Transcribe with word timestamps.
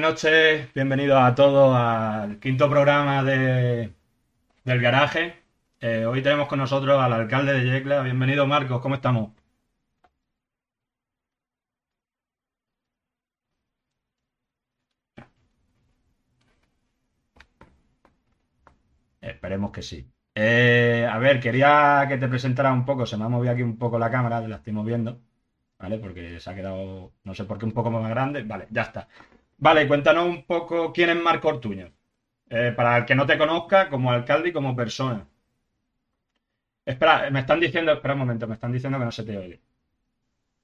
Buenas 0.00 0.14
noches, 0.24 0.72
bienvenidos 0.74 1.20
a 1.22 1.34
todos 1.34 1.76
al 1.76 2.40
quinto 2.40 2.70
programa 2.70 3.22
de, 3.22 3.92
del 4.64 4.80
garaje. 4.80 5.42
Eh, 5.80 6.06
hoy 6.06 6.22
tenemos 6.22 6.48
con 6.48 6.58
nosotros 6.60 6.98
al 7.02 7.12
alcalde 7.12 7.52
de 7.54 7.66
Yecla. 7.70 8.02
Bienvenido 8.02 8.46
Marcos, 8.46 8.80
¿cómo 8.80 8.94
estamos? 8.94 9.32
Esperemos 19.20 19.70
que 19.72 19.82
sí. 19.82 20.10
Eh, 20.34 21.06
a 21.10 21.18
ver, 21.18 21.40
quería 21.40 22.06
que 22.08 22.16
te 22.18 22.28
presentara 22.28 22.72
un 22.72 22.84
poco, 22.84 23.06
se 23.06 23.16
me 23.16 23.24
ha 23.24 23.28
movido 23.28 23.52
aquí 23.52 23.62
un 23.62 23.78
poco 23.78 23.98
la 23.98 24.10
cámara, 24.10 24.40
la 24.40 24.56
estoy 24.56 24.72
moviendo, 24.72 25.20
¿vale? 25.78 25.98
Porque 25.98 26.40
se 26.40 26.50
ha 26.50 26.54
quedado, 26.54 27.14
no 27.24 27.34
sé 27.34 27.44
por 27.44 27.58
qué, 27.58 27.66
un 27.66 27.72
poco 27.72 27.90
más 27.90 28.08
grande. 28.10 28.42
Vale, 28.44 28.66
ya 28.70 28.82
está. 28.82 29.08
Vale, 29.60 29.86
cuéntanos 29.86 30.26
un 30.26 30.44
poco 30.44 30.92
quién 30.92 31.10
es 31.10 31.16
Marco 31.22 31.46
Ortuño. 31.48 31.92
Eh, 32.48 32.72
para 32.76 32.96
el 32.98 33.04
que 33.06 33.14
no 33.14 33.26
te 33.26 33.38
conozca, 33.38 33.88
como 33.88 34.10
alcalde 34.10 34.48
y 34.48 34.52
como 34.52 34.74
persona. 34.74 35.26
Espera, 36.84 37.30
me 37.30 37.40
están 37.40 37.58
diciendo, 37.58 37.90
espera 37.92 38.12
un 38.12 38.20
momento, 38.20 38.46
me 38.46 38.52
están 38.54 38.70
diciendo 38.72 38.98
que 38.98 39.04
no 39.06 39.12
se 39.12 39.24
te 39.24 39.38
oye. 39.38 39.60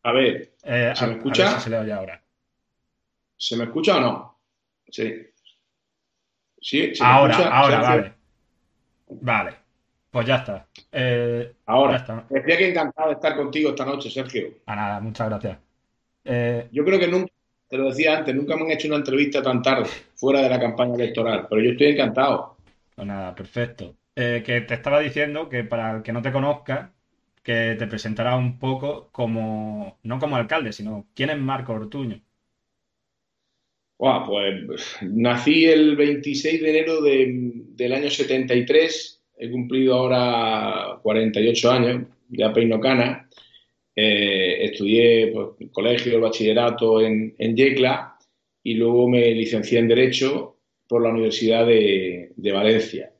A 0.04 0.12
ver, 0.12 0.54
Eh, 0.64 0.92
¿se 0.95 1.04
a- 1.04 1.09
me 1.09 1.12
a 1.14 1.16
ver 1.16 1.16
escucha? 1.18 1.48
si 1.51 1.60
se 1.64 1.70
le 1.70 1.78
oye 1.78 1.92
ahora. 1.92 2.23
¿Se 3.38 3.56
me 3.56 3.64
escucha 3.64 3.96
o 3.96 4.01
no? 4.01 4.40
Sí. 4.90 5.06
¿Sí? 6.60 6.95
¿Se 6.95 7.02
me 7.04 7.10
Ahora, 7.10 7.32
escucha, 7.32 7.57
ahora, 7.57 7.80
vale. 7.80 8.15
Vale, 9.09 9.57
pues 10.10 10.26
ya 10.26 10.37
está. 10.37 10.66
Eh, 10.92 11.52
ya 11.54 11.73
Ahora. 11.73 11.96
está. 11.96 12.24
Decía 12.29 12.57
que 12.59 12.68
encantado 12.70 13.09
de 13.09 13.15
estar 13.15 13.37
contigo 13.37 13.70
esta 13.70 13.85
noche, 13.85 14.10
Sergio. 14.10 14.48
A 14.66 14.74
nada, 14.76 15.01
muchas 15.01 15.29
gracias. 15.29 15.59
Eh, 16.24 16.68
Yo 16.73 16.85
creo 16.85 16.98
que 16.98 17.09
nunca, 17.09 17.32
te 17.68 17.76
lo 17.76 17.88
decía 17.90 18.18
antes, 18.18 18.34
nunca 18.34 18.56
me 18.56 18.62
han 18.64 18.70
hecho 18.72 18.88
una 18.88 18.96
entrevista 18.96 19.42
tan 19.42 19.62
tarde, 19.62 19.88
fuera 20.14 20.40
de 20.42 20.48
la 20.50 20.60
campaña 20.60 20.95
electoral, 20.96 21.46
pero 21.48 21.62
yo 21.62 21.70
estoy 21.73 21.88
encantado. 21.88 22.56
pues 22.95 23.06
nada, 23.06 23.34
perfecto. 23.34 23.96
Eh, 24.14 24.42
que 24.45 24.60
te 24.62 24.74
estaba 24.74 25.00
diciendo 25.00 25.48
que 25.48 25.64
para 25.64 25.96
el 25.96 26.02
que 26.02 26.12
no 26.12 26.23
te 26.23 26.32
conozca, 26.32 26.95
que 27.42 27.76
te 27.78 27.86
presentará 27.86 28.36
un 28.36 28.58
poco 28.58 29.10
como, 29.12 29.98
no 30.02 30.18
como 30.18 30.36
alcalde, 30.36 30.73
sino 30.73 31.06
quién 31.14 31.30
es 31.30 31.38
Marco 31.38 31.73
Ortuño. 31.74 32.23
Buah, 33.98 34.26
pues 34.26 34.96
nací 35.02 35.64
el 35.66 35.96
26 35.96 36.60
de 36.62 36.70
enero 36.70 37.01
de- 37.02 37.52
del 37.78 37.92
año 37.95 38.10
73, 38.10 39.23
he 39.38 39.51
cumplido 39.51 39.95
ahora 39.95 40.98
48 41.02 41.70
años, 41.70 42.06
ya 42.28 42.52
peino 42.52 42.78
cana. 42.80 43.28
Eh, 43.98 44.58
estudié 44.66 45.28
pues, 45.28 45.48
el 45.58 45.70
colegio, 45.70 46.14
el 46.14 46.20
bachillerato 46.20 47.00
en, 47.00 47.34
en 47.38 47.56
Yecla 47.56 48.18
y 48.62 48.74
luego 48.74 49.08
me 49.08 49.30
licencié 49.32 49.78
en 49.78 49.88
Derecho 49.88 50.58
por 50.86 51.02
la 51.02 51.08
Universidad 51.08 51.66
de, 51.66 52.32
de 52.36 52.52
Valencia. 52.52 53.12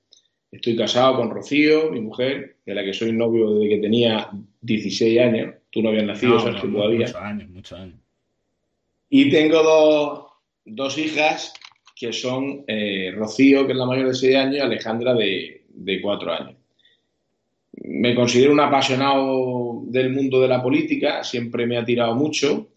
Estoy 0.53 0.77
casado 0.77 1.17
con 1.17 1.31
Rocío, 1.31 1.91
mi 1.91 2.01
mujer, 2.01 2.57
de 2.65 2.75
la 2.75 2.85
que 2.85 2.93
soy 2.93 3.13
novio 3.13 3.55
desde 3.55 3.77
que 3.77 3.81
tenía 3.81 4.31
16 4.61 5.19
años. 5.21 5.55
Tú 5.71 5.83
no 5.83 5.89
habías 5.89 6.05
nacido, 6.05 6.35
No, 6.35 6.41
Sergio, 6.41 6.69
no, 6.69 6.77
todavía. 6.77 6.99
muchos 7.07 7.17
años, 7.17 7.49
muchos 7.51 7.79
años. 7.79 7.99
Y 9.09 9.31
tengo 9.31 9.63
dos, 9.63 10.27
dos 10.65 10.99
hijas 10.99 11.55
que 11.95 12.13
son 12.13 12.65
eh, 12.67 13.13
Rocío, 13.15 13.67
que 13.67 13.73
es 13.73 13.79
la 13.79 13.87
mayor 13.87 14.09
de 14.09 14.15
6 14.15 14.37
años, 14.37 14.57
y 14.57 14.61
Alejandra 14.61 15.15
de, 15.15 15.65
de 15.69 16.01
4 16.03 16.33
años. 16.33 16.57
Me 17.87 18.15
considero 18.15 18.53
un 18.53 18.61
apasionado 18.61 19.83
del 19.87 20.13
mundo 20.13 20.41
de 20.41 20.49
la 20.49 20.63
política, 20.63 21.23
siempre 21.25 21.67
me 21.67 21.79
ha 21.79 21.85
tirado 21.85 22.15
mucho 22.15 22.69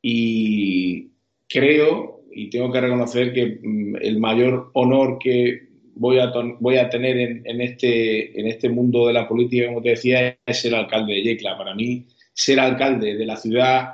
y 0.00 1.10
creo 1.48 2.22
y 2.34 2.48
tengo 2.48 2.72
que 2.72 2.80
reconocer 2.80 3.32
que 3.32 3.58
mm, 3.62 3.96
el 4.00 4.18
mayor 4.18 4.70
honor 4.74 5.18
que 5.18 5.68
voy 5.94 6.18
a, 6.18 6.32
voy 6.60 6.76
a 6.76 6.88
tener 6.88 7.18
en, 7.18 7.42
en 7.44 7.60
este, 7.60 8.38
en 8.40 8.46
este 8.46 8.68
mundo 8.68 9.06
de 9.06 9.12
la 9.12 9.28
política, 9.28 9.66
como 9.66 9.82
te 9.82 9.90
decía, 9.90 10.38
es 10.46 10.60
ser 10.60 10.74
alcalde 10.74 11.14
de 11.14 11.22
Yecla. 11.22 11.58
Para 11.58 11.74
mí, 11.74 12.06
ser 12.32 12.60
alcalde 12.60 13.14
de 13.16 13.26
la 13.26 13.36
ciudad 13.36 13.90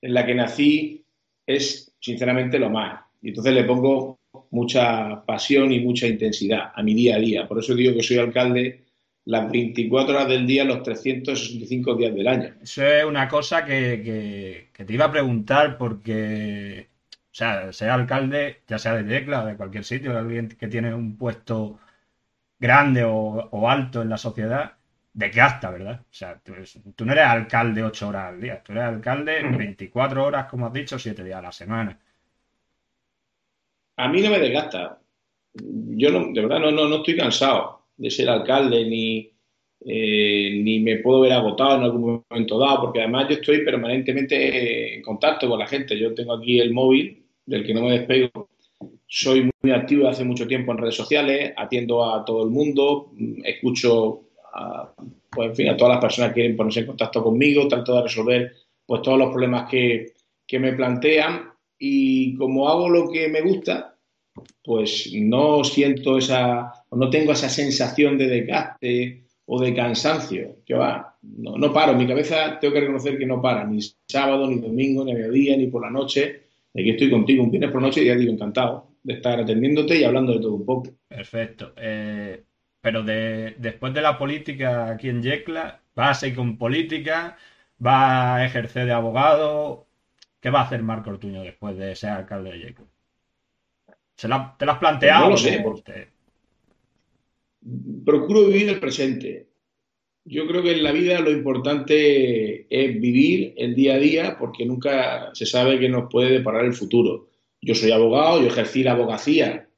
en 0.00 0.14
la 0.14 0.24
que 0.24 0.34
nací 0.34 1.04
es 1.46 1.92
sinceramente 2.00 2.58
lo 2.58 2.70
más. 2.70 3.00
Y 3.22 3.28
entonces 3.28 3.54
le 3.54 3.64
pongo 3.64 4.20
mucha 4.50 5.24
pasión 5.26 5.72
y 5.72 5.80
mucha 5.80 6.06
intensidad 6.06 6.70
a 6.74 6.82
mi 6.82 6.94
día 6.94 7.16
a 7.16 7.20
día. 7.20 7.48
Por 7.48 7.58
eso 7.58 7.74
digo 7.74 7.94
que 7.94 8.02
soy 8.02 8.18
alcalde 8.18 8.84
las 9.24 9.50
24 9.50 10.14
horas 10.14 10.28
del 10.28 10.46
día, 10.46 10.64
los 10.64 10.82
365 10.82 11.94
días 11.94 12.14
del 12.14 12.28
año. 12.28 12.54
Eso 12.60 12.84
es 12.84 13.04
una 13.04 13.28
cosa 13.28 13.64
que, 13.64 14.02
que- 14.04 14.70
que 14.72 14.84
te 14.84 14.92
iba 14.94 15.06
a 15.06 15.10
preguntar 15.12 15.76
porque, 15.78 16.88
o 17.16 17.34
sea, 17.34 17.72
ser 17.72 17.90
alcalde, 17.90 18.62
ya 18.66 18.78
sea 18.78 18.94
de 18.94 19.04
Tecla 19.04 19.42
o 19.42 19.46
de 19.46 19.56
cualquier 19.56 19.84
sitio, 19.84 20.16
alguien 20.18 20.48
que 20.48 20.68
tiene 20.68 20.94
un 20.94 21.16
puesto 21.16 21.78
grande 22.58 23.04
o, 23.04 23.14
o 23.52 23.70
alto 23.70 24.02
en 24.02 24.10
la 24.10 24.18
sociedad, 24.18 24.74
¿de 25.14 25.30
qué 25.30 25.40
hasta, 25.42 25.70
verdad? 25.70 26.02
O 26.02 26.14
sea, 26.14 26.40
tú, 26.40 26.54
no 27.06 27.12
eres 27.12 27.26
alcalde 27.26 27.84
8 27.84 28.08
horas 28.08 28.28
al 28.34 28.40
día, 28.40 28.62
tú 28.62 28.72
eres 28.72 28.84
alcalde 28.84 29.44
24 29.44 30.24
horas, 30.26 30.46
como 30.48 30.66
has 30.66 30.72
dicho, 30.74 30.98
7 30.98 31.24
días 31.24 31.38
a 31.40 31.42
la 31.42 31.52
semana. 31.52 31.98
A 33.96 34.08
mí 34.08 34.20
no 34.22 34.30
me 34.30 34.38
desgasta. 34.40 35.00
Yo 35.54 36.10
no, 36.12 36.32
de 36.32 36.42
verdad 36.42 36.60
no, 36.60 36.70
no, 36.72 36.88
no 36.88 36.96
estoy 36.98 37.16
cansado 37.16 37.79
de 38.00 38.10
ser 38.10 38.30
alcalde 38.30 38.86
ni, 38.86 39.30
eh, 39.84 40.60
ni 40.62 40.80
me 40.80 40.96
puedo 40.96 41.20
ver 41.20 41.32
agotado 41.32 41.76
en 41.76 41.82
algún 41.82 42.24
momento 42.30 42.58
dado, 42.58 42.80
porque 42.80 43.00
además 43.00 43.28
yo 43.28 43.34
estoy 43.34 43.62
permanentemente 43.62 44.96
en 44.96 45.02
contacto 45.02 45.48
con 45.48 45.58
la 45.58 45.66
gente. 45.66 45.98
Yo 45.98 46.14
tengo 46.14 46.32
aquí 46.32 46.58
el 46.58 46.72
móvil 46.72 47.22
del 47.44 47.64
que 47.64 47.74
no 47.74 47.82
me 47.82 47.98
despego. 47.98 48.48
Soy 49.06 49.50
muy 49.62 49.72
activo 49.72 50.08
hace 50.08 50.24
mucho 50.24 50.46
tiempo 50.46 50.72
en 50.72 50.78
redes 50.78 50.94
sociales, 50.94 51.52
atiendo 51.56 52.02
a 52.02 52.24
todo 52.24 52.44
el 52.44 52.50
mundo, 52.50 53.12
escucho 53.44 54.22
a, 54.54 54.94
pues, 55.30 55.50
en 55.50 55.56
fin, 55.56 55.68
a 55.68 55.76
todas 55.76 55.94
las 55.94 56.00
personas 56.00 56.30
que 56.30 56.40
quieren 56.40 56.56
ponerse 56.56 56.80
en 56.80 56.86
contacto 56.86 57.22
conmigo, 57.22 57.68
trato 57.68 57.96
de 57.96 58.02
resolver 58.02 58.52
pues, 58.86 59.02
todos 59.02 59.18
los 59.18 59.30
problemas 59.30 59.68
que, 59.70 60.14
que 60.46 60.58
me 60.58 60.72
plantean 60.72 61.50
y 61.78 62.34
como 62.36 62.66
hago 62.66 62.88
lo 62.88 63.10
que 63.10 63.28
me 63.28 63.42
gusta, 63.42 63.98
pues 64.64 65.10
no 65.14 65.64
siento 65.64 66.16
esa, 66.16 66.79
o 66.90 66.96
no 66.96 67.08
tengo 67.10 67.32
esa 67.32 67.48
sensación 67.48 68.18
de 68.18 68.28
desgaste 68.28 69.24
o 69.46 69.60
de 69.60 69.74
cansancio. 69.74 70.58
Que 70.66 70.74
va, 70.74 71.16
no, 71.22 71.56
no 71.56 71.72
paro, 71.72 71.94
mi 71.94 72.06
cabeza 72.06 72.58
tengo 72.60 72.74
que 72.74 72.80
reconocer 72.80 73.18
que 73.18 73.26
no 73.26 73.40
para, 73.42 73.64
ni 73.64 73.80
sábado, 74.06 74.46
ni 74.48 74.60
domingo, 74.60 75.04
ni 75.04 75.14
mediodía, 75.14 75.56
ni 75.56 75.66
por 75.68 75.82
la 75.82 75.90
noche. 75.90 76.42
Aquí 76.74 76.90
estoy 76.90 77.10
contigo 77.10 77.42
un 77.42 77.50
viernes 77.50 77.70
por 77.72 77.80
la 77.82 77.88
noche 77.88 78.02
y 78.02 78.06
ya 78.06 78.14
digo, 78.14 78.32
encantado 78.32 78.88
de 79.02 79.14
estar 79.14 79.40
atendiéndote 79.40 79.96
y 79.98 80.04
hablando 80.04 80.32
de 80.34 80.40
todo 80.40 80.54
un 80.54 80.64
poco. 80.66 80.90
Perfecto. 81.08 81.72
Eh, 81.76 82.42
pero 82.80 83.02
de, 83.02 83.54
después 83.58 83.92
de 83.94 84.02
la 84.02 84.18
política 84.18 84.90
aquí 84.90 85.08
en 85.08 85.22
Yecla, 85.22 85.80
¿vas 85.94 86.10
a 86.18 86.20
seguir 86.20 86.36
con 86.36 86.58
política? 86.58 87.36
¿Va 87.84 88.36
a 88.36 88.44
ejercer 88.46 88.86
de 88.86 88.92
abogado? 88.92 89.86
¿Qué 90.40 90.50
va 90.50 90.60
a 90.60 90.64
hacer 90.64 90.82
Marco 90.82 91.10
Ortuño 91.10 91.42
después 91.42 91.76
de 91.76 91.94
ser 91.96 92.10
alcalde 92.10 92.52
de 92.52 92.58
Yecla? 92.58 92.86
¿Se 94.16 94.28
la- 94.28 94.54
¿Te 94.58 94.64
lo 94.66 94.72
has 94.72 94.78
Pues 94.78 94.90
planteado? 94.90 95.24
no 95.24 95.30
lo 95.30 95.36
sé, 95.36 95.50
¿Te- 95.56 95.60
porque 95.62 95.82
te- 95.82 96.08
procuro 98.04 98.46
vivir 98.46 98.68
el 98.68 98.80
presente. 98.80 99.46
Yo 100.24 100.46
creo 100.46 100.62
que 100.62 100.72
en 100.72 100.82
la 100.82 100.92
vida 100.92 101.20
lo 101.20 101.30
importante 101.30 102.66
es 102.68 103.00
vivir 103.00 103.54
el 103.56 103.74
día 103.74 103.94
a 103.94 103.98
día 103.98 104.36
porque 104.38 104.66
nunca 104.66 105.30
se 105.34 105.46
sabe 105.46 105.78
qué 105.78 105.88
nos 105.88 106.10
puede 106.10 106.30
deparar 106.30 106.64
el 106.64 106.74
futuro. 106.74 107.28
Yo 107.62 107.74
soy 107.74 107.90
abogado, 107.90 108.40
yo 108.40 108.48
ejercí 108.48 108.82
la 108.82 108.92
abogacía 108.92 109.68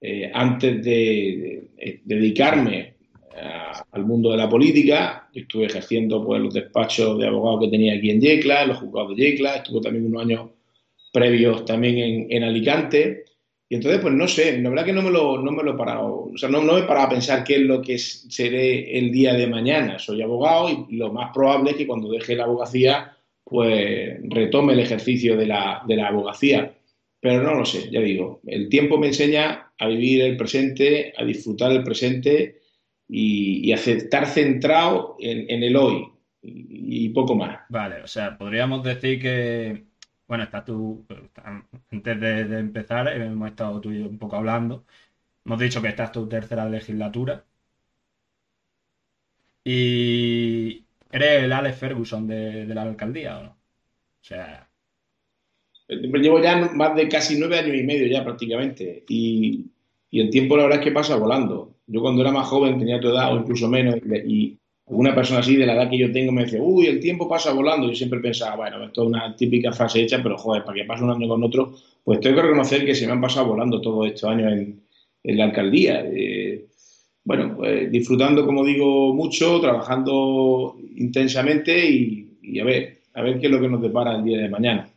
eh, 0.00 0.30
antes 0.34 0.82
de, 0.84 1.68
de- 1.78 2.00
de 2.04 2.14
dedicarme 2.16 2.92
al 3.90 4.04
mundo 4.04 4.30
de 4.30 4.36
la 4.36 4.48
política. 4.48 5.28
Estuve 5.34 5.66
ejerciendo 5.66 6.24
pues, 6.24 6.40
los 6.42 6.54
despachos 6.54 7.18
de 7.18 7.26
abogados 7.26 7.60
que 7.62 7.68
tenía 7.70 7.94
aquí 7.94 8.10
en 8.10 8.20
Yecla, 8.20 8.66
los 8.66 8.78
juzgados 8.78 9.16
de 9.16 9.22
Yecla, 9.24 9.56
estuve 9.56 9.80
también 9.80 10.06
unos 10.06 10.22
años 10.22 10.50
previos 11.12 11.64
también 11.64 11.98
en, 11.98 12.26
en 12.30 12.44
Alicante. 12.44 13.24
Y 13.72 13.76
entonces, 13.76 14.02
pues 14.02 14.12
no 14.12 14.28
sé, 14.28 14.58
la 14.60 14.68
verdad 14.68 14.84
que 14.84 14.92
no 14.92 15.00
me 15.00 15.10
lo, 15.10 15.40
no 15.40 15.50
me 15.50 15.62
lo 15.62 15.72
he 15.72 15.78
parado, 15.78 16.28
o 16.30 16.36
sea, 16.36 16.50
no, 16.50 16.60
me 16.60 16.80
he 16.80 16.82
parado 16.82 17.06
a 17.06 17.08
pensar 17.08 17.42
qué 17.42 17.54
es 17.54 17.62
lo 17.62 17.80
que 17.80 17.96
seré 17.96 18.98
el 18.98 19.10
día 19.10 19.32
de 19.32 19.46
mañana. 19.46 19.98
Soy 19.98 20.20
abogado 20.20 20.68
y 20.90 20.96
lo 20.96 21.10
más 21.10 21.30
probable 21.32 21.70
es 21.70 21.76
que 21.78 21.86
cuando 21.86 22.10
deje 22.10 22.36
la 22.36 22.44
abogacía, 22.44 23.16
pues 23.42 24.18
retome 24.24 24.74
el 24.74 24.80
ejercicio 24.80 25.38
de 25.38 25.46
la, 25.46 25.82
de 25.88 25.96
la 25.96 26.08
abogacía. 26.08 26.70
Pero 27.18 27.42
no 27.42 27.54
lo 27.54 27.64
sé, 27.64 27.90
ya 27.90 28.02
digo, 28.02 28.42
el 28.46 28.68
tiempo 28.68 28.98
me 28.98 29.06
enseña 29.06 29.72
a 29.78 29.88
vivir 29.88 30.20
el 30.20 30.36
presente, 30.36 31.14
a 31.16 31.24
disfrutar 31.24 31.72
el 31.72 31.82
presente 31.82 32.60
y, 33.08 33.66
y 33.66 33.72
a 33.72 33.76
estar 33.76 34.26
centrado 34.26 35.16
en, 35.18 35.46
en 35.48 35.62
el 35.62 35.76
hoy 35.76 36.08
y 36.42 37.08
poco 37.08 37.34
más. 37.34 37.60
Vale, 37.70 38.02
o 38.02 38.06
sea, 38.06 38.36
podríamos 38.36 38.84
decir 38.84 39.18
que, 39.18 39.84
bueno, 40.32 40.44
estás 40.44 40.64
tú, 40.64 41.06
antes 41.90 42.20
de, 42.20 42.58
empezar, 42.58 43.06
hemos 43.08 43.50
estado 43.50 43.80
tú 43.82 43.90
y 43.92 44.00
yo 44.00 44.08
un 44.08 44.18
poco 44.18 44.36
hablando, 44.36 44.86
hemos 45.44 45.60
dicho 45.60 45.82
que 45.82 45.88
esta 45.88 46.04
es 46.04 46.12
tu 46.12 46.26
tercera 46.28 46.66
legislatura 46.68 47.44
y 49.64 50.84
eres 51.10 51.44
el 51.44 51.52
Alex 51.52 51.76
Ferguson 51.78 52.26
de, 52.26 52.64
de 52.66 52.74
la 52.74 52.82
alcaldía, 52.82 53.38
¿o 53.38 53.42
no? 53.42 53.50
O 53.50 54.24
sea, 54.24 54.68
Llevo 55.88 56.42
ya 56.42 56.56
más 56.56 56.96
de 56.96 57.08
casi 57.08 57.38
nueve 57.38 57.58
años 57.58 57.76
y 57.76 57.82
medio 57.82 58.06
ya 58.06 58.24
prácticamente. 58.24 59.04
Y, 59.08 59.66
y 60.10 60.20
el 60.20 60.30
tiempo 60.30 60.56
la 60.56 60.62
verdad 60.64 60.78
es 60.78 60.84
que 60.84 60.92
pasa 60.92 61.16
volando. 61.16 61.76
Yo 61.86 62.00
cuando 62.00 62.22
era 62.22 62.32
más 62.32 62.48
joven, 62.48 62.78
tenía 62.78 63.00
tu 63.00 63.08
edad 63.08 63.34
o 63.34 63.40
incluso 63.40 63.68
menos, 63.68 63.96
y 64.26 64.58
una 64.92 65.14
persona 65.14 65.40
así 65.40 65.56
de 65.56 65.66
la 65.66 65.74
edad 65.74 65.90
que 65.90 65.98
yo 65.98 66.12
tengo 66.12 66.32
me 66.32 66.44
decía, 66.44 66.60
uy, 66.62 66.86
el 66.86 67.00
tiempo 67.00 67.28
pasa 67.28 67.52
volando. 67.52 67.88
Yo 67.88 67.94
siempre 67.94 68.20
pensaba, 68.20 68.56
bueno, 68.56 68.84
esto 68.84 69.02
es 69.02 69.08
una 69.08 69.34
típica 69.34 69.72
frase 69.72 70.02
hecha, 70.02 70.22
pero 70.22 70.36
joder, 70.36 70.64
para 70.64 70.76
que 70.76 70.84
pase 70.84 71.04
un 71.04 71.10
año 71.10 71.28
con 71.28 71.42
otro, 71.42 71.74
pues 72.04 72.20
tengo 72.20 72.36
que 72.36 72.42
reconocer 72.42 72.84
que 72.84 72.94
se 72.94 73.06
me 73.06 73.12
han 73.12 73.20
pasado 73.20 73.46
volando 73.46 73.80
todos 73.80 74.06
estos 74.06 74.30
años 74.30 74.52
en, 74.52 74.82
la 75.24 75.44
alcaldía. 75.44 76.04
Eh, 76.04 76.66
bueno, 77.24 77.54
pues 77.56 77.90
disfrutando, 77.90 78.44
como 78.44 78.64
digo, 78.64 79.14
mucho, 79.14 79.60
trabajando 79.60 80.76
intensamente 80.96 81.88
y, 81.88 82.58
a 82.60 82.64
ver, 82.64 82.98
a 83.14 83.22
ver 83.22 83.38
qué 83.38 83.46
es 83.46 83.52
lo 83.52 83.60
que 83.60 83.68
nos 83.68 83.80
depara 83.80 84.16
el 84.16 84.24
día 84.24 84.38
de 84.38 84.48
mañana. 84.48 84.88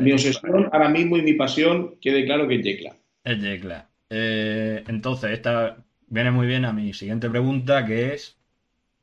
mi 0.00 0.12
obsesión 0.12 0.68
ahora 0.72 0.88
mismo 0.88 1.16
y 1.16 1.22
mi 1.22 1.34
pasión, 1.34 1.96
quede 2.00 2.24
claro 2.24 2.48
que 2.48 2.56
es 2.56 2.64
Yecla. 2.64 2.96
Es 3.24 3.40
Yecla. 3.40 3.88
Eh, 4.10 4.82
entonces, 4.88 5.32
esta 5.32 5.76
viene 6.08 6.30
muy 6.30 6.46
bien 6.46 6.64
a 6.64 6.72
mi 6.72 6.92
siguiente 6.94 7.28
pregunta, 7.28 7.84
que 7.84 8.14
es, 8.14 8.37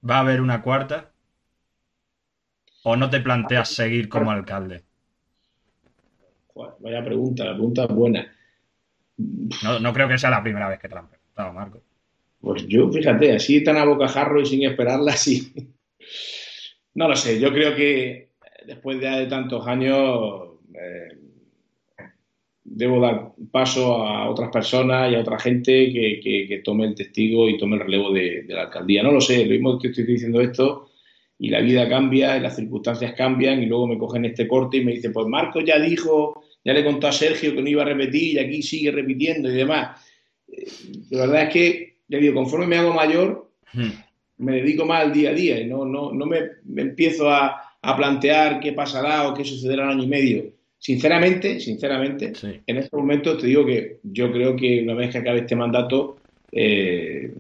¿va 0.10 0.18
a 0.18 0.20
haber 0.20 0.42
una 0.42 0.62
cuarta? 0.62 1.12
¿O 2.84 2.96
no 2.96 3.10
te 3.10 3.20
planteas 3.20 3.70
seguir 3.70 4.10
como 4.10 4.32
alcalde? 4.32 4.84
vaya 6.80 7.04
pregunta, 7.04 7.44
la 7.44 7.54
pregunta 7.54 7.84
es 7.84 7.90
buena. 7.90 8.32
No, 9.18 9.94
creo 9.94 10.08
que 10.08 10.18
sea 10.18 10.30
la 10.30 10.44
primera 10.44 10.70
vez 10.70 10.80
que 10.80 10.88
te 10.88 10.96
la 10.96 11.02
han 11.02 11.10
preguntado, 11.10 11.54
Marco. 11.54 11.82
Pues 12.40 12.68
yo, 12.68 12.92
fíjate, 12.92 13.36
así 13.36 13.64
tan 13.64 13.78
a 13.78 13.86
bocajarro 13.86 14.40
y 14.42 14.46
sin 14.46 14.64
esperarla, 14.64 15.12
sí. 15.18 15.52
No 16.94 17.08
lo 17.08 17.16
sé, 17.16 17.40
yo 17.40 17.52
creo 17.52 17.76
que 17.76 18.30
después 18.66 19.00
de, 19.00 19.26
tantos 19.28 19.68
años 19.68 20.60
eh, 20.74 21.18
debo 22.76 23.00
dar 23.00 23.32
paso 23.52 24.06
a 24.06 24.30
otras 24.30 24.52
personas 24.52 25.10
y 25.10 25.16
a 25.16 25.22
otra 25.22 25.40
gente 25.40 25.92
que, 25.94 26.62
tome 26.64 26.86
el 26.86 26.94
testigo 26.94 27.48
y 27.48 27.58
tome 27.58 27.78
el 27.78 27.84
relevo 27.84 28.12
de, 28.12 28.44
la 28.50 28.64
alcaldía. 28.64 29.02
No 29.02 29.14
lo 29.14 29.22
sé, 29.22 29.46
lo 29.46 29.52
mismo 29.52 29.80
que 29.80 29.88
estoy 29.88 30.04
diciendo 30.04 30.42
esto 30.42 30.90
y 31.40 31.50
la 31.50 31.62
vida 31.62 31.88
cambia 31.88 32.36
y 32.36 32.42
las 32.42 32.56
circunstancias 32.58 33.14
cambian 33.14 33.64
y 33.64 33.66
luego 33.66 33.88
me 33.88 33.98
cogen 33.98 34.26
este 34.26 34.46
corte 34.48 34.78
y 34.78 34.86
me 34.86 34.92
dicen, 34.92 35.14
pues 35.14 35.26
Marco 35.28 35.62
ya 35.62 35.80
dijo, 35.80 36.44
ya 36.66 36.74
le 36.74 36.84
contó 36.84 37.08
a 37.08 37.14
Sergio 37.14 37.56
que 37.56 37.62
no 37.62 37.70
iba 37.70 37.84
a 37.84 37.86
repetir 37.86 38.36
y 38.36 38.40
aquí 38.40 38.62
sigue 38.62 38.92
repitiendo 38.92 39.50
y 39.50 39.56
demás. 39.56 40.02
Eh, 40.48 40.66
la 41.12 41.28
verdad 41.28 41.44
es 41.44 41.54
que, 41.54 41.98
ya 42.10 42.18
digo, 42.18 42.36
conforme 42.36 42.68
me 42.68 42.78
hago 42.78 42.94
mayor, 42.94 43.52
hmm. 43.72 43.90
me 44.40 44.56
dedico 44.58 44.86
más 44.86 45.04
al 45.04 45.14
día 45.14 45.30
a 45.30 45.34
día 45.34 45.62
y 45.62 45.66
no, 45.66 45.86
no, 45.86 46.12
no 46.12 46.26
me, 46.26 46.40
empiezo 46.76 47.30
a, 47.30 47.62
plantear 47.96 48.60
qué 48.60 48.74
pasará 48.74 49.30
o 49.30 49.36
qué 49.36 49.46
sucederá 49.46 49.84
en 49.84 49.90
año 49.92 50.04
y 50.04 50.08
medio. 50.08 50.55
Sinceramente, 50.86 51.60
sinceramente, 51.60 52.32
en 52.68 52.78
este 52.78 52.96
momento 52.96 53.36
te 53.36 53.48
digo 53.48 53.66
que 53.66 53.98
yo 54.04 54.32
creo 54.32 54.56
que 54.56 54.84
una 54.84 54.94
vez 54.94 55.10
que 55.10 55.18
acabe 55.18 55.40
este 55.40 55.56
mandato, 55.56 56.18
eh, 56.52 57.34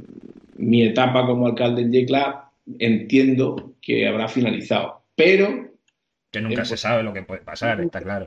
mi 0.58 0.82
etapa 0.82 1.28
como 1.28 1.46
alcalde 1.46 1.84
en 1.84 1.92
Yecla 1.92 2.50
entiendo 2.80 3.76
que 3.80 4.08
habrá 4.08 4.28
finalizado. 4.28 5.04
Pero 5.14 5.74
que 6.32 6.42
nunca 6.42 6.66
se 6.66 6.76
sabe 6.76 7.04
lo 7.04 7.14
que 7.14 7.22
puede 7.22 7.42
pasar, 7.42 7.80
está 7.82 8.02
claro. 8.02 8.26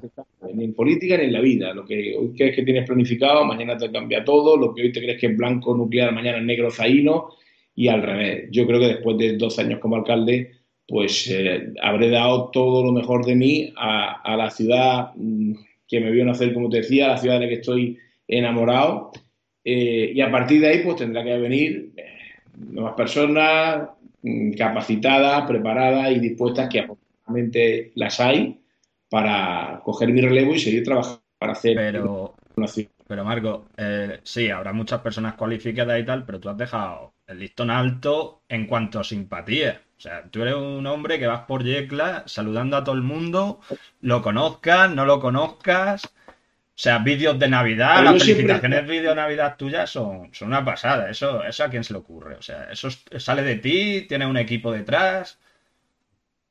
Ni 0.55 0.67
en 0.67 0.75
política 0.75 1.17
ni 1.17 1.25
en 1.25 1.33
la 1.33 1.41
vida. 1.41 1.75
Lo 1.75 1.85
que 1.85 2.15
hoy 2.17 2.33
crees 2.37 2.55
que 2.55 2.63
tienes 2.63 2.87
planificado, 2.87 3.45
mañana 3.45 3.77
te 3.77 3.91
cambia 3.91 4.23
todo. 4.23 4.57
Lo 4.57 4.73
que 4.73 4.83
hoy 4.83 4.93
te 4.93 5.01
crees 5.01 5.21
que 5.21 5.27
es 5.27 5.37
blanco 5.37 5.75
nuclear, 5.77 6.13
mañana 6.13 6.39
es 6.39 6.45
negro 6.45 6.71
zaino. 6.71 7.31
Y 7.75 7.89
al 7.89 8.03
revés. 8.03 8.51
Yo 8.53 8.69
creo 8.69 8.79
que 8.79 8.87
después 8.87 9.19
de 9.19 9.37
dos 9.37 9.59
años 9.59 9.81
como 9.81 9.97
alcalde, 9.97 10.58
pues 10.89 11.29
eh, 11.31 11.75
habré 11.83 12.09
dado 12.09 12.51
todo 12.51 12.83
lo 12.83 12.93
mejor 12.93 13.25
de 13.27 13.37
mí 13.37 13.73
a, 13.77 14.35
la 14.37 14.51
ciudad 14.51 15.13
mm, 15.15 15.53
que 15.87 16.01
me 16.01 16.11
vio 16.11 16.25
nacer, 16.25 16.55
como 16.55 16.71
te 16.71 16.79
decía, 16.79 17.05
a 17.05 17.09
la 17.11 17.19
ciudad 17.19 17.35
de 17.35 17.45
la 17.45 17.49
que 17.49 17.61
estoy 17.61 17.99
enamorado. 18.27 19.13
Eh, 19.63 20.13
y 20.15 20.21
a 20.23 20.31
partir 20.31 20.63
de 20.63 20.69
ahí, 20.69 20.83
pues 20.83 20.97
tendrá 20.97 21.23
que 21.23 21.37
venir 21.37 21.93
eh, 21.95 22.05
nuevas 22.57 22.95
personas 22.95 23.91
mm, 24.23 24.53
capacitadas, 24.53 25.47
preparadas 25.47 26.11
y 26.11 26.21
dispuestas 26.21 26.71
que 26.71 26.87
las 27.95 28.21
hay 28.21 28.59
para 29.11 29.83
coger 29.85 30.09
mi 30.09 30.23
relevo 30.23 30.55
y 30.55 30.59
seguir 30.59 30.85
trabajando 30.85 31.23
para 31.39 31.53
hacer 31.53 31.77
pero, 31.77 32.35
pero 33.07 33.25
Marco, 33.25 33.67
eh, 33.77 34.21
sí, 34.23 34.51
habrá 34.51 34.73
muchas 34.73 35.01
personas 35.01 35.35
cualificadas 35.35 36.01
y 36.01 36.05
tal, 36.05 36.25
pero 36.25 36.41
tú 36.41 36.49
has 36.49 36.57
dejado 36.57 37.13
el 37.29 37.39
listón 37.39 37.71
alto 37.71 38.43
en 38.49 38.67
cuanto 38.67 38.99
a 38.99 39.05
simpatía. 39.05 39.83
O 39.97 40.01
sea, 40.01 40.25
tú 40.31 40.43
eres 40.43 40.55
un 40.55 40.87
hombre 40.87 41.19
que 41.19 41.27
vas 41.27 41.43
por 41.47 41.65
Yecla 41.65 42.25
saludando 42.27 42.77
a 42.77 42.85
todo 42.85 42.95
el 42.95 43.03
mundo, 43.03 43.61
lo 44.01 44.23
conozcas, 44.23 44.91
no 44.91 45.05
lo 45.05 45.21
conozcas. 45.21 46.07
O 46.07 46.81
sea, 46.81 46.99
vídeos 46.99 47.39
de 47.39 47.49
Navidad, 47.49 48.05
las 48.05 48.23
felicitaciones 48.23 48.87
vídeo 48.87 49.11
de 49.11 49.17
Navidad 49.17 49.57
tuyas 49.57 49.91
son, 49.91 50.33
son 50.33 50.49
una 50.49 50.65
pasada. 50.65 51.11
Eso, 51.11 51.43
eso 51.43 51.65
a 51.65 51.69
quién 51.69 51.83
se 51.83 51.93
le 51.93 51.99
ocurre. 51.99 52.37
O 52.37 52.43
sea, 52.43 52.69
eso 52.71 52.89
sale 52.91 53.43
de 53.43 53.57
ti, 53.57 54.07
tiene 54.09 54.25
un 54.27 54.37
equipo 54.37 54.71
detrás. 54.71 55.39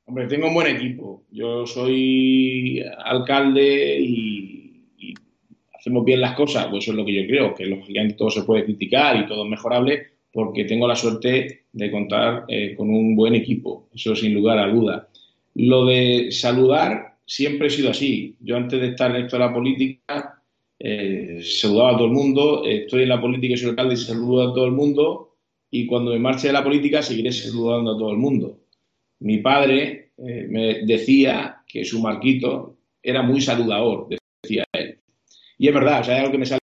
Hombre, 0.06 0.28
tengo 0.28 0.48
un 0.48 0.54
buen 0.54 0.76
equipo. 0.76 1.24
Yo 1.32 1.66
soy 1.66 2.84
alcalde 3.00 3.98
y, 4.00 4.64
hacemos 5.74 6.04
bien 6.04 6.20
las 6.20 6.36
cosas, 6.36 6.68
pues 6.68 6.84
eso 6.84 6.92
es 6.92 6.98
lo 6.98 7.06
que 7.06 7.14
yo 7.14 7.28
creo, 7.28 7.56
que 7.56 7.66
lógicamente 7.66 8.18
todo 8.18 8.30
se 8.30 8.44
puede 8.44 8.66
criticar 8.66 9.16
y 9.16 9.26
todo 9.26 9.46
es 9.46 9.50
mejorable 9.50 10.17
porque 10.38 10.66
tengo 10.66 10.88
la 10.88 10.96
suerte 10.96 11.64
de 11.72 11.92
contar 11.92 12.46
eh, 12.48 12.76
con 12.76 12.92
un 12.92 13.16
buen 13.16 13.34
equipo, 13.34 13.90
eso 13.96 14.16
sin 14.16 14.36
lugar 14.36 14.60
a 14.60 14.68
duda. 14.68 15.10
Lo 15.56 15.86
de 15.88 16.28
saludar 16.32 17.18
siempre 17.26 17.66
he 17.66 17.72
sido 17.72 17.90
así. 17.90 18.36
Yo 18.42 18.56
antes 18.56 18.80
de 18.80 18.90
estar 18.90 19.10
en 19.16 19.24
esto 19.24 19.38
de 19.38 19.46
la 19.46 19.52
política 19.52 20.44
eh, 20.78 21.40
saludaba 21.42 21.96
a 21.96 21.98
todo 21.98 22.06
el 22.06 22.14
mundo, 22.14 22.64
estoy 22.66 23.02
en 23.02 23.10
la 23.10 23.20
política 23.20 23.56
y 23.56 23.58
soy 23.58 23.70
alcalde 23.72 23.96
y 23.96 23.98
saludo 23.98 24.52
a 24.52 24.54
todo 24.54 24.68
el 24.68 24.74
mundo 24.74 25.38
y 25.72 25.88
cuando 25.88 26.12
me 26.12 26.20
marche 26.20 26.46
de 26.46 26.54
la 26.54 26.64
política 26.64 27.02
seguiré 27.02 27.32
saludando 27.32 27.96
a 27.96 27.98
todo 27.98 28.12
el 28.12 28.18
mundo 28.18 28.60
mi 29.22 29.40
padre 29.40 30.12
eh, 30.18 30.48
me 30.48 30.86
decía 30.86 31.64
que 31.68 31.84
su 31.84 32.00
Marquito 32.00 32.78
era 33.02 33.24
muy 33.24 33.42
saludador, 33.42 34.08
decía 34.44 34.66
él. 34.74 35.00
Y 35.58 35.68
es 35.68 35.74
verdad, 35.74 36.02
o 36.02 36.04
sea, 36.04 36.16
es 36.16 36.20
algo 36.20 36.32
que 36.32 36.38
me 36.38 36.46
sale 36.46 36.62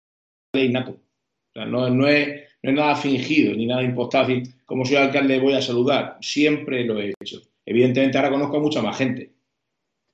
innato. 0.54 0.92
O 0.92 1.54
sea, 1.54 1.66
no, 1.66 1.90
no, 1.90 2.08
es, 2.08 2.53
no 2.64 2.70
es 2.70 2.76
nada 2.76 2.96
fingido 2.96 3.54
ni 3.56 3.66
nada 3.66 3.84
impostado. 3.84 4.34
como 4.66 4.86
soy 4.86 4.96
alcalde 4.96 5.40
voy 5.40 5.54
a 5.54 5.62
saludar. 5.62 6.18
Siempre 6.22 6.86
lo 6.86 7.00
he 7.00 7.14
hecho. 7.20 7.42
Evidentemente 7.66 8.18
ahora 8.18 8.32
conozco 8.32 8.58
a 8.58 8.62
mucha 8.62 8.82
más 8.82 8.98
gente 8.98 9.32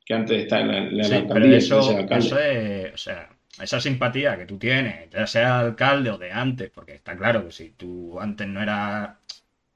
que 0.06 0.14
antes 0.14 0.38
de 0.38 0.44
estar 0.44 0.62
en 0.62 0.98
la, 0.98 1.06
alcaldía. 1.06 1.58
eso, 1.58 1.80
eso 1.80 2.40
es, 2.40 2.94
o 2.94 2.98
sea, 2.98 3.30
esa 3.62 3.80
simpatía 3.80 4.38
que 4.38 4.46
tú 4.46 4.58
tienes, 4.58 5.10
ya 5.12 5.28
sea 5.28 5.60
alcalde 5.60 6.10
o 6.10 6.18
de 6.18 6.32
antes, 6.32 6.72
porque 6.72 6.94
está 6.94 7.16
claro 7.16 7.46
que 7.46 7.52
si 7.52 7.70
tú 7.72 8.20
antes 8.20 8.48
no 8.48 8.62
eras 8.62 9.12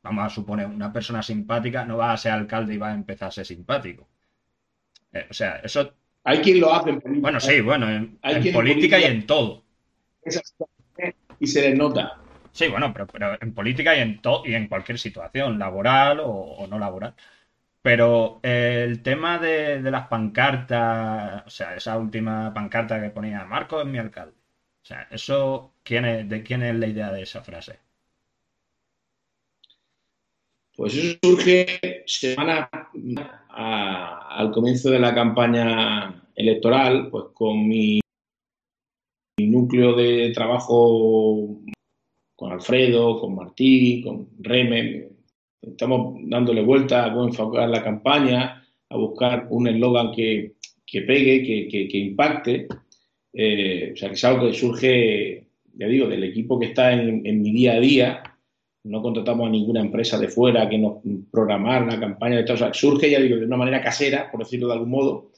vamos 0.02 0.26
a 0.26 0.30
suponer, 0.30 0.66
una 0.66 0.92
persona 0.92 1.24
simpática 1.24 1.86
no 1.86 1.98
va 1.98 2.12
a 2.12 2.18
ser 2.18 2.34
alcalde 2.34 2.74
y 2.74 2.78
va 2.78 2.90
a 2.90 2.94
empezar 2.94 3.30
a 3.30 3.32
ser 3.32 3.46
simpático. 3.46 4.08
Eh, 5.14 5.28
o 5.30 5.34
sea, 5.34 5.58
eso... 5.64 5.94
Hay 6.26 6.40
quien 6.40 6.60
lo 6.60 6.74
hace 6.74 6.90
en 6.90 7.02
política. 7.02 7.22
Bueno, 7.22 7.40
sí, 7.40 7.62
bueno, 7.62 7.90
en, 7.90 8.20
política, 8.54 9.00
y 9.00 9.04
en 9.04 9.26
todo. 9.26 9.64
Y 11.40 11.48
se 11.48 11.62
les 11.62 11.78
nota. 11.78 12.23
Sí, 12.54 12.68
bueno, 12.68 12.94
pero, 12.94 13.38
en 13.42 13.54
política 13.54 13.96
y 13.96 14.00
en, 14.02 14.22
todo 14.22 14.44
y 14.46 14.54
en 14.54 14.68
cualquier 14.68 15.00
situación, 15.00 15.58
laboral 15.60 16.20
o, 16.24 16.68
no 16.70 16.80
laboral. 16.80 17.16
Pero 17.82 18.40
eh, 18.44 18.84
el 18.88 19.02
tema 19.04 19.40
de, 19.40 19.82
las 19.82 20.08
pancartas, 20.08 21.46
o 21.48 21.50
sea, 21.50 21.76
esa 21.76 21.98
última 21.98 22.54
pancarta 22.54 23.02
que 23.02 23.10
ponía 23.10 23.46
Marco 23.46 23.82
es 23.82 23.88
mi 23.88 23.98
alcalde. 24.00 24.36
O 24.84 24.86
sea, 24.86 25.08
eso, 25.12 25.74
¿quién 25.84 26.06
es, 26.06 26.30
¿de 26.30 26.44
quién 26.44 26.64
es 26.64 26.76
la 26.76 26.88
idea 26.88 27.12
de 27.12 27.24
esa 27.24 27.42
frase? 27.44 27.80
Pues 30.76 30.96
eso 30.96 31.18
surge 31.22 32.04
semana 32.08 32.70
al 33.50 34.52
comienzo 34.52 34.90
de 34.90 35.00
la 35.00 35.14
campaña 35.14 36.24
electoral, 36.36 37.10
pues 37.12 37.26
con 37.34 37.68
mi, 37.68 38.00
núcleo 39.38 39.94
de 39.96 40.32
trabajo 40.34 41.60
con 42.44 42.52
Alfredo, 42.52 43.22
con 43.22 43.36
Martí, 43.36 44.02
con 44.04 44.28
Reme. 44.40 45.08
Estamos 45.62 46.20
dándole 46.26 46.62
vuelta 46.62 47.06
a 47.06 47.24
enfocar 47.24 47.70
la 47.70 47.82
campaña, 47.82 48.68
a 48.90 48.98
buscar 48.98 49.48
un 49.50 49.68
eslogan 49.68 50.12
que, 50.12 50.56
pegue, 50.92 51.42
que, 51.70 51.98
impacte. 51.98 52.68
Eh, 53.32 53.92
o 53.94 53.96
sea, 53.96 54.10
que 54.10 54.16
es 54.16 54.24
algo 54.26 54.48
que 54.48 54.54
surge, 54.54 55.48
ya 55.74 55.88
digo, 55.88 56.08
del 56.08 56.26
equipo 56.26 56.60
que 56.60 56.68
está 56.68 56.92
en 56.92 57.42
mi 57.42 57.52
día 57.54 57.74
a 57.74 57.80
día 57.80 58.24
no 58.84 59.02
contratamos 59.02 59.48
a 59.48 59.52
ninguna 59.52 59.80
empresa 59.80 60.20
de 60.20 60.28
fuera 60.28 60.68
que 60.68 60.78
nos 60.78 60.98
programara 61.32 61.86
la 61.86 62.00
campaña 62.00 62.38
de 62.38 62.44
todo. 62.44 62.74
surge, 62.74 63.10
ya 63.10 63.20
digo, 63.20 63.38
de 63.38 63.46
una 63.46 63.58
manera 63.58 63.82
casera, 63.82 64.30
por 64.30 64.42
decirlo 64.42 64.68
de 64.68 64.74
algún 64.74 64.90
modo, 64.90 65.32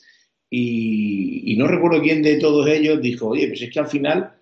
y, 0.50 1.56
no 1.58 1.68
recuerdo 1.68 2.02
quién 2.02 2.22
de 2.22 2.38
todos 2.38 2.68
ellos 2.68 3.02
dijo, 3.02 3.30
oye, 3.30 3.48
pues 3.48 3.62
es 3.62 3.70
que 3.70 3.80
al 3.80 3.88
final, 3.88 4.34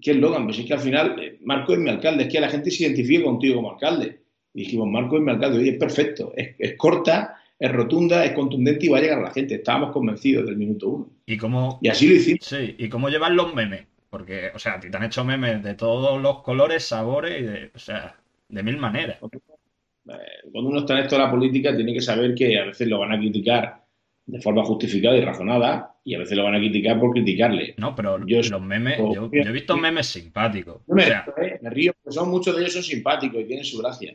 ¿qué 0.00 0.12
es 0.12 0.16
Logan? 0.16 0.44
Pues 0.44 0.58
es 0.58 0.66
que 0.66 0.74
al 0.74 0.80
final 0.80 1.27
Marco 1.42 1.72
es 1.72 1.78
mi 1.78 1.90
alcalde, 1.90 2.24
es 2.24 2.32
que 2.32 2.40
la 2.40 2.48
gente 2.48 2.70
se 2.70 2.84
identifica 2.84 3.24
contigo 3.24 3.56
como 3.56 3.72
alcalde. 3.72 4.20
Y 4.54 4.60
dijimos, 4.62 4.88
Marco 4.88 5.16
es 5.16 5.22
mi 5.22 5.30
alcalde, 5.30 5.58
oye, 5.58 5.70
es 5.70 5.78
perfecto, 5.78 6.32
es, 6.36 6.76
corta, 6.76 7.36
es 7.58 7.70
rotunda, 7.70 8.24
es 8.24 8.32
contundente 8.32 8.86
y 8.86 8.88
va 8.88 8.98
a 8.98 9.00
llegar 9.00 9.18
a 9.18 9.22
la 9.22 9.30
gente. 9.30 9.56
Estábamos 9.56 9.92
convencidos 9.92 10.46
del 10.46 10.56
minuto 10.56 10.88
uno. 10.88 11.10
¿Y 11.26 11.36
cómo, 11.36 11.78
Y 11.82 11.88
así 11.88 12.08
lo 12.08 12.14
hicimos. 12.14 12.44
sí, 12.44 12.74
¿y 12.78 12.88
cómo 12.88 13.08
llevan 13.08 13.36
los 13.36 13.54
memes? 13.54 13.86
Porque, 14.10 14.50
o 14.54 14.58
sea, 14.58 14.74
a 14.74 14.80
ti 14.80 14.90
te 14.90 14.96
han 14.96 15.04
hecho 15.04 15.24
memes 15.24 15.62
de 15.62 15.74
todos 15.74 16.20
los 16.20 16.42
colores, 16.42 16.84
sabores 16.84 17.40
y 17.40 17.44
de, 17.44 17.70
o 17.74 17.78
sea, 17.78 18.16
de 18.48 18.62
mil 18.62 18.78
maneras. 18.78 19.18
Cuando 19.20 20.70
uno 20.70 20.80
está 20.80 20.94
en 20.94 21.00
esto 21.00 21.16
de 21.16 21.22
la 21.22 21.30
política, 21.30 21.76
tiene 21.76 21.92
que 21.92 22.00
saber 22.00 22.34
que 22.34 22.58
a 22.58 22.64
veces 22.64 22.88
lo 22.88 22.98
van 22.98 23.12
a 23.12 23.18
criticar 23.18 23.84
de 24.28 24.40
forma 24.42 24.62
justificada 24.64 25.16
y 25.16 25.22
razonada, 25.22 25.96
y 26.04 26.14
a 26.14 26.18
veces 26.18 26.36
lo 26.36 26.44
van 26.44 26.54
a 26.54 26.58
criticar 26.58 27.00
por 27.00 27.12
criticarle. 27.12 27.74
No, 27.78 27.94
pero 27.94 28.18
Yo- 28.26 28.40
los 28.42 28.60
memes, 28.62 28.98
yo, 28.98 29.30
yo 29.32 29.42
he 29.42 29.52
visto 29.52 29.76
memes 29.76 30.06
simpáticos. 30.06 30.82
No 30.86 30.92
O 30.92 30.96
me, 30.96 31.04
sea, 31.04 31.24
río, 31.36 31.46
¿eh? 31.46 31.58
me 31.62 31.70
río, 31.70 31.92
porque 32.02 32.14
son, 32.14 32.28
muchos 32.30 32.54
de 32.54 32.60
ellos 32.62 32.74
son 32.74 32.82
simpáticos 32.82 33.40
y 33.40 33.44
tienen 33.44 33.64
su 33.64 33.78
gracia. 33.78 34.14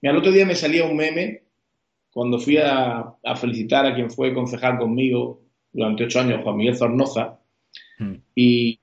Mira, 0.00 0.12
el 0.12 0.18
otro 0.18 0.32
día 0.32 0.46
me 0.46 0.54
salía 0.54 0.84
un 0.86 0.96
meme 0.96 1.42
cuando 2.10 2.38
fui 2.38 2.56
a, 2.56 3.00
a 3.22 3.36
felicitar 3.36 3.84
a 3.86 3.94
quien 3.94 4.10
fue 4.10 4.32
concejal 4.32 4.78
conmigo 4.78 5.42
durante 5.72 6.04
ocho 6.04 6.20
años, 6.20 6.40
Juan 6.42 6.56
Miguel 6.56 6.76
Zornoza, 6.76 7.38
hmm, 7.98 8.14
y 8.34 8.80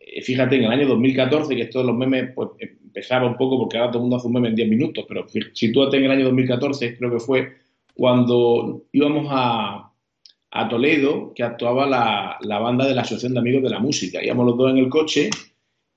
eh, 0.00 0.22
fíjate, 0.22 0.56
en 0.56 0.64
el 0.64 0.72
año 0.72 0.88
2014, 0.88 1.54
que 1.54 1.66
de 1.66 1.84
los 1.84 1.94
memes 1.94 2.30
pues, 2.34 2.48
empezaba 2.58 3.26
un 3.26 3.36
poco, 3.36 3.58
porque 3.58 3.76
ahora 3.76 3.90
todo 3.90 3.98
el 3.98 4.04
mundo 4.04 4.16
hace 4.16 4.26
un 4.28 4.32
meme 4.32 4.48
en 4.48 4.54
10 4.56 4.68
minutos, 4.68 5.04
pero 5.06 5.26
fí- 5.28 5.50
sitúate 5.52 5.98
en 5.98 6.04
el 6.04 6.10
año 6.10 6.24
2014, 6.24 6.96
creo 6.96 7.10
que 7.12 7.20
fue 7.20 7.52
cuando 7.94 8.84
íbamos 8.92 9.26
a, 9.30 9.92
a 10.50 10.68
Toledo, 10.68 11.32
que 11.34 11.42
actuaba 11.42 11.86
la, 11.86 12.38
la 12.40 12.58
banda 12.58 12.86
de 12.86 12.94
la 12.94 13.02
Asociación 13.02 13.34
de 13.34 13.40
Amigos 13.40 13.62
de 13.62 13.70
la 13.70 13.78
Música. 13.80 14.22
Íbamos 14.24 14.46
los 14.46 14.56
dos 14.56 14.70
en 14.70 14.78
el 14.78 14.88
coche 14.88 15.30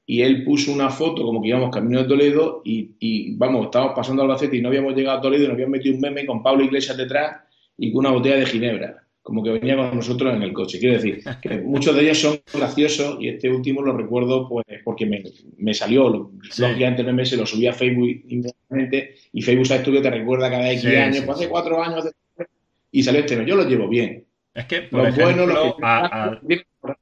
y 0.06 0.22
él 0.22 0.44
puso 0.44 0.74
una 0.74 0.90
foto 0.90 1.24
como 1.24 1.42
que 1.42 1.50
íbamos 1.50 1.70
camino 1.70 2.02
de 2.02 2.08
Toledo 2.10 2.62
y, 2.66 2.92
y, 3.00 3.36
vamos, 3.36 3.66
estábamos 3.66 3.94
pasando 3.96 4.24
Albacete 4.24 4.58
y 4.58 4.62
no 4.62 4.70
habíamos 4.70 4.96
llegado 4.96 5.20
a 5.20 5.22
Toledo 5.22 5.44
y 5.44 5.48
nos 5.48 5.54
habían 5.54 5.72
metido 5.72 5.96
un 5.96 6.02
meme 6.02 6.26
con 6.26 6.42
Pablo 6.44 6.64
Iglesias 6.64 6.98
detrás 6.98 7.38
y 7.78 7.92
con 7.92 8.00
una 8.06 8.12
botella 8.16 8.38
de 8.38 8.46
ginebra, 8.48 9.04
como 9.22 9.44
que 9.44 9.52
venía 9.52 9.78
con 9.78 9.96
nosotros 9.96 10.34
en 10.36 10.42
el 10.42 10.52
coche. 10.52 10.80
Quiero 10.80 10.96
decir, 10.96 11.22
que 11.42 11.60
muchos 11.62 11.96
de 11.96 12.02
ellos 12.02 12.18
son 12.20 12.40
graciosos 12.54 13.18
y 13.22 13.28
este 13.30 13.50
último 13.52 13.82
lo 13.84 13.96
recuerdo 13.96 14.50
pues 14.50 14.66
porque 14.84 15.06
me, 15.06 15.24
me 15.58 15.74
salió, 15.76 16.32
Sí. 16.50 16.64
lógicamente 16.64 17.02
el 17.02 17.08
meme 17.08 17.26
se 17.26 17.38
lo 17.38 17.46
subí 17.46 17.68
a 17.68 17.74
Facebook 17.74 18.10
inmediatamente 18.28 19.16
y 19.32 19.42
Facebook 19.44 19.68
sabes 19.68 19.84
tú 19.84 19.92
que 19.92 20.02
te 20.02 20.10
recuerda 20.10 20.50
cada 20.50 20.70
X 20.72 20.82
Sí, 20.82 20.96
años, 20.96 21.18
sí, 21.18 21.22
pues 21.26 21.38
hace 21.38 21.48
cuatro 21.50 21.82
años 21.82 22.00
hace- 22.06 22.48
y 22.92 23.04
salió 23.04 23.20
este, 23.22 23.46
yo 23.46 23.56
lo 23.56 23.64
llevo 23.70 23.88
bien. 23.88 24.26
Es 24.60 24.66
que, 24.68 24.82
por 24.82 25.02
Los 25.02 25.10
ejemplo, 25.16 25.76
que 25.76 25.76
a- 25.82 26.42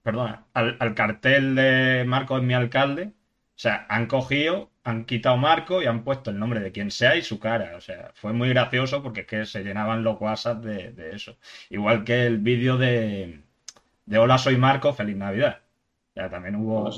perdona, 0.03 0.47
al, 0.53 0.77
al 0.79 0.95
cartel 0.95 1.55
de 1.55 2.03
Marco 2.05 2.37
es 2.37 2.43
mi 2.43 2.53
alcalde, 2.53 3.03
o 3.07 3.59
sea, 3.59 3.85
han 3.89 4.07
cogido, 4.07 4.71
han 4.83 5.05
quitado 5.05 5.37
Marco 5.37 5.81
y 5.81 5.85
han 5.87 6.03
puesto 6.03 6.29
el 6.31 6.39
nombre 6.39 6.59
de 6.61 6.71
quien 6.71 6.91
sea 6.91 7.15
y 7.15 7.21
su 7.23 7.39
cara. 7.39 7.75
O 7.75 7.81
sea, 7.81 8.11
fue 8.15 8.33
muy 8.33 8.49
gracioso 8.49 9.01
porque 9.03 9.21
es 9.21 9.27
que 9.27 9.45
se 9.45 9.63
llenaban 9.63 10.03
los 10.03 10.21
WhatsApp 10.21 10.63
de, 10.63 10.91
de 10.93 11.15
eso. 11.15 11.37
Igual 11.69 12.03
que 12.05 12.25
el 12.27 12.37
vídeo 12.39 12.77
de, 12.77 13.41
de 14.05 14.17
Hola, 14.17 14.37
soy 14.37 14.57
Marco, 14.57 14.93
feliz 14.93 15.17
Navidad. 15.17 15.61
O 16.11 16.13
sea, 16.15 16.29
también 16.29 16.55
hubo, 16.55 16.89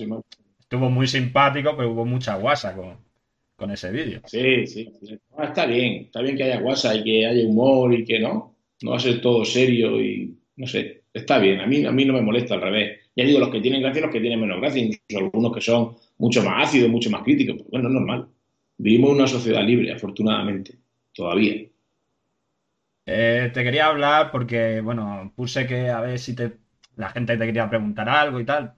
estuvo 0.60 0.90
muy 0.90 1.08
simpático, 1.08 1.76
pero 1.78 1.92
hubo 1.92 2.06
mucha 2.06 2.36
guasa 2.36 2.76
con, 2.76 3.00
con 3.56 3.72
ese 3.72 3.92
vídeo. 3.92 4.22
Sí, 4.26 4.68
sí, 4.68 4.92
sí. 5.02 5.20
Ah, 5.38 5.46
está 5.46 5.66
bien, 5.66 6.04
está 6.06 6.22
bien 6.22 6.38
que 6.38 6.44
haya 6.44 6.62
WhatsApp 6.62 6.98
y 6.98 7.04
que 7.04 7.26
haya 7.26 7.48
humor 7.48 7.94
y 7.94 8.06
que 8.06 8.20
no, 8.20 8.56
no 8.82 8.92
va 8.92 8.98
a 8.98 9.00
ser 9.00 9.22
todo 9.22 9.44
serio 9.44 10.00
y 10.02 10.39
no 10.60 10.68
sé, 10.68 11.04
está 11.14 11.40
bien, 11.40 11.60
a 11.62 11.68
mí, 11.68 11.86
a 11.86 11.92
mí 11.92 12.06
no 12.06 12.14
me 12.14 12.22
molesta 12.22 12.56
al 12.56 12.62
revés. 12.62 13.00
Ya 13.16 13.26
digo, 13.26 13.40
los 13.40 13.50
que 13.50 13.62
tienen 13.62 13.82
gracia 13.82 14.00
y 14.00 14.04
los 14.04 14.12
que 14.12 14.22
tienen 14.22 14.40
menos 14.42 14.60
gracia, 14.62 14.82
incluso 14.84 15.18
algunos 15.26 15.54
que 15.54 15.62
son 15.62 15.96
mucho 16.20 16.44
más 16.44 16.68
ácidos, 16.70 16.90
mucho 16.92 17.10
más 17.12 17.24
críticos, 17.24 17.58
pues 17.58 17.70
bueno, 17.72 17.90
es 17.90 17.94
normal. 17.96 18.28
Vivimos 18.78 19.12
en 19.12 19.16
una 19.18 19.28
sociedad 19.28 19.64
libre, 19.64 19.92
afortunadamente, 19.94 20.76
todavía. 21.14 21.56
Eh, 23.06 23.50
te 23.54 23.64
quería 23.64 23.88
hablar 23.88 24.32
porque, 24.32 24.82
bueno, 24.82 25.34
puse 25.36 25.66
que 25.68 25.90
a 25.90 26.00
ver 26.02 26.20
si 26.20 26.36
te, 26.36 26.60
la 26.96 27.10
gente 27.10 27.38
te 27.38 27.46
quería 27.46 27.70
preguntar 27.70 28.08
algo 28.10 28.40
y 28.40 28.46
tal. 28.46 28.76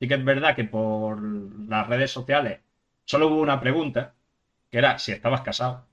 Sí 0.00 0.08
que 0.08 0.14
es 0.14 0.24
verdad 0.24 0.56
que 0.56 0.64
por 0.64 1.22
las 1.68 1.86
redes 1.88 2.10
sociales 2.10 2.60
solo 3.04 3.28
hubo 3.28 3.40
una 3.40 3.60
pregunta, 3.60 4.14
que 4.70 4.78
era 4.78 4.98
si 4.98 5.12
estabas 5.12 5.42
casado. 5.42 5.88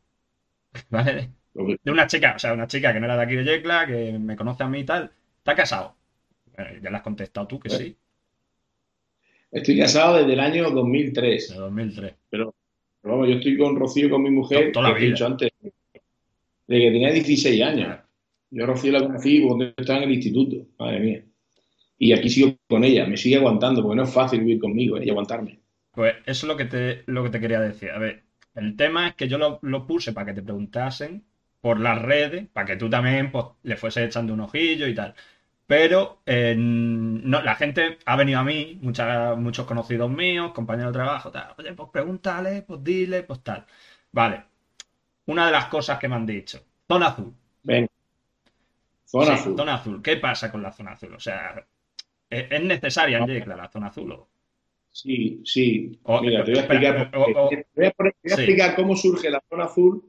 ¿Vale? 0.92 1.34
De 1.84 1.92
una 1.92 2.08
chica, 2.08 2.36
o 2.38 2.40
sea, 2.40 2.54
una 2.54 2.68
chica 2.68 2.94
que 2.94 3.00
no 3.00 3.06
era 3.08 3.18
de 3.18 3.24
aquí 3.24 3.36
de 3.36 3.46
Yecla, 3.46 3.88
que 3.88 4.20
me 4.20 4.36
conoce 4.38 4.64
a 4.64 4.68
mí 4.70 4.82
y 4.82 4.86
tal. 4.86 5.12
¿Está 5.44 5.56
casado? 5.56 5.98
Eh, 6.58 6.80
ya 6.82 6.90
le 6.90 6.96
has 6.96 7.04
contestado 7.04 7.46
tú 7.48 7.60
que 7.60 7.70
sí, 7.70 7.98
Estoy 9.52 9.78
casado 9.78 10.18
desde 10.18 10.32
el 10.32 10.40
año 10.40 10.72
2003, 10.72 11.50
de 11.50 11.56
2003. 11.58 12.14
pero, 12.30 12.56
pero 13.02 13.14
vamos, 13.16 13.28
yo 13.28 13.36
estoy 13.36 13.58
con 13.58 13.76
Rocío, 13.76 14.10
con 14.10 14.24
mi 14.24 14.32
mujer, 14.32 14.72
Toda 14.72 14.90
la 14.90 14.96
vida. 14.96 15.10
dicho 15.10 15.26
antes, 15.26 15.52
de 15.62 16.80
que 16.80 16.92
tenía 16.92 17.12
16 17.12 17.62
años. 17.62 18.00
Yo 18.52 18.64
a 18.64 18.68
Rocío 18.68 18.94
la 18.94 19.02
conocí 19.02 19.46
cuando 19.46 19.66
estaba 19.76 20.00
en 20.00 20.06
el 20.06 20.16
instituto, 20.16 20.66
madre 20.80 21.00
mía. 21.02 21.24
Y 21.98 22.14
aquí 22.14 22.30
sigo 22.30 22.56
con 22.70 22.86
ella, 22.86 23.06
me 23.06 23.18
sigue 23.18 23.36
aguantando, 23.36 23.84
porque 23.84 23.98
no 23.98 24.04
es 24.04 24.14
fácil 24.14 24.40
vivir 24.40 24.60
conmigo 24.60 24.98
¿eh? 24.98 25.04
y 25.06 25.10
aguantarme. 25.10 25.60
Pues 25.92 26.16
eso 26.26 26.46
es 26.46 26.48
lo 26.48 26.56
que 26.56 26.66
te, 26.66 27.04
lo 27.08 27.22
que 27.26 27.32
te 27.32 27.42
quería 27.42 27.60
decir. 27.60 27.92
A 27.92 28.00
ver, 28.00 28.24
el 28.56 28.78
tema 28.78 29.10
es 29.10 29.16
que 29.16 29.28
yo 29.28 29.38
lo, 29.38 29.60
lo 29.62 29.86
puse 29.86 30.14
para 30.14 30.28
que 30.28 30.34
te 30.34 30.42
preguntasen 30.42 31.26
por 31.60 31.80
las 31.80 32.02
redes, 32.02 32.48
para 32.52 32.66
que 32.66 32.76
tú 32.76 32.90
también 32.90 33.32
pues, 33.32 33.46
le 33.64 33.78
fuese 33.78 34.04
echando 34.04 34.34
un 34.34 34.42
ojillo 34.42 34.86
y 34.86 34.94
tal. 34.94 35.16
Pero 35.76 36.20
eh, 36.28 36.54
no, 36.56 37.42
la 37.42 37.56
gente 37.56 37.98
ha 38.06 38.16
venido 38.16 38.38
a 38.38 38.44
mí, 38.44 38.78
mucha- 38.84 39.34
muchos 39.34 39.66
conocidos 39.66 40.08
míos, 40.08 40.52
compañeros 40.54 40.94
de 40.94 41.00
trabajo, 41.00 41.32
tal. 41.32 41.56
Oye, 41.58 41.74
pues 41.74 41.90
pregúntale, 41.92 42.62
pues 42.62 42.84
dile, 42.84 43.24
pues 43.24 43.40
tal. 43.42 43.66
Vale. 44.12 44.44
Una 45.26 45.48
de 45.48 45.52
las 45.52 45.66
cosas 45.66 45.98
que 45.98 46.08
me 46.08 46.14
han 46.14 46.28
dicho. 46.28 46.64
Zona 46.88 47.08
azul. 47.08 47.34
Ven, 47.64 47.88
zona 49.04 49.26
Sí, 49.26 49.32
azul. 49.32 49.58
zona 49.58 49.74
azul. 49.74 50.02
¿Qué 50.04 50.18
pasa 50.18 50.52
con 50.52 50.62
la 50.62 50.72
zona 50.72 50.92
azul? 50.92 51.16
O 51.16 51.20
sea, 51.20 51.66
¿es, 52.30 52.52
es 52.52 52.64
necesaria 52.64 53.18
en 53.18 53.26
Yecla 53.26 53.56
la 53.56 53.68
zona 53.72 53.88
azul? 53.88 54.12
o- 54.12 54.30
Sí, 54.92 55.42
sí. 55.44 56.00
O- 56.04 56.22
Mira, 56.22 56.44
te 56.44 56.52
voy 56.52 56.60
a 56.60 56.64
explicar, 56.66 57.10
por 57.10 57.20
o- 57.20 57.46
o- 57.46 57.50
qué. 57.50 57.56
Te 57.58 57.68
voy 57.78 57.86
a 57.88 57.92
poner- 57.94 58.14
te 58.22 58.30
voy 58.30 58.34
a 58.34 58.36
Sí. 58.36 58.42
explicar 58.44 58.76
cómo 58.76 58.96
surge 58.96 59.32
la 59.32 59.42
zona 59.50 59.64
azul 59.64 60.04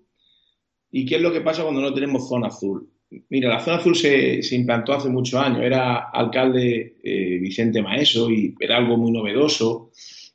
y 0.91 1.07
qué 1.07 1.17
es 1.17 1.23
lo 1.23 1.33
que 1.33 1.41
pasa 1.41 1.63
cuando 1.63 1.81
no 1.81 1.95
tenemos 1.95 2.29
zona 2.29 2.49
azul. 2.49 2.91
Mira, 3.29 3.49
la 3.49 3.61
zona 3.61 3.77
azul 3.77 3.95
se, 3.95 4.41
implantó 4.53 4.93
hace 4.93 5.09
muchos 5.09 5.41
años. 5.41 5.63
Era 5.63 6.11
alcalde 6.11 6.97
eh, 7.03 7.39
Vicente 7.41 7.83
Maeso 7.83 8.31
y 8.31 8.55
era 8.59 8.77
algo 8.77 8.97
muy 8.97 9.13
novedoso. 9.13 9.91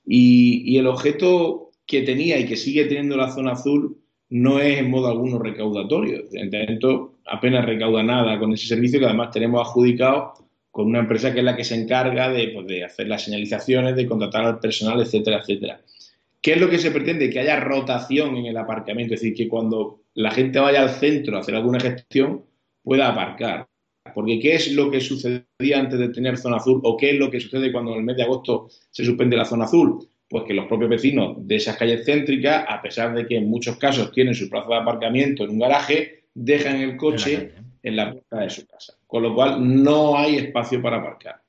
Y, 0.05 0.77
el 0.77 0.87
objeto 0.87 1.71
que 1.85 2.01
tenía 2.01 2.39
y 2.39 2.45
que 2.45 2.55
sigue 2.55 2.85
teniendo 2.85 3.17
la 3.17 3.31
zona 3.31 3.51
azul 3.51 3.97
no 4.29 4.59
es 4.59 4.79
en 4.79 4.89
modo 4.89 5.07
alguno 5.07 5.39
recaudatorio. 5.39 6.23
Ayuntamiento 6.35 7.19
apenas 7.25 7.65
recauda 7.65 8.03
nada 8.03 8.39
con 8.39 8.53
ese 8.53 8.67
servicio 8.67 8.99
que 8.99 9.05
además 9.05 9.31
tenemos 9.31 9.67
adjudicado 9.67 10.33
con 10.71 10.87
una 10.87 10.99
empresa 10.99 11.33
que 11.33 11.39
es 11.39 11.45
la 11.45 11.55
que 11.55 11.63
se 11.63 11.75
encarga 11.75 12.29
de, 12.29 12.49
pues, 12.49 12.67
de 12.67 12.83
hacer 12.83 13.07
las 13.07 13.23
señalizaciones, 13.23 13.95
de 13.95 14.07
contratar 14.07 14.45
al 14.45 14.59
personal, 14.59 15.01
etcétera, 15.01 15.39
etcétera. 15.39 15.81
¿Qué 16.41 16.53
es 16.53 16.61
lo 16.61 16.69
que 16.69 16.77
se 16.77 16.91
pretende? 16.91 17.29
Que 17.29 17.39
haya 17.39 17.59
rotación 17.59 18.37
en 18.37 18.45
el 18.45 18.57
aparcamiento, 18.57 19.13
es 19.13 19.21
decir, 19.21 19.35
que 19.35 19.49
cuando 19.49 20.03
la 20.13 20.31
gente 20.31 20.59
vaya 20.59 20.81
al 20.81 20.91
centro 20.91 21.35
a 21.35 21.41
hacer 21.41 21.55
alguna 21.55 21.79
gestión 21.79 22.45
pueda 22.89 23.09
aparcar. 23.09 23.67
Porque 24.15 24.39
¿qué 24.39 24.55
es 24.55 24.73
lo 24.73 24.89
que 24.89 24.99
sucedía 24.99 25.75
antes 25.79 25.99
de 25.99 26.09
tener 26.09 26.37
zona 26.37 26.57
azul 26.57 26.81
o 26.83 26.97
qué 26.97 27.11
es 27.11 27.19
lo 27.19 27.29
que 27.29 27.39
sucede 27.39 27.71
cuando 27.71 27.91
en 27.91 27.99
el 27.99 28.03
mes 28.03 28.17
de 28.17 28.23
agosto 28.23 28.67
se 28.89 29.05
suspende 29.05 29.37
la 29.37 29.45
zona 29.45 29.65
azul? 29.65 29.99
Pues 30.27 30.43
que 30.45 30.55
los 30.55 30.65
propios 30.65 30.89
vecinos 30.89 31.35
de 31.39 31.57
esas 31.57 31.77
calles 31.77 32.03
céntricas, 32.03 32.65
a 32.67 32.81
pesar 32.81 33.13
de 33.13 33.27
que 33.27 33.37
en 33.37 33.47
muchos 33.47 33.77
casos 33.77 34.11
tienen 34.11 34.33
su 34.33 34.49
plaza 34.49 34.69
de 34.69 34.77
aparcamiento 34.77 35.43
en 35.43 35.51
un 35.51 35.59
garaje, 35.59 36.23
dejan 36.33 36.77
el 36.77 36.97
coche 36.97 37.51
en 37.83 37.95
la 37.95 38.11
puerta 38.11 38.39
de 38.39 38.49
su 38.49 38.65
casa. 38.65 38.93
Con 39.05 39.21
lo 39.21 39.35
cual 39.35 39.83
no 39.83 40.17
hay 40.17 40.37
espacio 40.37 40.81
para 40.81 40.97
aparcar. 40.97 41.43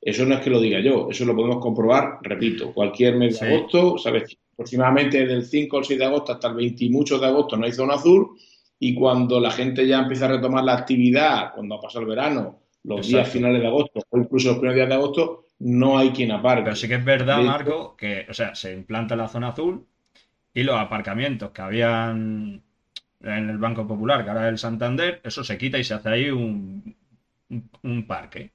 Eso 0.00 0.24
no 0.26 0.36
es 0.36 0.40
que 0.40 0.50
lo 0.50 0.60
diga 0.60 0.78
yo, 0.78 1.08
eso 1.10 1.24
lo 1.24 1.34
podemos 1.34 1.58
comprobar, 1.58 2.18
repito, 2.22 2.72
cualquier 2.72 3.16
mes 3.16 3.40
de 3.40 3.46
Sí. 3.46 3.52
agosto, 3.52 3.98
¿sabes? 3.98 4.36
Aproximadamente 4.52 5.26
del 5.26 5.44
5 5.44 5.78
al 5.78 5.84
6 5.84 5.98
de 5.98 6.04
agosto 6.04 6.32
hasta 6.32 6.48
el 6.48 6.54
20 6.54 6.84
y 6.84 6.90
muchos 6.90 7.20
de 7.20 7.26
agosto 7.26 7.56
no 7.56 7.66
hay 7.66 7.72
zona 7.72 7.94
azul 7.94 8.38
y 8.78 8.94
cuando 8.94 9.40
la 9.40 9.50
gente 9.50 9.86
ya 9.86 10.00
empieza 10.00 10.26
a 10.26 10.28
retomar 10.28 10.64
la 10.64 10.74
actividad, 10.74 11.52
cuando 11.54 11.76
ha 11.76 11.80
pasado 11.80 12.02
el 12.02 12.08
verano, 12.08 12.60
los 12.84 13.06
días 13.06 13.28
finales 13.28 13.60
de 13.60 13.66
agosto 13.66 14.00
o 14.08 14.18
incluso 14.18 14.48
los 14.48 14.58
primeros 14.58 14.76
días 14.76 14.88
de 14.88 14.94
agosto, 14.94 15.44
no 15.60 15.98
hay 15.98 16.10
quien 16.10 16.30
aparque. 16.30 16.64
Pero 16.64 16.76
sí 16.76 16.88
que 16.88 16.94
es 16.94 17.04
verdad, 17.04 17.42
Marco, 17.42 17.96
que, 17.96 18.26
o 18.28 18.34
sea, 18.34 18.54
se 18.54 18.72
implanta 18.72 19.16
la 19.16 19.28
zona 19.28 19.48
azul 19.48 19.84
y 20.54 20.62
los 20.62 20.76
aparcamientos 20.76 21.50
que 21.50 21.62
habían 21.62 22.62
en 23.20 23.50
el 23.50 23.58
Banco 23.58 23.86
Popular, 23.86 24.22
que 24.24 24.30
ahora 24.30 24.46
es 24.46 24.52
el 24.52 24.58
Santander, 24.58 25.20
eso 25.24 25.42
se 25.42 25.58
quita 25.58 25.78
y 25.78 25.84
se 25.84 25.94
hace 25.94 26.08
ahí 26.08 26.30
un, 26.30 26.96
un, 27.50 27.70
un 27.82 28.06
parque. 28.06 28.52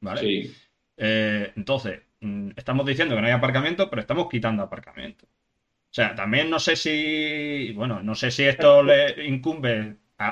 ¿Vale? 0.00 0.20
Sí. 0.20 0.54
Eh, 0.96 1.52
entonces, 1.56 2.00
mm, 2.20 2.50
estamos 2.56 2.86
diciendo 2.86 3.14
que 3.14 3.20
no 3.20 3.26
hay 3.26 3.32
aparcamiento, 3.32 3.88
pero 3.90 4.02
estamos 4.02 4.28
quitando 4.28 4.62
aparcamiento. 4.62 5.26
O 5.90 5.94
sea, 5.94 6.14
también 6.14 6.50
no 6.50 6.60
sé 6.60 6.76
si, 6.76 7.72
bueno, 7.74 8.02
no 8.02 8.14
sé 8.14 8.30
si 8.30 8.44
esto 8.44 8.82
le 8.82 9.26
incumbe 9.26 9.96
a, 10.18 10.28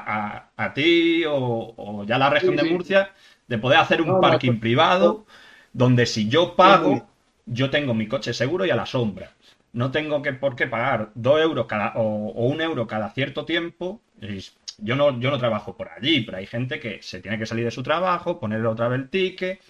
a- 0.56 0.64
a 0.64 0.74
ti 0.74 1.24
o, 1.26 1.74
o 1.76 2.04
ya 2.04 2.14
a 2.16 2.18
la 2.18 2.30
región 2.30 2.54
Sí, 2.54 2.56
de. 2.56 2.62
Murcia 2.64 3.12
de 3.48 3.58
poder 3.58 3.78
hacer 3.78 4.02
un 4.02 4.08
No, 4.08 4.18
parking 4.20 4.52
esto- 4.52 4.60
privado 4.60 5.26
donde 5.72 6.06
si 6.06 6.28
yo 6.28 6.54
pago, 6.54 7.08
yo 7.46 7.70
tengo 7.70 7.94
mi 7.94 8.06
coche 8.06 8.34
seguro 8.34 8.66
y 8.66 8.70
a 8.70 8.76
la 8.76 8.86
sombra. 8.86 9.32
No 9.72 9.90
tengo 9.90 10.22
que 10.22 10.32
por 10.34 10.54
qué 10.56 10.66
pagar 10.66 11.10
dos 11.14 11.40
euros 11.40 11.66
cada 11.66 11.92
o, 11.96 12.28
o 12.28 12.46
un 12.46 12.60
euro 12.60 12.86
cada 12.86 13.10
cierto 13.10 13.44
tiempo. 13.44 14.00
Y 14.20 14.38
yo 14.78 14.96
no, 14.96 15.18
yo 15.20 15.30
no 15.30 15.38
trabajo 15.38 15.76
por 15.76 15.88
allí, 15.88 16.20
pero 16.22 16.38
hay 16.38 16.46
gente 16.46 16.78
que 16.80 17.02
se 17.02 17.20
tiene 17.20 17.38
que 17.38 17.46
salir 17.46 17.64
de 17.64 17.70
su 17.70 17.82
trabajo, 17.82 18.38
ponerle 18.40 18.68
otra 18.68 18.88
vez 18.88 19.00
el 19.00 19.10
ticket 19.10 19.60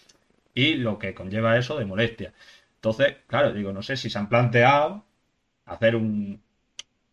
y 0.55 0.75
lo 0.75 0.99
que 0.99 1.15
conlleva 1.15 1.59
eso 1.59 1.79
de 1.79 1.85
molestia. 1.85 2.33
Entonces, 2.77 3.17
claro, 3.27 3.53
digo, 3.53 3.73
no 3.73 3.83
sé 3.83 3.97
si 3.97 4.11
se 4.11 4.19
han 4.19 4.29
planteado 4.29 5.05
hacer 5.69 5.97
un, 5.97 6.41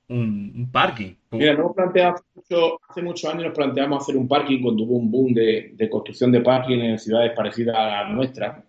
un, 0.09 0.69
parking. 0.71 1.13
Mira, 1.31 1.53
no 1.53 1.73
planteado 1.73 2.15
hace 2.89 3.01
muchos 3.01 3.29
años 3.29 3.45
nos 3.45 3.55
planteamos 3.55 4.03
hacer 4.03 4.17
un 4.17 4.27
parking 4.27 4.61
cuando 4.61 4.83
hubo 4.83 4.97
un 4.97 5.11
boom 5.11 5.33
de, 5.33 5.89
construcción 5.89 6.31
de 6.31 6.41
parking 6.41 6.79
en 6.79 6.99
ciudades 6.99 7.33
parecidas 7.35 7.75
a 7.75 7.85
la 7.85 8.09
nuestra 8.09 8.63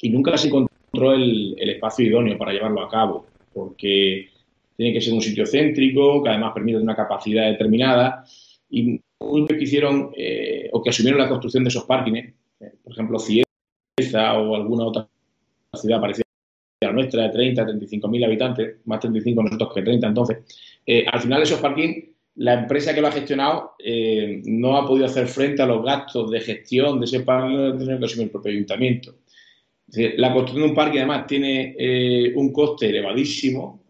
y 0.00 0.10
nunca 0.10 0.36
se 0.36 0.48
encontró 0.48 1.12
el, 1.12 1.56
espacio 1.58 2.06
idóneo 2.06 2.36
para 2.36 2.52
llevarlo 2.52 2.82
a 2.82 2.88
cabo, 2.88 3.26
porque 3.52 4.28
tiene 4.76 4.92
que 4.92 5.00
ser 5.00 5.14
un 5.14 5.20
sitio 5.20 5.46
céntrico, 5.46 6.22
que 6.22 6.30
además 6.30 6.52
permite 6.54 6.78
una 6.78 6.96
capacidad 6.96 7.46
determinada 7.50 8.24
y 8.68 9.00
muchos 9.20 9.56
que 9.56 9.64
hicieron 9.64 10.10
eh, 10.16 10.68
o 10.72 10.82
que 10.82 10.90
asumieron 10.90 11.20
la 11.20 11.28
construcción 11.28 11.64
de 11.64 11.68
esos 11.68 11.84
parkings, 11.84 12.34
eh, 12.60 12.72
por 12.82 12.92
ejemplo, 12.92 13.18
Cieza 13.18 14.38
o 14.38 14.56
alguna 14.56 14.86
otra 14.86 15.06
ciudad 15.74 16.00
parecida 16.00 16.24
nuestra, 16.92 17.24
de 17.24 17.30
30, 17.30 17.64
35 17.64 18.08
mil 18.08 18.24
habitantes, 18.24 18.76
más 18.84 19.00
35 19.00 19.42
nosotros 19.42 19.72
que 19.74 19.82
30 19.82 20.06
entonces, 20.06 20.38
eh, 20.86 21.04
al 21.10 21.20
final 21.20 21.42
esos 21.42 21.60
parkings, 21.60 22.10
la 22.36 22.54
empresa 22.54 22.94
que 22.94 23.00
lo 23.00 23.08
ha 23.08 23.12
gestionado 23.12 23.72
eh, 23.78 24.40
no 24.44 24.76
ha 24.76 24.86
podido 24.86 25.06
hacer 25.06 25.26
frente 25.26 25.62
a 25.62 25.66
los 25.66 25.84
gastos 25.84 26.30
de 26.30 26.40
gestión 26.40 26.98
de 27.00 27.06
ese 27.06 27.20
parking, 27.20 27.78
que 27.78 28.22
el 28.22 28.30
propio 28.30 28.52
ayuntamiento. 28.52 29.16
la 30.16 30.32
construcción 30.32 30.62
de 30.62 30.68
un 30.70 30.74
parque 30.74 30.98
además 30.98 31.26
tiene 31.26 31.74
eh, 31.78 32.32
un 32.36 32.52
coste 32.52 32.88
elevadísimo, 32.88 33.84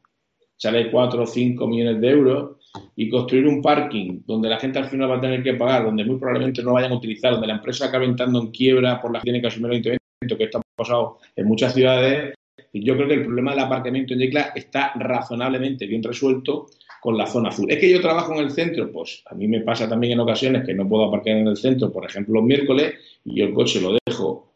sale 0.56 0.90
4 0.90 1.22
o 1.22 1.26
5 1.26 1.66
millones 1.66 2.00
de 2.00 2.10
euros, 2.10 2.56
y 2.96 3.08
construir 3.08 3.46
un 3.46 3.62
parking 3.62 4.22
donde 4.26 4.48
la 4.48 4.58
gente 4.58 4.78
al 4.78 4.86
final 4.86 5.10
va 5.10 5.16
a 5.16 5.20
tener 5.20 5.42
que 5.42 5.54
pagar, 5.54 5.84
donde 5.84 6.04
muy 6.04 6.18
probablemente 6.18 6.62
no 6.62 6.74
vayan 6.74 6.92
a 6.92 6.96
utilizar, 6.96 7.32
donde 7.32 7.46
la 7.46 7.54
empresa 7.54 7.86
acabe 7.86 8.04
entrando 8.04 8.40
en 8.40 8.50
quiebra 8.50 9.00
por 9.00 9.12
la 9.12 9.20
que 9.20 9.24
tiene 9.24 9.40
que 9.40 9.48
asumir 9.48 9.66
el 9.66 9.72
ayuntamiento, 9.72 10.36
que 10.36 10.44
está 10.44 10.60
pasado 10.76 11.18
en 11.34 11.46
muchas 11.46 11.74
ciudades, 11.74 12.34
yo 12.72 12.94
creo 12.96 13.08
que 13.08 13.14
el 13.14 13.24
problema 13.24 13.50
del 13.52 13.60
aparcamiento 13.60 14.14
en 14.14 14.20
Yecla 14.20 14.52
está 14.54 14.92
razonablemente 14.94 15.86
bien 15.86 16.02
resuelto 16.02 16.66
con 17.00 17.16
la 17.16 17.26
zona 17.26 17.48
azul. 17.48 17.70
¿Es 17.70 17.78
que 17.78 17.90
yo 17.90 18.00
trabajo 18.00 18.34
en 18.34 18.40
el 18.40 18.50
centro? 18.50 18.92
Pues 18.92 19.22
a 19.26 19.34
mí 19.34 19.48
me 19.48 19.60
pasa 19.60 19.88
también 19.88 20.12
en 20.12 20.20
ocasiones 20.20 20.64
que 20.64 20.74
no 20.74 20.88
puedo 20.88 21.04
aparcar 21.04 21.36
en 21.36 21.48
el 21.48 21.56
centro, 21.56 21.90
por 21.90 22.04
ejemplo, 22.04 22.34
los 22.34 22.44
miércoles, 22.44 22.94
y 23.24 23.36
yo 23.36 23.46
el 23.46 23.54
coche 23.54 23.80
lo 23.80 23.96
dejo 24.06 24.52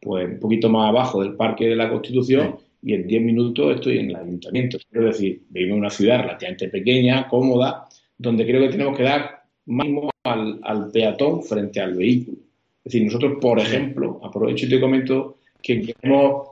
pues 0.00 0.28
un 0.28 0.38
poquito 0.38 0.68
más 0.68 0.90
abajo 0.90 1.22
del 1.22 1.34
Parque 1.34 1.66
de 1.66 1.76
la 1.76 1.90
Constitución 1.90 2.56
y 2.82 2.94
en 2.94 3.06
10 3.06 3.22
minutos 3.22 3.74
estoy 3.74 3.98
en 3.98 4.10
el 4.10 4.16
ayuntamiento. 4.16 4.76
Es 4.76 5.04
decir, 5.04 5.42
vivimos 5.48 5.74
en 5.74 5.80
una 5.80 5.90
ciudad 5.90 6.20
relativamente 6.20 6.68
pequeña, 6.68 7.26
cómoda, 7.28 7.88
donde 8.16 8.46
creo 8.46 8.60
que 8.60 8.68
tenemos 8.68 8.96
que 8.96 9.02
dar 9.02 9.42
más 9.64 9.86
al, 10.22 10.60
al 10.62 10.90
peatón 10.92 11.42
frente 11.42 11.80
al 11.80 11.94
vehículo. 11.94 12.38
Es 12.84 12.92
decir, 12.92 13.04
nosotros, 13.04 13.38
por 13.40 13.58
ejemplo, 13.58 14.20
aprovecho 14.22 14.66
y 14.66 14.68
te 14.68 14.80
comento 14.80 15.38
que 15.60 15.82
queremos 15.82 16.50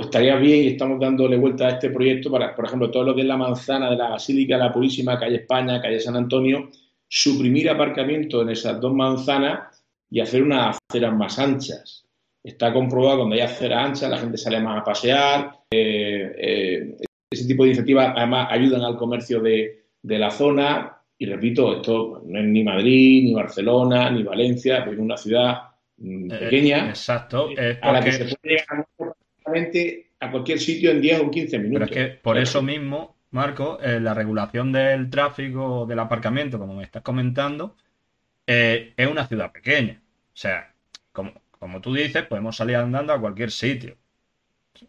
estaría 0.00 0.36
bien 0.36 0.64
y 0.64 0.68
estamos 0.68 0.98
dándole 1.00 1.36
vuelta 1.36 1.66
a 1.66 1.70
este 1.70 1.90
proyecto 1.90 2.30
para, 2.30 2.54
por 2.54 2.66
ejemplo, 2.66 2.90
todo 2.90 3.04
lo 3.04 3.14
que 3.14 3.22
es 3.22 3.26
la 3.26 3.36
manzana 3.36 3.90
de 3.90 3.96
la 3.96 4.10
Basílica, 4.10 4.56
la 4.56 4.72
Purísima, 4.72 5.18
calle 5.18 5.36
España, 5.36 5.80
calle 5.80 6.00
San 6.00 6.16
Antonio, 6.16 6.70
suprimir 7.08 7.68
aparcamiento 7.70 8.42
en 8.42 8.50
esas 8.50 8.80
dos 8.80 8.94
manzanas 8.94 9.82
y 10.10 10.20
hacer 10.20 10.42
unas 10.42 10.78
aceras 10.88 11.14
más 11.14 11.38
anchas. 11.38 12.06
Está 12.42 12.72
comprobado 12.72 13.18
cuando 13.18 13.34
hay 13.34 13.42
aceras 13.42 13.86
anchas, 13.86 14.10
la 14.10 14.18
gente 14.18 14.36
sale 14.36 14.60
más 14.60 14.80
a 14.80 14.84
pasear. 14.84 15.52
Eh, 15.70 16.34
eh, 16.38 16.96
ese 17.30 17.46
tipo 17.46 17.62
de 17.62 17.70
iniciativas 17.70 18.12
además 18.16 18.48
ayudan 18.50 18.82
al 18.82 18.96
comercio 18.96 19.40
de, 19.40 19.80
la 20.02 20.30
zona. 20.30 20.98
Y 21.18 21.26
repito, 21.26 21.76
esto 21.76 22.22
no 22.26 22.38
es 22.38 22.44
ni 22.44 22.62
Madrid, 22.62 23.24
ni 23.24 23.34
Barcelona, 23.34 24.10
ni 24.10 24.22
Valencia, 24.22 24.78
es 24.84 24.98
una 24.98 25.16
ciudad 25.16 25.62
mm, 25.96 26.30
eh, 26.30 26.38
pequeña. 26.38 26.88
exacto. 26.90 27.48
a 27.80 27.92
la 27.92 28.04
que 28.04 28.12
se 28.12 28.24
puede 28.24 28.56
llegar 28.56 28.86
a 30.20 30.30
cualquier 30.30 30.58
sitio 30.58 30.90
en 30.90 31.00
10 31.00 31.20
o 31.20 31.30
15 31.30 31.58
minutos. 31.58 31.88
Pero 31.88 32.00
es 32.00 32.08
que 32.12 32.16
por 32.16 32.38
eso 32.38 32.62
mismo, 32.62 33.16
Marco, 33.30 33.78
eh, 33.80 34.00
la 34.00 34.14
regulación 34.14 34.72
del 34.72 35.10
tráfico, 35.10 35.86
del 35.86 35.98
aparcamiento, 35.98 36.58
como 36.58 36.74
me 36.74 36.84
estás 36.84 37.02
comentando, 37.02 37.76
eh, 38.46 38.92
es 38.96 39.06
una 39.06 39.26
ciudad 39.26 39.52
pequeña. 39.52 40.00
O 40.02 40.36
sea, 40.36 40.72
como, 41.12 41.32
como, 41.58 41.80
tú 41.80 41.94
dices, 41.94 42.24
podemos 42.24 42.56
salir 42.56 42.76
andando 42.76 43.12
a 43.12 43.20
cualquier 43.20 43.50
sitio. 43.50 43.96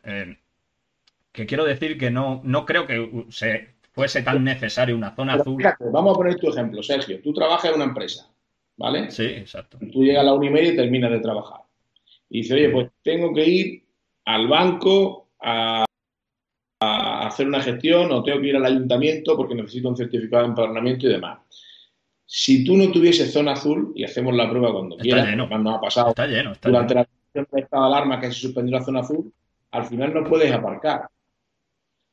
Eh, 0.03 0.37
que 1.31 1.45
quiero 1.45 1.65
decir 1.65 1.97
que 1.97 2.09
no, 2.09 2.41
no 2.43 2.65
creo 2.65 2.87
que 2.87 3.25
se 3.29 3.75
fuese 3.91 4.23
tan 4.23 4.43
necesario 4.43 4.95
una 4.95 5.15
zona 5.15 5.33
azul. 5.33 5.63
vamos 5.91 6.13
a 6.13 6.17
poner 6.17 6.35
tu 6.35 6.49
ejemplo, 6.49 6.81
Sergio. 6.81 7.21
Tú 7.21 7.33
trabajas 7.33 7.71
en 7.71 7.75
una 7.75 7.85
empresa, 7.85 8.29
¿vale? 8.77 9.11
Sí, 9.11 9.25
exacto. 9.25 9.77
Tú 9.91 10.03
llegas 10.03 10.21
a 10.21 10.25
la 10.25 10.33
una 10.33 10.47
y 10.47 10.49
media 10.49 10.73
y 10.73 10.75
terminas 10.75 11.11
de 11.11 11.19
trabajar. 11.19 11.61
Y 12.29 12.39
dices, 12.39 12.53
oye, 12.53 12.69
pues 12.69 12.89
tengo 13.03 13.33
que 13.33 13.45
ir 13.45 13.84
al 14.25 14.47
banco 14.47 15.29
a, 15.41 15.85
hacer 16.79 17.47
una 17.47 17.61
gestión 17.61 18.11
o 18.11 18.23
tengo 18.23 18.39
que 18.41 18.47
ir 18.47 18.55
al 18.55 18.65
ayuntamiento 18.65 19.35
porque 19.35 19.55
necesito 19.55 19.89
un 19.89 19.97
certificado 19.97 20.43
de 20.43 20.49
empadronamiento 20.49 21.07
y 21.07 21.11
demás. 21.13 21.39
Si 22.25 22.63
tú 22.63 22.77
no 22.77 22.91
tuvieses 22.91 23.31
zona 23.31 23.53
azul, 23.53 23.91
y 23.95 24.03
hacemos 24.03 24.35
la 24.35 24.49
prueba 24.49 24.71
cuando 24.71 24.97
quieras, 24.97 25.35
cuando 25.47 25.71
ha 25.71 25.81
pasado 25.81 26.09
está 26.09 26.27
lleno, 26.27 26.53
durante 26.61 26.93
la 26.93 27.07
de 27.33 27.59
estado 27.59 27.83
de 27.83 27.95
alarma 27.95 28.19
que 28.19 28.27
se 28.27 28.33
suspendió 28.33 28.77
la 28.77 28.83
zona 28.83 29.01
azul, 29.01 29.31
al 29.71 29.85
final 29.85 30.13
no 30.13 30.23
puedes 30.23 30.51
aparcar. 30.51 31.07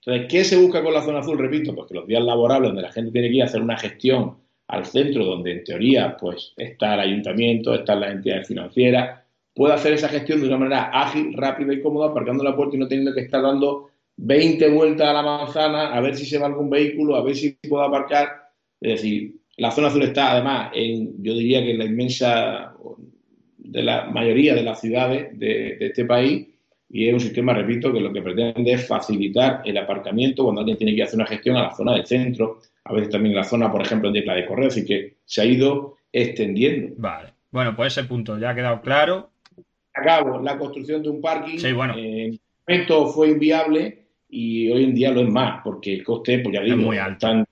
Entonces, 0.05 0.27
¿qué 0.29 0.45
se 0.45 0.57
busca 0.57 0.83
con 0.83 0.95
la 0.95 1.03
zona 1.03 1.21
azul? 1.21 1.39
Repito, 1.39 1.75
pues 1.75 1.89
que 1.89 1.95
los 1.95 2.07
días 2.07 2.23
laborables 2.23 2.71
donde 2.71 2.83
la 2.83 2.93
gente 2.93 3.13
tiene 3.13 3.29
que 3.29 3.37
ir 3.37 3.43
a 3.43 3.47
hacer 3.47 3.63
una 3.63 3.79
gestión 3.79 4.37
al 4.69 4.85
centro, 4.87 5.25
donde 5.25 5.53
en 5.53 5.65
teoría 5.65 6.17
pues 6.17 6.55
está 6.57 6.95
el 6.95 7.01
ayuntamiento, 7.01 7.75
están 7.75 8.01
las 8.01 8.13
entidades 8.13 8.49
financieras, 8.49 9.22
puede 9.55 9.75
hacer 9.75 9.93
esa 9.93 10.09
gestión 10.09 10.41
de 10.41 10.49
una 10.49 10.59
manera 10.59 10.91
ágil, 10.93 11.35
rápida 11.37 11.73
y 11.73 11.83
cómoda, 11.83 12.11
aparcando 12.11 12.45
la 12.45 12.57
puerta 12.57 12.77
y 12.77 12.79
no 12.79 12.89
teniendo 12.89 13.15
que 13.15 13.21
estar 13.21 13.43
dando 13.43 13.91
20 14.17 14.69
vueltas 14.71 15.09
a 15.09 15.13
la 15.13 15.23
manzana 15.23 15.95
a 15.95 16.01
ver 16.01 16.17
si 16.17 16.27
se 16.27 16.39
va 16.39 16.47
algún 16.47 16.71
vehículo, 16.71 17.17
a 17.17 17.23
ver 17.23 17.35
si 17.35 17.59
puedo 17.69 17.83
aparcar. 17.83 18.51
Es 18.81 19.03
decir, 19.03 19.37
la 19.57 19.71
zona 19.71 19.89
azul 19.89 20.03
está 20.03 20.33
además 20.33 20.71
en, 20.75 21.23
yo 21.23 21.35
diría 21.35 21.63
que 21.63 21.73
en 21.73 21.79
la 21.79 21.85
inmensa, 21.85 22.75
de 23.59 23.83
la 23.83 24.07
mayoría 24.07 24.55
de 24.55 24.63
las 24.63 24.81
ciudades 24.81 25.39
de, 25.39 25.77
este 25.81 26.05
país 26.05 26.49
y 26.89 27.09
es 27.09 27.15
un 27.15 27.21
sistema, 27.21 27.55
repito, 27.55 27.91
que 27.93 28.01
lo 28.01 28.13
que 28.13 28.21
pretende 28.21 28.73
es 28.73 28.87
facilitar 28.87 29.63
el 29.65 29.79
aparcamiento 29.79 30.45
cuando 30.45 30.61
alguien 30.61 30.77
tiene 30.77 30.95
que 30.95 31.03
hacer 31.03 31.17
una 31.17 31.27
gestión 31.27 31.57
a 31.57 31.63
la 31.63 31.75
zona 31.75 31.95
del 31.95 32.05
centro, 32.05 32.61
a 32.85 32.93
veces 32.93 33.09
también 33.09 33.33
en 33.33 33.39
la 33.39 33.45
zona, 33.45 33.73
por 33.73 33.81
ejemplo, 33.81 34.13
de 34.13 34.23
la 34.23 34.35
de 34.35 34.45
correo, 34.45 34.69
así 34.69 34.85
que 34.85 35.17
se 35.25 35.41
ha 35.41 35.45
ido 35.47 35.97
extendiendo. 36.13 36.95
Vale. 36.99 37.31
Bueno, 37.51 37.75
pues 37.75 37.97
ese 37.97 38.07
punto 38.07 38.39
ya 38.39 38.51
ha 38.51 38.55
quedado 38.55 38.83
claro 38.83 39.32
a 39.95 40.03
cabo 40.03 40.41
la 40.41 40.59
construcción 40.59 41.03
de 41.03 41.09
un 41.09 41.21
parking. 41.21 41.59
Sí, 41.59 41.73
bueno. 41.73 41.95
Eh, 41.97 42.39
momento 42.67 43.07
fue 43.09 43.31
inviable 43.31 44.07
y 44.29 44.71
hoy 44.71 44.85
en 44.85 44.95
día 44.95 45.11
lo 45.11 45.21
es 45.21 45.29
más, 45.29 45.61
porque 45.63 45.95
el 45.95 46.05
coste, 46.05 46.39
pues 46.39 46.55
ya 46.55 46.63
digo, 46.63 46.77
muy 46.79 46.99
alto. 46.99 47.27
están 47.27 47.47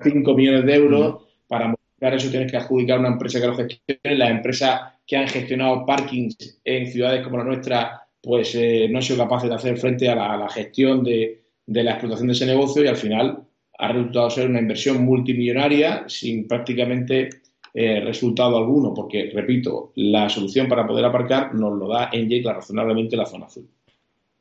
5 0.00 0.34
millones 0.34 0.64
de 0.64 0.74
euros. 0.74 1.22
Para 1.46 1.66
modificar 1.68 2.14
eso 2.14 2.30
tienes 2.30 2.50
que 2.50 2.56
adjudicar 2.56 2.96
a 2.96 3.00
una 3.00 3.08
empresa 3.10 3.40
que 3.40 3.46
lo 3.46 3.54
gestione. 3.54 4.16
Las 4.16 4.30
empresas 4.30 4.80
que 5.06 5.16
han 5.16 5.28
gestionado 5.28 5.84
parkings 5.84 6.60
en 6.64 6.86
ciudades 6.86 7.22
como 7.22 7.38
la 7.38 7.44
nuestra, 7.44 8.02
pues 8.20 8.54
eh, 8.54 8.88
no 8.90 8.98
han 8.98 9.02
sido 9.02 9.18
capaces 9.18 9.50
de 9.50 9.56
hacer 9.56 9.76
frente 9.76 10.08
a 10.08 10.14
la, 10.14 10.48
gestión 10.48 11.04
de, 11.04 11.42
de, 11.66 11.84
la 11.84 11.92
explotación 11.92 12.28
de 12.28 12.32
ese 12.32 12.46
negocio 12.46 12.82
y 12.82 12.88
al 12.88 12.96
final 12.96 13.44
ha 13.78 13.92
resultado 13.92 14.30
ser 14.30 14.48
una 14.48 14.60
inversión 14.60 15.04
multimillonaria 15.04 16.04
sin 16.06 16.46
prácticamente 16.46 17.28
eh, 17.74 18.00
resultado 18.00 18.58
alguno, 18.58 18.92
porque, 18.92 19.30
repito, 19.34 19.92
la 19.96 20.28
solución 20.28 20.68
para 20.68 20.86
poder 20.86 21.04
aparcar 21.06 21.54
nos 21.54 21.78
lo 21.78 21.88
da 21.88 22.10
en 22.12 22.28
razonablemente 22.44 23.16
la 23.16 23.24
zona 23.24 23.46
azul. 23.46 23.68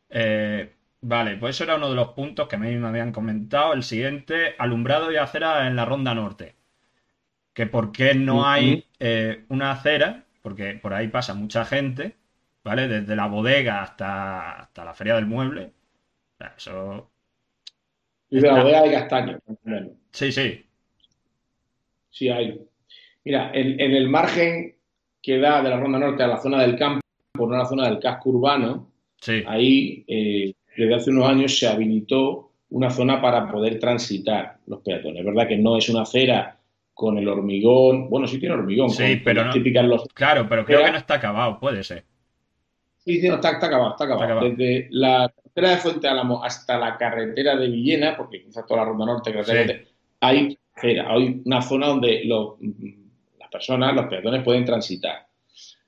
Eh, 0.09 0.69
vale, 0.99 1.37
pues 1.37 1.55
eso 1.55 1.63
era 1.63 1.75
uno 1.75 1.89
de 1.89 1.95
los 1.95 2.09
puntos 2.09 2.49
que 2.49 2.57
me 2.57 2.75
habían 2.85 3.13
comentado. 3.13 3.73
El 3.73 3.83
siguiente, 3.83 4.55
alumbrado 4.57 5.11
y 5.11 5.15
acera 5.15 5.67
en 5.67 5.77
la 5.77 5.85
ronda 5.85 6.13
norte. 6.13 6.55
Que 7.53 7.67
por 7.67 7.91
qué 7.91 8.15
no 8.15 8.45
hay 8.45 8.85
eh, 8.99 9.45
una 9.49 9.71
acera, 9.71 10.25
porque 10.41 10.73
por 10.73 10.93
ahí 10.93 11.07
pasa 11.07 11.33
mucha 11.33 11.63
gente, 11.63 12.15
¿vale? 12.63 12.87
Desde 12.87 13.15
la 13.15 13.27
bodega 13.27 13.81
hasta, 13.81 14.61
hasta 14.61 14.85
la 14.85 14.93
feria 14.93 15.15
del 15.15 15.25
mueble. 15.25 15.71
eso. 16.57 17.09
Y 18.29 18.39
de 18.41 18.47
la 18.47 18.61
bodega 18.63 18.81
de 18.83 18.91
castaño. 18.91 19.39
Sí, 20.11 20.31
sí. 20.31 20.65
Sí 22.09 22.29
hay. 22.29 22.70
Mira, 23.23 23.51
en, 23.53 23.79
el 23.79 24.09
margen 24.09 24.75
que 25.21 25.37
da 25.37 25.61
de 25.61 25.69
la 25.69 25.79
Ronda 25.79 25.99
Norte 25.99 26.23
a 26.23 26.27
la 26.27 26.37
zona 26.37 26.61
del 26.61 26.77
campo, 26.77 27.01
por 27.33 27.49
no 27.49 27.57
la 27.57 27.65
zona 27.65 27.87
del 27.87 27.99
casco 27.99 28.29
urbano, 28.29 28.91
ahí 29.45 30.03
eh, 30.07 30.53
desde 30.75 30.95
hace 30.95 31.09
unos 31.11 31.29
años 31.29 31.57
se 31.57 31.67
habilitó 31.67 32.51
una 32.69 32.89
zona 32.89 33.21
para 33.21 33.51
poder 33.51 33.79
transitar 33.79 34.57
los 34.65 34.81
peatones. 34.81 35.19
Es 35.19 35.25
verdad 35.25 35.47
que 35.47 35.57
no 35.57 35.77
es 35.77 35.89
una 35.89 36.01
acera 36.01 36.57
con 36.93 37.17
el 37.17 37.27
hormigón, 37.27 38.09
bueno, 38.09 38.27
sí 38.27 38.39
tiene 38.39 38.55
hormigón, 38.55 38.89
sí, 38.89 39.21
pero 39.23 39.45
no, 39.45 39.83
los... 39.83 40.07
Claro, 40.13 40.47
pero 40.47 40.65
creo 40.65 40.85
que 40.85 40.91
no 40.91 40.97
está 40.97 41.15
acabado, 41.15 41.59
puede 41.59 41.83
ser. 41.83 42.05
Sí, 42.97 43.19
sí, 43.19 43.27
no, 43.27 43.35
está, 43.35 43.49
acabado, 43.49 43.91
está 43.91 44.03
acabado. 44.03 44.41
Desde 44.49 44.87
la 44.91 45.31
carretera 45.35 45.69
de 45.71 45.77
Fuente 45.77 46.07
Álamo 46.07 46.43
hasta 46.43 46.77
la 46.77 46.97
carretera 46.97 47.55
de 47.55 47.67
Villena, 47.67 48.15
porque 48.15 48.43
quizás 48.43 48.65
toda 48.67 48.81
la 48.81 48.89
Ronda 48.89 49.05
Norte, 49.05 49.33
hay 50.19 50.59
acera, 50.75 51.11
hay 51.11 51.41
una 51.43 51.61
zona 51.63 51.87
donde 51.87 52.23
los 52.25 52.59
personas, 53.51 53.93
los 53.95 54.05
peatones 54.05 54.43
pueden 54.43 54.65
transitar. 54.65 55.27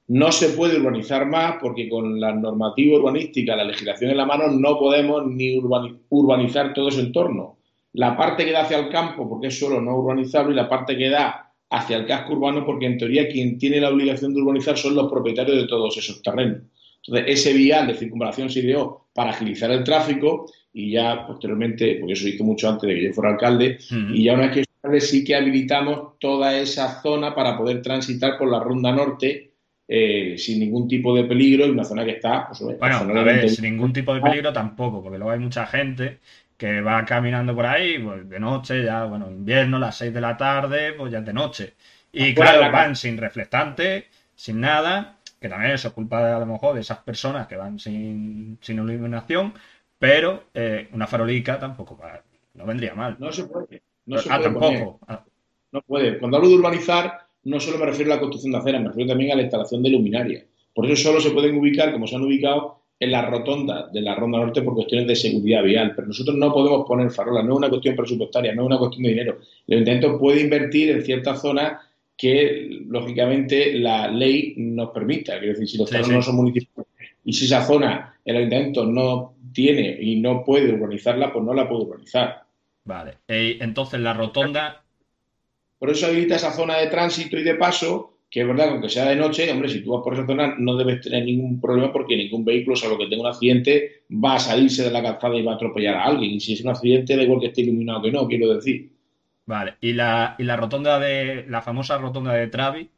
No 0.07 0.31
se 0.31 0.49
puede 0.49 0.77
urbanizar 0.77 1.25
más 1.25 1.55
porque 1.61 1.87
con 1.87 2.19
la 2.19 2.33
normativa 2.35 2.97
urbanística, 2.97 3.55
la 3.55 3.63
legislación 3.63 4.11
en 4.11 4.17
la 4.17 4.25
mano, 4.25 4.47
no 4.49 4.77
podemos 4.77 5.25
ni 5.25 5.57
urbanizar 6.09 6.73
todo 6.73 6.89
ese 6.89 6.99
entorno. 6.99 7.57
La 7.93 8.17
parte 8.17 8.43
que 8.43 8.51
da 8.51 8.63
hacia 8.63 8.79
el 8.79 8.89
campo, 8.89 9.29
porque 9.29 9.47
es 9.47 9.57
solo 9.57 9.79
no 9.79 9.95
urbanizable, 9.95 10.51
y 10.51 10.55
la 10.55 10.67
parte 10.67 10.97
que 10.97 11.09
da 11.09 11.51
hacia 11.69 11.97
el 11.97 12.05
casco 12.05 12.33
urbano, 12.33 12.65
porque 12.65 12.85
en 12.85 12.97
teoría 12.97 13.29
quien 13.29 13.57
tiene 13.57 13.79
la 13.79 13.89
obligación 13.89 14.33
de 14.33 14.41
urbanizar 14.41 14.77
son 14.77 14.95
los 14.95 15.09
propietarios 15.09 15.57
de 15.57 15.67
todos 15.67 15.97
esos 15.97 16.21
terrenos. 16.21 16.63
Entonces, 17.05 17.25
ese 17.27 17.53
vial 17.53 17.87
de 17.87 17.95
circunvalación 17.95 18.49
se 18.49 18.59
ideó 18.59 19.07
para 19.13 19.31
agilizar 19.31 19.71
el 19.71 19.83
tráfico 19.83 20.45
y 20.73 20.91
ya 20.91 21.25
posteriormente, 21.27 21.97
porque 21.99 22.13
eso 22.13 22.27
hizo 22.27 22.43
mucho 22.43 22.67
antes 22.67 22.87
de 22.87 22.95
que 22.95 23.03
yo 23.05 23.13
fuera 23.13 23.31
alcalde, 23.31 23.77
y 23.89 24.23
ya 24.23 24.33
una 24.33 24.47
vez 24.47 24.51
que 24.51 24.63
sí 24.99 25.23
que 25.23 25.35
habilitamos 25.35 26.19
toda 26.19 26.57
esa 26.57 27.01
zona 27.01 27.33
para 27.33 27.57
poder 27.57 27.81
transitar 27.81 28.37
por 28.37 28.51
la 28.51 28.59
ronda 28.59 28.91
norte 28.91 29.51
eh, 29.87 30.35
sin 30.37 30.59
ningún 30.59 30.87
tipo 30.87 31.15
de 31.15 31.23
peligro 31.25 31.65
y 31.65 31.69
una 31.69 31.83
zona 31.83 32.05
que 32.05 32.11
está... 32.11 32.47
Pues, 32.47 32.79
bueno, 32.79 32.97
a 32.97 33.23
ver, 33.23 33.49
sin 33.49 33.65
ningún 33.65 33.93
tipo 33.93 34.13
de 34.13 34.21
peligro 34.21 34.51
tampoco, 34.51 35.01
porque 35.01 35.17
luego 35.17 35.31
hay 35.31 35.39
mucha 35.39 35.65
gente 35.65 36.19
que 36.57 36.81
va 36.81 37.03
caminando 37.05 37.55
por 37.55 37.65
ahí, 37.65 37.99
pues 37.99 38.29
de 38.29 38.39
noche, 38.39 38.83
ya, 38.83 39.05
bueno, 39.05 39.29
invierno, 39.29 39.79
las 39.79 39.97
6 39.97 40.13
de 40.13 40.21
la 40.21 40.37
tarde, 40.37 40.93
pues 40.93 41.11
ya 41.11 41.19
es 41.19 41.25
de 41.25 41.33
noche. 41.33 41.73
Y 42.11 42.33
claro, 42.33 42.71
van 42.71 42.95
sin 42.95 43.17
reflectante, 43.17 44.07
sin 44.35 44.61
nada, 44.61 45.17
que 45.39 45.49
también 45.49 45.71
eso 45.71 45.89
es 45.89 45.93
culpa 45.93 46.35
a 46.35 46.39
lo 46.39 46.45
mejor 46.45 46.75
de 46.75 46.81
esas 46.81 46.99
personas 46.99 47.47
que 47.47 47.57
van 47.57 47.79
sin, 47.79 48.57
sin 48.61 48.77
iluminación, 48.77 49.53
pero 49.97 50.45
eh, 50.53 50.87
una 50.93 51.07
farolica 51.07 51.59
tampoco 51.59 51.99
no 52.53 52.65
vendría 52.65 52.93
mal. 52.93 53.17
No 53.19 53.31
se 53.31 53.45
puede. 53.45 53.81
No 54.05 54.17
se 54.17 54.29
ah, 54.31 54.41
tampoco. 54.41 54.99
Ah. 55.07 55.23
No 55.71 55.81
puede. 55.81 56.19
Cuando 56.19 56.37
hablo 56.37 56.49
de 56.49 56.55
urbanizar, 56.55 57.19
no 57.43 57.59
solo 57.59 57.77
me 57.77 57.85
refiero 57.85 58.11
a 58.11 58.15
la 58.15 58.21
construcción 58.21 58.51
de 58.53 58.59
aceras, 58.59 58.81
me 58.81 58.87
refiero 58.89 59.09
también 59.09 59.31
a 59.31 59.35
la 59.35 59.41
instalación 59.41 59.81
de 59.83 59.89
luminaria. 59.89 60.45
Por 60.73 60.85
eso 60.85 61.09
solo 61.09 61.19
se 61.19 61.31
pueden 61.31 61.57
ubicar, 61.57 61.91
como 61.91 62.07
se 62.07 62.15
han 62.15 62.23
ubicado, 62.23 62.79
en 62.99 63.11
la 63.11 63.25
rotonda 63.25 63.89
de 63.91 64.01
la 64.01 64.15
Ronda 64.15 64.39
Norte 64.39 64.61
por 64.61 64.75
cuestiones 64.75 65.07
de 65.07 65.15
seguridad 65.15 65.63
vial. 65.63 65.93
Pero 65.95 66.07
nosotros 66.07 66.37
no 66.37 66.53
podemos 66.53 66.87
poner 66.87 67.11
farolas, 67.11 67.43
no 67.43 67.53
es 67.53 67.57
una 67.57 67.69
cuestión 67.69 67.95
presupuestaria, 67.95 68.55
no 68.55 68.63
es 68.63 68.67
una 68.67 68.77
cuestión 68.77 69.03
de 69.03 69.09
dinero. 69.09 69.39
El 69.67 69.79
intento 69.79 70.17
puede 70.17 70.41
invertir 70.41 70.91
en 70.91 71.03
ciertas 71.03 71.41
zonas 71.41 71.79
que, 72.15 72.81
lógicamente, 72.87 73.73
la 73.73 74.07
ley 74.07 74.53
nos 74.57 74.91
permita. 74.91 75.37
Quiero 75.39 75.53
decir, 75.53 75.67
si 75.67 75.77
los 75.77 75.89
terrenos 75.89 76.11
no 76.11 76.21
son 76.21 76.35
municipales 76.35 76.89
y 77.25 77.33
si 77.33 77.45
esa 77.45 77.65
zona 77.65 78.15
el 78.23 78.37
ayuntamiento 78.37 78.85
no 78.85 79.33
tiene 79.53 79.97
y 79.99 80.19
no 80.19 80.43
puede 80.43 80.73
urbanizarla, 80.73 81.33
pues 81.33 81.43
no 81.43 81.53
la 81.53 81.67
puede 81.67 81.83
urbanizar. 81.83 82.42
Vale. 82.85 83.17
entonces 83.27 83.99
la 83.99 84.13
rotonda. 84.13 84.83
Por 85.79 85.89
eso 85.89 86.07
habilita 86.07 86.35
esa 86.35 86.51
zona 86.51 86.77
de 86.77 86.87
tránsito 86.87 87.37
y 87.37 87.43
de 87.43 87.55
paso, 87.55 88.17
que 88.29 88.41
es 88.41 88.47
verdad, 88.47 88.69
aunque 88.69 88.89
sea 88.89 89.05
de 89.05 89.15
noche, 89.15 89.51
hombre, 89.51 89.69
si 89.69 89.81
tú 89.81 89.91
vas 89.91 90.03
por 90.03 90.13
esa 90.13 90.25
zona 90.25 90.55
no 90.57 90.75
debes 90.75 91.01
tener 91.01 91.25
ningún 91.25 91.59
problema 91.59 91.91
porque 91.91 92.15
ningún 92.15 92.45
vehículo, 92.45 92.75
salvo 92.75 92.97
que 92.97 93.07
tenga 93.07 93.21
un 93.21 93.27
accidente, 93.27 94.03
va 94.11 94.35
a 94.35 94.39
salirse 94.39 94.83
de 94.83 94.91
la 94.91 95.03
calzada 95.03 95.35
y 95.35 95.43
va 95.43 95.53
a 95.53 95.55
atropellar 95.55 95.95
a 95.95 96.05
alguien. 96.05 96.31
Y 96.33 96.39
si 96.39 96.53
es 96.53 96.61
un 96.61 96.69
accidente, 96.69 97.15
da 97.15 97.23
igual 97.23 97.39
que 97.39 97.47
esté 97.47 97.61
iluminado 97.61 98.01
que 98.01 98.11
no, 98.11 98.27
quiero 98.27 98.53
decir. 98.53 98.91
Vale. 99.45 99.75
¿Y 99.81 99.93
la, 99.93 100.35
y 100.37 100.43
la 100.43 100.55
rotonda 100.55 100.99
de. 100.99 101.45
la 101.47 101.61
famosa 101.61 101.97
rotonda 101.97 102.33
de 102.33 102.47
Travi? 102.47 102.89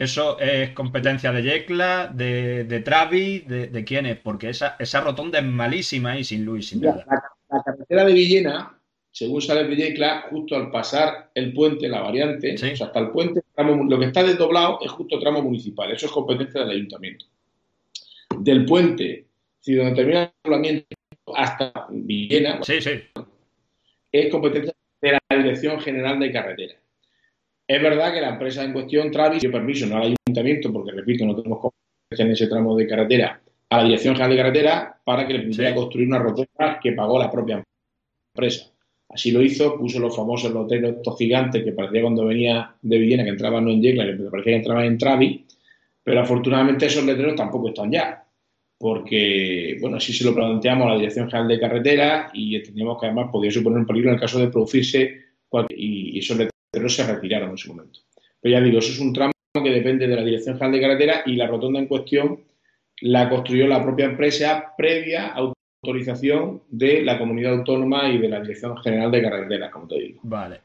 ¿Eso 0.00 0.38
es 0.40 0.70
competencia 0.70 1.30
de 1.30 1.42
Yecla, 1.42 2.06
de, 2.06 2.64
de 2.64 2.80
Travi, 2.80 3.40
de, 3.40 3.84
quién 3.84 4.06
es? 4.06 4.16
Porque 4.16 4.48
esa, 4.48 4.76
esa 4.78 5.02
rotonda 5.02 5.40
es 5.40 5.44
malísima 5.44 6.18
y 6.18 6.24
sin 6.24 6.42
luz 6.42 6.60
y 6.60 6.62
sin 6.62 6.80
nada. 6.80 7.04
La, 7.50 7.62
carretera 7.62 8.04
de 8.06 8.14
Villena, 8.14 8.79
según 9.12 9.42
sale 9.42 9.64
de 9.64 9.76
Yecla, 9.76 10.26
justo 10.30 10.56
al 10.56 10.70
pasar 10.70 11.30
el 11.34 11.52
puente, 11.52 11.88
la 11.88 12.00
variante, 12.00 12.54
o 12.54 12.58
sea, 12.58 12.86
hasta 12.86 13.00
el 13.00 13.10
puente, 13.10 13.42
lo 13.56 13.98
que 13.98 14.06
está 14.06 14.22
desdoblado 14.22 14.78
es 14.82 14.90
justo 14.90 15.18
tramo 15.18 15.42
municipal. 15.42 15.90
Eso 15.90 16.06
es 16.06 16.12
competencia 16.12 16.60
del 16.60 16.70
ayuntamiento. 16.70 17.26
Del 18.38 18.64
puente, 18.64 19.26
si 19.58 19.74
donde 19.74 19.94
termina 19.94 20.22
el 20.22 20.30
poblamiento 20.42 20.86
hasta 21.34 21.86
Villena, 21.90 22.60
es 24.12 24.30
competencia 24.30 24.74
de 25.00 25.12
la 25.12 25.36
Dirección 25.36 25.80
General 25.80 26.18
de 26.18 26.32
Carretera. 26.32 26.74
Es 27.66 27.82
verdad 27.82 28.12
que 28.12 28.20
la 28.20 28.30
empresa 28.30 28.64
en 28.64 28.72
cuestión, 28.72 29.10
Travis, 29.10 29.40
dio 29.40 29.52
permiso 29.52 29.86
no 29.86 29.96
al 29.96 30.14
ayuntamiento, 30.26 30.72
porque 30.72 30.92
repito, 30.92 31.24
no 31.24 31.36
tenemos 31.36 31.60
competencia 31.60 32.24
en 32.24 32.32
ese 32.32 32.46
tramo 32.48 32.76
de 32.76 32.86
carretera, 32.86 33.40
a 33.68 33.76
la 33.76 33.84
Dirección 33.84 34.14
General 34.14 34.30
de 34.30 34.42
Carretera 34.42 35.00
para 35.04 35.26
que 35.26 35.34
le 35.34 35.46
pudiera 35.46 35.74
construir 35.74 36.08
una 36.08 36.18
rotonda 36.18 36.80
que 36.82 36.92
pagó 36.92 37.18
la 37.18 37.30
propia 37.30 37.62
empresa. 38.34 38.70
Así 39.10 39.32
lo 39.32 39.42
hizo, 39.42 39.76
puso 39.76 39.98
los 39.98 40.14
famosos 40.14 40.54
letreros 40.54 40.98
estos 40.98 41.18
gigantes 41.18 41.64
que 41.64 41.72
parecía 41.72 42.02
cuando 42.02 42.26
venía 42.26 42.74
de 42.80 42.98
Villena 42.98 43.24
que 43.24 43.30
entraban 43.30 43.64
no 43.64 43.72
en 43.72 43.82
Yecla, 43.82 44.06
que 44.06 44.12
parecía 44.30 44.52
que 44.52 44.58
entraban 44.58 44.84
en 44.84 44.98
Travis, 44.98 45.40
pero 46.02 46.20
afortunadamente 46.20 46.86
esos 46.86 47.04
letreros 47.04 47.34
tampoco 47.34 47.68
están 47.68 47.90
ya, 47.90 48.24
porque, 48.78 49.76
bueno, 49.80 49.96
así 49.96 50.12
se 50.12 50.24
lo 50.24 50.34
planteamos 50.34 50.86
a 50.86 50.90
la 50.90 50.96
Dirección 50.96 51.28
General 51.28 51.48
de 51.48 51.60
Carretera 51.60 52.30
y 52.32 52.54
entendíamos 52.54 53.00
que 53.00 53.06
además 53.06 53.30
podía 53.32 53.50
suponer 53.50 53.80
un 53.80 53.86
peligro 53.86 54.10
en 54.10 54.14
el 54.14 54.20
caso 54.20 54.38
de 54.38 54.48
producirse 54.48 55.20
y 55.70 56.18
esos 56.18 56.38
letreros 56.38 56.94
se 56.94 57.12
retiraron 57.12 57.50
en 57.50 57.58
su 57.58 57.74
momento. 57.74 58.00
Pero 58.40 58.52
ya 58.52 58.64
digo, 58.64 58.78
eso 58.78 58.92
es 58.92 59.00
un 59.00 59.12
tramo 59.12 59.32
que 59.52 59.70
depende 59.70 60.06
de 60.06 60.14
la 60.14 60.24
Dirección 60.24 60.54
General 60.54 60.72
de 60.72 60.80
Carretera 60.80 61.22
y 61.26 61.34
la 61.34 61.48
rotonda 61.48 61.80
en 61.80 61.86
cuestión 61.86 62.40
la 63.02 63.28
construyó 63.28 63.66
la 63.66 63.82
propia 63.82 64.06
empresa 64.06 64.72
previa 64.78 65.34
autorización 65.82 66.62
de 66.68 67.02
la 67.02 67.18
comunidad 67.18 67.54
autónoma 67.54 68.08
y 68.10 68.18
de 68.18 68.28
la 68.28 68.40
Dirección 68.40 68.76
General 68.78 69.10
de 69.10 69.22
Carreteras, 69.22 69.70
como 69.70 69.88
te 69.88 69.98
digo. 69.98 70.20
Vale. 70.22 70.60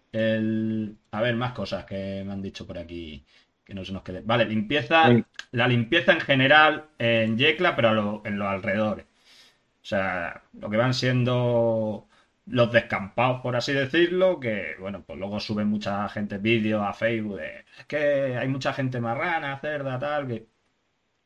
A 1.12 1.22
ver, 1.22 1.36
más 1.36 1.54
cosas 1.54 1.86
que 1.86 2.24
me 2.26 2.34
han 2.34 2.42
dicho 2.42 2.68
por 2.68 2.78
aquí 2.78 3.24
que 3.64 3.74
no 3.74 3.84
se 3.86 3.94
nos 3.94 4.04
quede. 4.04 4.22
Vale, 4.22 4.46
limpieza, 4.46 5.10
la 5.52 5.68
limpieza 5.68 6.12
en 6.14 6.20
general 6.20 6.86
en 7.00 7.38
Yecla, 7.38 7.76
pero 7.76 8.22
en 8.26 8.38
los 8.38 8.48
alrededores. 8.48 9.06
O 9.06 9.88
sea, 9.88 10.44
lo 10.54 10.70
que 10.70 10.78
van 10.78 10.94
siendo 10.94 12.08
los 12.48 12.72
descampados, 12.72 13.42
por 13.42 13.56
así 13.56 13.72
decirlo, 13.72 14.40
que 14.40 14.76
bueno, 14.80 15.04
pues 15.06 15.18
luego 15.18 15.40
suben 15.40 15.68
mucha 15.68 16.08
gente 16.10 16.38
vídeos 16.38 16.84
a 16.84 16.94
Facebook 16.94 17.38
de 17.38 17.66
es 17.80 17.86
que 17.86 18.38
hay 18.38 18.48
mucha 18.48 18.74
gente 18.74 19.00
marrana, 19.00 19.58
cerda, 19.60 19.98
tal, 19.98 20.28
que 20.28 20.46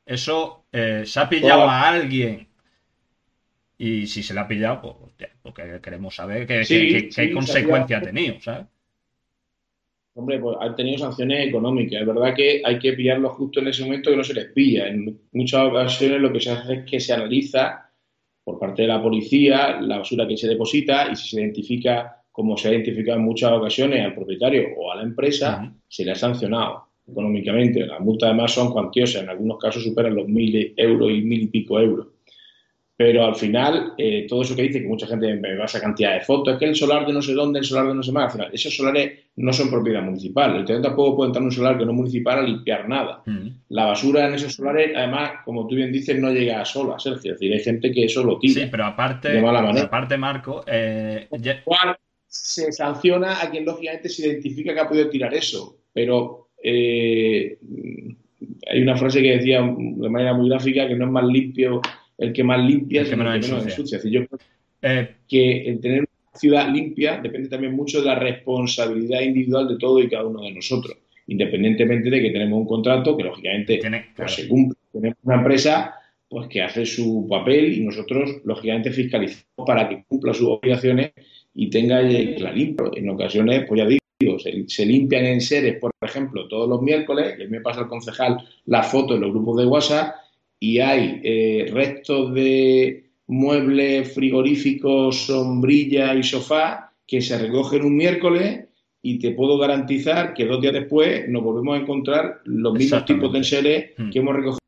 eso 0.05 0.65
eh, 0.71 1.03
se 1.05 1.19
ha 1.19 1.27
pillado 1.27 1.69
a 1.69 1.89
alguien 1.89 2.48
y 3.81 4.07
si 4.07 4.21
se 4.21 4.33
le 4.33 4.41
ha 4.41 4.47
pillado, 4.47 4.81
pues 4.81 5.31
porque 5.41 5.79
queremos 5.81 6.13
saber 6.13 6.45
qué, 6.45 7.09
qué, 7.15 7.31
consecuencia 7.31 7.99
ha 7.99 8.01
tenido, 8.01 8.39
¿sabes? 8.41 8.67
Hombre, 10.15 10.37
pues 10.37 10.57
han 10.59 10.75
tenido 10.75 10.97
sanciones 10.97 11.47
económicas. 11.47 12.01
Es 12.01 12.05
verdad 12.05 12.35
que 12.35 12.61
hay 12.65 12.77
que 12.77 12.91
pillarlo 12.91 13.29
justo 13.29 13.61
en 13.61 13.69
ese 13.69 13.85
momento 13.85 14.11
que 14.11 14.17
no 14.17 14.23
se 14.23 14.33
les 14.33 14.47
pilla. 14.47 14.89
En 14.89 15.21
muchas 15.31 15.61
ocasiones 15.61 16.19
lo 16.19 16.33
que 16.33 16.41
se 16.41 16.51
hace 16.51 16.73
es 16.73 16.83
que 16.83 16.99
se 16.99 17.13
analiza 17.13 17.89
por 18.43 18.59
parte 18.59 18.81
de 18.81 18.89
la 18.89 19.01
policía 19.01 19.79
la 19.79 19.99
basura 19.99 20.27
que 20.27 20.35
se 20.35 20.49
deposita 20.49 21.09
y 21.09 21.15
si 21.15 21.29
se 21.29 21.41
identifica, 21.41 22.21
como 22.33 22.57
se 22.57 22.67
ha 22.67 22.71
identificado 22.71 23.17
en 23.17 23.23
muchas 23.23 23.53
ocasiones, 23.53 24.03
al 24.03 24.13
propietario 24.13 24.75
o 24.77 24.91
a 24.91 24.97
la 24.97 25.03
empresa, 25.03 25.73
se 25.87 26.03
le 26.03 26.11
ha 26.11 26.15
sancionado 26.15 26.89
económicamente. 27.09 27.85
Las 27.85 28.01
multas 28.01 28.27
además 28.27 28.51
son 28.51 28.73
cuantiosas, 28.73 29.23
en 29.23 29.29
algunos 29.29 29.57
casos 29.57 29.85
superan 29.85 30.15
los 30.15 30.27
mil 30.27 30.73
euros 30.75 31.11
y 31.11 31.21
mil 31.21 31.43
y 31.43 31.47
pico 31.47 31.79
euros. 31.79 32.07
Pero 32.99 33.23
al 33.23 33.35
final, 33.37 33.93
eh, 33.97 34.25
todo 34.27 34.41
eso 34.41 34.57
que 34.57 34.63
dice, 34.63 34.81
que 34.81 34.87
mucha 34.89 35.07
gente 35.07 35.33
me 35.33 35.55
va 35.55 35.63
a 35.63 35.67
esa 35.67 35.79
cantidad 35.79 36.15
de 36.15 36.19
fotos, 36.19 36.55
es 36.55 36.59
que 36.59 36.65
el 36.65 36.75
solar 36.75 37.07
de 37.07 37.13
no 37.13 37.21
sé 37.21 37.31
dónde, 37.31 37.59
el 37.59 37.63
solar 37.63 37.87
de 37.87 37.95
no 37.95 38.03
sé 38.03 38.11
más, 38.11 38.25
al 38.25 38.31
final, 38.31 38.49
esos 38.51 38.75
solares 38.75 39.19
no 39.37 39.53
son 39.53 39.69
propiedad 39.69 40.01
municipal. 40.01 40.53
El 40.53 40.65
terreno 40.65 40.89
tampoco 40.89 41.15
puede 41.15 41.29
entrar 41.29 41.41
en 41.41 41.45
un 41.45 41.51
solar 41.53 41.77
que 41.77 41.85
no 41.85 41.91
es 41.91 41.97
municipal 41.97 42.39
a 42.39 42.41
limpiar 42.41 42.89
nada. 42.89 43.23
La 43.69 43.85
basura 43.85 44.27
en 44.27 44.33
esos 44.33 44.53
solares, 44.53 44.91
además, 44.93 45.31
como 45.45 45.65
tú 45.65 45.75
bien 45.75 45.93
dices, 45.93 46.19
no 46.19 46.29
llega 46.29 46.65
sola, 46.65 46.99
Sergio. 46.99 47.31
Es 47.31 47.39
decir, 47.39 47.53
hay 47.53 47.61
gente 47.61 47.89
que 47.89 48.03
eso 48.03 48.21
lo 48.21 48.37
tira. 48.37 48.63
Sí, 48.63 48.67
pero 48.69 48.83
aparte, 48.83 49.39
aparte 49.39 50.17
Marco, 50.17 50.65
eh, 50.67 51.29
se 52.27 52.69
sanciona 52.73 53.41
a 53.41 53.49
quien 53.49 53.63
lógicamente 53.63 54.09
se 54.09 54.27
identifica 54.27 54.73
que 54.73 54.79
ha 54.81 54.89
podido 54.89 55.09
tirar 55.09 55.33
eso. 55.33 55.77
Pero 55.93 56.49
eh, 56.61 57.57
hay 58.69 58.81
una 58.81 58.97
frase 58.97 59.21
que 59.21 59.37
decía 59.37 59.61
de 59.61 60.09
manera 60.09 60.33
muy 60.33 60.49
gráfica 60.49 60.85
que 60.85 60.95
no 60.95 61.05
es 61.05 61.11
más 61.11 61.23
limpio 61.23 61.79
el 62.19 62.33
que 62.33 62.43
más 62.43 62.63
limpia 62.63 63.01
es 63.01 63.07
el 63.07 63.17
que 63.17 63.23
menos 63.23 63.65
ensucia. 63.65 63.99
yo 64.03 64.25
creo 64.27 64.39
eh, 64.81 65.15
que 65.27 65.61
el 65.69 65.79
tener 65.79 65.99
una 66.01 66.39
ciudad 66.39 66.69
limpia 66.69 67.19
depende 67.21 67.49
también 67.49 67.73
mucho 67.73 67.99
de 67.99 68.07
la 68.07 68.15
responsabilidad 68.15 69.21
individual 69.21 69.67
de 69.67 69.77
todo 69.77 69.99
y 69.99 70.09
cada 70.09 70.25
uno 70.25 70.41
de 70.41 70.51
nosotros, 70.51 70.97
independientemente 71.27 72.09
de 72.09 72.21
que 72.21 72.29
tenemos 72.31 72.59
un 72.59 72.67
contrato 72.67 73.15
que 73.17 73.23
lógicamente 73.23 73.79
pues, 74.15 74.33
se 74.33 74.47
cumple. 74.47 74.77
Tenemos 74.91 75.17
una 75.23 75.35
empresa 75.35 75.95
pues 76.27 76.47
que 76.47 76.61
hace 76.61 76.85
su 76.85 77.25
papel 77.27 77.73
y 77.73 77.79
nosotros 77.83 78.41
lógicamente 78.43 78.91
fiscalizamos 78.91 79.65
para 79.65 79.89
que 79.89 80.03
cumpla 80.07 80.33
sus 80.33 80.47
obligaciones 80.47 81.11
y 81.55 81.69
tenga 81.69 82.01
la 82.01 82.51
limpia. 82.51 82.85
En 82.95 83.09
ocasiones, 83.09 83.65
pues 83.67 83.79
ya 83.79 83.87
digo, 84.19 84.37
se, 84.37 84.63
se, 84.67 84.85
limpian 84.85 85.25
en 85.25 85.41
seres, 85.41 85.79
por 85.79 85.91
ejemplo, 86.01 86.47
todos 86.47 86.69
los 86.69 86.81
miércoles, 86.83 87.35
y 87.39 87.47
me 87.47 87.61
pasa 87.61 87.81
al 87.81 87.87
concejal 87.87 88.37
la 88.65 88.83
foto 88.83 89.15
en 89.15 89.21
los 89.21 89.31
grupos 89.31 89.57
de 89.57 89.65
WhatsApp 89.65 90.15
y 90.59 90.79
hay 90.79 91.21
eh, 91.23 91.69
restos 91.71 92.33
de 92.33 93.09
muebles 93.27 94.13
frigoríficos, 94.13 95.25
sombrilla 95.25 96.13
y 96.15 96.23
sofá 96.23 96.91
que 97.07 97.21
se 97.21 97.37
recogen 97.37 97.83
un 97.83 97.95
miércoles 97.95 98.65
y 99.01 99.19
te 99.19 99.31
puedo 99.31 99.57
garantizar 99.57 100.33
que 100.33 100.45
dos 100.45 100.61
días 100.61 100.73
después 100.73 101.29
nos 101.29 101.43
volvemos 101.43 101.77
a 101.77 101.81
encontrar 101.81 102.41
los 102.43 102.73
mismos 102.73 103.05
tipos 103.05 103.31
de 103.31 103.37
enseres 103.37 103.91
hmm. 103.97 104.09
que 104.09 104.19
hemos 104.19 104.35
recogido 104.35 104.59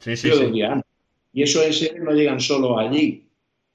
sí, 0.00 0.16
sí, 0.16 0.28
dos 0.28 0.52
días 0.52 0.72
antes. 0.72 0.90
Y 1.32 1.42
esos 1.42 1.64
enseres 1.64 2.02
no 2.02 2.12
llegan 2.12 2.40
solo 2.40 2.78
allí. 2.78 3.26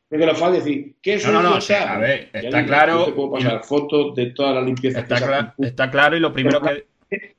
Es 0.09 0.17
que 0.17 0.25
lo 0.25 0.35
fácil 0.35 0.63
decir, 0.63 0.95
¿qué 1.01 1.13
es 1.15 1.25
no, 1.27 1.33
no, 1.33 1.43
no, 1.43 1.57
está? 1.57 1.95
A 1.95 1.99
ver, 1.99 2.29
está 2.33 2.65
claro. 2.65 3.05
Te 3.05 3.11
puedo 3.11 3.31
pasar 3.31 3.63
fotos 3.63 4.15
de 4.15 4.27
toda 4.27 4.53
la 4.55 4.61
limpieza 4.61 5.01
está, 5.01 5.55
está 5.59 5.91
claro 5.91 6.17
y 6.17 6.19
lo 6.19 6.33
primero 6.33 6.61
que. 6.61 7.35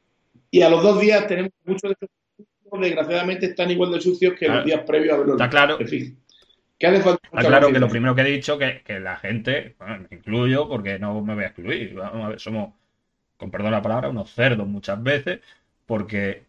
Y 0.52 0.62
a 0.62 0.70
los 0.70 0.82
dos 0.82 1.00
días 1.00 1.26
tenemos 1.26 1.52
muchos 1.64 1.82
de 1.82 1.92
estos 1.92 2.08
desgraciadamente 2.78 3.46
están 3.46 3.70
igual 3.70 3.92
de 3.92 4.00
sucios 4.00 4.34
que 4.38 4.48
los 4.48 4.64
días 4.64 4.82
previos 4.86 5.14
a 5.14 5.18
verlo. 5.18 5.32
Está 5.32 5.50
claro. 5.50 5.78
¿Qué 5.78 6.86
hace 6.86 7.02
falta? 7.02 7.20
Está 7.24 7.46
claro 7.46 7.72
que 7.72 7.78
lo 7.78 7.88
primero 7.88 8.14
que 8.14 8.22
he 8.22 8.24
dicho 8.24 8.56
que, 8.56 8.82
que 8.82 9.00
la 9.00 9.16
gente, 9.16 9.74
bueno, 9.78 10.06
me 10.08 10.16
incluyo 10.16 10.66
porque 10.68 10.98
no 10.98 11.20
me 11.22 11.34
voy 11.34 11.44
a 11.44 11.48
excluir. 11.48 11.94
Vamos 11.94 12.24
a 12.24 12.28
ver, 12.30 12.40
somos, 12.40 12.72
con 13.36 13.50
perdón 13.50 13.72
la 13.72 13.82
palabra, 13.82 14.08
unos 14.08 14.32
cerdos 14.32 14.66
muchas 14.66 15.02
veces, 15.02 15.40
porque 15.84 16.44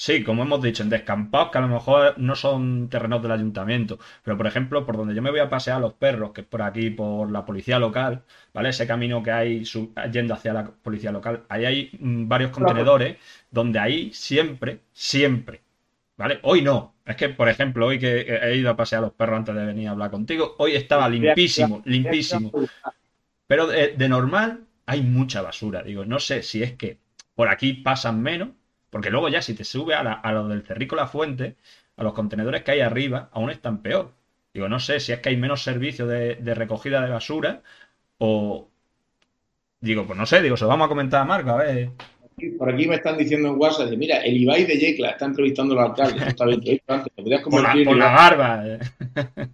Sí, 0.00 0.24
como 0.24 0.44
hemos 0.44 0.62
dicho, 0.62 0.82
en 0.82 0.88
descampados 0.88 1.50
que 1.50 1.58
a 1.58 1.60
lo 1.60 1.68
mejor 1.68 2.14
no 2.16 2.34
son 2.34 2.88
terrenos 2.88 3.20
del 3.20 3.32
ayuntamiento, 3.32 3.98
pero 4.24 4.34
por 4.34 4.46
ejemplo, 4.46 4.86
por 4.86 4.96
donde 4.96 5.14
yo 5.14 5.20
me 5.20 5.30
voy 5.30 5.40
a 5.40 5.50
pasear 5.50 5.76
a 5.76 5.80
los 5.80 5.92
perros, 5.92 6.32
que 6.32 6.40
es 6.40 6.46
por 6.46 6.62
aquí, 6.62 6.88
por 6.88 7.30
la 7.30 7.44
policía 7.44 7.78
local, 7.78 8.22
¿vale? 8.54 8.70
Ese 8.70 8.86
camino 8.86 9.22
que 9.22 9.30
hay 9.30 9.62
yendo 10.10 10.32
hacia 10.32 10.54
la 10.54 10.64
policía 10.64 11.12
local, 11.12 11.42
ahí 11.50 11.66
hay 11.66 11.90
mm, 12.00 12.28
varios 12.28 12.50
contenedores 12.50 13.18
donde 13.50 13.78
ahí 13.78 14.10
siempre, 14.14 14.80
siempre, 14.90 15.60
¿vale? 16.16 16.38
Hoy 16.44 16.62
no. 16.62 16.94
Es 17.04 17.16
que, 17.16 17.28
por 17.28 17.50
ejemplo, 17.50 17.84
hoy 17.84 17.98
que 17.98 18.22
he 18.22 18.56
ido 18.56 18.70
a 18.70 18.76
pasear 18.76 19.00
a 19.00 19.06
los 19.08 19.12
perros 19.12 19.36
antes 19.36 19.54
de 19.54 19.66
venir 19.66 19.88
a 19.88 19.90
hablar 19.90 20.10
contigo, 20.10 20.54
hoy 20.56 20.76
estaba 20.76 21.10
limpísimo, 21.10 21.82
limpísimo. 21.84 22.50
Pero 23.46 23.66
de 23.66 24.08
normal 24.08 24.60
hay 24.86 25.02
mucha 25.02 25.42
basura. 25.42 25.82
Digo, 25.82 26.06
no 26.06 26.18
sé 26.20 26.42
si 26.42 26.62
es 26.62 26.72
que 26.72 26.96
por 27.34 27.48
aquí 27.48 27.74
pasan 27.74 28.22
menos 28.22 28.48
porque 28.90 29.10
luego 29.10 29.28
ya 29.28 29.42
si 29.42 29.54
te 29.54 29.64
sube 29.64 29.94
a, 29.94 30.00
a 30.00 30.32
lo 30.32 30.48
del 30.48 30.62
Cerrico 30.62 30.96
La 30.96 31.06
Fuente, 31.06 31.56
a 31.96 32.02
los 32.02 32.14
contenedores 32.14 32.62
que 32.62 32.72
hay 32.72 32.80
arriba, 32.80 33.28
aún 33.32 33.50
están 33.50 33.82
peor. 33.82 34.12
Digo, 34.54 34.68
no 34.68 34.80
sé 34.80 35.00
si 35.00 35.12
es 35.12 35.20
que 35.20 35.28
hay 35.30 35.36
menos 35.36 35.62
servicio 35.62 36.06
de, 36.06 36.36
recogida 36.54 37.00
de 37.02 37.10
basura 37.10 37.62
o... 38.18 38.68
Digo, 39.80 40.06
pues 40.06 40.18
no 40.18 40.26
sé, 40.26 40.42
digo, 40.42 40.56
se 40.56 40.64
lo 40.64 40.68
vamos 40.68 40.86
a 40.86 40.88
comentar 40.88 41.22
a 41.22 41.24
Marco, 41.24 41.50
a 41.50 41.56
ver. 41.56 41.90
Por 42.58 42.72
aquí 42.72 42.86
me 42.86 42.96
están 42.96 43.16
diciendo 43.18 43.48
en 43.48 43.58
WhatsApp, 43.58 43.90
mira, 43.96 44.18
el 44.18 44.36
Ibai 44.36 44.64
de 44.64 44.78
Yecla 44.78 45.10
está 45.10 45.26
entrevistando 45.26 45.78
al 45.78 45.86
alcalde. 45.86 46.28
Está 46.28 47.04
por, 47.44 47.62
la, 47.62 47.84
por 47.84 47.96
la 47.96 48.10
barba. 48.12 48.62
Eh. 48.66 48.78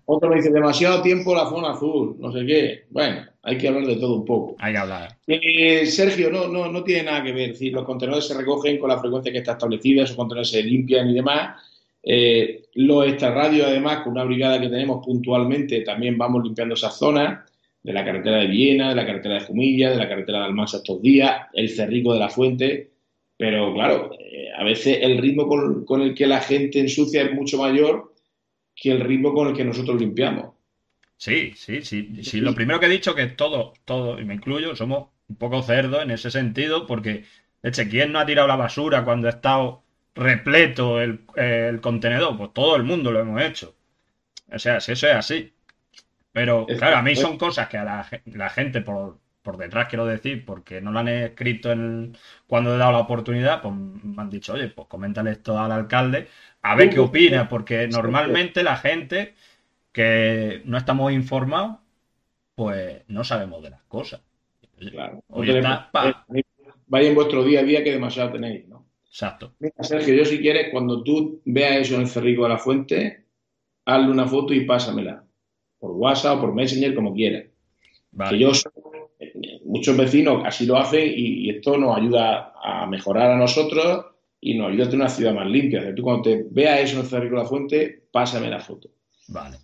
Otro 0.05 0.29
me 0.29 0.37
dice, 0.37 0.51
demasiado 0.51 1.03
tiempo 1.03 1.35
la 1.35 1.49
zona 1.49 1.72
azul, 1.72 2.16
no 2.18 2.33
sé 2.33 2.44
qué. 2.46 2.85
Bueno, 2.90 3.22
hay 3.42 3.59
que 3.59 3.68
hablar 3.68 3.87
de 3.87 3.96
todo 3.96 4.16
un 4.16 4.25
poco. 4.25 4.57
Hay 4.59 4.72
que 4.72 4.79
hablar. 4.79 5.16
Eh, 5.27 5.87
Sergio, 5.87 6.31
no, 6.31 6.49
no, 6.49 6.70
no 6.70 6.83
tiene 6.85 7.05
nada 7.05 7.22
que 7.22 7.33
ver. 7.33 7.55
Los 7.72 7.85
contenedores 7.85 8.27
se 8.27 8.35
recogen 8.35 8.79
con 8.79 8.88
la 8.88 8.99
frecuencia 8.99 9.33
que 9.33 9.38
está 9.38 9.53
establecida, 9.53 10.05
esos 10.05 10.16
contenedores 10.16 10.51
se 10.51 10.62
limpian 10.62 11.09
y 11.11 11.14
demás. 11.14 11.62
Eh, 12.03 12.62
los 12.75 13.07
extrarradios, 13.07 13.66
además, 13.66 14.03
con 14.03 14.12
una 14.12 14.25
brigada 14.25 14.61
que 14.61 14.68
tenemos 14.68 15.05
puntualmente, 15.05 15.81
también 15.81 16.16
vamos 16.16 16.44
limpiando 16.44 16.75
esas 16.75 16.96
zonas 16.96 17.40
de 17.87 17.92
la 17.92 18.05
carretera 18.05 18.38
de 18.38 18.49
Viena, 18.49 18.88
de 18.88 18.96
la 18.96 19.07
carretera 19.07 19.37
de 19.37 19.42
Jumilla, 19.42 19.90
de 19.90 19.96
la 19.96 20.09
carretera 20.09 20.40
de 20.40 20.44
Almansa 20.46 20.79
estos 20.79 21.01
días, 21.01 21.42
el 21.53 21.70
Cerrico 21.70 22.12
de 22.12 22.18
la 22.18 22.29
Fuente. 22.29 22.90
Pero 23.37 23.72
claro, 23.75 24.11
eh, 24.18 24.49
a 24.57 24.64
veces 24.64 24.99
el 25.03 25.18
ritmo 25.18 25.46
con, 25.46 26.03
el 26.03 26.12
que 26.12 26.27
la 26.27 26.40
gente 26.40 26.81
ensucia 26.81 27.22
es 27.22 27.33
mucho 27.33 27.59
mayor 27.59 28.12
que 28.75 28.90
el 28.90 29.01
ritmo 29.03 29.33
con 29.33 29.46
el 29.46 29.55
que 29.55 29.64
nosotros 29.64 30.01
limpiamos. 30.01 30.55
Sí, 31.16 31.53
sí, 31.55 31.83
sí, 31.83 32.25
sí. 32.25 32.40
Lo 32.40 32.57
primero 32.57 32.81
que 32.81 32.87
he 32.87 32.88
dicho 32.88 33.14
que 33.14 33.27
todo, 33.27 33.75
todo, 33.85 34.20
y 34.20 34.25
me 34.25 34.35
incluyo, 34.35 34.75
somos 34.75 35.11
un 35.29 35.37
poco 35.37 35.62
cerdos 35.62 36.03
en 36.03 36.11
ese 36.11 36.33
sentido, 36.33 36.88
porque, 36.88 37.22
eche, 37.62 37.88
¿quién 37.88 38.11
no 38.11 38.18
ha 38.18 38.27
tirado 38.27 38.49
la 38.49 38.57
basura 38.57 39.05
cuando 39.05 39.29
ha 39.29 39.31
estado 39.31 39.85
repleto 40.16 41.01
el, 41.01 41.20
contenedor? 41.81 42.37
Pues 42.37 42.53
todo 42.53 42.75
el 42.75 42.83
mundo 42.83 43.12
lo 43.12 43.20
hemos 43.20 43.40
hecho. 43.42 43.77
O 44.53 44.59
sea, 44.59 44.81
si 44.81 44.90
eso 44.90 45.07
es 45.07 45.14
así. 45.14 45.53
Pero, 46.37 46.66
claro, 46.66 46.99
a 46.99 47.03
mí 47.03 47.16
son 47.16 47.38
cosas 47.38 47.66
que 47.66 47.79
a 47.79 48.07
la, 48.27 48.51
gente 48.51 48.83
por, 48.83 49.16
por, 49.40 49.57
detrás, 49.57 49.88
quiero 49.88 50.05
decir, 50.05 50.44
porque 50.44 50.83
no 50.83 50.92
lo 50.92 50.99
han 50.99 51.09
escrito 51.09 51.72
en, 51.72 52.14
cuando 52.46 52.75
he 52.75 52.77
dado 52.77 52.92
la 52.92 52.99
oportunidad, 52.99 53.62
pues 53.62 53.75
me 53.75 54.20
han 54.20 54.29
dicho, 54.29 54.53
oye, 54.53 54.68
pues 54.68 54.87
coméntale 54.87 55.31
esto 55.31 55.59
al 55.59 55.72
alcalde, 55.72 56.29
a 56.61 56.77
ver 56.77 56.90
qué 56.90 57.01
opina, 57.01 57.49
porque 57.49 57.88
normalmente 57.88 58.62
la 58.62 58.77
gente 58.77 59.33
que 59.92 60.61
no 60.66 60.77
estamos 60.77 61.11
informados, 61.11 61.79
pues 62.55 63.01
no 63.09 63.25
sabemos 63.25 63.62
de 63.62 63.70
las 63.70 63.83
cosas. 63.85 64.20
Claro. 64.77 65.25
vaya 65.29 67.09
en 67.09 67.14
vuestro 67.14 67.44
día 67.44 67.61
a 67.61 67.64
día 67.64 67.83
que 67.83 67.92
demasiado 67.92 68.33
tenéis, 68.33 68.68
¿no? 68.68 68.87
Exacto. 69.07 69.55
Mira, 69.59 69.75
Sergio, 69.81 70.12
yo 70.12 70.27
si 70.27 70.38
quieres, 70.38 70.68
cuando 70.70 71.03
tú 71.03 71.40
veas 71.46 71.77
eso 71.77 71.94
en 71.94 72.03
el 72.03 72.09
Cerrico 72.09 72.42
de 72.42 72.51
la 72.51 72.59
Fuente, 72.59 73.25
hazle 73.87 74.11
una 74.11 74.27
foto 74.27 74.53
y 74.53 74.66
pásamela. 74.66 75.25
Por 75.78 75.92
WhatsApp 75.92 76.38
o 76.38 76.40
por 76.42 76.54
Messenger, 76.54 76.94
como 76.94 77.14
quieras. 77.14 77.46
Que 78.30 78.38
yo 78.38 78.50
muchos 79.64 79.96
vecinos 79.96 80.42
así 80.44 80.66
lo 80.66 80.76
hacen 80.76 81.12
y, 81.14 81.50
esto 81.50 81.76
nos 81.76 81.96
ayuda 81.96 82.52
a 82.62 82.86
mejorar 82.86 83.30
a 83.30 83.36
nosotros 83.36 84.06
y 84.40 84.54
nos 84.54 84.68
ayuda 84.68 84.84
a 84.84 84.88
tener 84.88 85.00
una 85.02 85.08
ciudad 85.08 85.34
más 85.34 85.46
limpia. 85.46 85.94
tú 85.94 86.02
cuando 86.02 86.22
te 86.22 86.46
veas 86.50 86.80
eso 86.80 86.94
en 86.96 87.02
el 87.02 87.06
Cerrico 87.06 87.36
de 87.36 87.42
la 87.42 87.48
Fuente, 87.48 88.02
pásame 88.10 88.48
la 88.48 88.60
foto. 88.60 88.88
Vale 89.28 89.58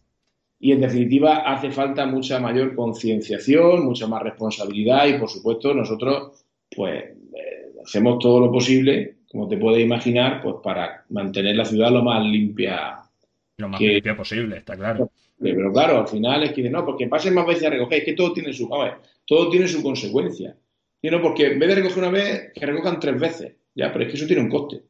y 0.62 0.70
en 0.70 0.80
definitiva 0.80 1.38
hace 1.38 1.72
falta 1.72 2.06
mucha 2.06 2.38
mayor 2.38 2.76
concienciación, 2.76 3.84
mucha 3.84 4.06
más 4.06 4.22
responsabilidad 4.22 5.08
y 5.08 5.18
por 5.18 5.28
supuesto 5.28 5.74
nosotros 5.74 6.44
pues 6.74 7.02
eh, 7.02 7.72
hacemos 7.84 8.20
todo 8.20 8.38
lo 8.38 8.52
posible, 8.52 9.16
como 9.28 9.48
te 9.48 9.56
puedes 9.56 9.84
imaginar, 9.84 10.40
pues 10.40 10.56
para 10.62 11.04
mantener 11.08 11.56
la 11.56 11.64
ciudad 11.64 11.90
lo 11.90 12.04
más 12.04 12.24
limpia. 12.24 13.00
Lo 13.56 13.70
más 13.70 13.80
limpia 13.80 14.16
posible, 14.16 14.58
está 14.58 14.76
claro. 14.76 15.10
Pero 15.42 15.72
claro, 15.72 16.00
al 16.00 16.08
final 16.08 16.44
es 16.44 16.52
que 16.52 16.70
no, 16.70 16.84
porque 16.84 17.08
pasen 17.08 17.34
más 17.34 17.46
veces 17.46 17.64
a 17.64 17.70
recoger, 17.70 17.98
es 17.98 18.04
que 18.04 18.12
todo 18.12 18.32
tiene 18.32 18.52
su, 18.52 18.72
a 18.72 18.84
ver, 18.84 18.94
todo 19.26 19.50
tiene 19.50 19.66
su 19.66 19.82
consecuencia. 19.82 20.56
Y 21.00 21.10
no, 21.10 21.20
porque 21.20 21.46
en 21.46 21.58
vez 21.58 21.68
de 21.68 21.74
recoger 21.74 21.98
una 21.98 22.10
vez, 22.10 22.52
que 22.54 22.64
recojan 22.64 23.00
tres 23.00 23.18
veces. 23.18 23.56
Ya, 23.74 23.92
pero 23.92 24.04
es 24.04 24.10
que 24.10 24.16
eso 24.16 24.26
tiene 24.26 24.42
un 24.42 24.48
coste. 24.48 24.82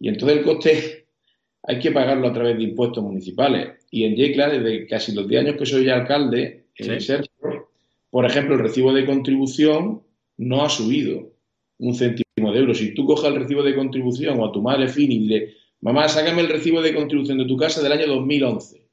Y 0.00 0.08
entonces 0.08 0.38
el 0.38 0.44
coste 0.44 1.06
hay 1.62 1.78
que 1.78 1.90
pagarlo 1.90 2.28
a 2.28 2.32
través 2.32 2.56
de 2.56 2.62
impuestos 2.62 3.04
municipales. 3.04 3.84
Y 3.90 4.04
en 4.04 4.16
Yecla, 4.16 4.48
desde 4.48 4.86
casi 4.86 5.12
los 5.12 5.28
10 5.28 5.42
años 5.42 5.56
que 5.56 5.66
soy 5.66 5.88
alcalde, 5.90 6.68
en 6.76 7.00
Sergio, 7.00 7.68
por 8.10 8.24
ejemplo, 8.24 8.54
el 8.54 8.60
recibo 8.60 8.92
de 8.92 9.04
contribución 9.04 10.02
no 10.38 10.64
ha 10.64 10.70
subido 10.70 11.32
un 11.78 11.94
céntimo 11.94 12.52
de 12.52 12.58
euro. 12.58 12.74
Si 12.74 12.94
tú 12.94 13.04
coges 13.04 13.30
el 13.30 13.36
recibo 13.36 13.62
de 13.62 13.74
contribución 13.74 14.40
o 14.40 14.46
a 14.46 14.52
tu 14.52 14.62
madre 14.62 14.88
Fini 14.88 15.16
y 15.16 15.18
dile, 15.20 15.54
mamá, 15.80 16.08
sácame 16.08 16.40
el 16.40 16.48
recibo 16.48 16.80
de 16.80 16.94
contribución 16.94 17.38
de 17.38 17.44
tu 17.44 17.56
casa 17.56 17.82
del 17.82 17.92
año 17.92 18.06
2011 18.06 18.83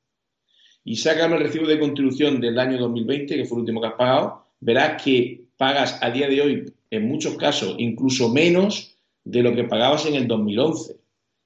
y 0.84 0.96
sácame 0.96 1.38
el 1.38 1.44
recibo 1.44 1.68
de 1.68 1.80
contribución 1.80 2.42
del 2.42 2.58
año 2.58 2.78
2020, 2.78 3.36
que 3.36 3.46
fue 3.46 3.58
el 3.58 3.62
último 3.62 3.82
que 3.82 3.88
has 3.88 3.94
pagado, 3.94 4.46
verás 4.60 5.02
que 5.02 5.42
pagas 5.58 6.00
a 6.02 6.10
día 6.10 6.28
de 6.28 6.42
hoy, 6.42 6.74
en 6.90 7.08
muchos 7.08 7.36
casos, 7.36 7.76
incluso 7.78 8.30
menos 8.30 8.98
de 9.24 9.44
lo 9.44 9.54
que 9.54 9.64
pagabas 9.64 10.06
en 10.08 10.16
el 10.16 10.28
2011. 10.28 10.96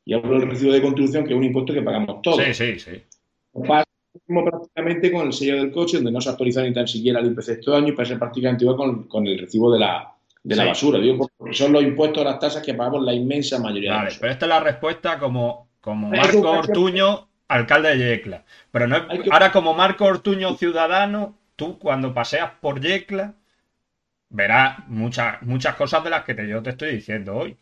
Y 0.06 0.13
hablo 0.13 0.39
del 0.39 0.50
recibo 0.50 0.71
de 0.71 0.82
contribución, 0.82 1.26
que 1.26 1.34
es 1.34 1.38
un 1.38 1.43
impuesto 1.43 1.74
que 1.74 1.82
pagamos 1.82 2.21
todos. 2.21 2.43
Sí, 2.45 2.54
sí, 2.54 2.80
sí. 2.80 2.91
Pasa 3.67 3.86
prácticamente 4.28 5.12
con 5.12 5.28
el 5.28 5.34
sello 5.34 5.58
del 5.58 5.71
coche, 5.71 5.98
donde 5.98 6.12
no 6.12 6.21
se 6.21 6.30
actualiza 6.30 6.63
ni 6.63 6.74
tan 6.74 6.88
siquiera 6.88 7.19
el 7.19 7.32
IPC 7.32 7.50
este 7.50 7.76
año 7.76 7.89
y 7.89 7.91
pasa 7.91 8.17
prácticamente 8.17 8.63
igual 8.63 9.08
con, 9.08 9.28
el 9.28 9.39
recibo 9.39 9.71
de 9.74 9.80
la, 9.80 10.13
de 10.43 10.56
la 10.56 10.65
basura. 10.65 11.00
Digo, 11.00 11.30
porque 11.38 11.56
son 11.56 11.74
los 11.74 11.84
impuestos 11.84 12.24
las 12.24 12.39
tasas 12.39 12.63
que 12.63 12.74
pagamos 12.74 13.04
la 13.04 13.13
inmensa 13.13 13.60
mayoría 13.60 13.95
vale, 13.95 14.12
pero 14.19 14.32
esta 14.32 14.45
es 14.45 14.50
la 14.50 14.60
respuesta 14.60 15.19
como, 15.19 15.67
como 15.82 16.10
Marco 16.10 16.50
Ortuño, 16.50 17.28
alcalde 17.47 17.95
de 17.95 18.10
Yecla. 18.10 18.45
Pero 18.71 18.88
no, 18.88 19.08
ahora 19.31 19.51
como 19.51 19.73
Marco 19.73 20.05
Ortuño, 20.05 20.55
ciudadano, 20.55 21.38
tú 21.55 21.79
cuando 21.79 22.13
paseas 22.13 22.51
por 22.62 22.81
Yecla 22.81 23.36
verás 24.29 24.88
muchas, 24.88 25.41
muchas 25.43 25.75
cosas 25.75 26.03
de 26.03 26.10
las 26.10 26.23
que 26.23 26.34
te, 26.34 26.47
yo 26.47 26.62
te 26.62 26.71
estoy 26.71 26.91
diciendo 26.95 27.36
hoy. 27.36 27.55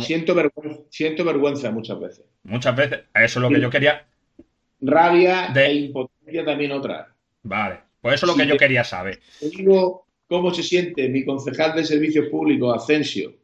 siento, 0.00 0.34
vergüenza, 0.34 0.82
siento 0.90 1.24
vergüenza 1.24 1.70
muchas 1.70 2.00
veces. 2.00 2.24
Muchas 2.42 2.76
veces, 2.76 3.00
eso 3.14 3.38
es 3.38 3.42
lo 3.42 3.48
que 3.48 3.60
yo 3.60 3.70
quería. 3.70 4.06
Rabia 4.80 5.48
de... 5.52 5.66
e 5.66 5.74
impotencia 5.74 6.44
también 6.44 6.72
otra. 6.72 7.14
Vale, 7.42 7.80
pues 8.00 8.16
eso 8.16 8.26
es 8.26 8.32
lo 8.32 8.42
que 8.42 8.48
yo 8.48 8.56
quería 8.56 8.84
saber. 8.84 9.20
Te 9.40 9.48
digo 9.48 10.06
cómo 10.26 10.52
se 10.52 10.62
siente 10.62 11.08
mi 11.08 11.24
concejal 11.24 11.74
de 11.74 11.84
servicios 11.84 12.28
públicos, 12.28 12.82
Asensio, 12.82 13.34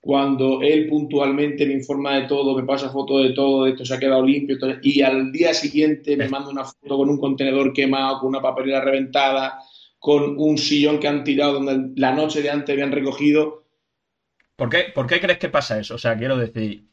cuando 0.00 0.62
él 0.62 0.88
puntualmente 0.88 1.66
me 1.66 1.74
informa 1.74 2.16
de 2.16 2.26
todo, 2.26 2.56
me 2.56 2.64
pasa 2.64 2.90
fotos 2.90 3.22
de 3.22 3.30
todo, 3.34 3.64
de 3.64 3.72
esto 3.72 3.84
se 3.84 3.94
ha 3.94 3.98
quedado 3.98 4.24
limpio, 4.24 4.56
y 4.82 5.02
al 5.02 5.30
día 5.30 5.52
siguiente 5.52 6.16
me 6.16 6.28
manda 6.28 6.50
una 6.50 6.64
foto 6.64 6.96
con 6.96 7.10
un 7.10 7.18
contenedor 7.18 7.72
quemado, 7.72 8.20
con 8.20 8.30
una 8.30 8.40
papelera 8.40 8.80
reventada, 8.80 9.58
con 9.98 10.38
un 10.38 10.56
sillón 10.56 10.98
que 10.98 11.08
han 11.08 11.22
tirado 11.22 11.54
donde 11.60 12.00
la 12.00 12.12
noche 12.12 12.40
de 12.40 12.50
antes 12.50 12.72
habían 12.72 12.92
recogido. 12.92 13.64
¿Por 14.56 14.70
qué, 14.70 14.86
¿Por 14.94 15.06
qué 15.06 15.20
crees 15.20 15.38
que 15.38 15.50
pasa 15.50 15.78
eso? 15.78 15.96
O 15.96 15.98
sea, 15.98 16.16
quiero 16.16 16.36
decir, 16.36 16.84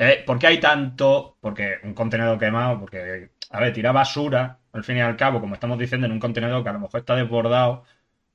eh, 0.00 0.22
¿Por 0.24 0.38
qué 0.38 0.46
hay 0.46 0.58
tanto? 0.58 1.36
Porque 1.42 1.74
un 1.84 1.92
contenedor 1.92 2.38
quemado, 2.38 2.80
porque, 2.80 3.32
a 3.50 3.60
ver, 3.60 3.72
tira 3.74 3.92
basura, 3.92 4.58
al 4.72 4.82
fin 4.82 4.96
y 4.96 5.00
al 5.00 5.14
cabo, 5.14 5.40
como 5.40 5.54
estamos 5.54 5.78
diciendo, 5.78 6.06
en 6.06 6.12
un 6.12 6.20
contenedor 6.20 6.62
que 6.62 6.70
a 6.70 6.72
lo 6.72 6.80
mejor 6.80 7.00
está 7.00 7.16
desbordado, 7.16 7.84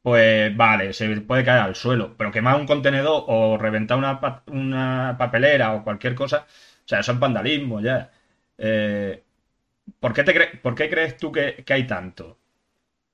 pues 0.05 0.55
vale, 0.55 0.93
se 0.93 1.19
puede 1.21 1.43
caer 1.43 1.61
al 1.61 1.73
suelo, 1.75 2.15
pero 2.15 2.31
quemar 2.31 2.59
un 2.59 2.67
contenedor 2.67 3.23
o 3.25 3.57
reventar 3.57 3.97
una, 3.97 4.43
una 4.45 5.15
papelera 5.17 5.73
o 5.73 5.83
cualquier 5.83 6.13
cosa, 6.13 6.45
o 6.45 6.87
sea, 6.87 6.99
eso 6.99 7.13
es 7.13 7.19
vandalismo 7.19 7.81
ya. 7.81 8.11
Eh, 8.55 9.23
¿por, 9.99 10.13
qué 10.13 10.23
te 10.23 10.59
¿Por 10.61 10.75
qué 10.75 10.91
crees 10.91 11.17
tú 11.17 11.31
que, 11.31 11.65
hay 11.67 11.87
tanto? 11.87 12.37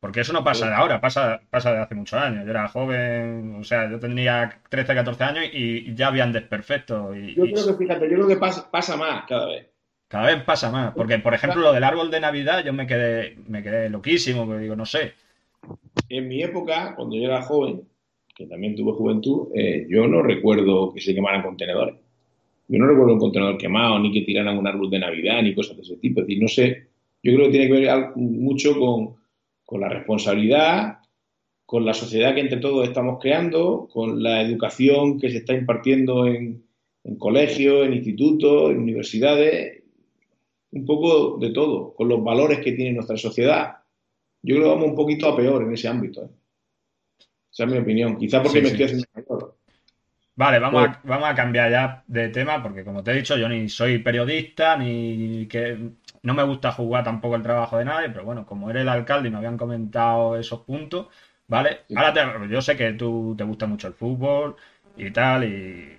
Porque 0.01 0.19
eso 0.19 0.33
no 0.33 0.43
pasa 0.43 0.67
de 0.67 0.73
ahora, 0.73 0.99
pasa, 0.99 1.39
pasa 1.49 1.71
de 1.71 1.79
hace 1.79 1.95
muchos 1.95 2.19
años. 2.19 2.43
Yo 2.43 2.51
era 2.51 2.67
joven, 2.67 3.55
o 3.57 3.63
sea, 3.63 3.89
yo 3.89 3.97
tenía 3.97 4.59
13, 4.67 4.93
14 4.93 5.23
años 5.23 5.45
y 5.53 5.95
ya 5.95 6.07
habían 6.07 6.33
desperfectos. 6.33 7.15
Y, 7.15 7.35
yo 7.35 7.45
creo 7.45 7.67
que, 7.67 7.85
fíjate, 7.85 8.09
yo 8.09 8.15
creo 8.15 8.27
que 8.27 8.35
pasa, 8.35 8.69
pasa 8.69 8.97
más 8.97 9.23
cada 9.29 9.45
vez. 9.45 9.65
Cada 10.09 10.25
vez 10.25 10.43
pasa 10.43 10.69
más. 10.69 10.93
Porque, 10.93 11.19
por 11.19 11.33
ejemplo, 11.33 11.61
lo 11.61 11.71
del 11.71 11.85
árbol 11.85 12.11
de 12.11 12.19
Navidad, 12.19 12.65
yo 12.65 12.73
me 12.73 12.85
quedé, 12.85 13.37
me 13.47 13.63
quedé 13.63 13.89
loquísimo, 13.89 14.45
porque 14.45 14.63
digo, 14.63 14.75
no 14.75 14.85
sé 14.85 15.15
en 16.09 16.27
mi 16.27 16.43
época, 16.43 16.93
cuando 16.95 17.15
yo 17.15 17.23
era 17.23 17.41
joven, 17.41 17.83
que 18.35 18.45
también 18.45 18.75
tuve 18.75 18.93
juventud, 18.93 19.47
eh, 19.55 19.85
yo 19.89 20.07
no 20.07 20.21
recuerdo 20.21 20.93
que 20.93 21.01
se 21.01 21.13
quemaran 21.13 21.41
contenedores. 21.41 21.95
Yo 22.67 22.79
no 22.79 22.87
recuerdo 22.87 23.13
un 23.13 23.19
contenedor 23.19 23.57
quemado, 23.57 23.99
ni 23.99 24.11
que 24.11 24.21
tiraran 24.21 24.57
un 24.57 24.67
árbol 24.67 24.89
de 24.89 24.99
Navidad, 24.99 25.41
ni 25.41 25.53
cosas 25.53 25.75
de 25.77 25.83
ese 25.83 25.97
tipo. 25.97 26.21
Es 26.21 26.27
decir, 26.27 26.41
no 26.41 26.47
sé, 26.47 26.87
yo 27.23 27.33
creo 27.33 27.45
que 27.45 27.51
tiene 27.51 27.67
que 27.67 27.73
ver 27.73 28.15
mucho 28.15 28.77
con, 28.77 29.79
la 29.79 29.89
responsabilidad, 29.89 30.99
con 31.65 31.85
la 31.85 31.93
sociedad 31.93 32.33
que 32.33 32.41
entre 32.41 32.59
todos 32.59 32.87
estamos 32.87 33.19
creando, 33.21 33.87
con 33.91 34.21
la 34.21 34.41
educación 34.41 35.19
que 35.19 35.29
se 35.29 35.37
está 35.37 35.53
impartiendo 35.53 36.27
en, 36.27 36.63
en 37.03 37.15
colegios, 37.15 37.85
en 37.85 37.93
institutos, 37.93 38.71
en 38.71 38.79
universidades, 38.79 39.83
un 40.71 40.85
poco 40.85 41.37
de 41.37 41.51
todo, 41.51 41.93
con 41.93 42.09
los 42.09 42.23
valores 42.23 42.59
que 42.59 42.73
tiene 42.73 42.93
nuestra 42.93 43.17
sociedad 43.17 43.80
yo 44.43 44.55
creo 44.55 44.67
que 44.67 44.73
vamos 44.73 44.89
un 44.89 44.95
poquito 44.95 45.27
a 45.27 45.35
peor 45.35 45.63
en 45.63 45.73
ese 45.73 45.87
ámbito. 45.87 46.23
¿eh? 46.23 46.29
Esa 47.51 47.65
es 47.65 47.71
mi 47.71 47.77
opinión. 47.77 48.17
Quizá 48.17 48.41
porque 48.41 48.61
me 48.61 48.69
estoy 48.69 48.85
haciendo 48.85 49.05
mayor. 49.13 49.55
Vale, 50.35 50.59
vamos, 50.59 50.87
a, 50.87 51.01
vamos 51.03 51.29
a 51.29 51.35
cambiar 51.35 51.69
ya 51.69 52.03
de 52.07 52.29
tema 52.29 52.63
porque 52.63 52.83
como 52.83 53.03
te 53.03 53.11
he 53.11 53.15
dicho, 53.15 53.37
yo 53.37 53.49
ni 53.49 53.67
soy 53.69 53.99
periodista, 53.99 54.77
ni 54.77 55.45
que 55.47 55.77
no 56.23 56.33
me 56.33 56.43
gusta 56.43 56.71
jugar 56.71 57.03
tampoco 57.03 57.35
el 57.35 57.43
trabajo 57.43 57.77
de 57.77 57.85
nadie, 57.85 58.09
pero 58.09 58.23
bueno, 58.23 58.45
como 58.45 58.69
eres 58.69 58.83
el 58.83 58.89
alcalde 58.89 59.27
y 59.27 59.31
me 59.31 59.37
habían 59.37 59.57
comentado 59.57 60.37
esos 60.37 60.61
puntos, 60.61 61.07
¿vale? 61.47 61.81
Ahora 61.95 62.47
yo 62.47 62.61
sé 62.61 62.77
que 62.77 62.93
tú 62.93 63.35
te 63.37 63.43
gusta 63.43 63.67
mucho 63.67 63.87
el 63.87 63.93
fútbol 63.93 64.55
y 64.95 65.11
tal, 65.11 65.43
y 65.43 65.97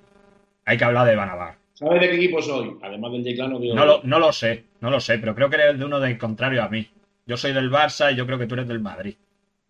hay 0.65 0.77
que 0.77 0.85
hablar 0.85 1.07
de 1.07 1.17
Banabar. 1.17 1.57
¿Sabes 1.75 2.01
de 2.01 2.11
qué 2.11 2.17
equipo 2.17 2.41
soy? 2.41 2.77
Además 2.83 3.13
del 3.13 3.25
Yeclano 3.25 3.61
que 3.61 3.75
No 3.75 3.85
lo, 3.85 4.01
no 4.03 4.19
lo 4.19 4.33
sé, 4.33 4.65
no 4.81 4.91
lo 4.91 4.99
sé, 4.99 5.19
pero 5.19 5.35
creo 5.35 5.51
que 5.51 5.57
eres 5.57 5.79
de 5.79 5.85
uno 5.85 6.01
del 6.01 6.19
contrario 6.19 6.63
a 6.63 6.69
mí. 6.69 6.89
Yo 7.27 7.37
soy 7.37 7.53
del 7.53 7.71
Barça 7.71 8.13
y 8.13 8.17
yo 8.17 8.27
creo 8.27 8.39
que 8.39 8.47
tú 8.47 8.55
eres 8.55 8.69
del 8.69 8.81
Madrid. 8.81 9.17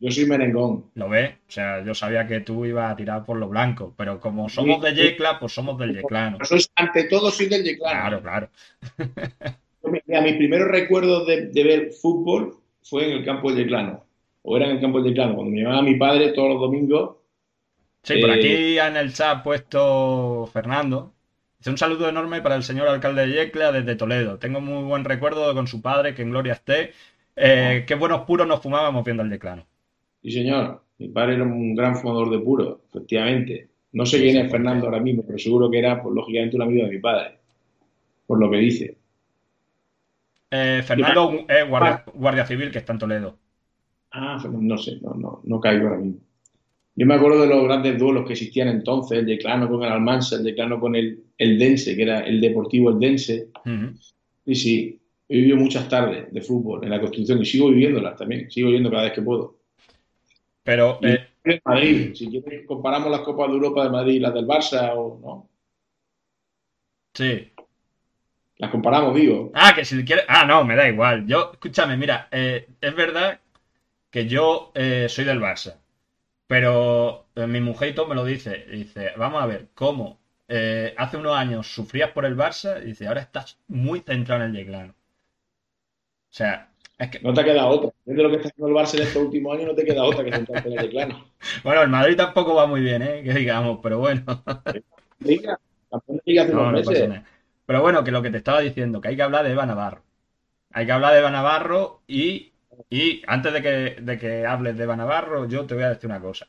Yo 0.03 0.11
soy 0.11 0.27
merengón. 0.27 0.87
¿Lo 0.95 1.09
ves? 1.09 1.35
O 1.47 1.51
sea, 1.51 1.85
yo 1.85 1.95
sabía 1.95 2.27
que 2.27 2.41
tú 2.41 2.65
ibas 2.67 2.91
a 2.91 2.97
tirar 2.97 3.25
por 3.25 3.37
lo 3.37 3.49
blanco, 3.49 3.95
pero 3.97 4.19
como 4.19 4.49
somos 4.49 4.83
de 4.83 4.95
Yecla, 4.95 5.39
pues 5.39 5.53
somos 5.53 5.79
del 5.79 5.95
Yeclano. 5.95 6.39
ante 6.75 7.05
todo 7.05 7.31
soy 7.31 7.47
del 7.47 7.63
Yeclano. 7.63 8.01
Claro, 8.01 8.21
claro. 8.21 8.49
Mira, 9.85 10.21
mis 10.23 10.35
primeros 10.35 10.69
recuerdos 10.69 11.25
de, 11.29 11.51
ver 11.55 11.93
fútbol 11.93 12.57
fue 12.83 13.07
en 13.07 13.19
el 13.19 13.25
campo 13.25 13.51
del 13.51 13.65
Yeclano. 13.65 14.05
O 14.43 14.57
era 14.57 14.67
en 14.67 14.73
el 14.73 14.81
campo 14.81 15.01
del 15.01 15.11
Yeclano, 15.11 15.37
cuando 15.37 15.53
me 15.53 15.63
llamaba 15.63 15.83
mi 15.83 15.95
padre 15.95 16.33
todos 16.33 16.49
los 16.49 16.61
domingos. 16.61 17.19
Sí, 18.03 18.21
por 18.21 18.33
aquí 18.33 18.49
eh, 18.49 18.85
en 18.85 18.97
el 18.97 19.13
chat 19.13 19.39
ha 19.39 19.43
puesto 19.45 20.51
Fernando. 20.53 21.13
Dice 21.59 21.71
un 21.71 21.79
saludo 21.79 22.09
enorme 22.09 22.43
para 22.43 22.57
el 22.57 22.65
señor 22.65 22.89
alcalde 22.89 23.25
de 23.25 23.35
Yecla 23.35 23.71
desde 23.71 23.95
Toledo. 23.95 24.41
Tengo 24.41 24.61
muy 24.61 24.83
buen 24.83 25.05
recuerdo 25.05 25.55
con 25.55 25.69
su 25.69 25.81
padre, 25.81 26.13
que 26.13 26.23
en 26.23 26.31
gloria 26.31 26.55
esté, 26.55 26.93
eh, 27.37 27.85
qué 27.87 27.95
buenos 27.95 28.23
puros 28.23 28.47
nos 28.47 28.63
fumábamos 28.63 29.05
viendo 29.05 29.23
el 29.23 29.31
declano. 29.31 29.65
Sí, 30.23 30.31
señor. 30.31 30.83
Mi 30.99 31.09
padre 31.09 31.35
era 31.35 31.45
un 31.45 31.75
gran 31.75 31.97
fumador 31.97 32.31
de 32.31 32.39
puros, 32.39 32.79
efectivamente. 32.89 33.69
No 33.93 34.07
sé 34.07 34.21
quién 34.21 34.37
es 34.37 34.51
Fernando 34.51 34.87
ahora 34.87 35.01
mismo, 35.01 35.25
pero 35.27 35.39
seguro 35.39 35.71
que 35.71 35.79
era, 35.79 36.03
pues, 36.03 36.15
lógicamente, 36.15 36.57
un 36.57 36.63
amigo 36.63 36.87
de 36.87 36.93
mi 36.93 36.99
padre, 36.99 37.39
por 38.27 38.39
lo 38.39 38.51
que 38.51 38.57
dice. 38.59 38.97
Eh, 40.51 40.83
Fernando 40.85 41.45
es 41.49 41.69
guardia, 41.69 42.47
civil 42.47 42.71
que 42.71 42.79
está 42.79 42.93
en 42.93 42.99
Toledo. 42.99 43.37
Ah, 44.13 44.43
no 44.49 44.79
sé, 44.79 44.99
no, 45.01 45.15
no, 45.15 45.41
no 45.43 45.61
caigo 45.61 45.89
ahora 45.89 45.99
mismo. 45.99 46.21
Yo 46.95 47.07
me 47.07 47.15
acuerdo 47.15 47.41
de 47.41 47.49
los 47.49 47.65
grandes 47.65 47.99
duelos 47.99 48.27
que 48.27 48.35
existían 48.35 48.69
entonces, 48.69 49.19
el 49.19 49.27
declano 49.27 49.69
con 49.69 49.83
el 49.83 49.93
Almansa, 49.93 50.37
el 50.37 50.45
declano 50.45 50.79
con 50.79 50.95
el, 50.95 51.25
el 51.39 51.59
Dense, 51.59 51.97
que 51.97 52.03
era 52.03 52.21
el 52.21 52.41
Deportivo 52.41 52.91
El 52.91 52.99
Dense. 52.99 53.49
Y 54.45 54.55
sí, 54.55 55.01
He 55.33 55.37
vivido 55.37 55.57
muchas 55.57 55.89
tardes 55.89 56.31
de 56.31 56.43
fútbol 56.43 56.85
en 56.85 56.91
la 56.91 57.01
construcción 57.01 57.41
y 57.41 57.47
sigo 57.47 57.71
viviéndolas 57.71 58.19
también, 58.19 58.51
sigo 58.51 58.69
yendo 58.69 58.91
cada 58.91 59.05
vez 59.05 59.13
que 59.15 59.23
puedo. 59.23 59.57
Pero. 60.63 60.99
Eh, 61.01 61.27
Madrid, 61.65 62.15
si 62.15 62.29
quieres, 62.29 62.67
comparamos 62.67 63.11
las 63.11 63.21
Copas 63.21 63.49
de 63.49 63.55
Europa 63.55 63.83
de 63.83 63.89
Madrid 63.89 64.15
y 64.17 64.19
las 64.19 64.35
del 64.35 64.47
Barça 64.47 64.93
o 64.95 65.19
no. 65.23 65.49
Sí. 67.15 67.51
Las 68.59 68.71
comparamos, 68.71 69.15
digo. 69.15 69.51
Ah, 69.55 69.73
que 69.75 69.87
si 69.87 70.05
quieres. 70.05 70.27
Ah, 70.29 70.45
no, 70.45 70.65
me 70.65 70.77
da 70.77 70.87
igual. 70.87 71.27
Yo, 71.27 71.53
escúchame, 71.55 71.97
mira, 71.97 72.29
eh, 72.31 72.69
es 72.79 72.95
verdad 72.95 73.41
que 74.11 74.27
yo 74.27 74.71
eh, 74.75 75.07
soy 75.09 75.25
del 75.25 75.41
Barça. 75.41 75.79
Pero 76.47 77.29
mi 77.37 77.63
mujer 77.63 77.95
me 78.07 78.15
lo 78.15 78.27
dice. 78.27 78.67
Dice, 78.71 79.13
vamos 79.17 79.43
a 79.43 79.47
ver, 79.47 79.69
¿cómo? 79.73 80.21
hace 80.99 81.17
unos 81.17 81.35
años 81.35 81.73
sufrías 81.73 82.11
por 82.11 82.27
el 82.27 82.37
Barça 82.37 82.83
y 82.83 82.89
dice, 82.89 83.07
ahora 83.07 83.23
estás 83.23 83.59
muy 83.69 84.01
centrado 84.01 84.45
en 84.45 84.51
el 84.51 84.57
Yeclano. 84.59 84.95
O 86.33 86.35
sea, 86.35 86.71
es 86.99 87.11
que... 87.11 87.21
No 87.21 87.35
te 87.35 87.43
ha 87.43 87.45
quedado 87.45 87.69
otra. 87.69 87.91
Desde 88.07 88.23
lo 88.23 88.31
que 88.31 88.37
está 88.37 88.49
haciendo 88.49 88.69
el 88.69 88.75
Barça 88.75 88.95
en 88.97 89.03
estos 89.03 89.23
útimos 89.23 89.55
años, 89.55 89.69
no 89.69 89.75
te 89.75 89.85
queda 89.85 90.03
otra 90.03 90.25
que 90.25 90.33
sentarte 90.33 90.69
en 90.71 90.79
el 90.79 90.87
declano. 90.87 91.27
bueno, 91.63 91.83
el 91.83 91.91
Madrid 91.91 92.17
tampoco 92.17 92.55
va 92.55 92.67
muy 92.67 92.81
bien, 92.81 93.03
¿eh? 93.03 93.23
Que 93.23 93.35
digamos, 93.35 93.81
pero 93.83 93.99
bueno. 93.99 94.25
Pero 97.67 97.83
bueno, 97.83 98.03
que 98.03 98.11
lo 98.11 98.23
que 98.23 98.31
te 98.31 98.39
estaba 98.39 98.61
diciendo, 98.61 99.01
que 99.01 99.09
hay 99.09 99.17
que 99.17 99.23
hablar 99.23 99.45
de 99.45 99.53
Eva 99.53 99.67
Navarro. 99.67 100.03
Hay 100.73 100.87
que 100.87 100.93
hablar 100.93 101.13
de 101.13 101.19
Eva 101.21 101.31
Navarro 101.31 102.01
y, 102.09 102.53
y 102.89 103.23
antes 103.27 103.53
de 103.53 103.63
que, 103.63 103.97
de 104.01 104.19
que 104.19 104.47
hables 104.47 104.77
de 104.77 104.85
Eva 104.85 104.97
Navarro, 104.97 105.47
yo 105.47 105.67
te 105.67 105.75
voy 105.75 105.85
a 105.85 105.91
decir 105.91 106.09
una 106.09 106.21
cosa. 106.21 106.49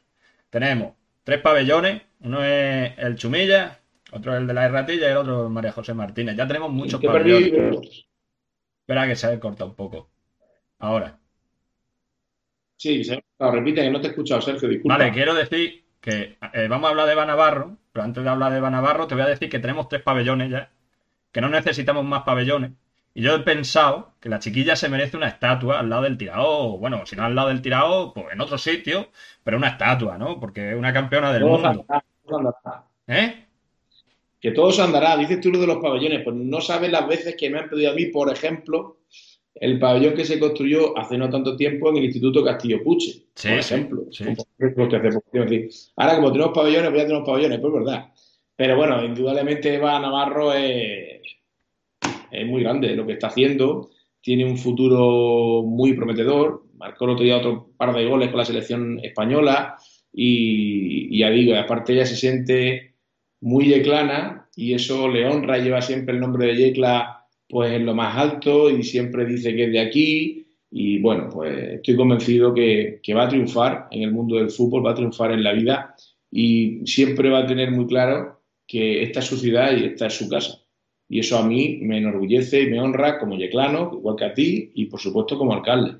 Tenemos 0.49 0.93
tres 1.25 1.41
pabellones, 1.41 2.03
uno 2.21 2.41
es 2.43 2.97
el 2.97 3.15
Chumilla, 3.15 3.79
otro 4.11 4.33
es 4.33 4.39
el 4.39 4.47
de 4.47 4.53
la 4.53 4.65
Erratilla 4.65 5.09
y 5.09 5.11
el 5.11 5.17
otro 5.17 5.45
es 5.45 5.51
María 5.51 5.73
José 5.73 5.93
Martínez. 5.93 6.37
Ya 6.37 6.47
tenemos 6.47 6.71
muchos 6.71 7.03
pabellones. 7.03 8.07
Espera 8.83 9.07
que 9.07 9.15
se 9.15 9.27
haya 9.27 9.39
cortado 9.39 9.69
un 9.69 9.77
poco. 9.77 10.09
Ahora. 10.79 11.17
Sí, 12.75 13.01
se 13.05 13.23
repite 13.39 13.81
que 13.81 13.89
no 13.89 14.01
te 14.01 14.07
he 14.07 14.09
escuchado, 14.09 14.41
Sergio, 14.41 14.67
disculpa. 14.67 14.97
Vale, 14.97 15.13
quiero 15.13 15.33
decir 15.33 15.85
que 16.01 16.37
eh, 16.53 16.67
vamos 16.67 16.87
a 16.87 16.91
hablar 16.91 17.07
de 17.07 17.15
Banavarro, 17.15 17.77
pero 17.93 18.03
antes 18.03 18.21
de 18.21 18.29
hablar 18.29 18.51
de 18.51 18.59
Banavarro 18.59 19.07
te 19.07 19.15
voy 19.15 19.23
a 19.23 19.27
decir 19.27 19.49
que 19.49 19.59
tenemos 19.59 19.87
tres 19.87 20.01
pabellones 20.01 20.51
ya, 20.51 20.69
que 21.31 21.39
no 21.39 21.47
necesitamos 21.47 22.03
más 22.03 22.23
pabellones. 22.23 22.71
Y 23.13 23.21
yo 23.21 23.35
he 23.35 23.39
pensado 23.39 24.15
que 24.19 24.27
la 24.27 24.39
chiquilla 24.39 24.75
se 24.75 24.89
merece 24.89 25.15
una 25.15 25.29
estatua 25.29 25.79
al 25.79 25.89
lado 25.89 26.01
del 26.01 26.17
tirao, 26.17 26.77
bueno, 26.77 27.05
si 27.05 27.15
no 27.15 27.23
al 27.23 27.35
lado 27.35 27.47
del 27.47 27.61
tirao, 27.61 28.13
pues 28.13 28.33
en 28.33 28.41
otro 28.41 28.57
sitio, 28.57 29.11
pero 29.45 29.55
una 29.55 29.69
estatua, 29.69 30.17
¿no? 30.17 30.41
Porque 30.41 30.71
es 30.71 30.75
una 30.75 30.91
campeona 30.91 31.31
del 31.31 31.45
mundo. 31.45 31.85
¿Eh? 33.07 33.42
Que 34.43 34.51
todo 34.51 34.73
se 34.73 34.81
andará. 34.81 35.15
Dices 35.15 35.39
tú 35.39 35.49
lo 35.51 35.57
de 35.57 35.67
los 35.67 35.77
pabellones, 35.77 36.21
pues 36.21 36.35
no 36.35 36.59
sabes 36.59 36.91
las 36.91 37.07
veces 37.07 37.33
que 37.37 37.49
me 37.49 37.59
han 37.59 37.69
pedido 37.69 37.91
a 37.91 37.95
mí, 37.95 38.07
por 38.07 38.29
ejemplo, 38.29 38.97
el 39.55 39.79
pabellón 39.79 40.15
que 40.15 40.25
se 40.25 40.37
construyó 40.37 40.97
hace 40.97 41.17
no 41.17 41.29
tanto 41.29 41.55
tiempo 41.55 41.89
en 41.89 41.97
el 41.97 42.03
Instituto 42.03 42.43
Castillo 42.43 42.83
Puche, 42.83 43.23
por 43.41 43.51
ejemplo. 43.51 44.03
Ahora, 45.95 46.17
como 46.17 46.33
tenemos 46.33 46.53
pabellones, 46.53 46.89
pues 46.89 47.01
ya 47.01 47.07
tenemos 47.07 47.25
pabellones, 47.25 47.59
pues 47.61 47.73
verdad. 47.73 48.11
Pero 48.57 48.75
bueno, 48.75 49.05
indudablemente 49.05 49.75
Eva 49.75 49.97
Navarro 50.01 50.53
es, 50.53 51.21
es 52.29 52.45
muy 52.45 52.63
grande 52.63 52.97
lo 52.97 53.05
que 53.07 53.13
está 53.13 53.27
haciendo. 53.27 53.91
Tiene 54.19 54.43
un 54.43 54.57
futuro 54.57 55.63
muy 55.63 55.93
prometedor. 55.93 56.65
Marcó 56.75 57.05
el 57.05 57.11
otro 57.11 57.23
día 57.23 57.37
otro 57.37 57.69
par 57.77 57.95
de 57.95 58.05
goles 58.05 58.27
con 58.27 58.39
la 58.39 58.45
selección 58.45 58.99
española. 59.01 59.77
Y, 60.11 61.15
y 61.15 61.19
ya 61.19 61.29
digo, 61.29 61.55
aparte 61.55 61.93
ella 61.93 62.05
se 62.05 62.17
siente 62.17 62.92
muy 63.43 63.65
yeclana 63.65 64.47
y 64.55 64.73
eso 64.73 65.09
le 65.09 65.27
honra, 65.27 65.57
lleva 65.57 65.81
siempre 65.81 66.15
el 66.15 66.21
nombre 66.21 66.47
de 66.47 66.55
Yecla 66.55 67.25
pues 67.49 67.71
en 67.73 67.85
lo 67.85 67.93
más 67.93 68.17
alto 68.17 68.69
y 68.69 68.83
siempre 68.83 69.25
dice 69.25 69.53
que 69.53 69.65
es 69.65 69.71
de 69.71 69.79
aquí 69.79 70.47
y 70.71 70.99
bueno, 70.99 71.29
pues 71.29 71.73
estoy 71.73 71.95
convencido 71.95 72.53
que, 72.53 73.01
va 73.15 73.25
a 73.25 73.29
triunfar 73.29 73.87
en 73.91 74.03
el 74.03 74.11
mundo 74.11 74.37
del 74.37 74.49
fútbol, 74.49 74.85
va 74.85 74.91
a 74.91 74.95
triunfar 74.95 75.31
en 75.31 75.43
la 75.43 75.51
vida 75.51 75.93
y 76.31 76.81
siempre 76.85 77.29
va 77.29 77.39
a 77.39 77.45
tener 77.45 77.69
muy 77.71 77.85
claro 77.85 78.41
que 78.65 79.03
esta 79.03 79.19
es 79.19 79.25
su 79.25 79.37
ciudad 79.37 79.75
y 79.75 79.85
esta 79.85 80.07
es 80.07 80.17
su 80.17 80.27
casa. 80.29 80.59
Y 81.09 81.19
eso 81.19 81.37
a 81.37 81.45
mí 81.45 81.79
me 81.81 81.97
enorgullece 81.97 82.61
y 82.61 82.71
me 82.71 82.79
honra 82.79 83.19
como 83.19 83.37
yeclano, 83.37 83.91
igual 83.93 84.15
que 84.15 84.25
a 84.25 84.33
ti 84.33 84.71
y 84.73 84.85
por 84.85 84.99
supuesto 84.99 85.37
como 85.37 85.53
alcalde. 85.53 85.97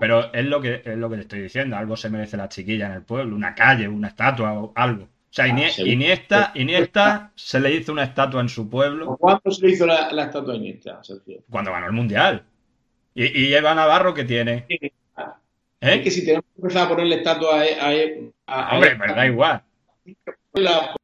Pero 0.00 0.32
es 0.32 0.44
lo 0.46 0.60
que 0.60 0.82
es 0.84 0.96
lo 0.96 1.10
que 1.10 1.16
te 1.16 1.22
estoy 1.22 1.40
diciendo, 1.42 1.76
algo 1.76 1.96
se 1.96 2.08
merece 2.08 2.36
la 2.36 2.48
chiquilla 2.48 2.86
en 2.86 2.92
el 2.92 3.02
pueblo, 3.02 3.34
una 3.34 3.54
calle, 3.54 3.88
una 3.88 4.08
estatua 4.08 4.58
o 4.58 4.72
algo. 4.76 5.08
Sea, 5.36 5.44
ah, 5.44 5.82
Iniesta, 5.84 6.52
Iniesta 6.54 7.30
se 7.34 7.60
le 7.60 7.70
hizo 7.74 7.92
una 7.92 8.04
estatua 8.04 8.40
en 8.40 8.48
su 8.48 8.70
pueblo. 8.70 9.18
¿Cuándo 9.18 9.50
se 9.50 9.66
le 9.66 9.72
hizo 9.74 9.84
la, 9.84 10.08
estatua 10.08 10.54
a 10.54 10.56
Iniesta, 10.56 11.02
Cuando 11.50 11.72
ganó 11.72 11.88
el 11.88 11.92
Mundial. 11.92 12.42
¿Y, 13.14 13.52
Eva 13.52 13.74
Navarro 13.74 14.14
qué 14.14 14.24
tiene? 14.24 14.64
Es 15.78 16.00
que 16.00 16.10
si 16.10 16.24
tenemos 16.24 16.46
que 16.54 16.62
empezar 16.62 16.86
a 16.86 16.88
ponerle 16.88 17.16
estatua 17.16 17.60
a, 17.60 17.90
a, 18.46 18.68
a 18.70 18.74
Hombre, 18.76 18.96
pero 18.98 19.14
da 19.14 19.26
igual. 19.26 19.62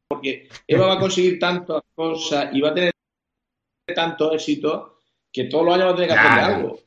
Porque 0.08 0.48
Eva 0.66 0.86
va 0.86 0.94
a 0.94 0.98
conseguir 0.98 1.38
tantas 1.38 1.82
cosas 1.94 2.48
y 2.54 2.62
va 2.62 2.70
a 2.70 2.74
tener 2.74 2.92
tanto 3.94 4.32
éxito 4.32 5.00
que 5.30 5.44
todos 5.44 5.66
los 5.66 5.74
años 5.74 5.88
va 5.88 5.90
a 5.90 5.94
tener 5.96 6.08
que 6.08 6.14
hacer 6.14 6.44
algo. 6.44 6.78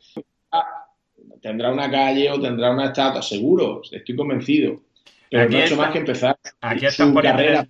Tendrá 1.43 1.72
una 1.72 1.91
calle 1.91 2.32
o 2.32 2.41
tendrá 2.41 2.72
una 2.72 2.86
estatua, 2.86 3.22
seguro, 3.22 3.84
estoy 3.91 4.16
convencido. 4.16 4.82
Pero 5.30 5.43
aquí 5.43 5.55
no 5.55 5.61
ha 5.61 5.65
hecho 5.65 5.76
más 5.78 5.91
que 5.91 5.97
empezar 5.99 6.38
aquí 6.61 6.86
están 6.86 7.13
su 7.13 7.21
carrera 7.21 7.67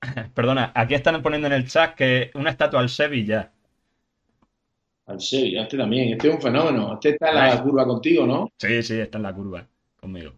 Perdona, 0.34 0.72
aquí 0.74 0.94
están 0.94 1.22
poniendo 1.22 1.46
en 1.46 1.52
el 1.52 1.68
chat 1.68 1.94
que 1.94 2.30
una 2.34 2.50
estatua 2.50 2.80
al 2.80 2.88
Sevilla. 2.88 3.52
Al 5.06 5.20
Sevilla, 5.20 5.62
este 5.62 5.76
también. 5.76 6.12
Este 6.12 6.28
es 6.28 6.34
un 6.34 6.40
fenómeno. 6.40 6.94
Este 6.94 7.10
está 7.10 7.30
en 7.30 7.34
la 7.34 7.62
curva 7.62 7.84
contigo, 7.84 8.26
¿no? 8.26 8.50
Sí, 8.56 8.82
sí, 8.82 8.98
está 8.98 9.18
en 9.18 9.24
la 9.24 9.34
curva 9.34 9.66
conmigo. 10.00 10.32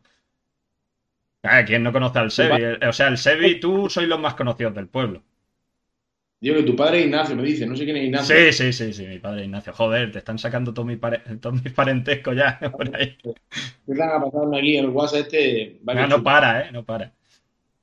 Ah, 1.45 1.65
¿Quién 1.65 1.83
no 1.83 1.93
conoce 1.93 2.19
al 2.19 2.31
Sevi? 2.31 2.63
O 2.87 2.93
sea, 2.93 3.09
el 3.09 3.19
Sevi 3.19 3.47
y 3.47 3.61
tú 3.61 3.89
sois 3.91 4.09
los 4.09 4.21
más 4.21 4.35
conocidos 4.35 4.75
del 4.75 4.89
pueblo. 4.89 5.23
Digo 6.43 6.57
que 6.57 6.65
tu 6.65 6.75
padre 6.75 6.99
es 6.99 7.05
Ignacio, 7.05 7.37
me 7.37 7.45
dice, 7.45 7.65
no 7.69 7.77
sé 7.77 7.85
quién 7.85 7.99
es 7.99 8.05
Ignacio. 8.07 8.35
Sí, 8.35 8.53
sí, 8.53 8.73
sí, 8.73 8.93
sí, 8.93 9.07
mi 9.07 9.21
padre 9.21 9.43
es 9.43 9.47
Ignacio. 9.47 9.73
Joder, 9.73 10.11
te 10.11 10.19
están 10.19 10.41
sacando 10.41 10.75
todos 10.75 10.89
mis, 10.89 10.99
parentescos 10.99 12.37
ya 12.37 12.59
por 12.77 12.97
ahí. 12.97 13.17
A 13.25 14.21
pasarme 14.21 14.59
aquí 14.59 14.77
en 14.77 14.87
el 14.87 14.91
WhatsApp 14.91 15.21
este. 15.21 15.79
No, 15.85 16.09
no 16.09 16.23
para, 16.25 16.67
¿eh? 16.67 16.73
No 16.73 16.83
para. 16.83 17.13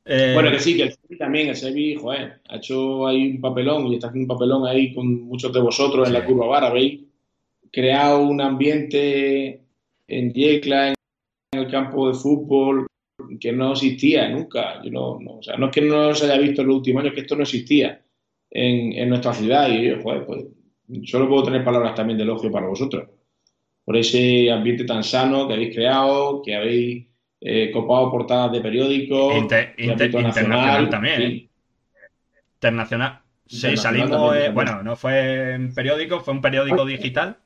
Eh, 0.04 0.32
bueno, 0.34 0.52
que 0.52 0.60
sí, 0.60 0.76
que 0.76 0.84
el 0.84 0.92
Sevi 0.92 1.18
también, 1.18 1.48
el 1.48 1.56
Sevi, 1.56 1.96
joder, 1.96 2.42
ha 2.50 2.58
hecho 2.58 3.08
ahí 3.08 3.32
un 3.32 3.40
papelón 3.40 3.88
y 3.88 3.96
está 3.96 4.08
haciendo 4.08 4.34
un 4.34 4.38
papelón 4.38 4.68
ahí 4.68 4.94
con 4.94 5.08
muchos 5.22 5.54
de 5.54 5.62
vosotros 5.62 6.06
en 6.10 6.14
la 6.14 6.26
curva 6.26 6.48
bar, 6.48 6.66
habéis 6.66 7.00
creado 7.72 8.24
un 8.24 8.42
ambiente 8.42 9.62
en 10.06 10.34
Yecla, 10.34 10.90
en 10.90 11.60
el 11.60 11.72
campo 11.72 12.10
de 12.10 12.14
fútbol, 12.14 12.88
que 13.40 13.54
no 13.54 13.72
existía 13.72 14.28
nunca. 14.28 14.84
Yo 14.84 14.92
no, 14.92 15.12
o 15.12 15.44
sea, 15.44 15.56
no 15.56 15.68
es 15.68 15.72
que 15.72 15.82
no 15.82 16.14
se 16.14 16.26
haya 16.26 16.42
visto 16.42 16.62
en 16.62 16.68
los 16.68 16.76
últimos 16.76 17.04
años, 17.04 17.14
que 17.14 17.22
esto 17.22 17.38
no 17.38 17.44
existía 17.44 18.02
en, 18.52 19.10
nuestra 19.10 19.34
ciudad 19.34 19.70
y 19.70 20.02
joder, 20.02 20.26
pues 20.26 20.46
solo 21.06 21.28
puedo 21.30 21.44
tener 21.44 21.64
palabras 21.64 21.96
también 21.96 22.18
de 22.18 22.24
elogio 22.24 22.52
para 22.52 22.68
vosotros 22.68 23.08
por 23.90 23.98
ese 23.98 24.52
ambiente 24.52 24.84
tan 24.84 25.04
sano 25.04 25.48
que 25.48 25.56
habéis 25.56 25.74
creado, 25.74 26.44
que 26.44 26.56
habéis 26.56 27.08
eh, 27.42 27.72
copado 27.72 28.12
portadas 28.12 28.52
de 28.52 28.62
periódicos, 28.62 29.34
internacional 29.80 30.88
también. 30.92 31.22
¿eh? 31.24 31.50
Internacional. 32.54 33.22
Sí, 33.48 33.76
salimos, 33.78 34.36
eh, 34.36 34.52
bueno, 34.54 34.84
no 34.84 34.96
fue 34.96 35.56
en 35.56 35.74
periódico, 35.74 36.20
fue 36.20 36.36
un 36.36 36.42
periódico 36.42 36.86
digital. 36.86 37.40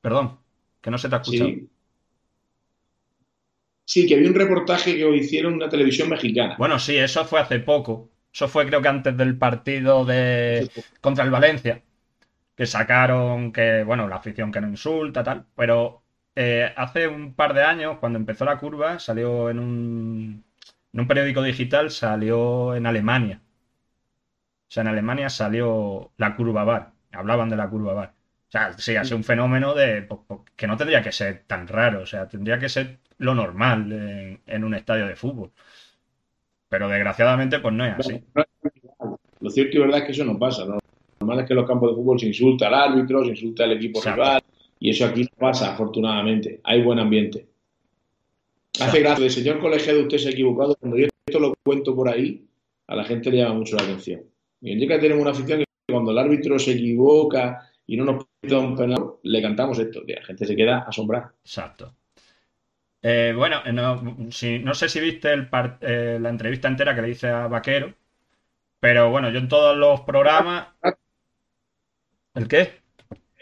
Perdón, 0.00 0.38
que 0.80 0.90
no 0.90 0.96
se 0.96 1.10
te 1.10 1.16
ha 1.16 1.18
escuchado. 1.18 1.50
Sí. 1.50 1.68
sí, 3.84 4.06
que 4.06 4.14
había 4.14 4.30
un 4.30 4.34
reportaje 4.34 4.96
que 4.96 5.14
hicieron 5.14 5.52
en 5.52 5.56
una 5.56 5.68
televisión 5.68 6.08
mexicana. 6.08 6.56
Bueno, 6.56 6.78
sí, 6.78 6.96
eso 6.96 7.26
fue 7.26 7.40
hace 7.40 7.58
poco. 7.58 8.08
Eso 8.32 8.48
fue 8.48 8.66
creo 8.66 8.82
que 8.82 8.88
antes 8.88 9.16
del 9.16 9.36
partido 9.38 10.04
de 10.04 10.70
contra 11.00 11.24
el 11.24 11.30
Valencia, 11.30 11.82
que 12.56 12.66
sacaron 12.66 13.52
que, 13.52 13.84
bueno, 13.84 14.08
la 14.08 14.16
afición 14.16 14.52
que 14.52 14.60
no 14.60 14.68
insulta, 14.68 15.24
tal, 15.24 15.46
pero 15.56 16.02
eh, 16.34 16.72
hace 16.76 17.08
un 17.08 17.34
par 17.34 17.54
de 17.54 17.64
años, 17.64 17.98
cuando 18.00 18.18
empezó 18.18 18.44
la 18.44 18.58
curva, 18.58 18.98
salió 18.98 19.50
en 19.50 19.58
un, 19.60 20.44
en 20.92 21.00
un 21.00 21.08
periódico 21.08 21.42
digital, 21.42 21.90
salió 21.90 22.74
en 22.76 22.86
Alemania. 22.86 23.42
O 24.68 24.70
sea, 24.70 24.82
en 24.82 24.88
Alemania 24.88 25.30
salió 25.30 26.12
la 26.16 26.36
curva 26.36 26.64
bar, 26.64 26.92
hablaban 27.12 27.48
de 27.48 27.56
la 27.56 27.68
curva 27.68 27.94
bar. 27.94 28.14
O 28.48 28.50
sea, 28.50 28.72
sí, 28.78 28.96
ha 28.96 29.04
sido 29.04 29.16
un 29.18 29.24
fenómeno 29.24 29.74
de 29.74 30.02
pues, 30.02 30.20
pues, 30.26 30.40
que 30.56 30.66
no 30.66 30.76
tendría 30.76 31.02
que 31.02 31.12
ser 31.12 31.44
tan 31.46 31.66
raro, 31.68 32.02
o 32.02 32.06
sea, 32.06 32.28
tendría 32.28 32.58
que 32.58 32.68
ser 32.68 32.98
lo 33.18 33.34
normal 33.34 33.92
en 34.46 34.64
un 34.64 34.74
estadio 34.74 35.06
de 35.06 35.16
fútbol. 35.16 35.52
Pero 36.68 36.88
desgraciadamente, 36.88 37.60
pues 37.60 37.74
no 37.74 37.84
es 37.84 37.94
así. 37.98 38.22
Lo 39.40 39.50
cierto 39.50 39.76
y 39.76 39.80
verdad 39.80 39.98
es 40.00 40.04
que 40.04 40.12
eso 40.12 40.24
no 40.24 40.38
pasa. 40.38 40.64
¿no? 40.64 40.74
Lo 40.74 40.80
normal 41.20 41.40
es 41.40 41.46
que 41.46 41.52
en 41.52 41.58
los 41.58 41.68
campos 41.68 41.90
de 41.90 41.96
fútbol 41.96 42.20
se 42.20 42.26
insulta 42.26 42.66
al 42.66 42.74
árbitro, 42.74 43.24
se 43.24 43.30
insulta 43.30 43.64
al 43.64 43.72
equipo 43.72 44.00
rival. 44.02 44.42
Y 44.80 44.90
eso 44.90 45.06
aquí 45.06 45.22
no 45.22 45.30
pasa, 45.38 45.72
afortunadamente. 45.72 46.60
Hay 46.64 46.82
buen 46.82 46.98
ambiente. 46.98 47.46
Hace 48.80 49.00
gracia. 49.00 49.24
El 49.24 49.30
señor 49.30 49.60
colegiado, 49.60 50.02
usted 50.02 50.18
se 50.18 50.28
ha 50.28 50.32
equivocado. 50.32 50.76
Cuando 50.76 50.98
yo 50.98 51.06
esto 51.26 51.40
lo 51.40 51.54
cuento 51.64 51.94
por 51.94 52.08
ahí, 52.08 52.44
a 52.86 52.94
la 52.94 53.04
gente 53.04 53.30
le 53.30 53.38
llama 53.38 53.54
mucho 53.54 53.76
la 53.76 53.82
atención. 53.82 54.22
Y 54.60 54.72
en 54.72 54.78
Yeca 54.78 55.00
tenemos 55.00 55.22
una 55.22 55.32
afición 55.32 55.60
que 55.60 55.92
cuando 55.92 56.12
el 56.12 56.18
árbitro 56.18 56.58
se 56.58 56.72
equivoca 56.72 57.68
y 57.86 57.96
no 57.96 58.04
nos 58.04 58.24
pide 58.40 58.56
un 58.56 58.76
penal, 58.76 59.14
le 59.22 59.42
cantamos 59.42 59.78
esto. 59.78 60.02
La 60.06 60.22
gente 60.22 60.46
se 60.46 60.54
queda 60.54 60.80
asombrada. 60.80 61.34
Exacto. 61.42 61.94
Eh, 63.02 63.32
bueno, 63.36 63.62
eh, 63.64 63.72
no, 63.72 64.74
sé 64.74 64.88
si 64.88 65.00
viste 65.00 65.32
eh, 65.32 66.18
la 66.20 66.28
entrevista 66.28 66.68
entera 66.68 66.94
que 66.94 67.02
le 67.02 67.10
hice 67.10 67.28
a 67.28 67.46
Vaquero, 67.46 67.94
pero 68.80 69.10
bueno, 69.10 69.30
yo 69.30 69.38
en 69.38 69.48
todos 69.48 69.76
los 69.76 70.00
programas... 70.02 70.68
¿El 72.34 72.48
qué? 72.48 72.80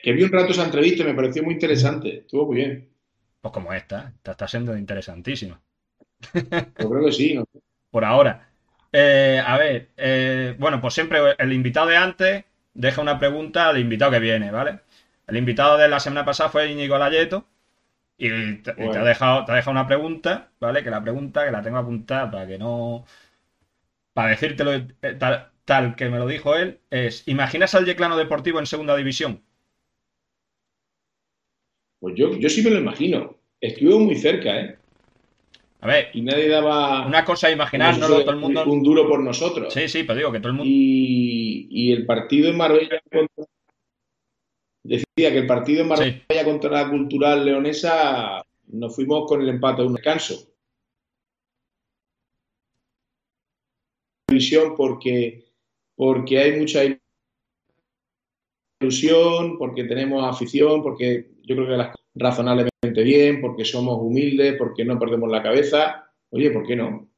Que 0.02 0.12
vi 0.12 0.22
un 0.22 0.32
rato 0.32 0.52
esa 0.52 0.64
entrevista 0.64 1.02
y 1.02 1.06
me 1.06 1.14
pareció 1.14 1.42
muy 1.42 1.54
interesante, 1.54 2.18
estuvo 2.18 2.46
muy 2.46 2.56
bien. 2.56 2.88
Pues 3.40 3.52
como 3.52 3.72
esta, 3.72 4.12
esta 4.16 4.32
está 4.32 4.48
siendo 4.48 4.76
interesantísima. 4.76 5.60
Yo 6.34 6.90
creo 6.90 7.04
que 7.04 7.12
sí, 7.12 7.34
¿no? 7.34 7.46
Por 7.90 8.04
ahora. 8.04 8.48
a 8.92 9.58
ver, 9.58 10.56
bueno, 10.58 10.80
pues 10.80 10.94
siempre 10.94 11.18
el 11.38 11.52
invitado 11.52 11.88
de 11.88 11.96
antes 11.96 12.44
deja 12.72 13.02
una 13.02 13.18
pregunta 13.18 13.68
al 13.68 13.78
invitado 13.78 14.12
que 14.12 14.20
viene, 14.20 14.50
¿vale? 14.50 14.80
El 15.26 15.36
invitado 15.36 15.76
de 15.76 15.88
la 15.88 16.00
semana 16.00 16.24
pasada 16.24 16.50
fue 16.50 16.70
Íñigo 16.70 16.96
Layeto 16.98 17.46
y 18.18 18.56
te, 18.62 18.70
ha 18.70 19.04
dejado, 19.04 19.44
te 19.44 19.52
ha 19.52 19.56
dejado 19.56 19.72
una 19.72 19.86
pregunta, 19.86 20.50
¿vale? 20.58 20.82
Que 20.82 20.90
la 20.90 21.02
pregunta, 21.02 21.44
que 21.44 21.50
la 21.52 21.62
tengo 21.62 21.78
apuntada 21.78 22.30
para 22.30 22.46
que 22.46 22.58
no. 22.58 23.04
Para 24.14 24.30
decírtelo 24.30 24.72
eh, 24.72 24.86
tal, 25.18 25.50
tal 25.64 25.96
que 25.96 26.08
me 26.08 26.18
lo 26.18 26.26
dijo 26.26 26.56
él, 26.56 26.80
es: 26.90 27.28
¿Imaginas 27.28 27.74
al 27.74 27.84
Yeclano 27.84 28.16
Deportivo 28.16 28.58
en 28.58 28.66
segunda 28.66 28.96
división? 28.96 29.42
Pues 32.00 32.14
yo, 32.14 32.36
yo 32.38 32.48
sí 32.48 32.62
me 32.62 32.70
lo 32.70 32.78
imagino. 32.78 33.36
Estuve 33.60 33.98
muy 33.98 34.16
cerca, 34.16 34.60
¿eh? 34.60 34.78
A 35.80 35.86
ver. 35.86 36.08
Y 36.14 36.22
nadie 36.22 36.48
daba. 36.48 37.06
Una 37.06 37.24
cosa 37.24 37.50
imaginar, 37.50 37.98
no 37.98 38.06
todo 38.06 38.30
el 38.30 38.36
mundo. 38.36 38.64
Un 38.64 38.82
duro 38.82 39.06
por 39.06 39.20
nosotros. 39.20 39.72
Sí, 39.72 39.88
sí, 39.88 40.04
pero 40.04 40.18
digo 40.18 40.32
que 40.32 40.38
todo 40.40 40.48
el 40.48 40.54
mundo. 40.54 40.70
Y, 40.72 41.68
y 41.70 41.92
el 41.92 42.06
partido 42.06 42.48
en 42.48 42.56
Marbella 42.56 43.00
Decía 44.86 45.32
que 45.32 45.38
el 45.38 45.46
partido 45.46 45.82
en 45.82 45.88
Marbella 45.88 46.44
contra 46.44 46.70
la 46.70 46.88
Cultural 46.88 47.44
Leonesa 47.44 48.42
nos 48.68 48.94
fuimos 48.94 49.26
con 49.26 49.42
el 49.42 49.48
empate 49.48 49.82
a 49.82 49.86
un 49.86 49.94
descanso. 49.94 50.52
Visión 54.30 54.74
porque, 54.76 55.44
porque 55.96 56.38
hay 56.38 56.58
mucha 56.58 56.82
ilusión, 58.80 59.58
porque 59.58 59.84
tenemos 59.84 60.24
afición, 60.24 60.82
porque 60.82 61.30
yo 61.42 61.56
creo 61.56 61.66
que 61.66 61.76
las 61.76 61.96
razonablemente 62.14 63.02
bien, 63.02 63.40
porque 63.40 63.64
somos 63.64 63.98
humildes, 64.00 64.54
porque 64.56 64.84
no 64.84 64.98
perdemos 64.98 65.30
la 65.30 65.42
cabeza. 65.42 66.10
Oye, 66.30 66.50
¿por 66.50 66.64
qué 66.64 66.76
no? 66.76 67.08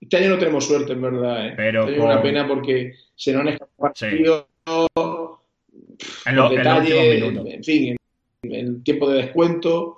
Este 0.00 0.16
año 0.16 0.30
no 0.30 0.38
tenemos 0.38 0.66
suerte, 0.66 0.92
en 0.92 1.02
verdad. 1.02 1.48
¿eh? 1.48 1.54
Pero 1.56 1.88
este 1.88 2.00
una 2.00 2.20
pena 2.20 2.46
porque 2.46 2.94
se 3.14 3.32
nos 3.32 3.42
han 3.42 3.48
escapado 3.48 3.94
en, 6.26 6.36
los 6.36 6.50
minutos. 6.50 7.46
En 7.46 7.64
fin, 7.64 7.96
en, 8.42 8.52
el 8.52 8.82
tiempo 8.82 9.10
de 9.10 9.22
descuento, 9.22 9.96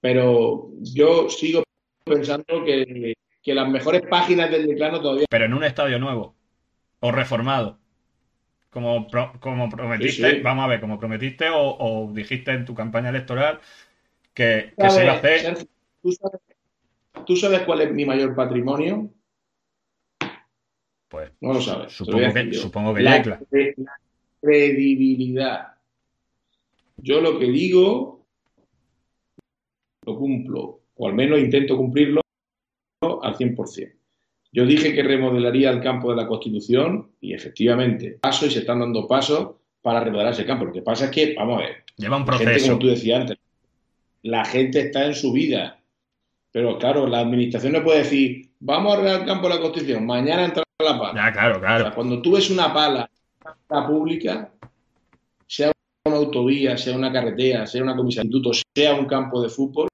pero 0.00 0.70
yo 0.80 1.28
sigo 1.30 1.62
pensando 2.04 2.64
que, 2.64 3.14
las 3.46 3.68
mejores 3.68 4.02
páginas 4.02 4.50
del 4.50 4.66
declano 4.66 5.00
todavía. 5.00 5.26
Pero 5.28 5.44
en 5.44 5.54
un 5.54 5.64
estadio 5.64 5.98
nuevo 5.98 6.34
o 7.00 7.12
reformado. 7.12 7.78
Como, 8.70 9.06
como 9.38 9.68
prometiste, 9.68 10.40
vamos 10.40 10.64
a 10.64 10.68
ver, 10.68 10.80
como 10.80 10.98
prometiste 10.98 11.46
o, 11.52 12.10
dijiste 12.12 12.50
en 12.50 12.64
tu 12.64 12.74
campaña 12.74 13.10
electoral 13.10 13.60
que, 14.32 14.72
se 14.88 15.04
iba 15.04 15.12
a 15.12 15.16
hacer. 15.16 15.68
¿tú 17.24 17.36
sabes, 17.36 17.62
cuál 17.62 17.82
es 17.82 17.92
mi 17.92 18.04
mayor 18.04 18.34
patrimonio? 18.34 19.10
Pues 21.08 21.30
no 21.40 21.54
lo 21.54 21.60
sabes. 21.60 21.92
Supongo 21.92 22.32
que, 22.32 22.54
supongo 22.54 22.94
que 22.94 23.02
la, 23.02 23.40
credibilidad. 24.44 25.74
Yo 26.96 27.20
lo 27.20 27.38
que 27.38 27.46
digo 27.46 28.14
lo 30.06 30.18
cumplo, 30.18 30.80
o 30.96 31.08
al 31.08 31.14
menos 31.14 31.38
intento 31.38 31.76
cumplirlo 31.76 32.20
al 33.00 33.34
100%. 33.36 33.92
Yo 34.52 34.66
dije 34.66 34.94
que 34.94 35.02
remodelaría 35.02 35.70
el 35.70 35.80
campo 35.80 36.10
de 36.10 36.16
la 36.16 36.28
Constitución 36.28 37.10
y 37.20 37.32
efectivamente 37.32 38.18
paso 38.20 38.46
y 38.46 38.50
se 38.50 38.60
están 38.60 38.80
dando 38.80 39.08
pasos 39.08 39.56
para 39.82 40.00
remodelar 40.00 40.32
ese 40.32 40.46
campo. 40.46 40.66
Lo 40.66 40.72
que 40.72 40.82
pasa 40.82 41.06
es 41.06 41.10
que, 41.10 41.34
vamos 41.34 41.58
a 41.58 41.62
ver, 41.62 41.84
lleva 41.96 42.16
un 42.16 42.24
proceso. 42.24 42.66
como 42.68 42.78
tú 42.78 42.86
decías 42.88 43.20
antes, 43.22 43.38
la 44.22 44.44
gente 44.44 44.80
está 44.80 45.06
en 45.06 45.14
su 45.14 45.32
vida. 45.32 45.80
Pero 46.52 46.78
claro, 46.78 47.08
la 47.08 47.18
administración 47.18 47.72
no 47.72 47.82
puede 47.82 47.98
decir, 47.98 48.50
vamos 48.60 48.92
a 48.92 48.98
arreglar 48.98 49.20
el 49.22 49.26
campo 49.26 49.48
de 49.48 49.54
la 49.56 49.60
Constitución, 49.60 50.06
mañana 50.06 50.44
entra 50.44 50.62
la 50.78 50.98
pala. 50.98 51.14
Ya, 51.14 51.32
claro, 51.32 51.60
claro. 51.60 51.94
cuando 51.94 52.22
tú 52.22 52.32
ves 52.32 52.48
una 52.50 52.72
pala 52.72 53.10
pública, 53.86 54.52
sea 55.46 55.72
una 56.06 56.16
autovía, 56.16 56.76
sea 56.76 56.96
una 56.96 57.12
carretera, 57.12 57.66
sea 57.66 57.82
una 57.82 57.96
comisaría, 57.96 58.30
sea 58.74 58.94
un 58.94 59.06
campo 59.06 59.42
de 59.42 59.48
fútbol, 59.48 59.88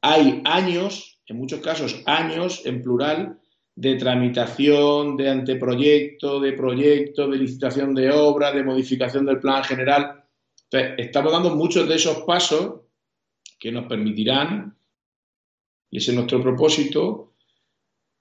hay 0.00 0.42
años, 0.44 1.20
en 1.26 1.38
muchos 1.38 1.60
casos 1.60 2.02
años 2.06 2.64
en 2.64 2.82
plural, 2.82 3.40
de 3.74 3.94
tramitación, 3.94 5.16
de 5.16 5.30
anteproyecto, 5.30 6.40
de 6.40 6.52
proyecto, 6.52 7.28
de 7.28 7.38
licitación 7.38 7.94
de 7.94 8.10
obra, 8.10 8.52
de 8.52 8.64
modificación 8.64 9.24
del 9.24 9.38
plan 9.38 9.62
general. 9.62 10.24
Entonces, 10.64 10.94
estamos 10.98 11.32
dando 11.32 11.54
muchos 11.54 11.88
de 11.88 11.94
esos 11.94 12.22
pasos 12.24 12.80
que 13.58 13.70
nos 13.70 13.86
permitirán, 13.86 14.76
y 15.90 15.98
ese 15.98 16.10
es 16.10 16.16
nuestro 16.16 16.42
propósito, 16.42 17.34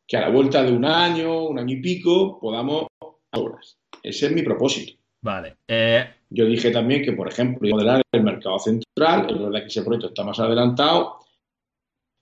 que 0.07 0.17
a 0.17 0.21
la 0.21 0.29
vuelta 0.29 0.63
de 0.63 0.71
un 0.71 0.85
año, 0.85 1.47
un 1.47 1.59
año 1.59 1.75
y 1.75 1.81
pico, 1.81 2.39
podamos 2.39 2.87
obras. 3.31 3.77
Ese 4.09 4.27
es 4.27 4.31
mi 4.31 4.41
propósito. 4.41 4.93
Vale. 5.21 5.57
Eh, 5.67 6.05
Yo 6.29 6.45
dije 6.45 6.71
también 6.71 7.03
que, 7.03 7.13
por 7.13 7.27
ejemplo, 7.27 7.69
modelar 7.69 8.01
el 8.11 8.23
mercado 8.23 8.59
central, 8.59 9.27
es 9.29 9.39
verdad 9.39 9.61
que 9.61 9.67
ese 9.67 9.83
proyecto 9.83 10.07
está 10.07 10.23
más 10.23 10.39
adelantado 10.39 11.19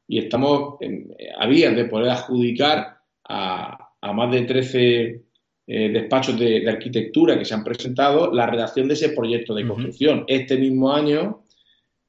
y 0.08 0.20
estamos 0.20 0.76
a 1.38 1.48
vías 1.48 1.76
de 1.76 1.86
poder 1.86 2.10
adjudicar 2.10 3.00
a, 3.28 3.92
más 4.14 4.32
de 4.32 4.42
13 4.44 5.26
eh, 5.68 5.90
despachos 5.90 6.38
de, 6.38 6.70
arquitectura 6.70 7.38
que 7.38 7.46
se 7.46 7.56
han 7.56 7.64
presentado 7.64 8.32
la 8.32 8.46
redacción 8.46 8.88
de 8.88 8.94
ese 8.94 9.10
proyecto 9.10 9.56
de 9.56 9.68
construcción. 9.68 10.26
Este 10.28 10.58
mismo 10.58 10.94
año, 10.94 11.45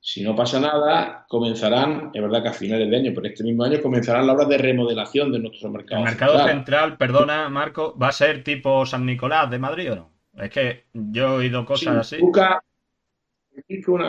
si 0.07 0.23
no 0.23 0.37
pasa 0.37 0.61
nada, 0.61 1.27
comenzarán, 1.29 2.13
es 2.15 2.23
verdad 2.23 2.41
que 2.41 2.49
a 2.51 2.53
finales 2.53 2.89
de 2.89 2.97
año, 2.97 3.13
pero 3.13 3.27
este 3.27 3.43
mismo 3.43 3.65
año 3.65 3.83
comenzarán 3.83 4.25
las 4.25 4.37
obras 4.37 4.49
de 4.51 4.59
remodelación 4.59 5.33
de 5.33 5.41
nuestro 5.41 5.69
mercado. 5.69 6.03
¿El 6.03 6.11
mercado 6.11 6.47
central, 6.47 6.97
perdona 6.97 7.49
Marco, 7.49 7.93
va 8.01 8.11
a 8.11 8.13
ser 8.13 8.45
tipo 8.45 8.87
San 8.87 9.05
Nicolás 9.05 9.51
de 9.51 9.59
Madrid 9.59 9.91
o 9.91 9.97
no? 9.97 10.13
Es 10.39 10.51
que 10.51 10.85
yo 10.93 11.25
he 11.25 11.37
oído 11.39 11.67
cosas 11.67 11.97
así. 11.97 12.19
Busca, 12.19 12.63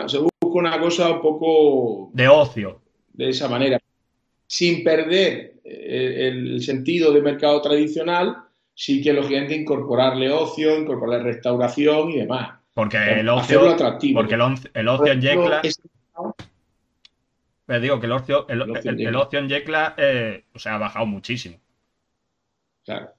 se 0.06 0.18
busca 0.18 0.30
una 0.40 0.78
cosa 0.78 1.10
un 1.10 1.20
poco... 1.20 2.10
De 2.12 2.28
ocio. 2.28 2.80
De 3.12 3.30
esa 3.30 3.48
manera. 3.48 3.80
Sin 4.46 4.84
perder 4.84 5.54
eh, 5.64 6.28
el 6.28 6.62
sentido 6.62 7.12
de 7.12 7.22
mercado 7.22 7.60
tradicional, 7.60 8.36
sí 8.72 9.02
que 9.02 9.12
lógicamente 9.12 9.56
incorporarle 9.56 10.30
ocio, 10.30 10.78
incorporarle 10.78 11.32
restauración 11.32 12.12
y 12.12 12.18
demás. 12.18 12.50
Porque 12.78 12.96
el 12.96 13.28
ocio, 13.28 13.76
porque 14.14 14.34
el, 14.34 14.40
ocio 14.88 15.12
en 15.12 15.20
Yecla... 15.20 15.62
Pero 17.66 17.80
digo 17.80 17.98
que 17.98 18.06
el 18.06 18.12
ocio, 18.12 18.46
el, 18.48 18.62
ocio 19.16 19.40
en 19.40 19.48
Yecla. 19.48 19.96
eh, 19.98 20.44
o 20.54 20.60
sea, 20.60 20.76
ha 20.76 20.78
bajado 20.78 21.04
muchísimo. 21.04 21.56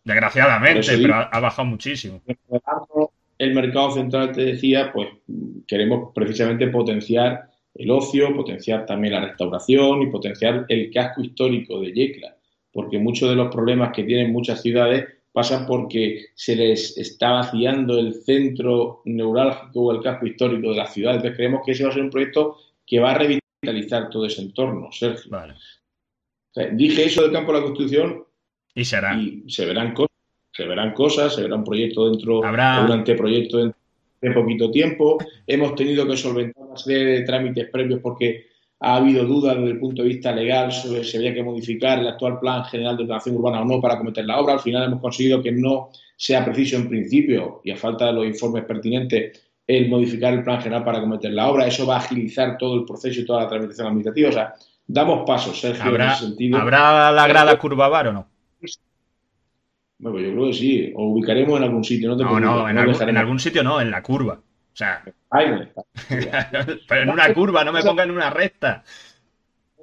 Desgraciadamente, 0.06 0.98
pero 1.02 1.14
ha, 1.14 1.40
bajado 1.42 1.66
muchísimo. 1.66 2.22
El 3.38 3.54
mercado 3.54 3.92
central, 3.92 4.32
te 4.32 4.46
decía, 4.46 4.94
pues 4.94 5.10
queremos 5.68 6.14
precisamente 6.16 6.70
potenciar 6.70 7.50
el 7.76 7.92
ocio, 7.92 8.34
potenciar 8.34 8.86
también 8.86 9.16
la 9.16 9.26
restauración 9.26 10.04
y 10.04 10.08
potenciar 10.08 10.68
el 10.70 10.90
casco 10.90 11.22
histórico 11.22 11.82
de 11.82 11.92
Yecla 11.92 12.34
porque 12.72 13.00
muchos 13.00 13.30
de 13.30 13.36
los 13.36 13.54
problemas 13.54 13.92
que 13.94 14.04
tienen 14.04 14.32
muchas 14.32 14.62
ciudades 14.62 15.06
pasan 15.40 15.66
porque 15.66 16.26
se 16.36 16.54
les 16.54 16.98
está 16.98 17.32
vaciando 17.32 17.98
el 17.98 18.14
centro 18.26 19.02
neurálgico 19.06 19.84
o 19.84 19.92
el 19.94 20.02
casco 20.02 20.28
histórico 20.28 20.72
de 20.72 20.76
la 20.76 20.86
ciudad. 20.86 21.16
Entonces 21.16 21.38
creemos 21.38 21.62
que 21.66 21.72
ese 21.72 21.86
va 21.86 21.92
a 21.92 21.94
ser 21.94 22.04
un 22.04 22.10
proyecto 22.10 22.58
que 22.86 23.00
va 23.00 23.12
a 23.12 23.18
revitalizar 23.18 24.10
todo 24.10 24.26
ese 24.26 24.42
entorno, 24.42 24.92
Sergio. 24.92 25.32
dije 26.74 27.06
eso 27.06 27.22
del 27.22 27.32
campo 27.32 27.54
de 27.54 27.60
la 27.60 27.64
Constitución 27.64 28.26
y 28.76 28.84
será. 28.84 29.18
Y 29.18 29.46
se 29.48 29.66
verán 29.66 29.94
cosas, 29.94 30.18
se 30.52 30.66
verán 30.66 30.94
cosas, 30.94 31.34
se 31.34 31.42
verá 31.42 31.56
un 31.56 31.64
proyecto 31.64 32.10
dentro, 32.10 32.44
¿Habrá... 32.44 32.84
un 32.84 32.92
anteproyecto 32.92 33.60
dentro 33.60 33.80
de 34.20 34.32
poquito 34.32 34.70
tiempo. 34.72 35.20
Hemos 35.48 35.74
tenido 35.76 36.06
que 36.06 36.18
solventar 36.18 36.66
una 36.66 36.78
serie 36.78 37.06
de 37.06 37.22
trámites 37.22 37.70
previos 37.70 38.02
porque 38.02 38.48
ha 38.82 38.96
habido 38.96 39.26
dudas 39.26 39.58
desde 39.58 39.72
el 39.72 39.80
punto 39.80 40.04
de 40.04 40.08
vista 40.08 40.32
legal 40.32 40.72
sobre 40.72 41.04
si 41.04 41.18
había 41.18 41.34
que 41.34 41.44
modificar 41.44 42.00
el 42.00 42.08
actual 42.08 42.40
plan 42.40 42.64
general 42.66 42.96
de 42.96 43.04
ordenación 43.04 43.36
urbana 43.36 43.62
o 43.62 43.66
no 43.66 43.82
para 43.82 43.98
cometer 43.98 44.26
la 44.26 44.40
obra. 44.40 44.54
Al 44.54 44.62
final 44.62 44.86
hemos 44.86 45.02
conseguido 45.02 45.44
que 45.44 45.52
no 45.52 45.90
sea 46.16 46.46
preciso 46.46 46.78
en 46.78 46.88
principio 46.88 47.62
y 47.64 47.72
a 47.72 47.78
falta 47.78 48.08
de 48.08 48.14
los 48.14 48.26
informes 48.26 48.64
pertinentes 48.64 49.42
el 49.68 49.90
modificar 49.90 50.34
el 50.34 50.44
plan 50.44 50.62
general 50.62 50.84
para 50.84 51.02
cometer 51.02 51.32
la 51.32 51.50
obra. 51.50 51.68
Eso 51.68 51.86
va 51.86 51.96
a 51.96 52.00
agilizar 52.00 52.58
todo 52.58 52.76
el 52.76 52.86
proceso 52.86 53.20
y 53.20 53.26
toda 53.26 53.44
la 53.44 53.50
tramitación 53.50 53.88
administrativa. 53.88 54.30
O 54.30 54.34
sea, 54.34 54.54
damos 54.88 55.26
pasos, 55.28 55.60
Sergio, 55.60 55.84
¿Habrá, 55.84 56.06
en 56.06 56.12
ese 56.12 56.26
sentido. 56.26 56.58
¿Habrá 56.58 57.12
la 57.12 57.28
grada 57.28 57.60
curvabar 57.60 58.08
o 58.08 58.14
no? 58.14 58.28
Bueno, 60.00 60.20
yo 60.20 60.32
creo 60.32 60.48
que 60.48 60.54
sí. 60.54 60.94
O 60.96 61.10
ubicaremos 61.10 61.58
en 61.58 61.64
algún 61.66 61.84
sitio. 61.84 62.16
No, 62.16 62.40
no, 62.40 62.70
en, 62.70 62.78
algún, 62.78 63.10
en 63.10 63.18
algún 63.18 63.40
sitio 63.40 63.62
no, 63.62 63.82
en 63.82 63.92
la 63.92 64.02
curva. 64.02 64.40
Sea, 64.80 65.04
pero 66.88 67.02
en 67.02 67.10
una 67.10 67.34
curva, 67.34 67.66
no 67.66 67.74
me 67.74 67.84
ponga 67.84 68.04
en 68.04 68.12
una 68.12 68.30
recta. 68.30 68.82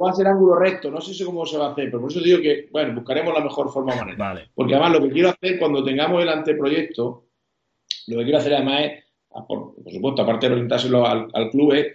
Va 0.00 0.08
a 0.08 0.14
ser 0.14 0.26
ángulo 0.26 0.54
recto, 0.56 0.90
no 0.90 1.02
sé 1.02 1.22
cómo 1.22 1.44
se 1.44 1.58
va 1.58 1.66
a 1.66 1.72
hacer, 1.72 1.90
pero 1.90 2.00
por 2.00 2.10
eso 2.10 2.20
digo 2.20 2.40
que, 2.40 2.70
bueno, 2.72 2.94
buscaremos 2.94 3.34
la 3.34 3.44
mejor 3.44 3.70
forma 3.70 3.94
manera. 3.94 4.16
Vale. 4.16 4.48
Porque 4.54 4.74
además 4.74 4.92
lo 4.92 5.02
que 5.02 5.12
quiero 5.12 5.28
hacer 5.28 5.58
cuando 5.58 5.84
tengamos 5.84 6.22
el 6.22 6.30
anteproyecto, 6.30 7.26
lo 8.06 8.16
que 8.16 8.24
quiero 8.24 8.38
hacer 8.38 8.54
además 8.54 8.84
es, 8.84 9.04
por, 9.46 9.74
supuesto, 9.86 10.22
aparte 10.22 10.46
de 10.48 10.54
orientárselo 10.54 11.06
al, 11.06 11.50
club, 11.50 11.74
es 11.74 11.86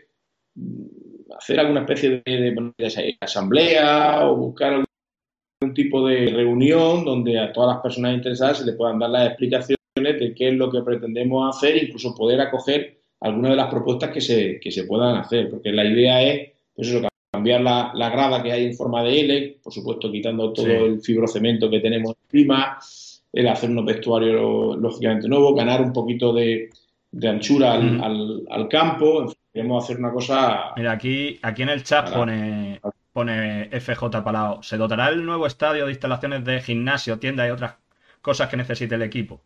mm, 0.54 1.34
hacer 1.39 1.60
alguna 1.60 1.80
especie 1.80 2.22
de, 2.24 3.18
asamblea 3.20 4.28
o 4.28 4.36
buscar 4.36 4.74
algún 4.74 5.74
tipo 5.74 6.08
de 6.08 6.28
reunión 6.28 7.04
donde 7.04 7.39
a 7.39 7.52
todas 7.52 7.74
las 7.74 7.82
personas 7.82 8.14
interesadas 8.14 8.60
se 8.60 8.66
les 8.66 8.76
puedan 8.76 8.99
dar 8.99 9.10
las 9.10 9.30
explicaciones 9.30 9.81
de 9.96 10.34
qué 10.34 10.50
es 10.50 10.54
lo 10.54 10.72
que 10.72 10.82
pretendemos 10.82 11.56
hacer, 11.56 11.84
incluso 11.84 12.16
poder 12.16 12.39
acoger 12.39 12.98
algunas 13.20 13.52
de 13.52 13.58
las 13.58 13.70
propuestas 13.70 14.12
que 14.12 14.22
se, 14.22 14.60
que 14.60 14.72
se 14.72 14.86
puedan 14.86 15.18
hacer, 15.18 15.50
porque 15.50 15.72
la 15.72 15.84
idea 15.84 16.24
es 16.24 16.52
pues 16.74 16.88
eso, 16.88 17.08
cambiar 17.32 17.62
la, 17.62 17.92
la, 17.94 18.10
grada 18.10 18.42
que 18.42 18.52
hay 18.52 18.68
en 18.68 18.76
forma 18.76 19.04
de 19.04 19.20
L, 19.20 19.60
por 19.62 19.74
supuesto 19.74 20.12
quitando 20.12 20.54
todo 20.54 20.86
el 20.86 21.02
fibrocemento 21.02 21.70
que 21.70 21.82
tenemos 21.82 22.16
encima, 22.24 22.80
el 23.34 23.48
hacer 23.48 23.70
unos 23.70 23.86
vestuarios 23.86 24.78
lógicamente 24.78 25.28
nuevos, 25.28 25.56
ganar 25.56 25.82
un 25.82 25.92
poquito 25.92 26.34
de, 26.34 26.70
de 27.12 27.28
anchura 27.28 27.74
al, 27.74 28.44
al, 28.50 28.68
campo, 28.70 29.32
queremos 29.54 29.84
hacer 29.84 29.98
una 29.98 30.12
cosa... 30.12 30.72
Mira, 30.78 30.94
aquí, 30.94 31.38
aquí 31.42 31.64
en 31.64 31.70
el 31.70 31.84
chat 31.84 32.14
pone, 32.14 32.80
pone 33.12 33.70
FJ 33.78 34.24
Palau, 34.24 34.64
¿se 34.64 34.78
dotará 34.78 35.10
el 35.10 35.26
nuevo 35.26 35.46
estadio 35.48 35.86
de 35.86 35.92
instalaciones 35.92 36.46
de 36.46 36.62
gimnasio, 36.62 37.20
tienda 37.20 37.46
y 37.46 37.52
otras 37.52 37.76
cosas 38.22 38.48
que 38.50 38.58
necesite 38.58 38.96
el 38.96 39.02
equipo? 39.02 39.42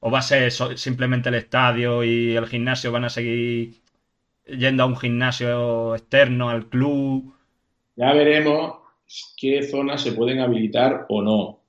¿O 0.00 0.10
va 0.10 0.18
a 0.18 0.22
ser 0.22 0.50
simplemente 0.50 1.28
el 1.28 1.36
estadio 1.36 2.04
y 2.04 2.36
el 2.36 2.46
gimnasio 2.46 2.92
van 2.92 3.04
a 3.04 3.10
seguir 3.10 3.74
yendo 4.46 4.82
a 4.82 4.86
un 4.86 4.96
gimnasio 4.96 5.94
externo, 5.94 6.50
al 6.50 6.68
club? 6.68 7.34
Ya 7.96 8.12
veremos 8.12 8.76
qué 9.36 9.62
zonas 9.62 10.02
se 10.02 10.12
pueden 10.12 10.40
habilitar 10.40 11.06
o 11.08 11.22
no. 11.22 11.60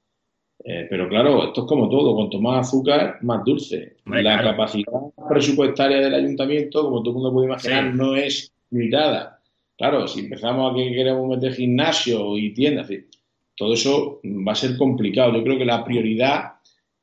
Eh, 0.64 0.86
pero 0.90 1.08
claro, 1.08 1.46
esto 1.46 1.62
es 1.62 1.68
como 1.68 1.88
todo, 1.88 2.16
cuanto 2.16 2.42
más 2.42 2.68
azúcar, 2.68 3.20
más 3.22 3.44
dulce. 3.46 3.96
la 4.06 4.42
capacidad 4.42 4.92
presupuestaria 5.30 6.00
del 6.00 6.14
ayuntamiento, 6.14 6.84
como 6.84 7.02
todo 7.02 7.12
el 7.12 7.16
mundo 7.16 7.34
puede 7.34 7.48
imaginar, 7.48 7.96
no 7.96 8.16
es 8.16 8.52
limitada. 8.72 9.40
Claro, 9.78 10.08
si 10.08 10.22
empezamos 10.22 10.72
a 10.72 10.76
que 10.76 10.92
queremos 10.92 11.28
meter 11.28 11.54
gimnasio 11.54 12.38
y 12.38 12.54
tiendas, 12.54 12.90
todo 13.56 13.74
eso 13.76 14.20
va 14.26 14.52
a 14.52 14.56
ser 14.56 14.76
complicado. 14.76 15.34
Yo 15.34 15.44
creo 15.44 15.58
que 15.58 15.66
la 15.66 15.86
prioridad 15.86 16.57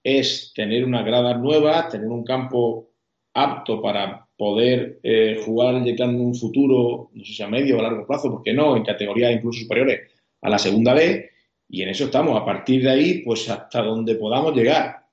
es 0.05 0.53
tener 0.55 0.85
una 0.85 1.03
grada 1.03 1.35
nueva, 1.35 1.89
tener 1.89 2.09
un 2.09 2.25
campo 2.25 2.91
apto 3.33 3.81
para 3.81 4.27
poder 4.37 5.01
eh, 5.03 5.41
jugar 5.45 5.77
en 5.77 6.21
un 6.21 6.35
futuro, 6.35 7.11
no 7.15 7.25
sé 7.25 7.33
si 7.33 7.43
a 7.43 7.49
medio 7.49 7.77
o 7.77 7.81
a 7.81 7.85
largo 7.85 8.07
plazo, 8.07 8.31
porque 8.31 8.53
no, 8.53 8.77
en 8.77 8.85
categorías 8.85 9.33
incluso 9.33 9.61
superiores 9.61 10.11
a 10.43 10.51
la 10.51 10.59
segunda 10.59 10.93
B, 10.93 11.31
y 11.71 11.83
en 11.83 11.89
eso 11.89 12.05
estamos. 12.05 12.41
A 12.41 12.45
partir 12.45 12.83
de 12.83 12.91
ahí, 12.91 13.23
pues 13.23 13.49
hasta 13.49 13.83
donde 13.83 14.17
podamos 14.17 14.55
llegar. 14.55 15.05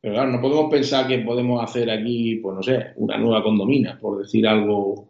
Pero 0.00 0.14
claro, 0.14 0.30
no 0.30 0.40
podemos 0.40 0.70
pensar 0.70 1.08
que 1.08 1.18
podemos 1.18 1.64
hacer 1.64 1.90
aquí, 1.90 2.36
pues 2.36 2.54
no 2.54 2.62
sé, 2.62 2.92
una 2.96 3.16
nueva 3.16 3.42
condomina, 3.42 3.98
por 3.98 4.18
decir 4.18 4.46
algo 4.46 5.08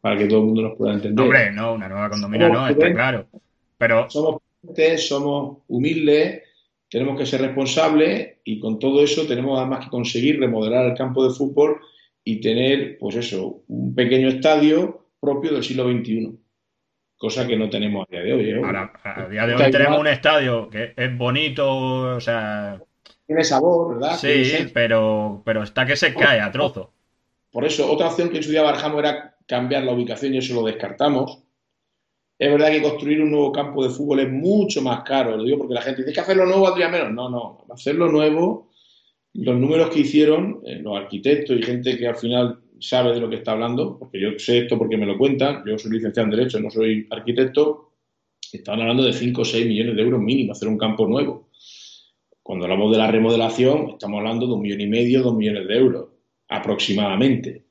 para 0.00 0.16
que 0.16 0.26
todo 0.26 0.40
el 0.40 0.46
mundo 0.46 0.62
nos 0.62 0.76
pueda 0.76 0.94
entender. 0.94 1.24
Hombre, 1.24 1.52
no, 1.52 1.74
una 1.74 1.88
nueva 1.88 2.08
condomina 2.08 2.48
no, 2.48 2.68
está 2.68 2.92
claro. 2.92 3.26
Pero... 3.76 4.08
Somos 4.08 4.40
somos 4.98 5.58
humildes 5.68 6.42
tenemos 6.94 7.18
que 7.18 7.26
ser 7.26 7.40
responsables 7.40 8.36
y 8.44 8.60
con 8.60 8.78
todo 8.78 9.02
eso 9.02 9.26
tenemos 9.26 9.58
además 9.58 9.84
que 9.84 9.90
conseguir 9.90 10.38
remodelar 10.38 10.86
el 10.86 10.96
campo 10.96 11.26
de 11.26 11.34
fútbol 11.34 11.80
y 12.22 12.40
tener, 12.40 12.98
pues 12.98 13.16
eso, 13.16 13.64
un 13.66 13.96
pequeño 13.96 14.28
estadio 14.28 15.08
propio 15.20 15.54
del 15.54 15.64
siglo 15.64 15.90
XXI. 15.90 16.38
Cosa 17.16 17.48
que 17.48 17.56
no 17.56 17.68
tenemos 17.68 18.06
a 18.06 18.12
día 18.12 18.22
de 18.22 18.32
hoy. 18.32 18.48
¿eh? 18.48 18.60
Ahora, 18.64 18.92
a 19.02 19.26
día 19.26 19.44
de 19.44 19.56
hoy 19.56 19.70
tenemos 19.72 19.98
un 19.98 20.06
estadio 20.06 20.70
que 20.70 20.92
es 20.96 21.18
bonito, 21.18 22.14
o 22.14 22.20
sea... 22.20 22.80
Tiene 23.26 23.42
sabor, 23.42 23.94
¿verdad? 23.94 24.16
Sí, 24.16 24.68
pero, 24.72 25.42
pero 25.44 25.64
está 25.64 25.84
que 25.84 25.96
se 25.96 26.14
cae 26.14 26.38
a 26.38 26.52
trozo. 26.52 26.92
Por 27.50 27.64
eso, 27.64 27.90
otra 27.90 28.06
opción 28.06 28.28
que 28.28 28.36
en 28.36 28.44
su 28.44 28.52
día 28.52 28.62
barajamos 28.62 29.00
era 29.00 29.34
cambiar 29.48 29.82
la 29.82 29.94
ubicación 29.94 30.32
y 30.32 30.38
eso 30.38 30.54
lo 30.54 30.62
descartamos. 30.62 31.43
Es 32.38 32.50
verdad 32.50 32.70
que 32.70 32.82
construir 32.82 33.22
un 33.22 33.30
nuevo 33.30 33.52
campo 33.52 33.84
de 33.84 33.90
fútbol 33.90 34.20
es 34.20 34.30
mucho 34.30 34.82
más 34.82 35.02
caro, 35.02 35.36
lo 35.36 35.44
digo 35.44 35.58
porque 35.58 35.74
la 35.74 35.82
gente 35.82 36.02
dice 36.02 36.12
que 36.12 36.20
hacerlo 36.20 36.46
nuevo 36.46 36.62
valdría 36.62 36.88
menos. 36.88 37.12
No, 37.12 37.28
no, 37.28 37.64
hacerlo 37.70 38.10
nuevo, 38.10 38.70
los 39.34 39.56
números 39.56 39.90
que 39.90 40.00
hicieron 40.00 40.60
eh, 40.64 40.80
los 40.80 40.96
arquitectos 40.96 41.58
y 41.58 41.62
gente 41.62 41.96
que 41.96 42.08
al 42.08 42.16
final 42.16 42.60
sabe 42.80 43.14
de 43.14 43.20
lo 43.20 43.30
que 43.30 43.36
está 43.36 43.52
hablando, 43.52 43.98
porque 43.98 44.20
yo 44.20 44.38
sé 44.38 44.58
esto 44.58 44.76
porque 44.76 44.96
me 44.96 45.06
lo 45.06 45.16
cuentan, 45.16 45.62
yo 45.66 45.78
soy 45.78 45.92
licenciado 45.92 46.26
en 46.26 46.36
Derecho, 46.36 46.60
no 46.60 46.70
soy 46.70 47.06
arquitecto, 47.10 47.92
estaban 48.52 48.82
hablando 48.82 49.04
de 49.04 49.12
5 49.12 49.40
o 49.40 49.44
6 49.44 49.66
millones 49.66 49.96
de 49.96 50.02
euros 50.02 50.20
mínimo 50.20 50.52
hacer 50.52 50.68
un 50.68 50.78
campo 50.78 51.06
nuevo. 51.06 51.48
Cuando 52.42 52.66
hablamos 52.66 52.92
de 52.92 52.98
la 52.98 53.10
remodelación, 53.10 53.90
estamos 53.90 54.18
hablando 54.18 54.46
de 54.46 54.52
un 54.52 54.60
millón 54.60 54.80
y 54.82 54.86
medio, 54.86 55.22
dos 55.22 55.34
millones 55.34 55.66
de 55.66 55.76
euros, 55.76 56.08
aproximadamente. 56.48 57.63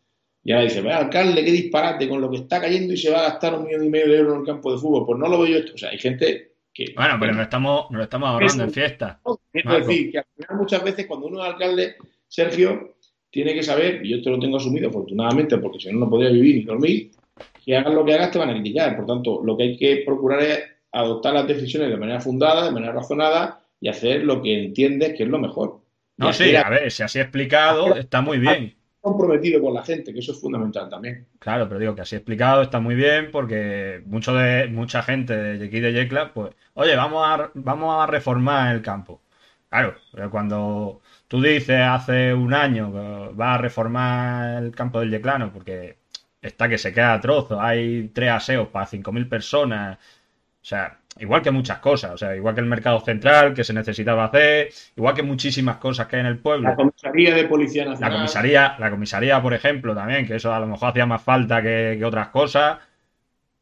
Y 0.43 0.51
ahora 0.51 0.65
dice, 0.65 0.81
vaya 0.81 0.97
alcalde, 0.97 1.43
qué 1.43 1.51
disparate, 1.51 2.09
con 2.09 2.19
lo 2.19 2.29
que 2.29 2.37
está 2.37 2.59
cayendo 2.59 2.93
y 2.93 2.97
se 2.97 3.09
va 3.09 3.19
a 3.19 3.29
gastar 3.29 3.55
un 3.55 3.65
millón 3.65 3.85
y 3.85 3.89
medio 3.89 4.11
de 4.11 4.17
euros 4.17 4.33
en 4.35 4.39
el 4.41 4.45
campo 4.45 4.71
de 4.71 4.77
fútbol. 4.77 5.05
Pues 5.05 5.19
no 5.19 5.29
lo 5.29 5.39
veo 5.39 5.47
yo 5.47 5.57
esto. 5.59 5.73
O 5.75 5.77
sea, 5.77 5.89
hay 5.89 5.97
gente 5.97 6.55
que... 6.73 6.93
Bueno, 6.95 7.15
pero 7.19 7.33
nos 7.33 7.43
estamos, 7.43 7.89
nos 7.91 8.03
estamos 8.03 8.29
ahorrando 8.29 8.63
en 8.63 8.71
fiesta. 8.71 9.21
Es 9.53 9.63
decir, 9.63 10.11
que 10.11 10.17
al 10.17 10.25
final 10.35 10.57
muchas 10.57 10.83
veces 10.83 11.05
cuando 11.07 11.27
uno 11.27 11.43
es 11.43 11.49
alcalde, 11.49 11.95
Sergio, 12.27 12.97
tiene 13.29 13.53
que 13.53 13.63
saber, 13.63 14.05
y 14.05 14.09
yo 14.09 14.21
te 14.21 14.29
lo 14.29 14.39
tengo 14.39 14.57
asumido 14.57 14.89
afortunadamente, 14.89 15.57
porque 15.57 15.79
si 15.79 15.91
no, 15.91 15.99
no 15.99 16.09
podría 16.09 16.31
vivir 16.31 16.55
ni 16.57 16.63
dormir, 16.63 17.11
que 17.63 17.77
hagas 17.77 17.93
lo 17.93 18.03
que 18.03 18.13
hagas 18.13 18.31
te 18.31 18.39
van 18.39 18.49
a 18.49 18.53
criticar. 18.53 18.95
Por 18.97 19.05
tanto, 19.05 19.41
lo 19.43 19.55
que 19.55 19.63
hay 19.63 19.77
que 19.77 20.03
procurar 20.05 20.41
es 20.41 20.63
adoptar 20.91 21.33
las 21.33 21.47
decisiones 21.47 21.89
de 21.89 21.97
manera 21.97 22.19
fundada, 22.19 22.65
de 22.65 22.71
manera 22.71 22.93
razonada 22.93 23.61
y 23.79 23.87
hacer 23.87 24.23
lo 24.23 24.41
que 24.41 24.65
entiendes 24.65 25.13
que 25.15 25.23
es 25.23 25.29
lo 25.29 25.39
mejor. 25.39 25.79
No, 26.17 26.31
sí, 26.31 26.55
a 26.55 26.69
ver, 26.69 26.91
si 26.91 27.01
así 27.01 27.19
explicado, 27.19 27.95
está 27.95 28.21
muy 28.21 28.37
bien. 28.37 28.75
Comprometido 29.03 29.61
con 29.61 29.73
la 29.73 29.83
gente, 29.83 30.13
que 30.13 30.19
eso 30.19 30.31
es 30.31 30.39
fundamental 30.39 30.87
también. 30.89 31.27
Claro, 31.37 31.67
pero 31.67 31.77
digo 31.77 31.93
que 31.93 32.03
así 32.03 32.15
explicado 32.15 32.61
está 32.61 32.79
muy 32.79 32.95
bien 32.95 33.31
porque 33.33 34.01
mucho 34.05 34.33
de, 34.33 34.69
mucha 34.69 35.03
gente 35.03 35.35
de 35.35 35.67
aquí 35.67 35.81
de 35.81 35.91
Yecla, 35.91 36.33
pues, 36.33 36.53
oye, 36.73 36.95
vamos 36.95 37.21
a, 37.27 37.51
vamos 37.53 38.01
a 38.01 38.07
reformar 38.07 38.73
el 38.73 38.81
campo. 38.81 39.19
Claro, 39.69 39.95
pero 40.13 40.31
cuando 40.31 41.01
tú 41.27 41.41
dices 41.41 41.81
hace 41.81 42.33
un 42.33 42.53
año 42.53 42.93
que 42.93 43.35
vas 43.35 43.55
a 43.55 43.61
reformar 43.61 44.63
el 44.63 44.71
campo 44.73 45.01
del 45.01 45.11
Yeclano 45.11 45.51
porque 45.51 45.97
está 46.41 46.69
que 46.69 46.77
se 46.77 46.93
queda 46.93 47.15
a 47.15 47.21
hay 47.61 48.09
tres 48.13 48.31
aseos 48.31 48.69
para 48.69 48.85
5.000 48.85 49.27
personas, 49.27 49.97
o 49.97 50.65
sea, 50.65 51.01
igual 51.19 51.41
que 51.41 51.51
muchas 51.51 51.79
cosas, 51.79 52.11
o 52.11 52.17
sea, 52.17 52.35
igual 52.35 52.55
que 52.55 52.61
el 52.61 52.67
mercado 52.67 52.99
central 52.99 53.53
que 53.53 53.63
se 53.63 53.73
necesitaba 53.73 54.25
hacer, 54.25 54.69
igual 54.95 55.13
que 55.13 55.23
muchísimas 55.23 55.77
cosas 55.77 56.07
que 56.07 56.15
hay 56.15 56.21
en 56.21 56.27
el 56.27 56.39
pueblo. 56.39 56.69
La 56.69 56.75
comisaría 56.75 57.35
de 57.35 57.45
Policía 57.45 57.85
Nacional. 57.85 58.11
La 58.11 58.17
comisaría, 58.17 58.75
la 58.79 58.89
comisaría, 58.89 59.41
por 59.41 59.53
ejemplo, 59.53 59.95
también, 59.95 60.25
que 60.25 60.35
eso 60.35 60.53
a 60.53 60.59
lo 60.59 60.67
mejor 60.67 60.89
hacía 60.89 61.05
más 61.05 61.21
falta 61.21 61.61
que, 61.61 62.01
otras 62.03 62.29
cosas, 62.29 62.79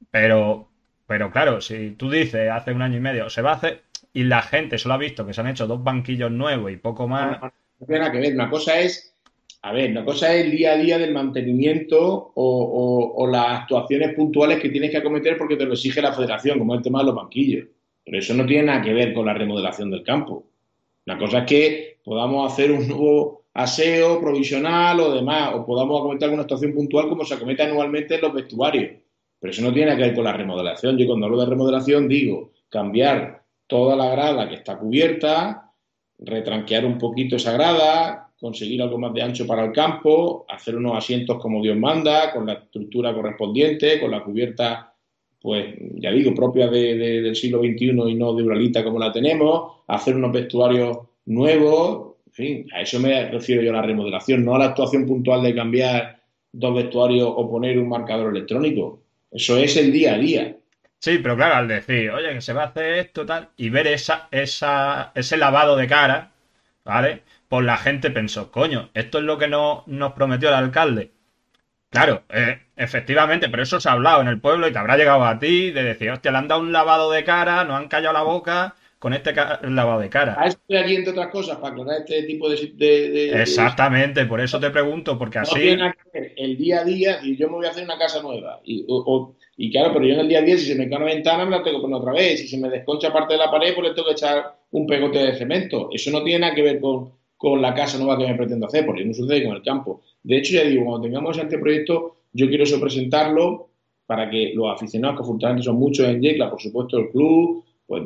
pero, 0.09 0.67
pero 1.05 1.31
claro, 1.31 1.61
si 1.61 1.91
tú 1.91 2.09
dices 2.09 2.49
hace 2.49 2.71
un 2.71 2.81
año 2.81 2.97
y 2.97 3.01
medio 3.01 3.29
se 3.29 3.41
va 3.41 3.51
a 3.51 3.55
hacer 3.55 3.83
y 4.13 4.23
la 4.23 4.41
gente 4.41 4.77
solo 4.77 4.95
ha 4.95 4.97
visto 4.97 5.25
que 5.25 5.33
se 5.33 5.41
han 5.41 5.47
hecho 5.47 5.67
dos 5.67 5.83
banquillos 5.83 6.31
nuevos 6.31 6.71
y 6.71 6.77
poco 6.77 7.07
más. 7.07 7.39
No, 7.41 7.53
tiene 7.85 7.99
nada 7.99 8.11
que 8.11 8.19
ver, 8.19 8.33
una 8.33 8.49
cosa 8.49 8.79
es 8.79 9.10
a 9.63 9.71
ver, 9.73 9.91
una 9.91 10.03
cosa 10.03 10.33
es 10.33 10.45
el 10.45 10.51
día 10.51 10.73
a 10.73 10.77
día 10.77 10.97
del 10.97 11.13
mantenimiento 11.13 12.31
o, 12.33 13.27
las 13.31 13.61
actuaciones 13.61 14.15
puntuales 14.15 14.59
que 14.59 14.69
tienes 14.69 14.89
que 14.89 14.97
acometer 14.97 15.37
porque 15.37 15.55
te 15.55 15.65
lo 15.65 15.73
exige 15.73 16.01
la 16.01 16.13
federación, 16.13 16.57
como 16.57 16.73
el 16.73 16.81
tema 16.81 16.99
de 16.99 17.05
los 17.05 17.15
banquillos. 17.15 17.67
Pero 18.03 18.17
eso 18.17 18.33
no 18.33 18.45
tiene 18.45 18.63
nada 18.63 18.81
que 18.81 18.93
ver 18.93 19.13
con 19.13 19.27
la 19.27 19.35
remodelación 19.35 19.91
del 19.91 20.03
campo. 20.03 20.45
Una 21.05 21.17
cosa 21.17 21.39
es 21.39 21.45
que 21.45 21.97
podamos 22.03 22.51
hacer 22.51 22.71
un 22.71 22.87
nuevo 22.87 23.43
aseo 23.53 24.19
provisional 24.19 24.99
o 24.99 25.13
demás, 25.13 25.51
o 25.53 25.65
podamos 25.65 25.99
acometer 25.99 26.25
alguna 26.25 26.43
actuación 26.43 26.73
puntual 26.73 27.07
como 27.07 27.23
se 27.23 27.35
acomete 27.35 27.61
anualmente 27.61 28.15
en 28.15 28.21
los 28.21 28.33
vestuarios. 28.33 28.91
Pero 29.39 29.51
eso 29.51 29.61
no 29.61 29.73
tiene 29.73 29.95
que 29.95 30.01
ver 30.01 30.15
con 30.15 30.23
la 30.23 30.33
remodelación. 30.33 30.97
Yo 30.97 31.05
cuando 31.05 31.27
hablo 31.27 31.39
de 31.39 31.45
remodelación 31.45 32.07
digo 32.07 32.51
cambiar 32.67 33.43
toda 33.67 33.95
la 33.95 34.09
grada 34.09 34.49
que 34.49 34.55
está 34.55 34.77
cubierta, 34.79 35.71
retranquear 36.17 36.85
un 36.85 36.97
poquito 36.97 37.35
esa 37.35 37.51
grada, 37.51 38.30
conseguir 38.41 38.81
algo 38.81 38.97
más 38.97 39.13
de 39.13 39.21
ancho 39.21 39.45
para 39.45 39.63
el 39.65 39.71
campo, 39.71 40.45
hacer 40.49 40.75
unos 40.75 40.97
asientos 40.97 41.39
como 41.39 41.61
Dios 41.61 41.77
manda, 41.77 42.33
con 42.33 42.47
la 42.47 42.53
estructura 42.53 43.13
correspondiente, 43.13 43.99
con 43.99 44.09
la 44.09 44.23
cubierta, 44.23 44.93
pues 45.39 45.75
ya 45.95 46.11
digo, 46.11 46.33
propia 46.33 46.67
del 46.67 47.35
siglo 47.35 47.59
XXI 47.59 47.91
y 48.09 48.15
no 48.15 48.33
de 48.33 48.43
Uralita 48.43 48.83
como 48.83 48.97
la 48.97 49.11
tenemos, 49.11 49.83
hacer 49.87 50.15
unos 50.15 50.31
vestuarios 50.31 50.97
nuevos, 51.25 52.15
en 52.25 52.33
fin, 52.33 52.67
a 52.73 52.81
eso 52.81 52.99
me 52.99 53.29
refiero 53.29 53.61
yo 53.61 53.69
a 53.69 53.75
la 53.75 53.83
remodelación, 53.83 54.43
no 54.43 54.55
a 54.55 54.59
la 54.59 54.65
actuación 54.65 55.05
puntual 55.05 55.43
de 55.43 55.53
cambiar 55.53 56.19
dos 56.51 56.75
vestuarios 56.75 57.31
o 57.33 57.49
poner 57.49 57.77
un 57.77 57.89
marcador 57.89 58.35
electrónico. 58.35 59.03
Eso 59.29 59.55
es 59.57 59.77
el 59.77 59.91
día 59.91 60.15
a 60.15 60.17
día. 60.17 60.57
Sí, 60.97 61.19
pero 61.21 61.35
claro, 61.35 61.55
al 61.55 61.67
decir, 61.67 62.09
oye, 62.09 62.33
que 62.33 62.41
se 62.41 62.53
va 62.53 62.63
a 62.63 62.67
hacer 62.67 62.93
esto, 62.95 63.25
tal, 63.25 63.49
y 63.57 63.69
ver 63.69 63.87
esa, 63.87 64.27
esa, 64.31 65.11
ese 65.13 65.37
lavado 65.37 65.75
de 65.75 65.87
cara, 65.87 66.31
¿vale? 66.83 67.21
Pues 67.51 67.65
la 67.65 67.75
gente 67.75 68.11
pensó, 68.11 68.49
coño, 68.49 68.91
esto 68.93 69.17
es 69.17 69.25
lo 69.25 69.37
que 69.37 69.49
no, 69.49 69.83
nos 69.85 70.13
prometió 70.13 70.47
el 70.47 70.55
alcalde. 70.55 71.11
Claro, 71.89 72.23
eh, 72.29 72.61
efectivamente, 72.77 73.49
pero 73.49 73.61
eso 73.61 73.77
se 73.77 73.89
ha 73.89 73.91
hablado 73.91 74.21
en 74.21 74.29
el 74.29 74.39
pueblo 74.39 74.69
y 74.69 74.71
te 74.71 74.79
habrá 74.79 74.95
llegado 74.95 75.25
a 75.25 75.37
ti 75.37 75.69
de 75.71 75.83
decir, 75.83 76.11
hostia, 76.11 76.31
le 76.31 76.37
han 76.37 76.47
dado 76.47 76.61
un 76.61 76.71
lavado 76.71 77.11
de 77.11 77.25
cara, 77.25 77.65
nos 77.65 77.75
han 77.77 77.89
callado 77.89 78.13
la 78.13 78.21
boca 78.21 78.75
con 78.99 79.11
este 79.11 79.33
lavado 79.63 79.99
de 79.99 80.07
cara. 80.07 80.37
A 80.39 80.47
estoy 80.47 80.77
aquí, 80.77 80.95
entre 80.95 81.11
otras 81.11 81.27
cosas, 81.27 81.57
para 81.57 81.73
aclarar 81.73 81.99
este 81.99 82.23
tipo 82.23 82.47
de... 82.49 83.41
Exactamente, 83.41 84.25
por 84.27 84.39
eso 84.39 84.57
te 84.57 84.69
pregunto, 84.69 85.17
porque 85.17 85.39
así... 85.39 85.59
Tiene 85.59 85.93
el 86.37 86.57
día 86.57 86.79
a 86.79 86.83
día, 86.85 87.19
y 87.21 87.35
yo 87.35 87.49
me 87.49 87.55
voy 87.55 87.65
a 87.65 87.71
hacer 87.71 87.83
una 87.83 87.97
casa 87.97 88.21
nueva, 88.21 88.61
y, 88.63 88.87
y 89.57 89.71
claro, 89.73 89.91
pero 89.91 90.05
yo 90.05 90.13
en 90.13 90.21
el 90.21 90.29
día 90.29 90.39
a 90.39 90.43
día, 90.43 90.57
si 90.57 90.67
se 90.67 90.75
me 90.75 90.87
cae 90.87 90.99
una 90.99 91.07
ventana, 91.07 91.43
me 91.43 91.51
la 91.51 91.63
tengo 91.63 91.79
que 91.79 91.81
poner 91.81 91.99
otra 91.99 92.13
vez, 92.13 92.39
si 92.39 92.47
se 92.47 92.57
me 92.57 92.69
desconcha 92.69 93.11
parte 93.11 93.33
de 93.33 93.39
la 93.39 93.51
pared, 93.51 93.75
pues 93.75 93.89
le 93.89 93.93
tengo 93.93 94.07
que 94.07 94.13
echar 94.13 94.55
un 94.71 94.87
pegote 94.87 95.19
de 95.19 95.35
cemento. 95.35 95.89
Eso 95.91 96.11
no 96.11 96.23
tiene 96.23 96.39
nada 96.39 96.55
que 96.55 96.61
ver 96.61 96.79
con 96.79 97.19
con 97.41 97.59
la 97.59 97.73
casa 97.73 97.97
nueva 97.97 98.19
que 98.19 98.27
me 98.27 98.35
pretendo 98.35 98.67
hacer, 98.67 98.85
porque 98.85 99.03
no 99.03 99.15
sucede 99.15 99.43
con 99.43 99.55
el 99.55 99.63
campo. 99.63 100.03
De 100.21 100.37
hecho, 100.37 100.53
ya 100.53 100.63
digo, 100.63 100.85
cuando 100.85 101.07
tengamos 101.07 101.35
este 101.39 101.57
proyecto, 101.57 102.17
yo 102.33 102.47
quiero 102.47 102.65
eso 102.65 102.79
presentarlo 102.79 103.69
para 104.05 104.29
que 104.29 104.51
los 104.53 104.71
aficionados, 104.71 105.17
que 105.17 105.23
afortunadamente 105.23 105.65
son 105.65 105.77
muchos 105.77 106.07
en 106.07 106.21
Yecla, 106.21 106.51
por 106.51 106.61
supuesto 106.61 106.99
el 106.99 107.09
club, 107.09 107.63
pues 107.87 108.03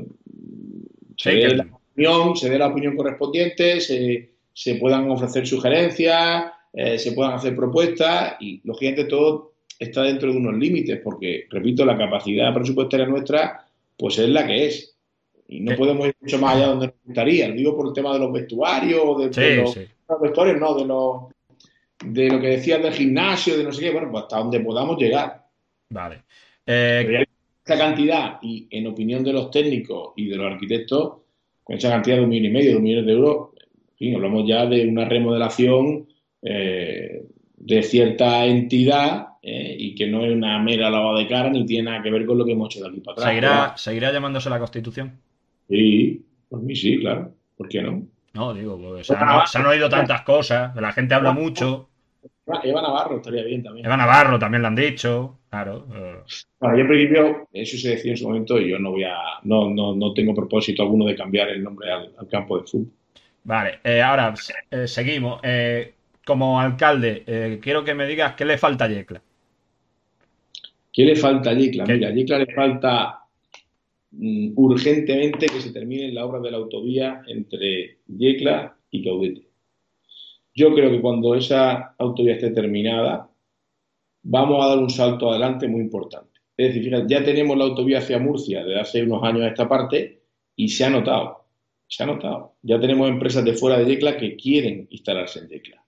se, 1.17 1.31
dé 1.33 1.53
la 1.53 1.65
opinión, 1.65 2.37
se 2.37 2.49
dé 2.49 2.57
la 2.57 2.67
opinión 2.67 2.95
correspondiente, 2.95 3.81
se, 3.81 4.75
puedan 4.79 5.11
ofrecer 5.11 5.45
sugerencias, 5.45 6.45
eh, 6.71 6.97
se 6.97 7.11
puedan 7.11 7.33
hacer 7.33 7.57
propuestas 7.57 8.35
y, 8.39 8.61
lógicamente, 8.63 9.03
todo 9.03 9.55
está 9.77 10.03
dentro 10.03 10.31
de 10.31 10.37
unos 10.37 10.57
límites, 10.57 11.01
porque, 11.03 11.43
repito, 11.49 11.83
la 11.83 11.97
capacidad 11.97 12.53
presupuestaria 12.53 13.05
nuestra, 13.05 13.67
pues 13.97 14.17
es 14.17 14.29
la 14.29 14.47
que 14.47 14.67
es 14.67 14.94
y 15.47 15.59
no 15.59 15.75
podemos 15.75 16.07
ir 16.07 16.15
mucho 16.19 16.39
más 16.39 16.55
allá 16.55 16.67
donde 16.67 16.87
nos 16.87 16.95
gustaría. 17.05 17.47
Lo 17.47 17.55
digo 17.55 17.75
por 17.75 17.87
el 17.87 17.93
tema 17.93 18.13
de 18.13 18.19
los 18.19 18.31
vestuarios, 18.31 19.35
de, 19.35 19.55
los, 19.57 19.77
vestuarios, 20.21 20.59
no, 20.59 20.73
de 20.75 20.85
los 20.85 21.35
de 22.03 22.29
lo 22.29 22.39
que 22.39 22.47
decías 22.47 22.81
del 22.81 22.93
gimnasio, 22.93 23.57
de 23.57 23.63
no 23.63 23.71
sé 23.71 23.83
qué, 23.83 23.91
bueno, 23.91 24.11
pues 24.11 24.23
hasta 24.23 24.37
donde 24.37 24.59
podamos 24.59 24.97
llegar. 24.97 25.45
Vale. 25.89 26.23
Eh, 26.65 27.25
esa 27.63 27.77
cantidad, 27.77 28.37
y 28.41 28.67
en 28.69 28.87
opinión 28.87 29.23
de 29.23 29.33
los 29.33 29.49
técnicos 29.49 30.13
y 30.15 30.27
de 30.27 30.35
los 30.35 30.51
arquitectos, 30.51 31.13
con 31.63 31.77
esa 31.77 31.89
cantidad 31.89 32.17
de 32.17 32.23
un 32.23 32.29
millón 32.29 32.45
y 32.45 32.49
medio, 32.49 32.71
de 32.71 32.77
un 32.77 32.83
millón 32.83 33.05
de 33.05 33.13
euros, 33.13 33.49
en 33.57 33.97
fin, 33.97 34.15
hablamos 34.15 34.47
ya 34.47 34.65
de 34.65 34.87
una 34.87 35.05
remodelación 35.05 36.07
eh, 36.41 37.25
de 37.57 37.83
cierta 37.83 38.45
entidad 38.45 39.29
eh, 39.41 39.75
y 39.79 39.95
que 39.95 40.07
no 40.07 40.23
es 40.25 40.31
una 40.31 40.59
mera 40.59 40.89
lavada 40.89 41.19
de 41.19 41.27
cara 41.27 41.49
ni 41.49 41.65
tiene 41.65 41.89
nada 41.89 42.03
que 42.03 42.11
ver 42.11 42.25
con 42.25 42.37
lo 42.37 42.45
que 42.45 42.51
hemos 42.51 42.69
hecho 42.69 42.83
de 42.83 42.89
aquí 42.89 42.99
para 42.99 43.13
atrás. 43.13 43.29
¿Seguirá, 43.29 43.77
¿seguirá 43.77 44.11
llamándose 44.11 44.49
la 44.49 44.59
Constitución? 44.59 45.19
Sí, 45.69 46.25
por 46.49 46.61
mí 46.61 46.75
sí, 46.75 46.99
claro. 46.99 47.33
¿Por 47.57 47.67
qué 47.69 47.81
no? 47.81 48.03
No, 48.33 48.53
digo, 48.53 48.77
porque 48.77 49.03
se 49.03 49.15
han, 49.15 49.65
oído 49.65 49.87
tantas 49.87 50.21
cosas, 50.23 50.75
la 50.75 50.91
gente 50.91 51.13
habla 51.13 51.31
mucho. 51.31 51.87
Eva 52.63 52.81
Navarro 52.81 53.17
estaría 53.17 53.43
bien 53.43 53.63
también. 53.63 53.85
Eva 53.85 53.95
Navarro 53.95 54.37
también 54.37 54.61
lo 54.61 54.67
han 54.67 54.75
dicho, 54.75 55.39
claro. 55.49 55.87
Eh. 55.95 56.17
Bueno, 56.59 56.75
yo 56.75 56.81
en 56.81 56.87
principio, 56.87 57.47
eso 57.53 57.77
se 57.77 57.91
decía 57.91 58.11
en 58.11 58.17
su 58.17 58.27
momento 58.27 58.59
y 58.59 58.69
yo 58.69 58.77
no 58.77 58.91
voy 58.91 59.05
a, 59.05 59.17
no, 59.43 59.69
no, 59.69 59.95
no 59.95 60.13
tengo 60.13 60.35
propósito 60.35 60.83
alguno 60.83 61.05
de 61.05 61.15
cambiar 61.15 61.49
el 61.49 61.63
nombre 61.63 61.89
al, 61.89 62.27
campo 62.29 62.59
de 62.59 62.67
fútbol. 62.67 62.91
Vale, 63.45 63.79
eh, 63.83 64.01
ahora 64.01 64.33
eh, 64.69 64.87
seguimos. 64.87 65.39
como 66.25 66.59
alcalde, 66.59 67.59
quiero 67.61 67.85
que 67.85 67.93
me 67.93 68.05
digas 68.05 68.33
qué 68.33 68.43
le 68.43 68.57
falta 68.57 68.83
a 68.83 68.89
Yecla. 68.89 69.21
¿Qué 70.91 71.03
le 71.03 71.15
falta 71.15 71.51
a 71.51 71.53
Yecla? 71.53 71.85
Mira, 71.85 72.09
a 72.09 72.11
Yecla 72.11 72.39
le 72.39 72.53
falta 72.53 73.24
Mm, 74.17 74.53
urgentemente 74.55 75.47
que 75.47 75.59
se 75.59 75.71
termine 75.71 76.11
la 76.11 76.25
obra 76.25 76.39
de 76.39 76.51
la 76.51 76.57
autovía 76.57 77.23
entre 77.27 77.99
Yecla 78.07 78.77
y 78.89 79.03
Caudete. 79.03 79.49
Yo 80.53 80.73
creo 80.73 80.89
que 80.89 81.01
cuando 81.01 81.35
esa 81.35 81.95
autovía 81.97 82.35
esté 82.35 82.51
terminada, 82.51 83.29
vamos 84.23 84.63
a 84.63 84.69
dar 84.69 84.77
un 84.77 84.89
salto 84.89 85.29
adelante 85.29 85.67
muy 85.67 85.81
importante. 85.81 86.39
Es 86.55 86.67
decir, 86.69 86.85
fíjate, 86.85 87.13
ya 87.13 87.25
tenemos 87.25 87.57
la 87.57 87.65
autovía 87.65 87.97
hacia 87.97 88.17
Murcia 88.17 88.63
desde 88.63 88.79
hace 88.79 89.03
unos 89.03 89.21
años 89.23 89.41
a 89.41 89.49
esta 89.49 89.67
parte 89.67 90.21
y 90.55 90.69
se 90.69 90.85
ha 90.85 90.89
notado, 90.89 91.47
se 91.87 92.03
ha 92.03 92.05
notado. 92.05 92.53
Ya 92.61 92.79
tenemos 92.79 93.09
empresas 93.09 93.43
de 93.43 93.53
fuera 93.53 93.77
de 93.77 93.85
Yecla 93.85 94.15
que 94.15 94.37
quieren 94.37 94.87
instalarse 94.91 95.39
en 95.39 95.49
Yecla. 95.49 95.83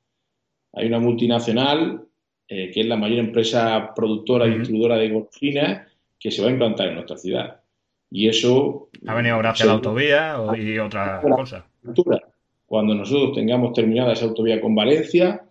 Hay 0.74 0.88
una 0.88 1.00
multinacional 1.00 2.06
eh, 2.50 2.72
que 2.72 2.82
es 2.82 2.88
la 2.88 2.98
mayor 2.98 3.20
empresa 3.20 3.94
productora 3.96 4.48
y 4.48 4.58
distribuidora 4.58 4.98
de 4.98 5.10
golfinas 5.10 5.88
que 6.20 6.30
se 6.30 6.42
va 6.42 6.50
a 6.50 6.52
implantar 6.52 6.90
en 6.90 6.96
nuestra 6.96 7.18
ciudad. 7.18 7.62
Y 8.10 8.28
eso... 8.28 8.90
Ha 9.06 9.16
venido 9.16 9.38
gracias 9.40 9.68
a 9.68 9.72
la 9.72 9.74
autovía 9.74 10.36
y 10.58 10.78
otras 10.78 11.24
cosas. 11.24 11.64
Cuando 12.66 12.96
nosotros 12.96 13.34
tengamos 13.34 13.74
terminada 13.74 14.14
esa 14.14 14.26
autovía 14.26 14.60
con 14.60 14.76
Valencia, 14.76 15.44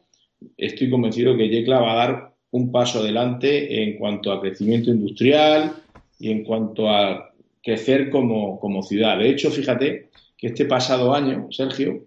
estoy 0.57 0.91
convencido 0.91 1.37
que 1.37 1.49
Yecla 1.49 1.81
va 1.81 1.93
a 1.93 1.97
dar 1.97 2.35
un 2.51 2.71
paso 2.71 3.01
adelante 3.01 3.83
en 3.83 3.99
cuanto 3.99 4.33
a 4.33 4.41
crecimiento 4.41 4.91
industrial 4.91 5.75
y 6.19 6.31
en 6.31 6.45
cuanto 6.45 6.89
a 6.89 7.33
crecer 7.63 8.11
como, 8.11 8.83
ciudad. 8.83 9.19
De 9.19 9.29
hecho, 9.29 9.51
fíjate 9.51 10.11
que 10.37 10.49
este 10.49 10.67
pasado 10.67 11.15
año, 11.15 11.49
Sergio, 11.51 12.07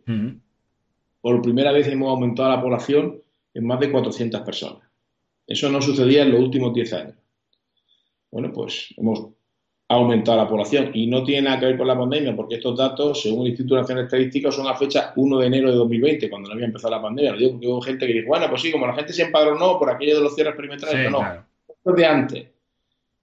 por 1.22 1.42
primera 1.42 1.72
vez 1.72 1.88
hemos 1.88 2.10
aumentado 2.10 2.50
la 2.50 2.62
población 2.62 3.22
en 3.54 3.66
más 3.66 3.80
de 3.80 3.92
400 3.92 4.42
personas. 4.42 4.88
Eso 5.46 5.70
no 5.70 5.82
sucedía 5.82 6.24
en 6.24 6.32
los 6.32 6.42
últimos 6.42 6.74
10 6.74 6.94
años. 6.94 7.16
Bueno, 8.32 8.52
pues 8.54 8.94
hemos 8.98 9.30
aumentado 9.90 10.38
la 10.38 10.48
población 10.48 10.92
y 10.94 11.08
no 11.08 11.24
tiene 11.24 11.44
nada 11.44 11.60
que 11.60 11.66
ver 11.66 11.78
con 11.78 11.88
la 11.88 11.98
pandemia 11.98 12.36
porque 12.36 12.56
estos 12.56 12.78
datos, 12.78 13.22
según 13.24 13.42
el 13.42 13.48
Instituto 13.50 13.76
Nacional 13.76 14.04
de 14.04 14.08
Estadística, 14.08 14.52
son 14.52 14.68
a 14.68 14.76
fecha 14.76 15.14
1 15.16 15.40
de 15.40 15.48
enero 15.48 15.72
de 15.72 15.78
2020, 15.78 16.30
cuando 16.30 16.48
no 16.48 16.54
había 16.54 16.68
empezado 16.68 16.96
la 16.96 17.02
pandemia. 17.02 17.32
Lo 17.32 17.38
digo 17.40 17.52
porque 17.54 17.68
hubo 17.68 17.82
gente 17.82 18.06
que 18.06 18.14
dijo, 18.14 18.28
bueno, 18.28 18.48
pues 18.50 18.62
sí, 18.62 18.72
como 18.72 18.86
la 18.86 18.94
gente 18.94 19.14
se 19.14 19.24
empadronó 19.24 19.80
por 19.80 19.90
aquello 19.90 20.18
de 20.18 20.24
los 20.24 20.36
cierres 20.36 20.56
perimetrales, 20.56 21.12
no, 21.12 21.22
esto 21.22 21.90
es 21.90 21.96
de 21.96 22.06
antes. 22.06 22.48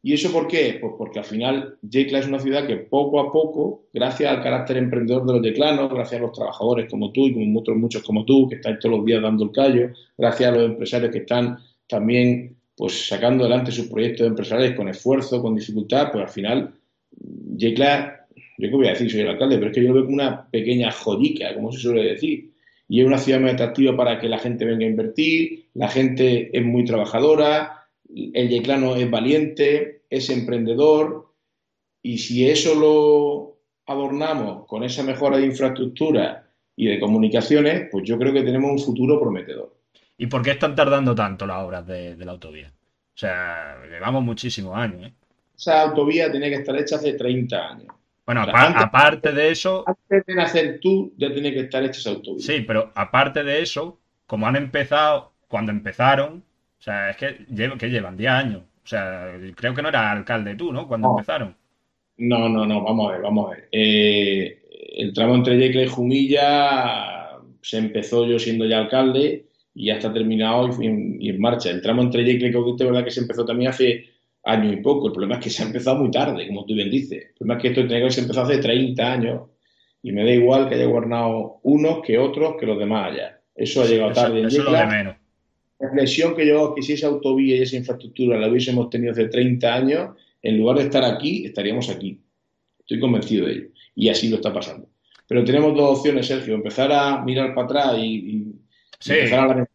¿Y 0.02 0.12
eso 0.12 0.32
por 0.32 0.46
qué? 0.48 0.78
Pues 0.80 0.92
porque 0.98 1.20
al 1.20 1.24
final 1.24 1.78
Yecla 1.82 2.18
es 2.18 2.26
una 2.26 2.38
ciudad 2.40 2.66
que 2.66 2.76
poco 2.76 3.20
a 3.20 3.32
poco, 3.32 3.86
gracias 3.92 4.30
al 4.30 4.42
carácter 4.42 4.76
emprendedor 4.76 5.24
de 5.24 5.32
los 5.34 5.42
yeclanos, 5.42 5.88
gracias 5.88 6.20
a 6.20 6.24
los 6.24 6.32
trabajadores 6.32 6.88
como 6.90 7.12
tú 7.12 7.26
y 7.26 7.32
como 7.32 7.46
muchos, 7.46 7.76
muchos 7.76 8.02
como 8.02 8.24
tú, 8.24 8.48
que 8.48 8.56
están 8.56 8.78
todos 8.78 8.96
los 8.96 9.04
días 9.04 9.22
dando 9.22 9.44
el 9.44 9.52
callo, 9.52 9.90
gracias 10.16 10.50
a 10.50 10.54
los 10.54 10.64
empresarios 10.64 11.10
que 11.10 11.18
están 11.18 11.58
también 11.88 12.56
pues 12.76 13.08
sacando 13.08 13.44
adelante 13.44 13.72
sus 13.72 13.86
proyectos 13.86 14.26
empresariales 14.26 14.76
con 14.76 14.88
esfuerzo, 14.88 15.40
con 15.40 15.56
dificultad, 15.56 16.12
pues 16.12 16.24
al 16.24 16.30
final, 16.30 16.74
Yecla, 17.56 18.26
yo 18.58 18.68
qué 18.68 18.76
voy 18.76 18.86
a 18.86 18.90
decir, 18.90 19.10
soy 19.10 19.20
el 19.20 19.28
alcalde, 19.28 19.56
pero 19.56 19.70
es 19.70 19.74
que 19.74 19.82
yo 19.82 19.88
lo 19.88 19.94
veo 19.94 20.04
como 20.04 20.14
una 20.14 20.48
pequeña 20.50 20.90
joyica, 20.90 21.54
como 21.54 21.72
se 21.72 21.80
suele 21.80 22.04
decir. 22.04 22.52
Y 22.88 23.00
es 23.00 23.06
una 23.06 23.18
ciudad 23.18 23.40
muy 23.40 23.50
atractiva 23.50 23.96
para 23.96 24.20
que 24.20 24.28
la 24.28 24.38
gente 24.38 24.64
venga 24.64 24.84
a 24.84 24.90
invertir, 24.90 25.64
la 25.74 25.88
gente 25.88 26.56
es 26.56 26.64
muy 26.64 26.84
trabajadora, 26.84 27.88
el 28.14 28.48
yeclano 28.48 28.94
es 28.94 29.10
valiente, 29.10 30.02
es 30.08 30.30
emprendedor, 30.30 31.26
y 32.02 32.18
si 32.18 32.48
eso 32.48 32.74
lo 32.74 33.58
adornamos 33.86 34.66
con 34.66 34.84
esa 34.84 35.02
mejora 35.02 35.38
de 35.38 35.46
infraestructura 35.46 36.48
y 36.76 36.86
de 36.86 37.00
comunicaciones, 37.00 37.88
pues 37.90 38.04
yo 38.04 38.18
creo 38.18 38.32
que 38.32 38.42
tenemos 38.42 38.70
un 38.70 38.78
futuro 38.78 39.18
prometedor. 39.18 39.74
¿Y 40.18 40.26
por 40.26 40.42
qué 40.42 40.52
están 40.52 40.74
tardando 40.74 41.14
tanto 41.14 41.46
las 41.46 41.58
obras 41.58 41.86
de, 41.86 42.16
la 42.16 42.32
autovía? 42.32 42.68
O 42.68 43.18
sea, 43.18 43.76
llevamos 43.90 44.22
muchísimos 44.22 44.76
años. 44.76 45.06
¿eh? 45.06 45.12
Esa 45.56 45.82
autovía 45.82 46.30
tenía 46.30 46.48
que 46.48 46.56
estar 46.56 46.76
hecha 46.76 46.96
hace 46.96 47.14
30 47.14 47.56
años. 47.56 47.88
Bueno, 48.24 48.42
aparte 48.42 49.32
de 49.32 49.50
eso... 49.50 49.84
Antes 49.86 50.26
de 50.26 50.34
nacer 50.34 50.80
tú, 50.80 51.14
ya 51.16 51.32
tenía 51.32 51.52
que 51.52 51.60
estar 51.60 51.82
hecha 51.84 51.98
esa 51.98 52.10
autovía. 52.10 52.44
Sí, 52.44 52.64
pero 52.66 52.90
aparte 52.94 53.44
de 53.44 53.62
eso, 53.62 54.00
como 54.26 54.46
han 54.46 54.56
empezado, 54.56 55.32
cuando 55.48 55.70
empezaron, 55.70 56.42
o 56.78 56.82
sea, 56.82 57.10
es 57.10 57.16
que, 57.16 57.46
que 57.78 57.90
llevan 57.90 58.16
10 58.16 58.30
años. 58.30 58.62
O 58.84 58.86
sea, 58.88 59.32
creo 59.54 59.74
que 59.74 59.82
no 59.82 59.88
era 59.88 60.10
alcalde 60.10 60.54
tú, 60.54 60.72
¿no? 60.72 60.88
Cuando 60.88 61.10
empezaron. 61.10 61.56
No, 62.18 62.48
no, 62.48 62.66
no, 62.66 62.82
vamos 62.82 63.08
a 63.08 63.12
ver, 63.12 63.22
vamos 63.22 63.46
a 63.46 63.50
ver. 63.54 63.68
Eh, 63.72 64.62
el 64.96 65.12
tramo 65.12 65.34
entre 65.34 65.58
Yecla 65.58 65.82
y 65.82 65.88
Jumilla 65.88 67.38
se 67.60 67.78
empezó 67.78 68.26
yo 68.26 68.38
siendo 68.38 68.64
ya 68.64 68.78
alcalde 68.78 69.45
y 69.76 69.86
ya 69.86 69.96
está 69.96 70.10
terminado 70.10 70.70
y, 70.82 70.86
en, 71.28 71.40
marcha. 71.40 71.70
El 71.70 71.82
tramo 71.82 72.00
entre 72.00 72.24
Yecla 72.24 72.48
y 72.48 72.52
Caudete, 72.52 72.86
verdad 72.86 73.04
que 73.04 73.10
se 73.10 73.20
empezó 73.20 73.44
también 73.44 73.70
hace 73.70 74.06
año 74.42 74.72
y 74.72 74.76
poco. 74.76 75.08
El 75.08 75.12
problema 75.12 75.34
es 75.34 75.44
que 75.44 75.50
se 75.50 75.62
ha 75.62 75.66
empezado 75.66 75.98
muy 75.98 76.10
tarde, 76.10 76.46
como 76.46 76.64
tú 76.64 76.74
bien 76.74 76.90
dices. 76.90 77.26
El 77.26 77.34
problema 77.34 77.58
es 77.58 77.62
que 77.62 77.68
esto 77.68 77.86
tiene 77.86 78.06
que 78.06 78.10
se 78.10 78.22
empezó 78.22 78.40
hace 78.40 78.56
30 78.56 79.12
años 79.12 79.42
y 80.02 80.12
me 80.12 80.24
da 80.24 80.30
igual 80.32 80.66
que 80.66 80.76
haya 80.76 80.86
gobernado 80.86 81.60
unos 81.64 82.00
que 82.02 82.16
otros 82.16 82.56
que 82.58 82.64
los 82.64 82.78
demás 82.78 83.12
allá. 83.12 83.38
Eso 83.54 83.82
ha 83.82 83.84
llegado 83.84 84.12
tarde. 84.14 84.40
en 84.40 84.48
Yecla, 84.48 84.84
lo 84.84 84.90
menos. 84.90 85.14
La 85.78 85.88
reflexión 85.88 86.34
que 86.34 86.46
yo 86.46 86.74
que 86.74 86.80
si 86.80 86.94
esa 86.94 87.08
autovía 87.08 87.56
y 87.56 87.62
esa 87.62 87.76
infraestructura 87.76 88.38
la 88.38 88.48
hubiésemos 88.48 88.88
tenido 88.88 89.12
hace 89.12 89.28
30 89.28 89.74
años, 89.74 90.10
en 90.40 90.56
lugar 90.56 90.78
de 90.78 90.84
estar 90.84 91.04
aquí, 91.04 91.44
estaríamos 91.44 91.90
aquí. 91.90 92.18
Estoy 92.78 92.98
convencido 92.98 93.46
de 93.46 93.52
ello. 93.52 93.68
Y 93.94 94.08
así 94.08 94.30
lo 94.30 94.36
está 94.36 94.54
pasando. 94.54 94.88
Pero 95.28 95.44
tenemos 95.44 95.74
dos 95.76 95.98
opciones, 95.98 96.26
Sergio. 96.26 96.54
Empezar 96.54 96.90
a 96.92 97.22
mirar 97.22 97.54
para 97.54 97.66
atrás 97.66 97.98
y 97.98 98.56
Sí. 98.98 99.14
Empezar 99.14 99.50
a 99.50 99.66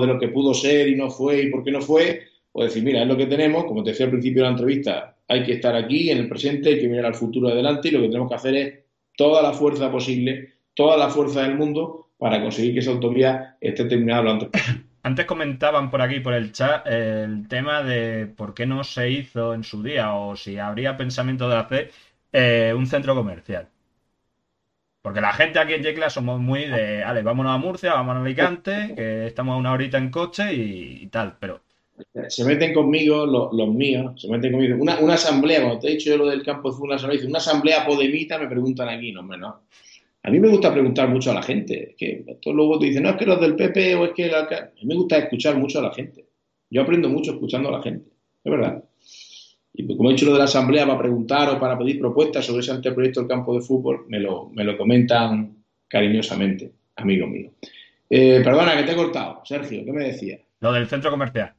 de 0.00 0.06
lo 0.06 0.18
que 0.18 0.28
pudo 0.28 0.52
ser 0.54 0.88
y 0.88 0.96
no 0.96 1.10
fue 1.10 1.42
y 1.42 1.50
por 1.50 1.64
qué 1.64 1.70
no 1.70 1.80
fue, 1.80 2.24
o 2.52 2.64
decir, 2.64 2.82
mira, 2.82 3.02
es 3.02 3.08
lo 3.08 3.16
que 3.16 3.26
tenemos, 3.26 3.64
como 3.64 3.82
te 3.82 3.90
decía 3.90 4.06
al 4.06 4.12
principio 4.12 4.42
de 4.42 4.48
la 4.48 4.52
entrevista, 4.52 5.16
hay 5.28 5.42
que 5.44 5.52
estar 5.52 5.74
aquí 5.74 6.10
en 6.10 6.18
el 6.18 6.28
presente, 6.28 6.70
hay 6.70 6.80
que 6.80 6.88
mirar 6.88 7.06
al 7.06 7.14
futuro 7.14 7.48
adelante 7.48 7.88
y 7.88 7.92
lo 7.92 8.00
que 8.00 8.08
tenemos 8.08 8.28
que 8.28 8.34
hacer 8.34 8.54
es 8.54 8.74
toda 9.16 9.42
la 9.42 9.52
fuerza 9.52 9.90
posible, 9.90 10.52
toda 10.74 10.96
la 10.96 11.08
fuerza 11.08 11.42
del 11.42 11.56
mundo 11.56 12.10
para 12.18 12.40
conseguir 12.40 12.74
que 12.74 12.80
esa 12.80 12.90
autovía 12.90 13.56
esté 13.60 13.84
terminada 13.84 14.22
lo 14.22 14.30
antes 14.32 14.48
posible. 14.48 14.82
Antes 15.04 15.26
comentaban 15.26 15.90
por 15.90 16.00
aquí, 16.00 16.20
por 16.20 16.32
el 16.32 16.52
chat, 16.52 16.86
el 16.86 17.48
tema 17.48 17.82
de 17.82 18.26
por 18.26 18.54
qué 18.54 18.66
no 18.66 18.84
se 18.84 19.10
hizo 19.10 19.52
en 19.52 19.64
su 19.64 19.82
día 19.82 20.14
o 20.14 20.36
si 20.36 20.58
habría 20.58 20.96
pensamiento 20.96 21.48
de 21.48 21.56
hacer 21.56 21.90
eh, 22.32 22.72
un 22.76 22.86
centro 22.86 23.16
comercial. 23.16 23.68
Porque 25.02 25.20
la 25.20 25.32
gente 25.32 25.58
aquí 25.58 25.74
en 25.74 25.82
Yecla 25.82 26.08
somos 26.08 26.40
muy 26.40 26.64
de, 26.66 27.02
vale, 27.02 27.22
vámonos 27.22 27.52
a 27.52 27.58
Murcia, 27.58 27.92
vámonos 27.92 28.22
a 28.22 28.24
Alicante, 28.24 28.92
que 28.96 29.26
estamos 29.26 29.58
una 29.58 29.72
horita 29.72 29.98
en 29.98 30.10
coche 30.10 30.54
y, 30.54 31.06
tal, 31.08 31.36
pero... 31.38 31.60
Se 32.28 32.44
meten 32.44 32.72
conmigo 32.72 33.26
los, 33.26 33.68
míos, 33.68 34.20
se 34.20 34.28
meten 34.28 34.52
conmigo. 34.52 34.76
Una, 34.80 35.14
asamblea, 35.14 35.60
cuando 35.60 35.80
te 35.80 35.88
he 35.88 35.90
dicho 35.92 36.10
yo 36.10 36.16
lo 36.16 36.26
del 36.26 36.42
campo 36.42 36.70
de 36.70 36.76
fútbol, 36.76 36.88
una 36.90 36.96
asamblea, 36.96 37.26
una 37.26 37.38
asamblea 37.38 37.86
podemita, 37.86 38.38
me 38.38 38.48
preguntan 38.48 38.88
aquí, 38.88 39.12
no, 39.12 39.22
no. 39.22 39.60
A 40.24 40.30
mí 40.30 40.38
me 40.38 40.48
gusta 40.48 40.72
preguntar 40.72 41.08
mucho 41.08 41.32
a 41.32 41.34
la 41.34 41.42
gente, 41.42 41.94
que 41.98 42.24
todos 42.40 42.56
luego 42.56 42.78
te 42.78 42.86
dicen, 42.86 43.02
no, 43.02 43.10
es 43.10 43.16
que 43.16 43.26
los 43.26 43.40
del 43.40 43.56
PP 43.56 43.94
o 43.96 44.04
es 44.06 44.12
que... 44.12 44.34
A 44.34 44.70
mí 44.80 44.86
me 44.86 44.94
gusta 44.94 45.18
escuchar 45.18 45.56
mucho 45.56 45.80
a 45.80 45.82
la 45.82 45.92
gente. 45.92 46.24
Yo 46.70 46.82
aprendo 46.82 47.08
mucho 47.08 47.32
escuchando 47.32 47.68
a 47.68 47.72
la 47.72 47.82
gente, 47.82 48.08
es 48.42 48.50
verdad. 48.50 48.84
Y 49.74 49.96
como 49.96 50.10
he 50.10 50.12
dicho 50.12 50.26
lo 50.26 50.32
de 50.32 50.38
la 50.38 50.44
asamblea, 50.44 50.86
para 50.86 50.98
preguntar 50.98 51.48
o 51.50 51.58
para 51.58 51.78
pedir 51.78 51.98
propuestas 51.98 52.44
sobre 52.44 52.60
ese 52.60 52.72
anteproyecto 52.72 53.20
del 53.20 53.28
campo 53.28 53.54
de 53.54 53.62
fútbol, 53.62 54.04
me 54.08 54.20
lo, 54.20 54.50
me 54.50 54.64
lo 54.64 54.76
comentan 54.76 55.56
cariñosamente, 55.88 56.72
amigo 56.96 57.26
mío. 57.26 57.50
Eh, 58.08 58.42
perdona, 58.44 58.76
que 58.76 58.82
te 58.82 58.92
he 58.92 58.96
cortado. 58.96 59.40
Sergio, 59.44 59.84
¿qué 59.84 59.92
me 59.92 60.04
decías? 60.04 60.40
Lo 60.60 60.72
del 60.72 60.86
centro 60.86 61.10
comercial. 61.10 61.54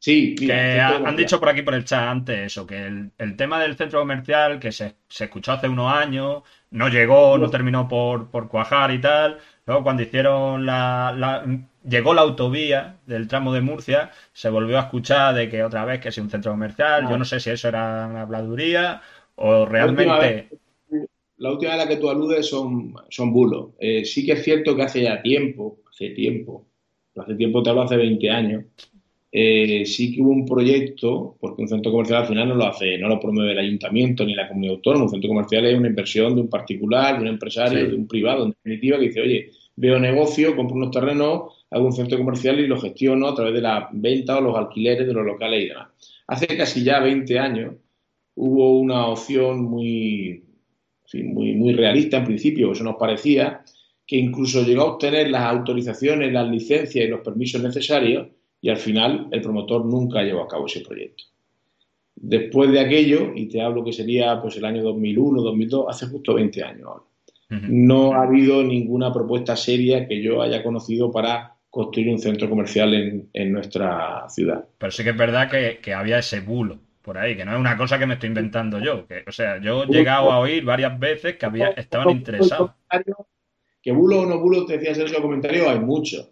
Sí, 0.00 0.34
que 0.34 0.80
han 0.80 1.14
dicho 1.14 1.38
por 1.38 1.50
aquí 1.50 1.60
por 1.60 1.74
el 1.74 1.84
chat 1.84 2.08
antes 2.08 2.38
eso, 2.38 2.66
que 2.66 2.86
el, 2.86 3.36
tema 3.36 3.60
del 3.60 3.76
centro 3.76 3.98
comercial 3.98 4.58
que 4.58 4.72
se, 4.72 4.94
escuchó 5.10 5.52
hace 5.52 5.68
unos 5.68 5.92
años, 5.92 6.42
no 6.70 6.88
llegó, 6.88 7.36
no 7.36 7.50
terminó 7.50 7.86
por, 7.86 8.30
por 8.30 8.48
cuajar 8.48 8.92
y 8.92 9.00
tal. 9.00 9.38
Luego 9.66 9.82
cuando 9.82 10.02
hicieron 10.02 10.64
la, 10.64 11.44
llegó 11.88 12.14
la 12.14 12.22
autovía 12.22 12.98
del 13.06 13.28
tramo 13.28 13.52
de 13.52 13.60
Murcia, 13.60 14.10
se 14.32 14.48
volvió 14.48 14.78
a 14.78 14.82
escuchar 14.82 15.34
de 15.34 15.48
que 15.48 15.62
otra 15.62 15.84
vez 15.84 16.00
que 16.00 16.08
es 16.10 16.18
un 16.18 16.30
centro 16.30 16.52
comercial, 16.52 17.08
yo 17.08 17.16
no 17.16 17.24
sé 17.24 17.40
si 17.40 17.50
eso 17.50 17.68
era 17.68 18.06
una 18.08 18.22
habladuría 18.22 19.00
o 19.36 19.64
realmente... 19.66 20.48
La 21.38 21.52
última 21.52 21.72
a 21.72 21.76
la 21.78 21.88
que 21.88 21.96
tú 21.96 22.10
aludes 22.10 22.46
son, 22.46 22.94
son 23.08 23.32
bulos. 23.32 23.70
Eh, 23.78 24.04
sí 24.04 24.26
que 24.26 24.32
es 24.32 24.44
cierto 24.44 24.76
que 24.76 24.82
hace 24.82 25.02
ya 25.02 25.22
tiempo, 25.22 25.78
hace 25.90 26.10
tiempo, 26.10 26.66
hace 27.16 27.34
tiempo 27.34 27.62
te 27.62 27.70
hablo 27.70 27.80
hace 27.80 27.96
20 27.96 28.28
años, 28.28 28.64
eh, 29.32 29.86
sí 29.86 30.14
que 30.14 30.22
hubo 30.22 30.32
un 30.32 30.44
proyecto, 30.44 31.36
porque 31.40 31.62
un 31.62 31.68
centro 31.68 31.92
comercial 31.92 32.22
al 32.22 32.28
final 32.28 32.48
no 32.48 32.56
lo 32.56 32.66
hace, 32.66 32.98
no 32.98 33.08
lo 33.08 33.20
promueve 33.20 33.52
el 33.52 33.58
ayuntamiento 33.58 34.24
ni 34.24 34.34
la 34.34 34.48
comunidad 34.48 34.74
autónoma, 34.74 35.04
un 35.04 35.10
centro 35.10 35.28
comercial 35.28 35.66
es 35.66 35.78
una 35.78 35.88
inversión 35.88 36.34
de 36.34 36.40
un 36.42 36.50
particular, 36.50 37.14
de 37.14 37.22
un 37.22 37.28
empresario, 37.28 37.88
de 37.88 37.94
un 37.94 38.08
privado, 38.08 38.44
en 38.44 38.50
definitiva, 38.50 38.98
que 38.98 39.06
dice, 39.06 39.20
oye, 39.20 39.50
veo 39.76 39.98
negocio, 39.98 40.56
compro 40.56 40.76
unos 40.76 40.90
terrenos, 40.90 41.59
hago 41.70 41.86
un 41.86 41.92
centro 41.92 42.18
comercial 42.18 42.58
y 42.58 42.66
lo 42.66 42.80
gestiono 42.80 43.28
a 43.28 43.34
través 43.34 43.54
de 43.54 43.60
la 43.60 43.88
venta 43.92 44.38
o 44.38 44.40
los 44.40 44.56
alquileres 44.56 45.06
de 45.06 45.12
los 45.12 45.24
locales 45.24 45.64
y 45.64 45.68
demás. 45.68 45.88
Hace 46.26 46.46
casi 46.56 46.82
ya 46.82 47.00
20 47.00 47.38
años 47.38 47.74
hubo 48.34 48.78
una 48.78 49.06
opción 49.06 49.64
muy, 49.64 50.44
muy, 51.14 51.54
muy 51.54 51.72
realista 51.72 52.18
en 52.18 52.24
principio, 52.24 52.72
eso 52.72 52.84
nos 52.84 52.96
parecía, 52.96 53.62
que 54.06 54.16
incluso 54.16 54.64
llegó 54.64 54.82
a 54.82 54.92
obtener 54.92 55.30
las 55.30 55.42
autorizaciones, 55.42 56.32
las 56.32 56.48
licencias 56.50 57.04
y 57.04 57.08
los 57.08 57.20
permisos 57.20 57.62
necesarios 57.62 58.28
y 58.60 58.68
al 58.68 58.76
final 58.76 59.28
el 59.30 59.40
promotor 59.40 59.84
nunca 59.84 60.22
llevó 60.22 60.42
a 60.42 60.48
cabo 60.48 60.66
ese 60.66 60.80
proyecto. 60.80 61.24
Después 62.16 62.70
de 62.70 62.80
aquello, 62.80 63.32
y 63.34 63.46
te 63.46 63.62
hablo 63.62 63.84
que 63.84 63.92
sería 63.92 64.40
pues 64.42 64.56
el 64.56 64.64
año 64.64 64.82
2001, 64.82 65.40
2002, 65.42 65.86
hace 65.88 66.06
justo 66.06 66.34
20 66.34 66.62
años 66.62 66.86
ahora, 66.86 67.04
no 67.68 68.14
ha 68.14 68.22
habido 68.22 68.62
ninguna 68.62 69.12
propuesta 69.12 69.56
seria 69.56 70.06
que 70.06 70.22
yo 70.22 70.40
haya 70.40 70.62
conocido 70.62 71.10
para 71.10 71.56
construir 71.70 72.10
un 72.10 72.18
centro 72.18 72.48
comercial 72.48 72.92
en, 73.32 73.52
nuestra 73.52 74.28
ciudad. 74.28 74.64
Pero 74.76 74.90
sí 74.90 75.04
que 75.04 75.10
es 75.10 75.16
verdad 75.16 75.48
que, 75.48 75.94
había 75.94 76.18
ese 76.18 76.40
bulo 76.40 76.78
por 77.00 77.16
ahí, 77.16 77.36
que 77.36 77.44
no 77.44 77.52
es 77.52 77.60
una 77.60 77.76
cosa 77.76 77.98
que 77.98 78.06
me 78.06 78.14
estoy 78.14 78.28
inventando 78.28 78.78
yo. 78.80 79.06
Que, 79.06 79.24
o 79.26 79.32
sea, 79.32 79.60
yo 79.60 79.84
he 79.84 79.86
llegado 79.86 80.30
a 80.30 80.40
oír 80.40 80.64
varias 80.64 80.98
veces 80.98 81.36
que 81.36 81.46
había, 81.46 81.68
estaban 81.70 82.10
interesados. 82.10 82.72
Que 83.82 83.92
bulo 83.92 84.20
o 84.20 84.26
no 84.26 84.38
bulo, 84.40 84.66
te 84.66 84.76
decía 84.76 84.94
Sergio, 84.94 85.22
comentario, 85.22 85.70
hay 85.70 85.78
muchos. 85.78 86.28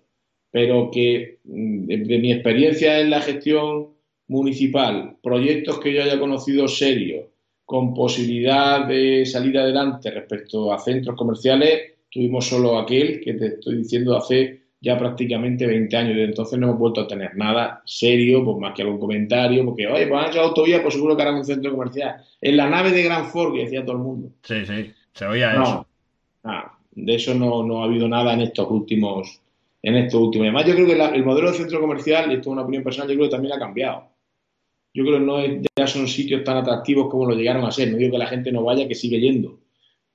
Pero 0.51 0.91
que 0.91 1.39
mm, 1.45 1.87
de 1.87 2.19
mi 2.19 2.33
experiencia 2.33 3.01
en 3.01 3.11
la 3.11 3.21
gestión 3.21 3.95
municipal, 4.27 5.17
proyectos 5.23 5.79
que 5.81 5.95
yo 5.95 6.03
haya 6.03 6.19
conocido 6.19 6.69
serios, 6.69 7.27
con 7.65 7.95
posibilidad 7.95 8.87
de 8.87 9.27
salir 9.27 9.59
adelante 9.59 10.11
respecto 10.11 10.73
a 10.73 10.79
centros 10.79 11.17
comerciales, 11.17 11.99
tuvimos 12.11 12.47
solo 12.47 12.79
aquel 12.79 13.21
que 13.21 13.35
te 13.35 13.47
estoy 13.47 13.77
diciendo 13.77 14.17
hace 14.17 14.68
ya 14.81 14.99
prácticamente 14.99 15.67
20 15.67 15.97
años. 15.97 16.17
Desde 16.17 16.25
entonces 16.25 16.59
no 16.59 16.69
hemos 16.69 16.79
vuelto 16.79 17.01
a 17.03 17.09
tener 17.09 17.37
nada 17.37 17.83
serio, 17.85 18.45
pues 18.45 18.59
más 18.59 18.75
que 18.75 18.83
algún 18.83 18.99
comentario, 18.99 19.65
porque, 19.65 19.87
oye, 19.87 20.07
pues 20.07 20.23
han 20.23 20.31
hecho 20.31 20.41
autovía, 20.41 20.83
pues 20.83 20.95
seguro 20.95 21.17
que 21.17 21.23
harán 21.23 21.37
un 21.37 21.45
centro 21.45 21.71
comercial. 21.71 22.17
En 22.41 22.57
la 22.57 22.69
nave 22.69 22.91
de 22.91 23.03
Gran 23.03 23.27
Ford, 23.27 23.55
que 23.55 23.65
decía 23.65 23.85
todo 23.85 23.97
el 23.97 24.03
mundo. 24.03 24.31
Sí, 24.43 24.65
sí, 24.67 24.93
se 25.13 25.27
oía 25.27 25.53
eso. 25.53 25.87
de 26.93 27.15
eso 27.15 27.35
no, 27.35 27.63
no, 27.63 27.83
ha 27.83 27.87
habido 27.87 28.09
nada 28.09 28.33
en 28.35 28.43
estos 28.43 28.71
últimos 28.71 29.41
en 29.83 29.97
estos 29.97 30.21
últimos. 30.21 30.47
Además, 30.47 30.67
yo 30.67 30.75
creo 30.75 30.87
que 30.87 31.17
el 31.17 31.25
modelo 31.25 31.51
de 31.51 31.57
centro 31.57 31.81
comercial, 31.81 32.31
y 32.31 32.35
esto 32.35 32.51
es 32.51 32.53
una 32.53 32.63
opinión 32.63 32.83
personal, 32.83 33.09
yo 33.09 33.15
creo 33.15 33.29
que 33.29 33.37
también 33.37 33.55
ha 33.55 33.59
cambiado. 33.59 34.09
Yo 34.93 35.05
creo 35.05 35.19
que 35.19 35.25
no 35.25 35.63
ya 35.77 35.87
son 35.87 36.09
sitios 36.09 36.43
tan 36.45 36.57
atractivos 36.57 37.09
como 37.09 37.27
lo 37.27 37.35
llegaron 37.35 37.65
a 37.65 37.71
ser. 37.71 37.91
No 37.93 37.99
digo 37.99 38.11
que 38.11 38.19
la 38.19 38.27
gente 38.27 38.51
no 38.51 38.65
vaya, 38.65 38.89
que 38.89 38.95
sigue 38.95 39.21
yendo. 39.21 39.61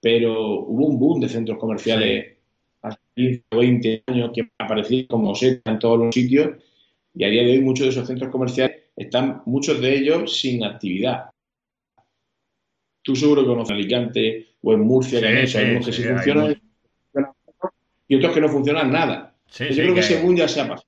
Pero 0.02 0.60
hubo 0.60 0.88
un 0.88 1.00
boom 1.00 1.22
de 1.22 1.30
centros 1.30 1.58
comerciales 1.58 2.34
15 3.16 3.44
o 3.52 3.58
20 3.58 4.04
años 4.08 4.32
que 4.34 4.50
aparecían 4.58 5.06
como 5.08 5.36
seta 5.36 5.72
en 5.72 5.80
todos 5.80 6.00
los 6.00 6.14
sitios. 6.14 6.58
Y 7.14 7.24
a 7.24 7.28
día 7.28 7.44
de 7.44 7.52
hoy 7.52 7.62
muchos 7.62 7.86
de 7.86 7.92
esos 7.92 8.08
centros 8.08 8.32
comerciales 8.32 8.78
están, 8.96 9.42
muchos 9.46 9.80
de 9.80 9.98
ellos, 9.98 10.40
sin 10.40 10.64
actividad. 10.64 11.30
Tú 13.02 13.16
seguro 13.16 13.42
que 13.42 13.48
conoces 13.48 13.74
Alicante 13.74 14.48
o 14.62 14.74
en 14.74 14.82
Murcia, 14.82 15.20
que 15.20 15.28
hay 15.28 15.56
algunos 15.56 15.86
que 15.86 15.92
sí, 15.92 16.04
funcionan 16.04 16.56
y 18.08 18.16
otros 18.16 18.34
que 18.34 18.42
no 18.42 18.50
funcionan 18.50 18.92
nada. 18.92 19.36
yo 19.58 19.68
creo 19.68 19.94
que, 19.94 20.02
ese 20.02 20.22
boom 20.22 20.36
ya 20.36 20.48
se 20.48 20.62
ha 20.62 20.68
pasado. 20.68 20.88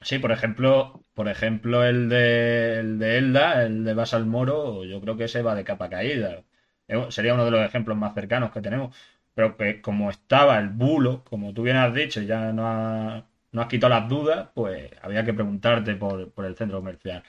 Sí, 0.00 0.18
por 0.18 0.32
ejemplo, 0.32 1.04
por 1.14 1.28
ejemplo 1.28 1.84
el 1.84 2.08
de, 2.08 2.80
el 2.80 2.98
de 2.98 3.18
Elda, 3.18 3.64
el 3.64 3.84
de 3.84 3.94
Basal 3.94 4.26
Moro, 4.26 4.84
yo 4.84 5.00
creo 5.00 5.16
que 5.16 5.24
ese 5.24 5.42
va 5.42 5.54
de 5.54 5.64
capa 5.64 5.88
caída. 5.88 6.42
Eh, 6.88 7.06
sería 7.10 7.34
uno 7.34 7.44
de 7.44 7.52
los 7.52 7.64
ejemplos 7.64 7.96
más 7.96 8.14
cercanos 8.14 8.50
que 8.50 8.60
tenemos. 8.60 8.96
Pero 9.34 9.56
que 9.56 9.80
como 9.80 10.10
estaba 10.10 10.58
el 10.58 10.68
bulo, 10.68 11.24
como 11.24 11.54
tú 11.54 11.62
bien 11.62 11.76
has 11.76 11.94
dicho, 11.94 12.20
ya 12.20 12.52
no, 12.52 12.66
has 12.66 13.66
quitado 13.68 13.94
las 13.94 14.08
dudas, 14.08 14.48
pues 14.54 14.90
había 15.00 15.24
que 15.24 15.32
preguntarte 15.32 15.94
por, 15.94 16.32
el 16.44 16.56
centro 16.56 16.78
comercial. 16.78 17.22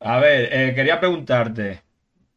A 0.00 0.18
ver, 0.18 0.48
eh, 0.52 0.74
quería 0.74 1.00
preguntarte, 1.00 1.80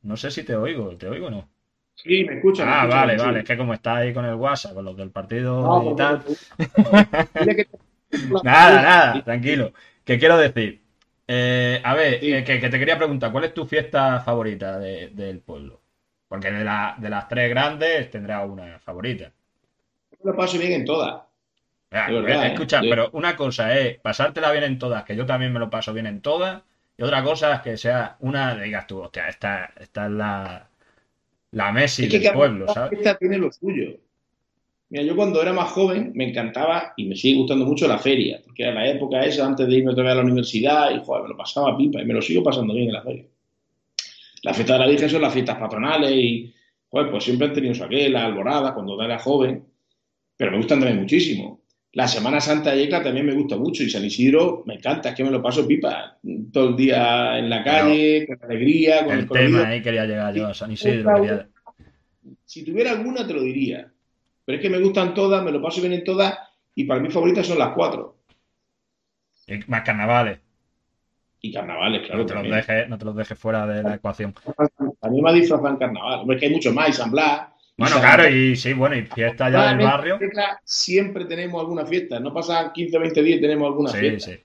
no 0.03 0.15
sé 0.15 0.31
si 0.31 0.43
te 0.43 0.55
oigo, 0.55 0.95
¿te 0.95 1.07
oigo 1.07 1.27
o 1.27 1.31
no? 1.31 1.49
Sí, 1.95 2.23
me 2.23 2.35
escuchan. 2.35 2.69
Ah, 2.69 2.85
vale, 2.85 3.17
vale, 3.17 3.39
es 3.39 3.45
que 3.45 3.57
como 3.57 3.73
está 3.73 3.97
ahí 3.97 4.13
con 4.13 4.23
el 4.23 4.35
WhatsApp, 4.35 4.75
con 4.75 4.85
los 4.85 4.95
del 4.95 5.09
partido 5.09 5.91
y 5.91 5.95
tal. 5.95 6.23
nada, 8.43 8.81
nada, 8.81 9.23
tranquilo. 9.25 9.73
¿Qué 10.05 10.17
quiero 10.17 10.37
decir? 10.37 10.81
Eh, 11.27 11.81
a 11.83 11.93
ver, 11.93 12.19
eh, 12.23 12.43
que, 12.43 12.59
te 12.59 12.79
quería 12.79 12.97
preguntar, 12.97 13.31
¿cuál 13.31 13.43
es 13.43 13.53
tu 13.53 13.65
fiesta 13.65 14.21
favorita 14.21 14.79
del 14.79 15.39
pueblo? 15.39 15.81
Porque 16.27 16.51
de, 16.51 16.59
de 16.59 17.09
las 17.09 17.27
tres 17.27 17.49
grandes 17.49 18.09
tendrá 18.09 18.45
una 18.45 18.79
favorita. 18.79 19.31
Yo 20.11 20.31
lo 20.31 20.35
paso 20.35 20.57
bien 20.57 20.73
en 20.73 20.85
todas. 20.85 21.21
¿eh? 21.91 22.47
escucha, 22.53 22.81
pero 22.81 23.09
una 23.13 23.35
cosa 23.35 23.77
es 23.77 23.97
pasártela 23.99 24.51
bien 24.51 24.63
en 24.65 24.79
todas, 24.79 25.03
que 25.03 25.15
yo 25.15 25.25
también 25.25 25.53
me 25.53 25.59
lo 25.59 25.69
paso 25.69 25.93
bien 25.93 26.07
en 26.07 26.21
todas, 26.21 26.61
y 26.97 27.03
otra 27.03 27.23
cosa 27.23 27.55
es 27.55 27.61
que 27.61 27.77
sea 27.77 28.17
una, 28.19 28.55
digas 28.55 28.87
tú, 28.87 28.99
hostia, 28.99 29.29
esta, 29.29 29.71
esta 29.79 30.05
es 30.05 30.11
la, 30.11 30.69
la 31.51 31.71
Messi 31.71 32.07
del 32.07 32.33
pueblo, 32.33 32.67
¿sabes? 32.73 32.99
Esta 32.99 33.17
tiene 33.17 33.37
lo 33.37 33.51
suyo. 33.51 33.97
Mira, 34.89 35.03
yo 35.03 35.15
cuando 35.15 35.41
era 35.41 35.51
más 35.51 35.69
joven 35.71 36.11
me 36.15 36.29
encantaba 36.29 36.93
y 36.95 37.05
me 37.05 37.15
sigue 37.15 37.39
gustando 37.39 37.65
mucho 37.65 37.87
la 37.87 37.99
feria, 37.99 38.41
porque 38.43 38.63
era 38.63 38.73
la 38.73 38.87
época 38.87 39.21
esa 39.21 39.45
antes 39.45 39.67
de 39.67 39.75
irme 39.75 39.91
otra 39.91 40.03
vez 40.03 40.13
a 40.13 40.15
la 40.15 40.23
universidad 40.23 40.91
y 40.91 41.03
joder, 41.03 41.23
me 41.23 41.29
lo 41.29 41.37
pasaba 41.37 41.77
pipa 41.77 42.01
y 42.01 42.05
me 42.05 42.13
lo 42.13 42.21
sigo 42.21 42.43
pasando 42.43 42.73
bien 42.73 42.87
en 42.87 42.93
la 42.93 43.03
feria. 43.03 43.25
La 44.43 44.53
fiesta 44.53 44.73
de 44.73 44.79
la 44.79 44.87
Virgen 44.87 45.09
son 45.09 45.21
las 45.21 45.33
fiestas 45.33 45.57
patronales 45.57 46.11
y 46.11 46.53
pues 46.89 47.23
siempre 47.23 47.47
han 47.47 47.53
tenido 47.53 47.73
su 47.73 47.83
aquella, 47.83 48.25
alborada, 48.25 48.73
cuando 48.73 49.01
era 49.01 49.19
joven, 49.19 49.63
pero 50.35 50.51
me 50.51 50.57
gustan 50.57 50.79
también 50.79 50.99
muchísimo. 50.99 51.61
La 51.93 52.07
Semana 52.07 52.39
Santa 52.39 52.71
de 52.71 52.83
Yecla 52.83 53.03
también 53.03 53.25
me 53.25 53.33
gusta 53.33 53.57
mucho 53.57 53.83
y 53.83 53.89
San 53.89 54.05
Isidro 54.05 54.63
me 54.65 54.75
encanta, 54.75 55.09
es 55.09 55.15
que 55.15 55.23
me 55.23 55.31
lo 55.31 55.41
paso 55.41 55.67
pipa 55.67 56.17
todo 56.51 56.69
el 56.69 56.75
día 56.75 57.39
en 57.39 57.49
la 57.49 57.63
calle, 57.63 58.27
con 58.27 58.43
alegría, 58.43 59.03
con 59.03 59.13
el, 59.13 59.19
el 59.21 59.29
tema 59.29 59.67
ahí 59.67 59.81
quería 59.81 60.05
llegar 60.05 60.33
yo 60.33 60.47
a 60.47 60.53
San 60.53 60.71
Isidro. 60.71 61.47
Si 62.45 62.63
tuviera 62.63 62.91
alguna 62.91 63.25
te 63.25 63.33
lo 63.33 63.41
diría, 63.41 63.91
pero 64.45 64.57
es 64.57 64.61
que 64.61 64.69
me 64.69 64.79
gustan 64.79 65.13
todas, 65.13 65.43
me 65.43 65.51
lo 65.51 65.61
paso 65.61 65.81
bien 65.81 65.93
en 65.93 66.03
todas 66.03 66.37
y 66.75 66.83
para 66.83 66.99
mí 66.99 67.09
favoritas 67.09 67.47
son 67.47 67.57
las 67.57 67.73
cuatro. 67.73 68.19
más 69.67 69.81
carnavales. 69.81 70.39
Y 71.47 71.53
carnavales, 71.53 72.05
claro. 72.05 72.23
No 72.23 72.25
te, 72.25 72.33
los 72.33 72.43
dejes, 72.43 72.89
no 72.89 72.97
te 72.97 73.05
los 73.05 73.15
dejes 73.15 73.39
fuera 73.39 73.65
de 73.65 73.83
la 73.83 73.95
ecuación. 73.95 74.35
A 75.01 75.09
mí 75.09 75.21
me 75.21 75.29
ha 75.29 75.33
disfrazado 75.33 75.69
en 75.69 75.77
carnaval. 75.77 76.29
Es 76.29 76.39
que 76.39 76.45
hay 76.47 76.51
mucho 76.51 76.73
más, 76.73 76.89
y 76.89 76.93
San 76.93 77.09
Blas. 77.09 77.47
Bueno, 77.77 77.95
claro, 77.99 78.27
y 78.27 78.55
sí, 78.57 78.73
bueno, 78.73 78.97
y 78.97 79.03
fiesta 79.03 79.49
ya 79.49 79.69
del 79.69 79.85
barrio. 79.85 80.19
Siempre 80.65 81.23
tenemos 81.23 81.61
alguna 81.61 81.85
fiesta. 81.85 82.19
No 82.19 82.33
pasan 82.33 82.73
15 82.73 82.97
o 82.97 82.99
20 82.99 83.23
días 83.23 83.39
tenemos 83.39 83.67
alguna 83.67 83.91
fiesta. 83.91 84.31
Sí, 84.31 84.35
sí. 84.35 84.43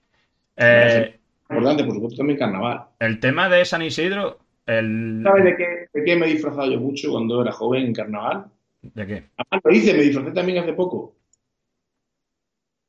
Eh, 0.56 1.18
importante, 1.50 1.82
por 1.82 1.94
supuesto, 1.94 2.18
también 2.18 2.38
carnaval. 2.38 2.84
El 3.00 3.18
tema 3.18 3.48
de 3.48 3.64
San 3.64 3.82
Isidro. 3.82 4.38
El... 4.64 5.22
¿Sabes 5.24 5.44
de 5.44 5.56
qué, 5.56 5.88
de 5.92 6.04
qué 6.04 6.14
me 6.14 6.26
he 6.26 6.34
disfrazado 6.34 6.70
yo 6.70 6.78
mucho 6.78 7.10
cuando 7.10 7.42
era 7.42 7.50
joven 7.50 7.86
en 7.86 7.94
carnaval? 7.94 8.46
¿De 8.80 9.06
qué? 9.06 9.24
Lo 9.64 9.72
hice, 9.72 9.92
me 9.92 10.02
disfrazé 10.02 10.30
también 10.30 10.58
hace 10.58 10.72
poco. 10.72 11.16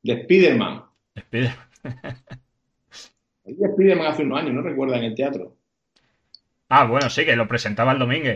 De 0.04 0.22
Spiderman. 0.22 0.84
Spiderman. 1.18 1.56
Spiderman 3.46 4.06
hace 4.06 4.22
unos 4.22 4.40
años, 4.40 4.54
no 4.54 4.62
recuerda, 4.62 4.96
en 4.98 5.04
el 5.04 5.14
teatro. 5.14 5.56
Ah, 6.68 6.86
bueno, 6.86 7.10
sí, 7.10 7.24
que 7.24 7.36
lo 7.36 7.46
presentaba 7.46 7.92
el 7.92 7.98
domingo. 7.98 8.30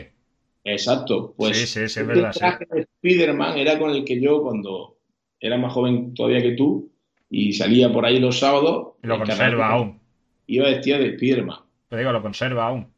Exacto. 0.64 1.34
Pues 1.36 1.56
sí, 1.56 1.66
sí, 1.66 1.88
sí, 1.88 2.00
es 2.00 2.06
verdad. 2.06 2.30
El 2.34 2.38
traje 2.38 2.66
de 2.70 2.82
Spiderman 2.84 3.58
era 3.58 3.78
con 3.78 3.90
el 3.90 4.04
que 4.04 4.20
yo, 4.20 4.42
cuando 4.42 4.98
era 5.40 5.56
más 5.56 5.72
joven 5.72 6.14
todavía 6.14 6.42
que 6.42 6.52
tú, 6.52 6.92
y 7.30 7.52
salía 7.52 7.92
por 7.92 8.04
ahí 8.04 8.18
los 8.18 8.38
sábados. 8.38 8.94
Lo 9.02 9.18
conserva 9.18 9.68
aún. 9.68 10.00
Iba 10.46 10.66
vestido 10.66 10.98
de 10.98 11.14
Spiderman. 11.14 11.58
Te 11.88 11.96
digo, 11.96 12.12
lo 12.12 12.22
conserva 12.22 12.66
aún. 12.66 12.92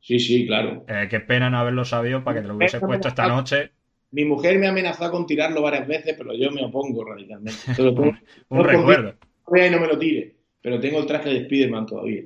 Sí, 0.00 0.18
sí, 0.18 0.46
claro. 0.46 0.84
Eh, 0.88 1.08
qué 1.10 1.20
pena 1.20 1.50
no 1.50 1.58
haberlo 1.58 1.84
sabido 1.84 2.24
para 2.24 2.36
que 2.36 2.42
te 2.42 2.48
lo 2.48 2.56
hubiese 2.56 2.80
puesto 2.80 3.08
esta 3.08 3.28
noche. 3.28 3.72
Mi 4.12 4.24
mujer 4.24 4.58
me 4.58 4.66
ha 4.66 4.70
amenazado 4.70 5.12
con 5.12 5.26
tirarlo 5.26 5.62
varias 5.62 5.86
veces, 5.86 6.14
pero 6.16 6.34
yo 6.34 6.50
me 6.50 6.64
opongo 6.64 7.04
radicalmente. 7.04 7.60
un, 8.48 8.64
recuerdo. 8.64 9.14
Y 9.54 9.70
no 9.70 9.80
me 9.80 9.86
lo 9.86 9.98
tire, 9.98 10.36
pero 10.62 10.80
tengo 10.80 11.00
el 11.00 11.06
traje 11.06 11.30
de 11.30 11.44
Spiderman 11.44 11.86
todavía. 11.86 12.24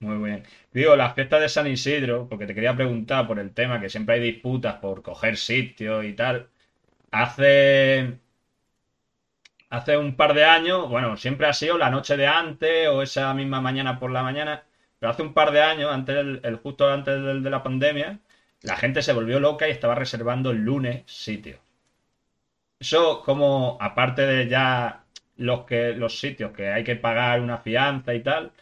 Muy 0.00 0.18
bien. 0.28 0.44
Digo, 0.72 0.96
las 0.96 1.14
fiestas 1.14 1.40
de 1.40 1.48
San 1.48 1.66
Isidro, 1.68 2.28
porque 2.28 2.46
te 2.46 2.54
quería 2.54 2.74
preguntar 2.74 3.26
por 3.26 3.38
el 3.38 3.54
tema, 3.54 3.80
que 3.80 3.88
siempre 3.88 4.16
hay 4.16 4.20
disputas 4.20 4.74
por 4.76 5.02
coger 5.02 5.36
sitio 5.36 6.02
y 6.02 6.14
tal. 6.14 6.50
Hace. 7.12 8.18
Hace 9.70 9.96
un 9.96 10.14
par 10.16 10.34
de 10.34 10.44
años, 10.44 10.88
bueno, 10.88 11.16
siempre 11.16 11.46
ha 11.48 11.52
sido 11.52 11.78
la 11.78 11.90
noche 11.90 12.16
de 12.16 12.26
antes 12.26 12.88
o 12.88 13.02
esa 13.02 13.32
misma 13.34 13.60
mañana 13.60 13.98
por 13.98 14.10
la 14.10 14.22
mañana, 14.22 14.64
pero 14.98 15.10
hace 15.10 15.22
un 15.22 15.34
par 15.34 15.50
de 15.50 15.62
años, 15.62 15.90
antes 15.90 16.16
el, 16.42 16.56
justo 16.62 16.88
antes 16.88 17.20
de 17.42 17.50
la 17.50 17.62
pandemia, 17.62 18.20
la 18.62 18.76
gente 18.76 19.02
se 19.02 19.12
volvió 19.14 19.40
loca 19.40 19.66
y 19.68 19.70
estaba 19.72 19.94
reservando 19.94 20.50
el 20.50 20.58
lunes 20.58 21.02
sitio. 21.06 21.58
Eso 22.78 23.22
como, 23.22 23.78
aparte 23.80 24.22
de 24.26 24.48
ya 24.48 25.01
los, 25.36 25.64
que, 25.64 25.92
los 25.92 26.18
sitios 26.18 26.52
que 26.52 26.68
hay 26.68 26.84
que 26.84 26.96
pagar 26.96 27.40
una 27.40 27.58
fianza 27.58 28.14
y 28.14 28.22
tal, 28.22 28.52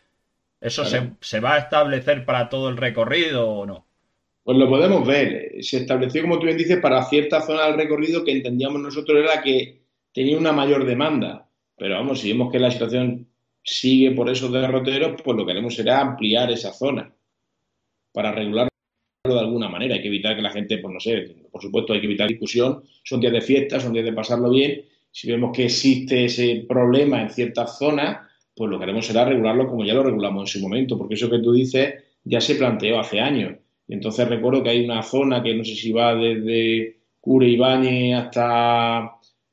¿eso 0.60 0.84
se, 0.84 1.40
va 1.40 1.54
a 1.54 1.58
establecer 1.58 2.24
para 2.24 2.48
todo 2.48 2.68
el 2.68 2.76
recorrido 2.76 3.48
o 3.48 3.66
no? 3.66 3.86
Pues 4.42 4.56
lo 4.56 4.68
podemos 4.68 5.06
ver. 5.06 5.62
Se 5.62 5.78
estableció, 5.78 6.22
como 6.22 6.38
tú 6.38 6.46
bien 6.46 6.56
dices, 6.56 6.78
para 6.80 7.04
cierta 7.04 7.40
zona 7.42 7.66
del 7.66 7.76
recorrido 7.76 8.24
que 8.24 8.32
entendíamos 8.32 8.80
nosotros 8.80 9.18
era 9.18 9.42
que 9.42 9.80
tenía 10.12 10.38
una 10.38 10.52
mayor 10.52 10.84
demanda. 10.84 11.46
Pero 11.76 11.94
vamos, 11.94 12.20
si 12.20 12.32
vemos 12.32 12.50
que 12.50 12.58
la 12.58 12.70
situación 12.70 13.26
sigue 13.62 14.10
por 14.12 14.28
esos 14.28 14.52
derroteros, 14.52 15.20
pues 15.22 15.36
lo 15.36 15.44
que 15.44 15.52
haremos 15.52 15.74
será 15.74 16.00
ampliar 16.00 16.50
esa 16.50 16.72
zona 16.72 17.12
para 18.12 18.32
regular 18.32 18.68
de 19.24 19.38
alguna 19.38 19.68
manera. 19.68 19.94
Hay 19.94 20.02
que 20.02 20.08
evitar 20.08 20.34
que 20.34 20.42
la 20.42 20.50
gente, 20.50 20.78
pues 20.78 20.92
no 20.92 21.00
sé, 21.00 21.36
por 21.50 21.62
supuesto 21.62 21.92
hay 21.92 22.00
que 22.00 22.06
evitar 22.06 22.28
discusión. 22.28 22.82
Son 23.04 23.20
días 23.20 23.32
de 23.32 23.40
fiesta, 23.40 23.80
son 23.80 23.92
días 23.92 24.04
de 24.04 24.12
pasarlo 24.12 24.50
bien. 24.50 24.84
Si 25.10 25.30
vemos 25.30 25.50
que 25.54 25.64
existe 25.64 26.24
ese 26.26 26.64
problema 26.68 27.20
en 27.22 27.30
ciertas 27.30 27.78
zonas, 27.78 28.18
pues 28.54 28.70
lo 28.70 28.78
que 28.78 28.84
haremos 28.84 29.06
será 29.06 29.24
regularlo 29.24 29.66
como 29.66 29.84
ya 29.84 29.94
lo 29.94 30.02
regulamos 30.02 30.42
en 30.42 30.60
su 30.60 30.66
momento, 30.66 30.98
porque 30.98 31.14
eso 31.14 31.30
que 31.30 31.38
tú 31.38 31.52
dices 31.52 31.94
ya 32.24 32.40
se 32.40 32.56
planteó 32.56 33.00
hace 33.00 33.20
años. 33.20 33.56
entonces 33.88 34.28
recuerdo 34.28 34.62
que 34.62 34.70
hay 34.70 34.84
una 34.84 35.02
zona 35.02 35.42
que 35.42 35.54
no 35.54 35.64
sé 35.64 35.74
si 35.74 35.92
va 35.92 36.14
desde 36.14 36.98
Cure 37.20 37.48
Ibañez 37.48 38.16
hasta 38.16 39.12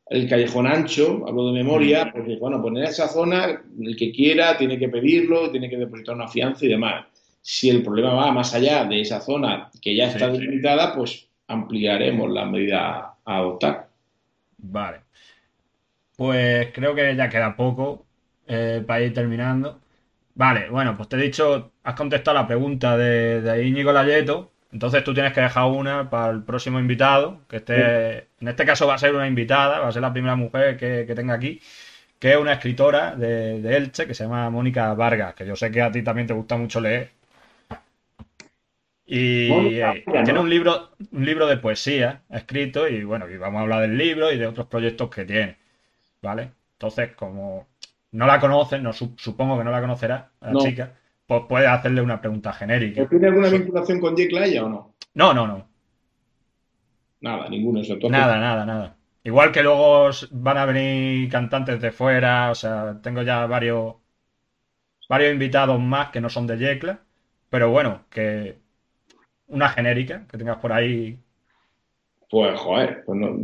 el 0.10 0.30
Callejón 0.30 0.68
Ancho, 0.68 1.26
hablo 1.28 1.48
de 1.48 1.54
memoria, 1.54 2.12
porque 2.14 2.38
bueno, 2.38 2.62
poner 2.62 2.86
pues 2.86 2.96
esa 2.96 3.08
zona, 3.08 3.62
el 3.82 3.96
que 3.96 4.12
quiera 4.12 4.58
tiene 4.58 4.78
que 4.78 4.90
pedirlo, 4.90 5.52
tiene 5.52 5.70
que 5.70 5.78
depositar 5.78 6.16
una 6.16 6.28
fianza 6.28 6.66
y 6.66 6.70
demás. 6.70 7.06
Si 7.42 7.70
el 7.70 7.84
problema 7.84 8.14
va 8.14 8.32
más 8.32 8.54
allá 8.54 8.86
de 8.86 9.02
esa 9.02 9.22
zona 9.22 9.70
que 9.82 9.96
ya 9.96 10.08
está 10.08 10.30
delimitada, 10.30 10.96
pues 10.96 11.28
ampliaremos 11.48 12.30
la 12.32 12.46
medida 12.46 13.16
a 13.24 13.38
adoptar. 13.38 13.90
Vale. 14.58 14.98
Pues 16.18 16.72
creo 16.74 16.96
que 16.96 17.16
ya 17.16 17.30
queda 17.30 17.56
poco 17.56 18.06
eh, 18.48 18.84
para 18.86 19.02
ir 19.02 19.14
terminando. 19.14 19.82
Vale, 20.36 20.70
bueno, 20.70 20.96
pues 20.98 21.10
te 21.10 21.18
he 21.18 21.20
dicho, 21.22 21.74
has 21.84 21.96
contestado 21.96 22.36
la 22.38 22.48
pregunta 22.48 22.98
de, 22.98 23.42
de 23.42 23.66
Íñigo 23.68 23.92
Layeto, 23.92 24.52
Entonces 24.72 25.04
tú 25.04 25.14
tienes 25.14 25.34
que 25.34 25.42
dejar 25.42 25.66
una 25.66 26.10
para 26.10 26.32
el 26.34 26.44
próximo 26.44 26.80
invitado, 26.80 27.42
que 27.50 27.58
esté, 27.58 28.18
en 28.40 28.48
este 28.48 28.66
caso 28.66 28.88
va 28.88 28.96
a 28.96 28.98
ser 29.00 29.16
una 29.16 29.28
invitada, 29.28 29.80
va 29.80 29.88
a 29.90 29.92
ser 29.92 30.02
la 30.02 30.14
primera 30.14 30.36
mujer 30.36 30.78
que, 30.78 31.06
que 31.08 31.16
tenga 31.16 31.34
aquí, 31.36 31.62
que 32.20 32.32
es 32.34 32.38
una 32.38 32.54
escritora 32.54 33.16
de, 33.16 33.62
de, 33.62 33.78
Elche 33.78 34.08
que 34.08 34.14
se 34.14 34.24
llama 34.26 34.50
Mónica 34.50 34.94
Vargas, 34.94 35.36
que 35.36 35.46
yo 35.46 35.56
sé 35.56 35.72
que 35.72 35.82
a 35.82 35.92
ti 35.92 36.04
también 36.04 36.28
te 36.28 36.34
gusta 36.34 36.58
mucho 36.58 36.82
leer. 36.82 37.12
Y 39.06 39.80
eh, 39.80 40.04
tiene 40.26 40.40
un 40.40 40.50
libro, 40.50 40.92
un 41.12 41.26
libro 41.26 41.48
de 41.48 41.58
poesía 41.58 42.24
escrito 42.30 42.88
y 42.88 43.04
bueno, 43.04 43.30
y 43.30 43.38
vamos 43.38 43.60
a 43.60 43.62
hablar 43.64 43.82
del 43.82 43.98
libro 43.98 44.32
y 44.32 44.38
de 44.38 44.48
otros 44.48 44.68
proyectos 44.68 45.10
que 45.10 45.26
tiene. 45.26 45.58
¿Vale? 46.22 46.52
Entonces, 46.74 47.16
como 47.16 47.68
no 48.12 48.26
la 48.26 48.40
conoces, 48.40 48.82
no 48.82 48.94
supongo 48.94 49.58
que 49.58 49.64
no 49.64 49.72
la 49.72 49.82
conocerá 49.82 50.32
la 50.42 50.54
chica, 50.56 50.94
pues 51.26 51.44
puedes 51.48 51.68
hacerle 51.68 52.02
una 52.02 52.22
pregunta 52.22 52.54
genérica. 52.54 53.08
¿Tiene 53.08 53.28
alguna 53.28 53.50
vinculación 53.50 54.00
con 54.00 54.16
Jake 54.16 54.34
Laya 54.34 54.64
o 54.64 54.70
no? 54.70 54.94
No, 55.14 55.34
no, 55.34 55.48
no. 55.48 55.68
Nada, 57.22 57.50
ninguno. 57.50 57.82
Eso, 57.82 57.98
Nada, 58.10 58.40
nada, 58.40 58.66
nada. 58.66 58.96
Igual 59.24 59.52
que 59.52 59.64
luego 59.64 60.10
van 60.32 60.58
a 60.58 60.66
venir 60.66 61.30
cantantes 61.30 61.82
de 61.82 61.92
fuera, 61.92 62.50
o 62.52 62.56
sea, 62.56 63.00
tengo 63.02 63.24
ya 63.24 63.46
varios 63.46 63.96
varios 65.10 65.34
invitados 65.34 65.80
más 65.80 66.12
que 66.12 66.22
no 66.22 66.30
son 66.30 66.48
de 66.48 66.58
Yecla, 66.58 67.02
pero 67.50 67.70
bueno, 67.70 68.06
que 68.10 68.58
una 69.48 69.70
genérica 69.70 70.26
que 70.28 70.38
tengas 70.38 70.58
por 70.58 70.72
ahí. 70.72 71.20
Pues 72.30 72.60
joder, 72.60 73.04
pues 73.06 73.20
no, 73.20 73.38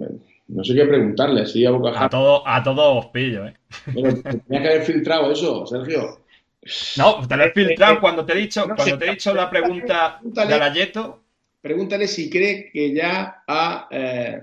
sé 0.64 0.76
qué 0.76 0.86
preguntarle, 0.86 1.41
así 1.41 1.66
a 1.66 1.72
A 1.72 2.10
todo, 2.10 2.48
a 2.48 2.64
todos 2.64 3.06
os 3.06 3.12
pillo, 3.12 3.48
¿eh? 3.48 3.54
Pero 3.86 4.22
tenía 4.22 4.62
que 4.62 4.68
haber 4.68 4.84
filtrado 4.84 5.32
eso, 5.32 5.66
Sergio. 5.66 6.20
No, 6.98 7.28
te 7.28 7.38
lo 7.38 7.44
he 7.44 7.52
filtrado 7.52 8.00
cuando 8.00 8.26
te 8.26 8.34
he 8.34 8.38
dicho, 8.38 8.66
cuando 8.76 8.98
te 8.98 9.06
he 9.06 9.12
dicho 9.12 9.34
la 9.34 9.50
pregunta 9.50 10.20
de 10.22 10.54
Alayeto. 10.54 11.24
Pregúntale 11.62 12.08
si 12.08 12.30
cree 12.30 12.70
que 12.72 12.94
ya 12.94 13.44
ha 13.48 13.88
eh, 13.89 14.41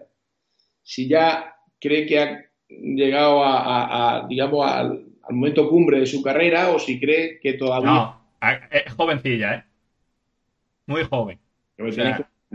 si 0.82 1.06
ya 1.06 1.54
cree 1.78 2.06
que 2.06 2.18
ha 2.18 2.44
llegado 2.68 3.42
a, 3.44 4.26
digamos, 4.28 4.66
al, 4.70 5.06
momento 5.30 5.68
cumbre 5.68 6.00
de 6.00 6.06
su 6.06 6.22
carrera 6.22 6.70
o 6.70 6.78
si 6.78 6.98
cree 6.98 7.38
que 7.38 7.52
todavía... 7.52 7.90
No, 7.90 8.22
es 8.70 8.92
jovencilla, 8.94 9.54
¿eh? 9.54 9.64
Muy 10.86 11.04
joven. 11.04 11.38
Me, 11.76 11.92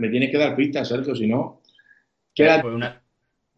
tienes, 0.08 0.30
que, 0.30 0.36
dar 0.36 0.54
pistas, 0.54 0.88
Sergio, 0.88 1.14
si 1.14 1.26
no... 1.26 1.62
Pues 2.36 2.76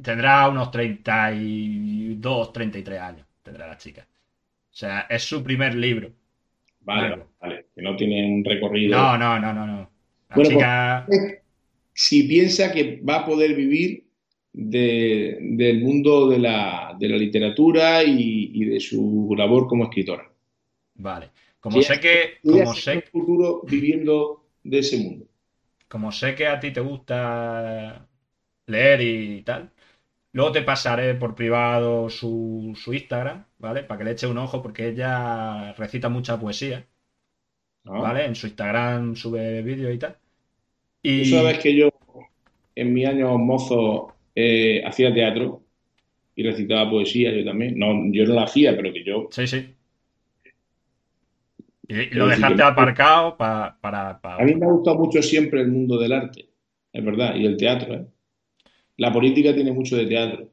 tendrá 0.03 0.49
unos 0.49 0.71
32, 0.71 2.53
33 2.53 3.01
años, 3.01 3.27
tendrá 3.43 3.67
la 3.67 3.77
chica. 3.77 4.07
O 4.71 4.75
sea, 4.75 5.07
es 5.09 5.23
su 5.23 5.43
primer 5.43 5.75
libro. 5.75 6.11
Vale, 6.81 7.25
vale, 7.41 7.67
que 7.75 7.83
no 7.83 7.97
tiene 7.97 8.25
un 8.25 8.45
recorrido. 8.45 8.97
No, 8.97 9.19
no, 9.19 9.39
no, 9.39 9.53
no, 9.53 9.67
no. 9.67 9.91
La 10.35 10.43
chica... 10.43 11.05
Pues, 11.07 11.39
si 11.99 12.29
piensa 12.29 12.71
que 12.71 13.01
va 13.01 13.17
a 13.17 13.27
poder 13.27 13.57
vivir 13.57 14.05
del 14.53 15.81
mundo 15.81 16.29
de 16.29 16.39
la, 16.39 16.97
literatura 17.01 18.05
y, 18.05 18.65
de 18.67 18.79
su 18.79 19.35
labor 19.37 19.67
como 19.67 19.85
escritora. 19.85 20.31
Vale. 20.95 21.31
Como 21.59 21.83
sé 21.83 21.99
que. 21.99 22.35
Como 22.43 22.73
sé, 22.73 23.03
futuro 23.03 23.63
viviendo 23.69 24.45
de 24.63 24.79
ese 24.79 24.99
mundo. 24.99 25.27
Como 25.89 26.13
sé 26.13 26.37
que 26.37 26.47
a 26.47 26.61
ti 26.61 26.71
te 26.71 26.81
gusta 26.81 28.07
leer 28.67 29.01
y 29.01 29.43
tal, 29.43 29.73
luego 30.39 30.53
te 30.53 30.63
pasaré 30.63 31.17
por 31.17 31.35
privado 31.35 32.09
su, 32.09 32.73
Instagram, 32.87 33.45
¿vale? 33.59 33.83
Para 33.83 33.99
que 33.99 34.05
le 34.05 34.11
eche 34.13 34.29
un 34.29 34.39
ojo, 34.39 34.63
porque 34.63 34.87
ella 34.87 35.73
recita 35.73 36.09
mucha 36.09 36.39
poesía. 36.39 36.87
Ah. 37.85 37.99
¿Vale? 38.03 38.25
En 38.25 38.37
su 38.37 38.47
Instagram 38.47 39.17
sube 39.17 39.63
vídeos 39.63 39.93
y 39.93 39.99
tal. 39.99 40.17
Y... 41.03 41.25
Tú 41.25 41.31
sabes 41.31 41.59
que 41.59 41.75
yo, 41.75 41.89
en 42.77 42.95
mi 42.95 43.05
año 43.05 43.37
mozo, 43.37 44.15
eh, 44.33 44.81
hacía 44.87 45.13
teatro 45.13 45.65
y 46.37 46.45
recitaba 46.45 46.89
poesía 46.89 47.33
yo 47.33 47.45
también. 47.45 47.77
No, 47.77 47.89
yo 48.13 48.25
no 48.25 48.35
la 48.35 48.45
hacía, 48.45 48.77
pero 48.77 48.93
que 48.93 49.03
yo... 49.03 49.27
Sí, 49.33 49.45
sí. 49.49 49.75
Y, 51.89 52.15
lo 52.15 52.29
dejaste 52.29 52.63
aparcado 52.63 53.37
para, 53.37 53.77
A 54.23 54.45
mí 54.45 54.55
me 54.55 54.67
ha 54.67 54.71
gustado 54.71 54.99
mucho 54.99 55.21
siempre 55.21 55.63
el 55.63 55.69
mundo 55.69 55.99
del 55.99 56.13
arte, 56.13 56.49
es 56.93 57.05
verdad, 57.05 57.35
y 57.35 57.45
el 57.45 57.57
teatro. 57.57 57.95
¿eh? 57.95 58.07
La 58.99 59.13
política 59.13 59.55
tiene 59.55 59.73
mucho 59.73 59.97
de 59.97 60.07
teatro. 60.07 60.49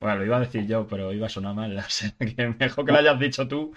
Bueno, 0.00 0.16
lo 0.16 0.24
iba 0.24 0.36
a 0.38 0.40
decir 0.40 0.66
yo, 0.66 0.86
pero 0.88 1.12
iba 1.12 1.26
a 1.26 1.30
sonar 1.30 1.54
mal. 1.54 1.76
mejor 2.58 2.86
que 2.86 2.92
lo 2.92 2.98
hayas 2.98 3.20
dicho 3.20 3.46
tú. 3.46 3.72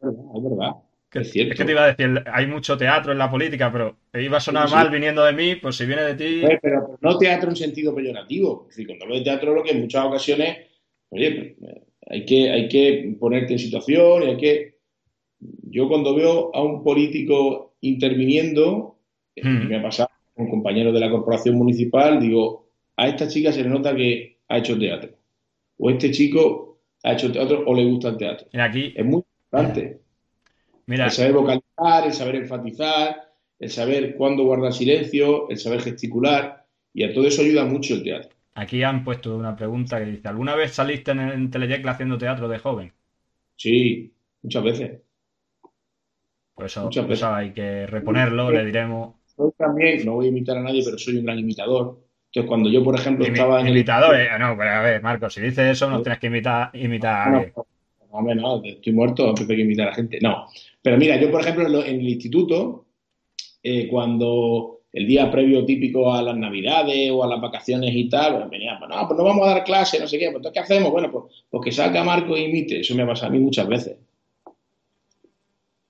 Es 0.00 0.42
verdad. 0.42 0.76
es, 1.12 1.30
cierto. 1.30 1.52
es, 1.52 1.58
que 1.58 1.64
te 1.64 1.72
iba 1.72 1.84
a 1.84 1.92
decir, 1.92 2.24
hay 2.32 2.46
mucho 2.46 2.78
teatro 2.78 3.12
en 3.12 3.18
la 3.18 3.30
política, 3.30 3.70
pero 3.70 3.96
iba 4.14 4.38
a 4.38 4.40
sonar 4.40 4.70
mal 4.70 4.90
viniendo 4.90 5.24
de 5.24 5.32
mí, 5.32 5.56
pues 5.56 5.76
si 5.76 5.84
viene 5.86 6.02
de 6.02 6.14
ti. 6.14 6.42
pero 6.62 6.98
no 7.00 7.18
teatro 7.18 7.50
en 7.50 7.56
sentido 7.56 7.94
peyorativo. 7.94 8.62
Es 8.62 8.76
decir, 8.76 8.86
cuando 8.86 9.04
hablo 9.04 9.16
de 9.16 9.24
teatro, 9.24 9.54
lo 9.54 9.62
que 9.62 9.72
en 9.72 9.80
muchas 9.80 10.06
ocasiones, 10.06 10.58
oye, 11.10 11.56
pues, 11.58 11.82
hay 12.06 12.24
que, 12.24 12.50
hay 12.50 12.68
que 12.68 13.16
ponerte 13.18 13.54
en 13.54 13.58
situación 13.58 14.22
y 14.22 14.26
hay 14.26 14.36
que. 14.36 14.78
Yo 15.68 15.88
cuando 15.88 16.14
veo 16.14 16.54
a 16.54 16.62
un 16.62 16.84
político 16.84 17.74
interviniendo, 17.80 18.98
eh, 19.34 19.44
hmm. 19.44 19.68
me 19.68 19.76
ha 19.76 19.82
pasado 19.82 20.10
con 20.34 20.48
compañeros 20.48 20.94
de 20.94 21.00
la 21.00 21.10
corporación 21.10 21.56
municipal, 21.56 22.20
digo, 22.20 22.61
a 22.96 23.08
esta 23.08 23.28
chica 23.28 23.52
se 23.52 23.62
le 23.62 23.68
nota 23.68 23.94
que 23.94 24.38
ha 24.48 24.58
hecho 24.58 24.78
teatro. 24.78 25.10
O 25.78 25.90
este 25.90 26.10
chico 26.10 26.80
ha 27.02 27.12
hecho 27.12 27.32
teatro 27.32 27.64
o 27.66 27.74
le 27.74 27.84
gusta 27.84 28.10
el 28.10 28.16
teatro. 28.16 28.48
aquí, 28.60 28.92
es 28.96 29.04
muy 29.04 29.22
importante. 29.44 30.00
Mira. 30.86 31.06
El 31.06 31.10
saber 31.10 31.32
vocalizar, 31.32 32.06
el 32.06 32.12
saber 32.12 32.36
enfatizar, 32.36 33.32
el 33.58 33.70
saber 33.70 34.16
cuándo 34.16 34.44
guardar 34.44 34.72
silencio, 34.72 35.48
el 35.48 35.58
saber 35.58 35.80
gesticular, 35.80 36.66
y 36.92 37.04
a 37.04 37.12
todo 37.12 37.26
eso 37.26 37.42
ayuda 37.42 37.64
mucho 37.64 37.94
el 37.94 38.02
teatro. 38.02 38.30
Aquí 38.54 38.82
han 38.82 39.02
puesto 39.02 39.36
una 39.36 39.56
pregunta 39.56 39.98
que 39.98 40.10
dice, 40.10 40.28
¿alguna 40.28 40.54
vez 40.54 40.72
saliste 40.72 41.12
en, 41.12 41.20
en 41.20 41.88
haciendo 41.88 42.18
teatro 42.18 42.48
de 42.48 42.58
joven? 42.58 42.92
Sí, 43.56 44.12
muchas 44.42 44.62
veces. 44.62 45.00
Pues 46.54 46.72
eso, 46.72 46.84
muchas 46.84 47.08
veces. 47.08 47.24
hay 47.24 47.52
que 47.52 47.86
reponerlo, 47.86 48.50
le 48.50 48.64
diremos. 48.64 49.14
Yo 49.38 49.52
también, 49.56 50.04
no 50.04 50.14
voy 50.14 50.26
a 50.26 50.28
imitar 50.28 50.58
a 50.58 50.62
nadie, 50.62 50.82
pero 50.84 50.98
soy 50.98 51.16
un 51.16 51.24
gran 51.24 51.38
imitador. 51.38 51.98
Entonces, 52.34 52.48
cuando 52.48 52.70
yo, 52.70 52.82
por 52.82 52.98
ejemplo, 52.98 53.26
estaba 53.26 53.60
en 53.60 53.68
Imitador, 53.68 54.18
eh, 54.18 54.28
no, 54.40 54.56
pero 54.56 54.70
a 54.70 54.80
ver, 54.80 55.02
Marcos, 55.02 55.34
si 55.34 55.42
dices 55.42 55.72
eso, 55.72 55.90
no 55.90 56.00
tienes 56.00 56.18
que 56.18 56.28
imitar, 56.28 56.70
imitar. 56.72 57.52
No, 58.10 58.22
no, 58.22 58.34
no, 58.34 58.62
estoy 58.64 58.92
muerto, 58.94 59.34
tengo 59.34 59.48
que 59.48 59.60
imitar 59.60 59.88
a 59.88 59.90
la 59.90 59.96
gente. 59.96 60.18
No. 60.22 60.46
Pero 60.80 60.96
mira, 60.96 61.20
yo, 61.20 61.30
por 61.30 61.42
ejemplo, 61.42 61.84
en 61.84 62.00
el 62.00 62.08
instituto, 62.08 62.86
eh, 63.62 63.86
cuando 63.86 64.80
el 64.94 65.06
día 65.06 65.30
previo 65.30 65.66
típico 65.66 66.10
a 66.10 66.22
las 66.22 66.34
navidades 66.34 67.10
o 67.10 67.22
a 67.22 67.26
las 67.26 67.38
vacaciones 67.38 67.90
y 67.94 68.08
tal, 68.08 68.48
venía, 68.48 68.78
pues 68.78 68.88
no, 68.88 69.06
pues 69.06 69.18
no 69.18 69.24
vamos 69.24 69.46
a 69.46 69.50
dar 69.50 69.64
clase, 69.64 70.00
no 70.00 70.06
sé 70.06 70.18
qué, 70.18 70.26
pues 70.26 70.36
entonces 70.36 70.52
¿qué 70.54 70.60
hacemos? 70.60 70.90
Bueno, 70.90 71.12
pues, 71.12 71.44
pues, 71.50 71.64
que 71.66 71.72
salga 71.72 72.02
Marco 72.02 72.34
y 72.34 72.44
imite, 72.44 72.80
eso 72.80 72.94
me 72.94 73.02
ha 73.02 73.06
pasado 73.06 73.28
a 73.28 73.32
mí 73.32 73.40
muchas 73.40 73.68
veces. 73.68 73.98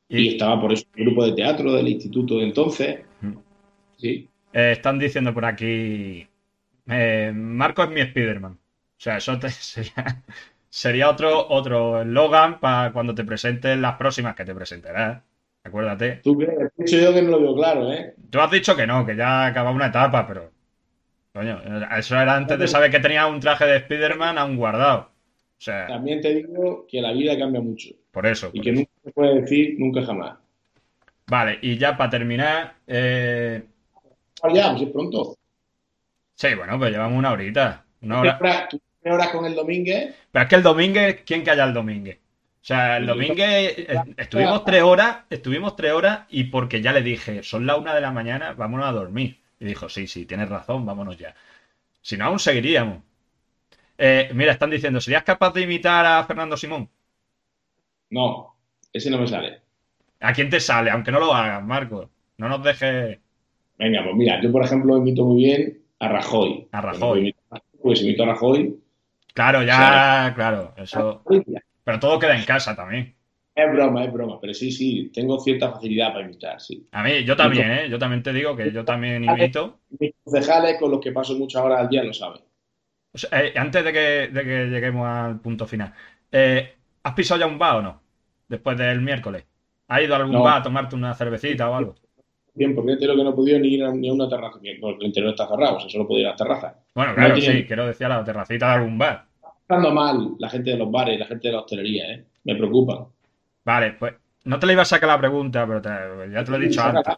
Y, 0.09 0.31
estaba 0.31 0.61
por 0.61 0.73
eso 0.73 0.87
el 0.97 1.05
grupo 1.05 1.25
de 1.25 1.35
teatro 1.35 1.73
del 1.73 1.87
instituto 1.87 2.39
de 2.39 2.45
entonces. 2.47 2.99
Sí. 3.97 4.29
Eh, 4.53 4.73
están 4.73 4.99
diciendo 4.99 5.33
por 5.33 5.45
aquí, 5.45 6.27
eh, 6.89 7.33
Marco 7.35 7.83
es 7.85 7.91
mi 7.91 8.03
Spiderman. 8.03 8.53
O 8.53 8.59
sea, 8.99 9.17
eso 9.17 9.39
sería, 9.49 10.23
sería 10.69 11.11
otro 11.11 11.49
otro 11.49 12.03
eslogan 12.03 12.61
para 12.61 12.93
cuando 12.93 13.15
te 13.15 13.25
presentes 13.25 13.79
las 13.79 13.97
próximas 13.97 14.35
que 14.35 14.45
te 14.45 14.55
presentarás. 14.55 15.23
Acuérdate. 15.65 16.21
¿Tú 16.25 16.37
crees? 16.37 16.59
He 16.59 16.83
dicho 16.83 16.99
yo 16.99 17.15
que 17.15 17.23
no 17.23 17.31
lo 17.31 17.41
veo 17.41 17.55
claro, 17.55 17.93
¿eh? 17.93 18.15
Tú 18.31 18.41
has 18.41 18.51
dicho 18.51 18.75
que 18.75 18.87
no, 18.87 19.07
que 19.07 19.15
ya 19.15 19.47
acaba 19.47 19.71
una 19.71 19.87
etapa, 19.87 20.27
pero. 20.27 20.51
Coño, 21.33 21.63
eso 21.97 22.21
era 22.21 22.37
antes 22.37 22.59
de 22.59 22.69
saber 22.69 22.91
que 22.91 23.01
tenía 23.01 23.27
un 23.27 23.41
traje 23.41 23.65
de 23.65 23.77
Spider-Man 23.77 24.39
aún 24.39 24.57
guardado. 24.57 25.01
O 25.01 25.61
sea. 25.65 25.87
También 25.87 26.21
te 26.21 26.35
digo 26.35 26.87
que 26.89 27.01
la 27.01 27.13
vida 27.13 27.39
cambia 27.39 27.61
mucho. 27.61 27.91
Por 28.11 28.27
eso. 28.27 28.51
Y 28.53 28.61
que 28.61 28.73
nunca 28.73 28.91
se 29.05 29.11
puede 29.13 29.41
decir 29.41 29.77
nunca 29.79 30.03
jamás. 30.03 30.37
Vale, 31.27 31.59
y 31.63 31.79
ya 31.79 31.97
para 31.97 32.11
terminar. 32.11 32.75
Eh... 32.87 33.63
Ya, 34.53 34.71
pues 34.71 34.83
es 34.83 34.89
pronto. 34.91 35.37
Sí, 36.35 36.55
bueno, 36.55 36.79
pues 36.79 36.91
llevamos 36.91 37.19
una 37.19 37.33
horita. 37.33 37.85
Una 38.01 38.21
hora. 38.21 38.69
¿Tú 38.69 38.81
horas 39.05 39.29
con 39.29 39.45
el 39.45 39.55
Domínguez? 39.55 40.15
Pero 40.31 40.43
es 40.43 40.49
que 40.49 40.57
el 40.57 40.63
Domínguez, 40.63 41.23
¿quién 41.25 41.43
calla 41.43 41.65
el 41.65 41.75
Domínguez? 41.75 42.19
O 42.63 42.65
sea, 42.65 42.99
el 42.99 43.07
domingo 43.07 43.35
eh, 43.39 43.89
estuvimos 44.17 44.65
tres 44.65 44.83
horas, 44.83 45.25
estuvimos 45.29 45.75
tres 45.75 45.93
horas 45.93 46.21
y 46.31 46.45
porque 46.45 46.81
ya 46.81 46.93
le 46.93 47.03
dije, 47.03 47.43
son 47.43 47.67
las 47.67 47.77
una 47.77 47.93
de 47.93 48.01
la 48.01 48.13
mañana, 48.13 48.53
vámonos 48.53 48.87
a 48.87 48.93
dormir. 48.93 49.41
Y 49.59 49.65
dijo, 49.65 49.89
sí, 49.89 50.07
sí, 50.07 50.27
tienes 50.27 50.49
razón, 50.49 50.87
vámonos 50.87 51.19
ya. 51.19 51.35
Si 52.01 52.17
no, 52.17 52.27
aún 52.27 52.39
seguiríamos. 52.39 53.03
Eh, 53.99 54.31
mira, 54.35 54.53
están 54.53 54.71
diciendo, 54.71 55.01
¿serías 55.01 55.25
capaz 55.25 55.53
de 55.55 55.63
imitar 55.63 56.07
a 56.07 56.25
Fernando 56.25 56.57
Simón? 56.57 56.89
No, 58.11 58.55
ese 58.93 59.11
no 59.11 59.19
me 59.19 59.27
sale. 59.27 59.61
¿A 60.21 60.33
quién 60.33 60.49
te 60.49 60.61
sale? 60.61 60.93
Aunque 60.93 61.11
no 61.11 61.19
lo 61.19 61.35
hagas, 61.35 61.65
Marco. 61.65 62.11
No 62.37 62.49
nos 62.49 62.63
dejes. 62.63 63.19
Venga, 63.77 64.05
pues 64.05 64.15
mira, 64.15 64.41
yo 64.41 64.53
por 64.53 64.65
ejemplo 64.65 64.99
imito 64.99 65.25
muy 65.25 65.43
bien 65.43 65.82
a 66.03 66.09
Rajoy. 66.09 66.69
A 66.73 66.81
Rajoy. 66.81 67.35
Pues 67.81 68.03
imito 68.03 68.25
a 68.25 68.27
Rajoy. 68.27 68.77
Claro, 69.35 69.63
ya, 69.63 70.33
claro, 70.35 70.75
eso. 70.77 71.23
Pero 71.85 72.01
todo 72.01 72.19
queda 72.19 72.37
en 72.37 72.45
casa 72.45 72.75
también. 72.75 73.15
Es 73.55 73.73
broma, 73.73 74.05
es 74.05 74.13
broma, 74.13 74.41
pero 74.41 74.53
sí, 74.53 74.73
sí, 74.73 75.13
tengo 75.15 75.39
cierta 75.39 75.71
facilidad 75.71 76.13
para 76.13 76.25
invitar, 76.25 76.61
sí. 76.61 76.89
A 76.91 77.05
mí, 77.05 77.23
yo 77.23 77.37
también, 77.37 77.71
¿eh? 77.71 77.89
Yo 77.89 77.99
también 77.99 78.23
te 78.23 78.33
digo 78.33 78.57
que 78.57 78.73
yo 78.73 78.85
también 78.85 79.23
invito. 79.25 79.79
Mis 80.01 80.13
concejales 80.25 80.77
con 80.81 80.91
los 80.91 81.01
que 81.01 81.13
paso 81.13 81.37
muchas 81.37 81.63
horas 81.63 81.81
al 81.81 81.89
día 81.89 82.03
lo 82.03 82.13
saben. 82.13 82.41
Eh, 83.31 83.53
antes 83.57 83.85
de 83.85 83.93
que, 83.93 84.29
de 84.33 84.45
que, 84.45 84.67
lleguemos 84.67 85.07
al 85.07 85.39
punto 85.39 85.67
final, 85.67 85.93
eh, 86.33 86.75
¿has 87.03 87.15
pisado 87.15 87.41
ya 87.41 87.47
un 87.47 87.59
bar 87.59 87.77
o 87.77 87.83
no? 87.83 88.03
Después 88.49 88.77
del 88.77 89.01
miércoles. 89.03 89.45
¿Has 89.87 90.03
ido 90.03 90.15
a 90.15 90.19
algún 90.19 90.43
bar 90.43 90.61
a 90.61 90.63
tomarte 90.63 90.97
una 90.97 91.15
cervecita 91.15 91.71
o 91.71 91.75
algo? 91.75 91.95
Bien, 92.55 92.75
porque 92.75 92.93
entero 92.93 93.17
que 93.17 93.25
no 93.25 93.35
podido 93.35 93.59
ni 93.59 93.69
ir 93.69 93.85
a, 93.85 93.93
ni 93.93 94.09
a 94.09 94.13
una 94.13 94.29
terraza, 94.29 94.59
porque 94.81 94.99
el 95.01 95.07
interior 95.07 95.31
está 95.31 95.49
cerrado, 95.49 95.77
o 95.77 95.81
sea, 95.81 95.89
solo 95.89 96.07
puedo 96.07 96.21
ir 96.21 96.27
a 96.27 96.31
las 96.31 96.39
terrazas. 96.39 96.75
Bueno, 96.95 97.15
claro, 97.15 97.37
sí, 97.37 97.65
quiero 97.67 97.87
decir 97.87 98.07
a 98.07 98.11
la 98.11 98.25
terracita 98.25 98.67
de 98.69 98.73
algún 98.75 98.99
bar. 98.99 99.25
Está 99.35 99.49
pasando 99.67 99.91
mal 99.93 100.35
la 100.39 100.51
gente 100.51 100.71
de 100.71 100.77
los 100.77 100.91
bares, 100.91 101.19
la 101.19 101.27
gente 101.27 101.49
de 101.49 101.55
la 101.55 101.61
hostelería, 101.61 102.13
¿eh? 102.13 102.25
Me 102.45 102.55
preocupan. 102.57 103.07
Vale, 103.65 103.93
pues 103.93 104.15
no 104.45 104.59
te 104.59 104.67
le 104.67 104.73
iba 104.75 104.83
a 104.83 104.87
sacar 104.87 105.09
la 105.09 105.19
pregunta, 105.19 105.67
pero 105.67 106.27
ya 106.27 106.45
te 106.45 106.51
lo 106.51 106.57
he 106.57 106.61
dicho 106.61 106.83
antes. 106.83 107.15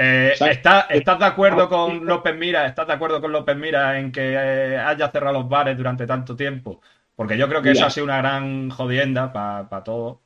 Eh, 0.00 0.34
¿estás, 0.38 1.18
de 1.18 1.24
acuerdo 1.24 1.68
con 1.68 2.06
López 2.06 2.36
Mira? 2.36 2.66
¿Estás 2.66 2.86
de 2.86 2.92
acuerdo 2.92 3.20
con 3.20 3.32
López 3.32 3.56
Mira 3.56 3.98
en 3.98 4.12
que 4.12 4.32
eh, 4.32 4.78
haya 4.78 5.10
cerrado 5.10 5.40
los 5.40 5.48
bares 5.48 5.76
durante 5.76 6.06
tanto 6.06 6.36
tiempo? 6.36 6.80
Porque 7.16 7.36
yo 7.36 7.48
creo 7.48 7.60
que 7.60 7.72
eso 7.72 7.84
ha 7.84 7.90
sido 7.90 8.04
una 8.04 8.18
gran 8.18 8.70
jodienda 8.70 9.32
para 9.32 9.68
pa 9.68 9.82
todo. 9.82 10.20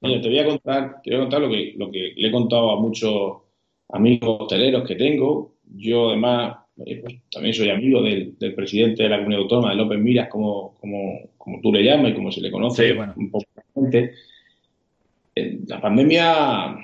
Te 0.00 0.28
voy 0.28 0.38
a 0.38 0.46
contar, 0.46 1.02
te 1.02 1.10
voy 1.10 1.18
a 1.18 1.22
contar 1.22 1.40
lo 1.40 1.50
que, 1.50 1.74
lo 1.76 1.90
que 1.90 2.12
le 2.16 2.28
he 2.28 2.32
contado 2.32 2.70
a 2.70 2.80
muchos 2.80 3.38
amigos 3.88 4.42
hosteleros 4.42 4.86
que 4.86 4.94
tengo. 4.94 5.54
Yo 5.64 6.08
además 6.08 6.58
eh, 6.86 7.00
pues, 7.02 7.14
también 7.30 7.54
soy 7.54 7.70
amigo 7.70 8.02
del, 8.02 8.36
presidente 8.54 9.02
de 9.02 9.08
la 9.08 9.16
comunidad 9.16 9.42
autónoma, 9.42 9.70
de 9.70 9.76
López 9.76 9.98
Miras, 9.98 10.28
como, 10.28 10.76
como, 10.80 11.30
como 11.36 11.60
tú 11.60 11.72
le 11.72 11.82
llamas 11.82 12.12
y 12.12 12.14
como 12.14 12.30
se 12.30 12.40
le 12.40 12.50
conoce 12.50 12.96
un 13.16 13.30
poco. 13.30 13.46
La 15.66 15.80
pandemia 15.80 16.76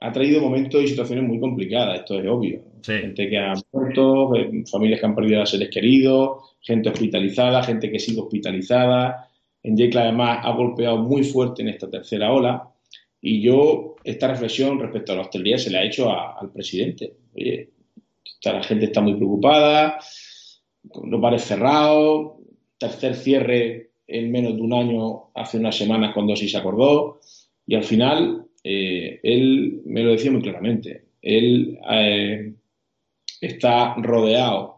ha 0.00 0.12
traído 0.12 0.40
momentos 0.40 0.82
y 0.82 0.88
situaciones 0.88 1.24
muy 1.24 1.40
complicadas, 1.40 2.00
esto 2.00 2.20
es 2.20 2.26
obvio. 2.26 2.62
Gente 2.82 3.28
que 3.28 3.38
ha 3.38 3.54
muerto, 3.72 4.34
eh, 4.36 4.64
familias 4.70 5.00
que 5.00 5.06
han 5.06 5.14
perdido 5.14 5.42
a 5.42 5.46
seres 5.46 5.70
queridos, 5.70 6.56
gente 6.60 6.88
hospitalizada, 6.88 7.62
gente 7.62 7.90
que 7.90 7.98
sigue 7.98 8.20
hospitalizada. 8.20 9.25
En 9.66 9.76
Yecla 9.76 10.02
además 10.02 10.38
ha 10.44 10.52
golpeado 10.52 10.98
muy 10.98 11.24
fuerte 11.24 11.62
en 11.62 11.68
esta 11.70 11.90
tercera 11.90 12.32
ola. 12.32 12.72
Y 13.20 13.40
yo, 13.40 13.96
esta 14.04 14.28
reflexión 14.28 14.78
respecto 14.78 15.10
a 15.10 15.16
la 15.16 15.22
hostelería 15.22 15.58
se 15.58 15.72
la 15.72 15.82
he 15.82 15.88
hecho 15.88 16.08
al 16.08 16.52
presidente. 16.52 17.14
Oye, 17.34 17.70
la 18.44 18.62
gente 18.62 18.84
está 18.84 19.00
muy 19.00 19.14
preocupada, 19.14 19.98
los 21.02 21.20
bares 21.20 21.42
cerrados, 21.42 22.34
tercer 22.78 23.16
cierre 23.16 23.90
en 24.06 24.30
menos 24.30 24.54
de 24.54 24.62
un 24.62 24.72
año, 24.72 25.30
hace 25.34 25.58
unas 25.58 25.76
semanas 25.76 26.14
cuando 26.14 26.36
sí 26.36 26.48
se 26.48 26.58
acordó. 26.58 27.18
Y 27.66 27.74
al 27.74 27.82
final 27.82 28.46
eh, 28.62 29.18
él 29.20 29.82
me 29.84 30.04
lo 30.04 30.12
decía 30.12 30.30
muy 30.30 30.42
claramente, 30.42 31.06
él 31.22 31.76
eh, 31.90 32.54
está 33.40 33.96
rodeado 33.96 34.75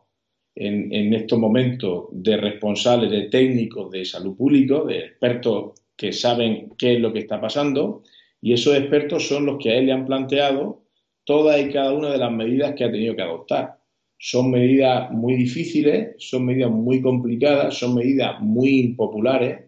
en, 0.61 1.15
estos 1.15 1.39
momentos 1.39 2.07
de 2.11 2.37
responsables, 2.37 3.11
de 3.11 3.29
técnicos 3.29 3.91
de 3.91 4.05
salud 4.05 4.37
pública, 4.37 4.83
de 4.85 4.99
expertos 4.99 5.81
que 5.97 6.13
saben 6.13 6.73
qué 6.77 6.95
es 6.95 7.01
lo 7.01 7.13
que 7.13 7.21
está 7.21 7.41
pasando, 7.41 8.03
y 8.41 8.53
esos 8.53 8.77
expertos 8.77 9.29
son 9.29 9.47
los 9.47 9.59
que 9.59 9.71
a 9.71 9.75
él 9.77 9.87
le 9.87 9.93
han 9.93 10.07
planteado 10.07 10.83
todas 11.25 11.61
y 11.61 11.71
cada 11.71 11.93
una 11.93 12.11
de 12.11 12.19
las 12.19 12.33
medidas 12.33 12.75
que 12.75 12.85
ha 12.85 12.91
tenido 12.91 13.15
que 13.15 13.23
adoptar. 13.23 13.79
Son 14.19 14.51
medidas 14.51 15.11
muy 15.13 15.35
difíciles, 15.35 16.15
son 16.19 16.47
medidas 16.47 16.71
muy 16.71 17.01
complicadas, 17.01 17.79
son 17.79 17.95
medidas 17.95 18.41
muy 18.41 18.81
impopulares, 18.81 19.61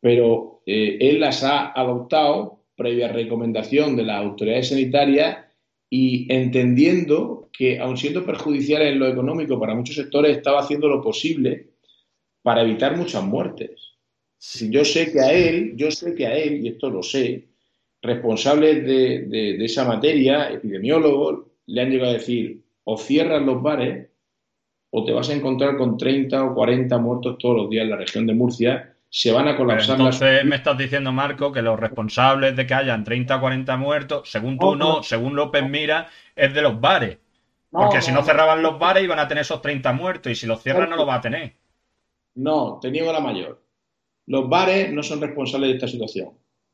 pero 0.00 0.62
eh, 0.66 0.98
él 1.00 1.20
las 1.20 1.42
ha 1.44 1.72
adoptado 1.72 2.60
previa 2.76 3.08
recomendación 3.08 3.96
de 3.96 4.02
las 4.02 4.22
autoridades 4.22 4.68
sanitarias 4.68 5.38
y 5.88 6.30
entendiendo 6.32 7.45
que, 7.56 7.78
aun 7.78 7.96
siendo 7.96 8.24
perjudiciales 8.24 8.92
en 8.92 8.98
lo 8.98 9.08
económico 9.08 9.58
para 9.58 9.74
muchos 9.74 9.96
sectores, 9.96 10.36
estaba 10.36 10.60
haciendo 10.60 10.88
lo 10.88 11.02
posible 11.02 11.70
para 12.42 12.62
evitar 12.62 12.96
muchas 12.96 13.24
muertes. 13.24 13.94
Si 14.38 14.70
yo 14.70 14.84
sé 14.84 15.10
que 15.10 15.20
a 15.20 15.32
él, 15.32 15.72
yo 15.76 15.90
sé 15.90 16.14
que 16.14 16.26
a 16.26 16.36
él, 16.36 16.64
y 16.64 16.68
esto 16.68 16.90
lo 16.90 17.02
sé, 17.02 17.48
responsables 18.02 18.84
de, 18.84 19.64
esa 19.64 19.84
materia, 19.84 20.50
epidemiólogos, 20.50 21.46
le 21.66 21.82
han 21.82 21.90
llegado 21.90 22.10
a 22.10 22.14
decir, 22.14 22.62
o 22.84 22.96
cierras 22.96 23.42
los 23.42 23.62
bares 23.62 24.08
o 24.90 25.04
te 25.04 25.12
vas 25.12 25.28
a 25.28 25.34
encontrar 25.34 25.76
con 25.76 25.96
30 25.96 26.44
o 26.44 26.54
40 26.54 26.98
muertos 26.98 27.36
todos 27.38 27.56
los 27.56 27.70
días 27.70 27.84
en 27.84 27.90
la 27.90 27.96
región 27.96 28.26
de 28.26 28.34
Murcia 28.34 28.96
se 29.08 29.32
van 29.32 29.48
a 29.48 29.56
colapsar. 29.56 29.96
entonces 29.96 30.44
me 30.44 30.56
estás 30.56 30.76
diciendo, 30.78 31.10
Marco, 31.10 31.52
que 31.52 31.62
los 31.62 31.78
responsables 31.78 32.54
de 32.54 32.66
que 32.66 32.74
hayan 32.74 33.02
30 33.02 33.36
o 33.36 33.40
40 33.40 33.76
muertos, 33.76 34.30
según 34.30 34.58
tú 34.58 34.76
no, 34.76 35.02
según 35.02 35.34
López 35.34 35.68
Mira, 35.68 36.08
es 36.34 36.52
de 36.52 36.62
los 36.62 36.80
bares. 36.80 37.18
Porque 37.70 38.00
si 38.00 38.12
no 38.12 38.22
cerraban 38.22 38.62
los 38.62 38.78
bares 38.78 39.04
iban 39.04 39.18
a 39.18 39.28
tener 39.28 39.42
esos 39.42 39.60
30 39.60 39.92
muertos 39.92 40.32
y 40.32 40.34
si 40.34 40.46
los 40.46 40.62
cierran 40.62 40.90
no 40.90 40.96
los 40.96 41.08
va 41.08 41.16
a 41.16 41.20
tener. 41.20 41.54
No, 42.34 42.78
te 42.80 42.90
niego 42.90 43.12
la 43.12 43.20
mayor. 43.20 43.62
Los 44.26 44.48
bares 44.48 44.92
no 44.92 45.02
son 45.02 45.20
responsables 45.20 45.70
de 45.70 45.74
esta 45.76 45.88
situación. 45.88 46.30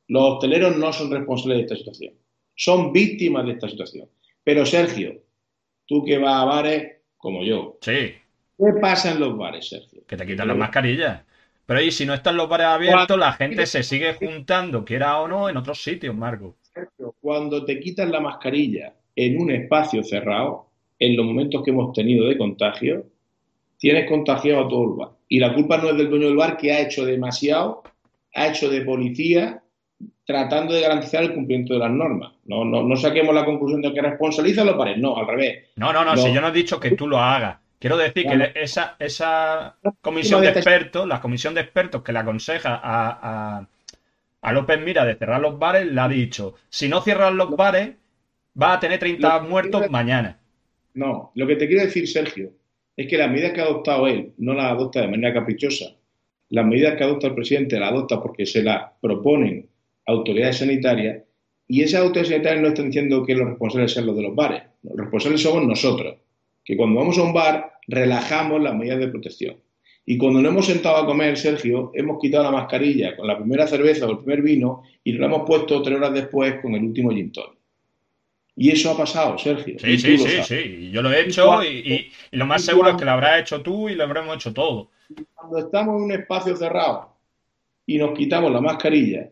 Los 0.09 0.35
hosteleros 0.35 0.77
no 0.77 0.93
son 0.93 1.11
responsables 1.11 1.59
de 1.59 1.63
esta 1.65 1.77
situación. 1.77 2.15
Son 2.55 2.93
víctimas 2.93 3.47
de 3.47 3.53
esta 3.53 3.69
situación. 3.69 4.09
Pero 4.45 4.67
Sergio, 4.67 5.23
tú 5.87 6.05
que 6.05 6.19
vas 6.19 6.43
a 6.43 6.45
bares 6.45 6.93
como 7.17 7.45
yo. 7.45 7.79
Sí. 7.81 8.15
¿Qué 8.59 8.81
pasa 8.81 9.13
en 9.13 9.21
los 9.21 9.37
bares, 9.37 9.69
Sergio? 9.69 10.03
Que 10.07 10.17
te 10.17 10.27
quitan 10.27 10.49
las 10.49 10.57
mascarillas. 10.57 11.23
Pero 11.65 11.79
ahí, 11.79 11.91
si 11.91 12.05
no 12.05 12.15
están 12.15 12.37
los 12.37 12.49
bares 12.49 12.67
abiertos, 12.67 13.19
la 13.19 13.33
gente 13.33 13.67
se 13.67 13.83
sigue 13.83 14.15
juntando, 14.15 14.85
quiera 14.85 15.21
o 15.21 15.29
no, 15.29 15.49
en 15.49 15.57
otros 15.57 15.83
sitios, 15.83 16.15
Marco. 16.15 16.57
Cuando 17.21 17.65
te 17.65 17.79
quitas 17.79 18.09
la 18.11 18.21
mascarilla 18.21 18.95
en 19.15 19.41
un 19.41 19.51
espacio 19.51 20.03
cerrado, 20.03 20.72
en 21.07 21.17
los 21.17 21.27
momentos 21.27 21.63
que 21.65 21.71
hemos 21.71 21.93
tenido 21.93 22.29
de 22.29 22.39
contagio, 22.39 23.05
tienes 23.77 24.09
contagiado 24.09 24.65
a 24.65 24.69
todo 24.69 24.85
el 24.85 24.97
bar. 24.97 25.09
Y 25.29 25.41
la 25.41 25.53
culpa 25.53 25.79
no 25.79 25.91
es 25.91 25.97
del 25.97 26.09
dueño 26.09 26.29
del 26.29 26.37
bar 26.37 26.57
que 26.57 26.73
ha 26.73 26.81
hecho 26.81 27.05
demasiado, 27.05 27.83
ha 28.35 28.47
hecho 28.47 28.69
de 28.71 28.83
policía 28.83 29.63
tratando 30.25 30.73
de 30.73 30.83
garantizar 30.83 31.25
el 31.25 31.35
cumplimiento 31.35 31.75
de 31.75 31.81
las 31.81 31.91
normas. 31.91 32.33
No, 32.45 32.65
no, 32.65 32.85
no 32.85 32.97
saquemos 32.97 33.35
la 33.35 33.45
conclusión 33.45 33.83
de 33.83 33.93
que 33.93 34.01
responsabiliza 34.01 34.63
a 34.63 34.67
los 34.67 34.77
bares, 34.77 34.99
no, 34.99 35.17
al 35.17 35.27
revés. 35.27 35.71
No, 35.75 35.93
no, 35.93 36.05
no, 36.05 36.17
si 36.17 36.33
yo 36.33 36.41
no 36.41 36.49
he 36.49 36.53
dicho 36.53 36.79
que 36.79 36.93
tú 36.93 37.09
lo 37.09 37.19
hagas. 37.19 37.59
Quiero 37.81 37.97
decir 37.97 38.29
que 38.29 38.53
esa, 38.55 38.95
esa 39.01 39.75
comisión 40.01 40.43
de 40.43 40.51
expertos, 40.51 41.05
la 41.09 41.21
comisión 41.21 41.53
de 41.53 41.63
expertos 41.63 42.03
que 42.03 42.13
le 42.13 42.21
aconseja 42.21 42.81
a, 42.81 43.67
a, 44.41 44.53
López 44.53 44.81
Mira 44.81 45.05
de 45.05 45.17
cerrar 45.17 45.41
los 45.41 45.59
bares, 45.59 45.87
le 45.87 46.01
ha 46.01 46.07
dicho, 46.07 46.55
si 46.69 46.89
no 46.89 47.01
cierran 47.01 47.37
los 47.37 47.57
bares, 47.57 47.91
va 48.61 48.75
a 48.75 48.81
tener 48.81 49.01
30 49.01 49.41
muertos 49.41 49.91
mañana. 49.91 50.39
No, 50.95 51.33
lo 51.35 51.47
que 51.47 51.57
te 51.57 51.67
quiero 51.67 51.85
decir, 51.85 52.07
Sergio, 52.09 52.53
es 52.97 53.07
que 53.07 53.17
las 53.17 53.31
medidas 53.31 53.53
que 53.53 53.61
ha 53.61 53.65
adoptado 53.65 54.07
él 54.07 54.33
no 54.39 54.55
las 54.55 54.73
adopta 54.73 55.01
de 55.01 55.09
manera 55.09 55.35
caprichosa. 55.35 55.97
Las 56.51 56.67
medidas 56.67 56.97
que 56.97 57.05
adopta 57.05 57.29
el 57.29 57.35
presidente 57.35 57.79
las 57.79 57.91
adopta 57.91 58.21
porque 58.21 58.45
se 58.45 58.63
las 58.63 58.93
proponen 59.01 59.69
autoridades 60.07 60.59
sanitarias 60.59 61.23
y 61.67 61.83
esas 61.83 62.03
autoridades 62.03 62.29
sanitarias 62.29 62.63
no 62.63 62.69
están 62.69 62.87
diciendo 62.87 63.25
que 63.25 63.35
los 63.35 63.49
responsables 63.49 63.93
sean 63.93 64.07
los 64.07 64.17
de 64.17 64.23
los 64.23 64.35
bares. 64.35 64.63
Los 64.83 64.97
responsables 64.97 65.41
somos 65.41 65.67
nosotros 65.67 66.17
que 66.65 66.77
cuando 66.77 67.01
vamos 67.01 67.19
a 67.19 67.23
un 67.23 67.33
bar 67.33 67.73
relajamos 67.89 68.63
las 68.63 68.75
medidas 68.75 68.99
de 68.99 69.09
protección. 69.09 69.57
Y 70.05 70.19
cuando 70.19 70.43
nos 70.43 70.53
hemos 70.53 70.67
sentado 70.67 70.97
a 70.97 71.07
comer, 71.07 71.37
Sergio, 71.37 71.93
hemos 71.95 72.19
quitado 72.21 72.45
la 72.45 72.51
mascarilla 72.51 73.17
con 73.17 73.27
la 73.27 73.39
primera 73.39 73.67
cerveza 73.67 74.07
o 74.07 74.11
el 74.11 74.19
primer 74.19 74.43
vino 74.43 74.83
y 75.05 75.13
nos 75.13 75.21
la 75.21 75.27
hemos 75.27 75.47
puesto 75.47 75.81
tres 75.81 75.97
horas 75.97 76.13
después 76.13 76.57
con 76.61 76.75
el 76.75 76.83
último 76.83 77.11
gin 77.11 77.33
Y 78.57 78.71
eso 78.71 78.91
ha 78.91 78.97
pasado, 78.97 79.39
Sergio. 79.39 79.79
Sí, 79.79 79.99
sí, 79.99 80.19
sí, 80.19 80.43
sí. 80.43 80.91
Yo 80.91 81.03
lo 81.03 81.11
he 81.11 81.23
hecho 81.23 81.65
y, 81.65 82.13
lo 82.33 82.47
más 82.47 82.65
seguro 82.65 82.91
es 82.91 82.97
que 82.97 83.05
lo 83.05 83.13
habrás 83.13 83.41
hecho 83.41 83.63
tú 83.63 83.89
y 83.89 83.95
lo 83.95 84.05
habremos 84.05 84.37
hecho 84.37 84.53
todo. 84.53 84.91
Cuando 85.35 85.59
estamos 85.59 85.97
en 85.97 86.03
un 86.05 86.13
espacio 86.13 86.57
cerrado 86.57 87.17
y 87.87 87.99
nos 87.99 88.17
quitamos 88.17 88.53
la 88.53 88.61
mascarilla, 88.61 89.31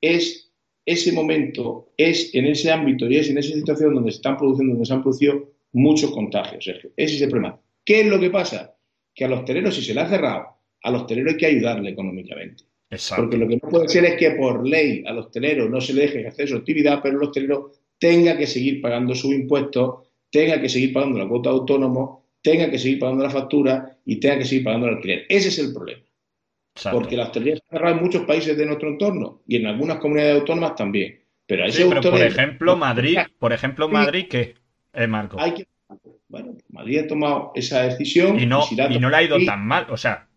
es 0.00 0.50
ese 0.86 1.12
momento, 1.12 1.92
es 1.96 2.34
en 2.34 2.46
ese 2.46 2.70
ámbito 2.70 3.06
y 3.06 3.18
es 3.18 3.28
en 3.28 3.38
esa 3.38 3.54
situación 3.54 3.94
donde 3.94 4.10
se 4.10 4.16
están 4.16 4.38
produciendo, 4.38 4.72
donde 4.72 4.86
se 4.86 4.94
han 4.94 5.02
producido 5.02 5.52
muchos 5.72 6.10
contagios, 6.10 6.64
Sergio. 6.64 6.90
Ese 6.96 7.16
es 7.16 7.22
el 7.22 7.30
problema. 7.30 7.60
¿Qué 7.84 8.00
es 8.00 8.06
lo 8.06 8.18
que 8.18 8.30
pasa? 8.30 8.74
Que 9.14 9.26
a 9.26 9.28
los 9.28 9.40
hosteleros, 9.40 9.74
si 9.74 9.82
se 9.82 9.94
le 9.94 10.00
ha 10.00 10.08
cerrado, 10.08 10.46
a 10.82 10.90
los 10.90 11.02
hosteleros 11.02 11.34
hay 11.34 11.38
que 11.38 11.46
ayudarle 11.46 11.90
económicamente. 11.90 12.64
Exacto. 12.90 13.24
Porque 13.24 13.36
lo 13.36 13.48
que 13.48 13.56
no 13.62 13.68
puede 13.68 13.88
ser 13.88 14.06
es 14.06 14.16
que 14.16 14.30
por 14.30 14.66
ley 14.66 15.04
a 15.06 15.12
los 15.12 15.26
hosteleros 15.26 15.68
no 15.68 15.80
se 15.80 15.92
le 15.92 16.02
deje 16.02 16.26
hacer 16.26 16.48
su 16.48 16.56
actividad, 16.56 17.00
pero 17.02 17.18
el 17.18 17.28
hostelero 17.28 17.72
tenga 17.98 18.36
que 18.36 18.46
seguir 18.46 18.80
pagando 18.80 19.14
sus 19.14 19.32
impuestos, 19.32 20.06
tenga 20.30 20.60
que 20.60 20.68
seguir 20.68 20.92
pagando 20.92 21.18
la 21.18 21.28
cuota 21.28 21.50
de 21.50 21.56
autónomo, 21.56 22.26
tenga 22.42 22.70
que 22.70 22.78
seguir 22.78 22.98
pagando 22.98 23.24
la 23.24 23.30
factura 23.30 23.98
y 24.04 24.16
tenga 24.20 24.38
que 24.38 24.44
seguir 24.44 24.64
pagando 24.64 24.88
el 24.88 24.96
alquiler. 24.96 25.26
Ese 25.28 25.48
es 25.48 25.58
el 25.58 25.72
problema. 25.72 26.02
Porque 26.92 27.16
la 27.16 27.24
hostelería 27.24 27.54
está 27.54 27.70
cerrada 27.70 27.96
en 27.96 28.02
muchos 28.02 28.22
países 28.22 28.56
de 28.56 28.64
nuestro 28.64 28.88
entorno 28.88 29.42
y 29.48 29.56
en 29.56 29.66
algunas 29.66 29.98
comunidades 29.98 30.40
autónomas 30.40 30.76
también. 30.76 31.18
Pero, 31.46 31.64
ese 31.64 31.86
pero 31.86 32.02
por 32.02 32.22
ejemplo, 32.22 32.76
Madrid, 32.76 33.18
por 33.38 33.52
ejemplo, 33.52 33.88
Madrid, 33.88 34.28
que 34.28 34.54
eh, 34.92 35.06
Marco. 35.06 35.40
Hay 35.40 35.54
que... 35.54 35.66
Bueno, 36.28 36.56
Madrid 36.68 36.98
ha 36.98 37.06
tomado 37.06 37.52
esa 37.54 37.82
decisión. 37.82 38.38
Y 38.38 38.44
no, 38.44 38.62
y, 38.70 38.98
no 38.98 39.08
le 39.08 39.16
ha 39.16 39.22
ido 39.22 39.38
tan 39.46 39.66
mal. 39.66 39.86
O 39.88 39.96
sea, 39.96 40.28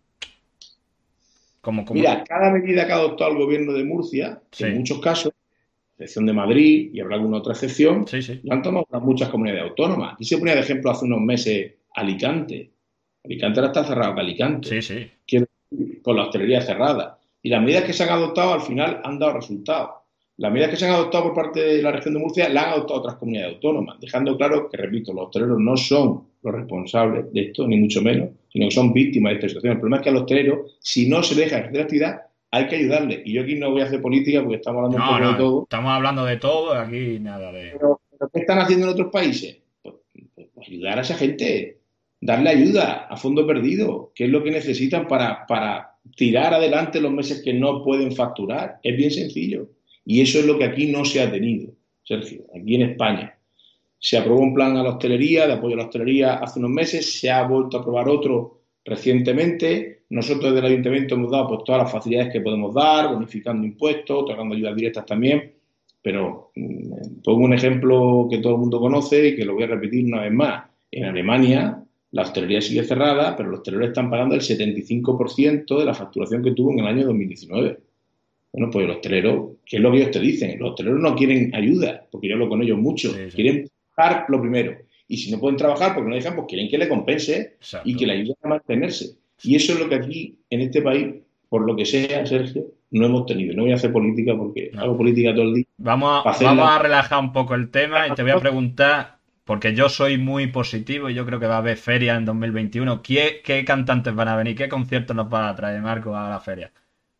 como, 1.60 1.86
Mira, 1.92 2.24
cada 2.24 2.50
medida 2.50 2.88
que 2.88 2.94
ha 2.94 2.96
adoptado 2.96 3.32
el 3.32 3.38
gobierno 3.38 3.74
de 3.74 3.84
Murcia, 3.84 4.42
en 4.58 4.78
muchos 4.78 5.00
casos, 5.00 5.34
excepción 6.06 6.26
de 6.26 6.34
Madrid 6.34 6.92
y 6.94 7.00
habrá 7.00 7.16
alguna 7.16 7.38
otra 7.38 7.54
excepción, 7.54 8.06
lo 8.44 8.54
han 8.54 8.62
tomado 8.62 8.86
muchas 9.02 9.30
comunidades 9.30 9.70
autónomas. 9.70 10.16
Y 10.20 10.26
se 10.26 10.38
ponía 10.38 10.56
de 10.56 10.62
ejemplo 10.62 10.92
hace 10.92 11.06
unos 11.06 11.22
meses 11.22 11.74
Alicante. 11.94 12.72
Alicante 13.24 13.60
ahora 13.60 13.72
está 13.72 13.84
cerrado 13.84 14.16
que 14.16 14.22
Alicante. 14.22 14.82
Sí, 14.82 15.10
sí. 15.28 15.40
Con 16.02 16.18
la 16.18 16.24
hostelería 16.24 16.62
cerrada. 16.62 17.20
Y 17.42 17.50
las 17.50 17.62
medidas 17.62 17.84
que 17.84 17.94
se 17.94 18.04
han 18.04 18.10
adoptado 18.10 18.54
al 18.54 18.62
final 18.62 19.02
han 19.04 19.20
dado 19.20 19.34
resultados. 19.34 19.90
Las 20.38 20.52
medidas 20.52 20.72
que 20.72 20.78
se 20.78 20.86
han 20.86 20.94
adoptado 20.94 21.26
por 21.26 21.34
parte 21.36 21.60
de 21.60 21.82
la 21.82 21.92
región 21.92 22.16
de 22.16 22.20
Murcia 22.20 22.50
las 22.50 22.66
han 22.66 22.72
adoptado 22.72 23.00
otras 23.02 23.16
comunidades 23.16 23.56
autónomas, 23.56 24.00
dejando 24.00 24.36
claro 24.38 24.70
que, 24.70 24.78
repito, 24.78 25.14
los 25.14 25.26
hosteleros 25.26 25.60
no 25.60 25.78
son 25.78 26.24
los 26.42 26.56
responsables 26.56 27.32
de 27.32 27.42
esto, 27.42 27.68
ni 27.68 27.78
mucho 27.78 28.02
menos, 28.02 28.30
sino 28.52 28.68
que 28.68 28.72
son 28.74 28.92
víctimas 28.92 29.32
de 29.32 29.36
esta 29.36 29.48
situación. 29.50 29.74
El 29.74 29.80
problema 29.80 29.98
es 29.98 30.04
que 30.04 30.10
a 30.10 30.14
los 30.14 30.22
hosteleros, 30.24 30.78
si 30.80 31.08
no 31.08 31.22
se 31.22 31.36
deja 31.36 31.60
ejercer 31.60 31.82
actividad, 31.82 32.22
hay 32.52 32.68
que 32.68 32.76
ayudarle. 32.76 33.24
Y 33.26 33.34
yo 33.34 33.44
aquí 33.44 33.56
no 33.56 33.72
voy 33.72 33.82
a 33.82 33.86
hacer 33.86 34.02
política 34.02 34.42
porque 34.42 34.58
estamos 34.58 34.84
hablando 34.84 34.98
un 34.98 35.18
poco 35.18 35.32
de 35.32 35.38
todo. 35.38 35.64
Estamos 35.64 35.92
hablando 35.92 36.26
de 36.26 36.38
todo, 36.38 36.74
aquí 36.74 37.20
nada 37.20 37.52
de. 37.52 37.72
Pero, 37.72 38.02
¿qué 38.34 38.40
están 38.40 38.60
haciendo 38.60 38.88
en 38.88 38.94
otros 38.94 39.12
países? 39.12 39.58
Pues, 39.82 39.96
pues, 40.36 40.48
pues, 40.54 40.68
ayudar 40.68 41.00
a 41.00 41.02
esa 41.02 41.16
gente, 41.16 41.80
darle 42.20 42.50
ayuda 42.50 43.08
a 43.10 43.16
fondo 43.16 43.48
perdido, 43.48 44.12
que 44.14 44.26
es 44.26 44.30
lo 44.30 44.44
que 44.44 44.52
necesitan 44.52 45.08
para, 45.08 45.46
para 45.48 45.96
tirar 46.16 46.54
adelante 46.54 47.00
los 47.00 47.12
meses 47.12 47.42
que 47.42 47.54
no 47.54 47.84
pueden 47.84 48.12
facturar. 48.12 48.80
Es 48.84 48.98
bien 48.98 49.12
sencillo. 49.12 49.70
Y 50.06 50.22
eso 50.22 50.40
es 50.40 50.46
lo 50.46 50.58
que 50.58 50.66
aquí 50.66 50.88
no 50.88 51.06
se 51.06 51.22
ha 51.22 51.32
tenido, 51.32 51.74
Sergio, 52.04 52.44
aquí 52.54 52.76
en 52.76 52.82
España. 52.82 53.38
Se 53.98 54.18
aprobó 54.18 54.42
un 54.42 54.54
plan 54.54 54.76
a 54.76 54.84
la 54.84 54.90
hostelería, 54.90 55.48
de 55.48 55.54
apoyo 55.54 55.76
a 55.76 55.78
la 55.78 55.86
hostelería 55.86 56.34
hace 56.34 56.60
unos 56.60 56.72
meses, 56.72 57.20
se 57.20 57.30
ha 57.30 57.44
vuelto 57.44 57.78
a 57.78 57.82
aprobar 57.82 58.10
otro 58.10 58.64
recientemente. 58.84 60.01
Nosotros 60.12 60.54
desde 60.54 60.68
el 60.68 60.74
ayuntamiento 60.74 61.16
hemos 61.16 61.32
dado 61.32 61.48
pues, 61.48 61.64
todas 61.64 61.84
las 61.84 61.92
facilidades 61.92 62.34
que 62.34 62.42
podemos 62.42 62.74
dar, 62.74 63.14
bonificando 63.14 63.66
impuestos, 63.66 64.24
otorgando 64.24 64.56
ayudas 64.56 64.76
directas 64.76 65.06
también. 65.06 65.54
Pero 66.02 66.52
mm, 66.54 67.22
pongo 67.24 67.46
un 67.46 67.54
ejemplo 67.54 68.28
que 68.30 68.40
todo 68.40 68.56
el 68.56 68.60
mundo 68.60 68.82
conoce 68.82 69.30
y 69.30 69.36
que 69.38 69.46
lo 69.46 69.54
voy 69.54 69.64
a 69.64 69.68
repetir 69.68 70.06
una 70.06 70.22
vez 70.22 70.34
más. 70.34 70.66
En 70.92 71.06
Alemania 71.06 71.82
la 72.12 72.24
hostelería 72.24 72.60
sigue 72.60 72.84
cerrada, 72.84 73.38
pero 73.38 73.50
los 73.50 73.60
hosteleros 73.60 73.88
están 73.88 74.10
pagando 74.10 74.36
el 74.36 74.42
75% 74.42 75.80
de 75.80 75.86
la 75.86 75.94
facturación 75.94 76.44
que 76.44 76.52
tuvo 76.52 76.74
en 76.74 76.80
el 76.80 76.88
año 76.88 77.06
2019. 77.06 77.78
Bueno, 78.52 78.70
pues 78.70 78.86
los 78.86 78.98
hosteleros, 78.98 79.52
¿qué 79.66 79.78
es 79.78 79.82
lo 79.82 79.92
que 79.92 79.98
ellos 80.00 80.12
te 80.12 80.20
dicen? 80.20 80.60
Los 80.60 80.72
hosteleros 80.72 81.00
no 81.00 81.16
quieren 81.16 81.56
ayuda, 81.56 82.06
porque 82.12 82.28
yo 82.28 82.34
hablo 82.34 82.50
con 82.50 82.62
ellos 82.62 82.78
mucho. 82.78 83.14
Quieren 83.34 83.70
pagar 83.96 84.26
lo 84.28 84.42
primero. 84.42 84.76
Y 85.08 85.16
si 85.16 85.32
no 85.32 85.40
pueden 85.40 85.56
trabajar 85.56 85.96
porque 85.96 86.10
no 86.10 86.16
dejan, 86.16 86.36
pues 86.36 86.48
quieren 86.50 86.68
que 86.68 86.78
le 86.78 86.90
compense 86.90 87.56
y 87.86 87.96
que 87.96 88.06
le 88.06 88.14
ayude 88.14 88.36
a 88.44 88.50
mantenerse. 88.50 89.22
Y 89.44 89.56
eso 89.56 89.74
es 89.74 89.80
lo 89.80 89.90
que 89.90 89.96
aquí, 89.96 90.40
en 90.50 90.62
este 90.62 90.82
país, 90.82 91.16
por 91.50 91.66
lo 91.66 91.76
que 91.76 91.86
sea, 91.86 92.26
Sergio, 92.26 92.66
no 92.92 93.06
hemos 93.06 93.26
tenido. 93.26 93.56
No 93.56 93.64
voy 93.64 93.72
a 93.72 93.76
hacer 93.76 93.92
política 93.92 94.36
porque 94.38 94.72
hago 94.78 94.98
política 94.98 95.34
todo 95.34 95.44
el 95.44 95.54
día. 95.56 95.66
Vamos, 95.78 96.26
a, 96.26 96.44
vamos 96.44 96.70
a 96.70 96.80
relajar 96.80 97.20
un 97.20 97.34
poco 97.34 97.56
el 97.56 97.70
tema 97.70 98.08
y 98.08 98.14
te 98.14 98.22
voy 98.22 98.32
a 98.32 98.40
preguntar, 98.40 99.18
porque 99.44 99.74
yo 99.74 99.90
soy 99.90 100.18
muy 100.18 100.48
positivo 100.48 101.10
y 101.10 101.14
yo 101.14 101.26
creo 101.26 101.40
que 101.40 101.48
va 101.48 101.56
a 101.56 101.60
haber 101.60 101.78
feria 101.78 102.16
en 102.16 102.26
2021. 102.26 103.02
¿Qué, 103.02 103.42
qué 103.44 103.66
cantantes 103.66 104.14
van 104.14 104.28
a 104.28 104.36
venir? 104.36 104.56
¿Qué 104.56 104.70
conciertos 104.70 105.16
nos 105.16 105.32
va 105.32 105.50
a 105.50 105.56
traer 105.56 105.82
Marco 105.82 106.16
a 106.16 106.30
la 106.30 106.40
feria? 106.40 106.72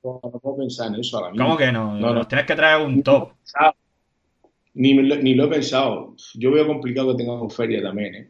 No, 0.04 0.20
puedo 0.20 0.58
pensar 0.58 0.88
en 0.88 1.00
eso 1.00 1.18
ahora 1.18 1.32
mismo. 1.32 1.46
¿Cómo 1.46 1.58
que 1.58 1.72
no? 1.72 1.96
no, 1.98 2.14
Nos 2.14 2.28
tienes 2.28 2.46
que 2.46 2.56
traer 2.56 2.86
un 2.86 3.04
top. 3.04 3.34
Ni, 4.74 4.94
ni, 4.94 5.36
lo 5.36 5.46
he 5.46 5.48
pensado. 5.48 6.16
Yo 6.36 6.52
veo 6.52 6.66
complicado 6.66 7.12
que 7.12 7.24
tengamos 7.24 7.56
feria 7.56 7.82
también, 7.82 8.16
¿eh? 8.16 8.30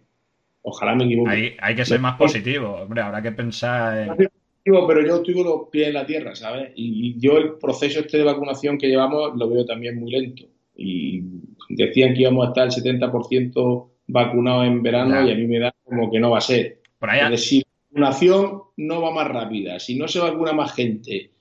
Ojalá 0.63 0.95
me 0.95 1.05
equivoque. 1.05 1.31
Hay, 1.31 1.55
hay 1.59 1.75
que 1.75 1.85
ser 1.85 1.99
más 1.99 2.17
positivo, 2.17 2.69
hombre, 2.81 3.01
habrá 3.01 3.21
que 3.21 3.31
pensar 3.31 3.97
en... 3.97 4.29
Pero 4.63 5.05
yo 5.05 5.15
estoy 5.17 5.33
con 5.33 5.45
los 5.45 5.69
pies 5.69 5.87
en 5.87 5.95
la 5.95 6.05
tierra, 6.05 6.35
¿sabes? 6.35 6.71
Y, 6.75 7.19
yo 7.19 7.37
el 7.37 7.53
proceso 7.53 8.01
este 8.01 8.17
de 8.17 8.23
vacunación 8.23 8.77
que 8.77 8.87
llevamos 8.87 9.35
lo 9.35 9.49
veo 9.49 9.65
también 9.65 9.99
muy 9.99 10.11
lento. 10.11 10.43
Y 10.75 11.23
decían 11.69 12.13
que 12.13 12.21
íbamos 12.21 12.45
a 12.45 12.49
estar 12.49 12.65
el 12.65 12.99
70% 12.99 13.89
vacunados 14.07 14.67
en 14.67 14.83
verano 14.83 15.27
y 15.27 15.31
a 15.31 15.35
mí 15.35 15.47
me 15.47 15.59
da 15.59 15.73
como 15.83 16.11
que 16.11 16.19
no 16.19 16.31
va 16.31 16.37
a 16.37 16.41
ser. 16.41 16.81
Por 16.99 17.09
allá. 17.09 17.25
Es 17.25 17.31
decir, 17.31 17.63
la 17.91 18.09
vacunación 18.09 18.61
no 18.77 19.01
va 19.01 19.11
más 19.11 19.27
rápida. 19.27 19.79
Si 19.79 19.97
no 19.97 20.07
se 20.07 20.19
vacuna 20.19 20.53
más 20.53 20.73
gente 20.73 21.31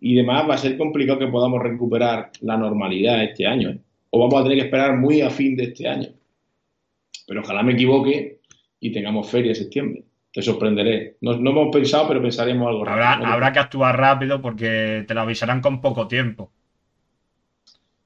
y 0.00 0.14
demás, 0.14 0.48
va 0.48 0.54
a 0.54 0.58
ser 0.58 0.76
complicado 0.76 1.18
que 1.18 1.28
podamos 1.28 1.62
recuperar 1.62 2.30
la 2.40 2.56
normalidad 2.56 3.22
este 3.22 3.46
año. 3.46 3.70
¿eh? 3.70 3.78
O 4.10 4.20
vamos 4.20 4.40
a 4.40 4.42
tener 4.44 4.58
que 4.58 4.64
esperar 4.64 4.96
muy 4.96 5.20
a 5.20 5.30
fin 5.30 5.56
de 5.56 5.64
este 5.64 5.86
año. 5.86 6.08
Pero 7.26 7.40
ojalá 7.40 7.62
me 7.62 7.74
equivoque 7.74 8.37
y 8.80 8.92
tengamos 8.92 9.30
feria 9.30 9.50
en 9.50 9.56
septiembre. 9.56 10.04
Te 10.32 10.42
sorprenderé. 10.42 11.16
No, 11.20 11.32
hemos 11.32 11.74
pensado, 11.74 12.06
pero 12.08 12.22
pensaremos 12.22 12.68
algo 12.68 12.84
rápido. 12.84 13.26
Habrá 13.26 13.52
que 13.52 13.58
actuar 13.58 13.98
rápido 13.98 14.40
porque 14.40 15.04
te 15.06 15.14
lo 15.14 15.22
avisarán 15.22 15.60
con 15.60 15.80
poco 15.80 16.06
tiempo. 16.06 16.52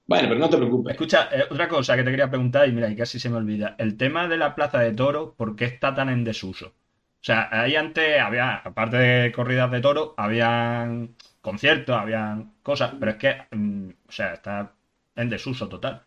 Bueno, 0.06 0.28
pero 0.28 0.40
no 0.40 0.50
te 0.50 0.56
preocupes. 0.56 0.92
Escucha, 0.92 1.28
eh, 1.32 1.44
otra 1.50 1.68
cosa 1.68 1.96
que 1.96 2.04
te 2.04 2.10
quería 2.10 2.28
preguntar, 2.28 2.68
y 2.68 2.72
mira, 2.72 2.90
y 2.90 2.96
casi 2.96 3.18
se 3.18 3.30
me 3.30 3.36
olvida. 3.36 3.76
El 3.78 3.96
tema 3.96 4.28
de 4.28 4.36
la 4.36 4.54
plaza 4.54 4.80
de 4.80 4.92
toro, 4.92 5.34
¿por 5.36 5.56
qué 5.56 5.64
está 5.64 5.94
tan 5.94 6.08
en 6.10 6.24
desuso? 6.24 6.66
O 6.66 7.24
sea, 7.24 7.48
ahí 7.50 7.76
antes 7.76 8.20
había, 8.20 8.56
aparte 8.56 8.96
de 8.96 9.32
corridas 9.32 9.70
de 9.70 9.80
toro, 9.80 10.14
habían 10.16 11.14
conciertos, 11.40 11.96
habían 11.96 12.54
cosas, 12.62 12.94
pero 12.98 13.12
es 13.12 13.16
que, 13.16 13.36
mm, 13.50 13.88
o 14.08 14.12
sea, 14.12 14.34
está 14.34 14.74
en 15.16 15.30
desuso 15.30 15.68
total. 15.68 16.02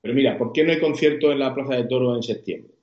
Pero 0.00 0.14
mira, 0.14 0.36
¿por 0.36 0.52
qué 0.52 0.64
no 0.64 0.72
hay 0.72 0.80
conciertos 0.80 1.32
en 1.32 1.38
la 1.38 1.54
Plaza 1.54 1.74
de 1.74 1.84
Toro 1.84 2.16
en 2.16 2.22
septiembre? 2.22 2.73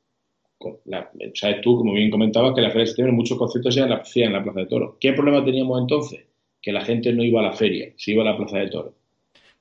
Sabes 1.34 1.62
tú, 1.62 1.78
como 1.78 1.94
bien 1.94 2.10
comentabas, 2.10 2.54
que 2.54 2.62
la 2.62 2.70
Feria 2.70 2.82
de 2.82 2.88
septiembre 2.88 3.16
muchos 3.16 3.38
conciertos 3.38 3.74
se 3.74 3.82
en 3.82 3.90
la, 3.90 4.04
en 4.16 4.34
la 4.34 4.44
Plaza 4.44 4.60
de 4.60 4.66
Toro. 4.68 4.98
¿Qué 5.00 5.14
problema 5.14 5.44
teníamos 5.44 5.80
entonces? 5.80 6.26
Que 6.62 6.72
la 6.72 6.82
gente 6.82 7.12
no 7.14 7.24
iba 7.24 7.42
a 7.42 7.44
la 7.44 7.54
feria, 7.54 7.92
se 7.98 8.12
iba 8.12 8.22
a 8.24 8.26
la 8.26 8.38
Plaza 8.38 8.58
de 8.60 8.70
Toro. 8.70 8.94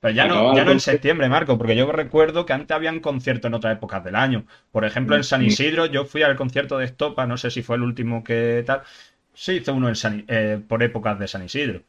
Pero 0.01 0.15
ya 0.15 0.27
no, 0.27 0.55
ya 0.55 0.65
no 0.65 0.71
en 0.71 0.79
septiembre, 0.79 1.29
Marco, 1.29 1.59
porque 1.59 1.75
yo 1.75 1.91
recuerdo 1.91 2.45
que 2.45 2.53
antes 2.53 2.75
habían 2.75 3.01
conciertos 3.01 3.49
en 3.49 3.53
otras 3.53 3.77
épocas 3.77 4.03
del 4.03 4.15
año. 4.15 4.45
Por 4.71 4.83
ejemplo, 4.83 5.15
en 5.15 5.23
San 5.23 5.43
mm. 5.43 5.45
Isidro, 5.45 5.85
yo 5.85 6.05
fui 6.05 6.23
al 6.23 6.35
concierto 6.35 6.79
de 6.79 6.85
Estopa, 6.85 7.27
no 7.27 7.37
sé 7.37 7.51
si 7.51 7.61
fue 7.61 7.75
el 7.75 7.83
último 7.83 8.23
que 8.23 8.63
tal. 8.65 8.81
Se 9.33 9.55
hizo 9.55 9.73
uno 9.73 9.89
en 9.89 10.25
eh, 10.27 10.59
por 10.67 10.81
épocas 10.81 11.19
de 11.19 11.27
San 11.27 11.45
Isidro. 11.45 11.83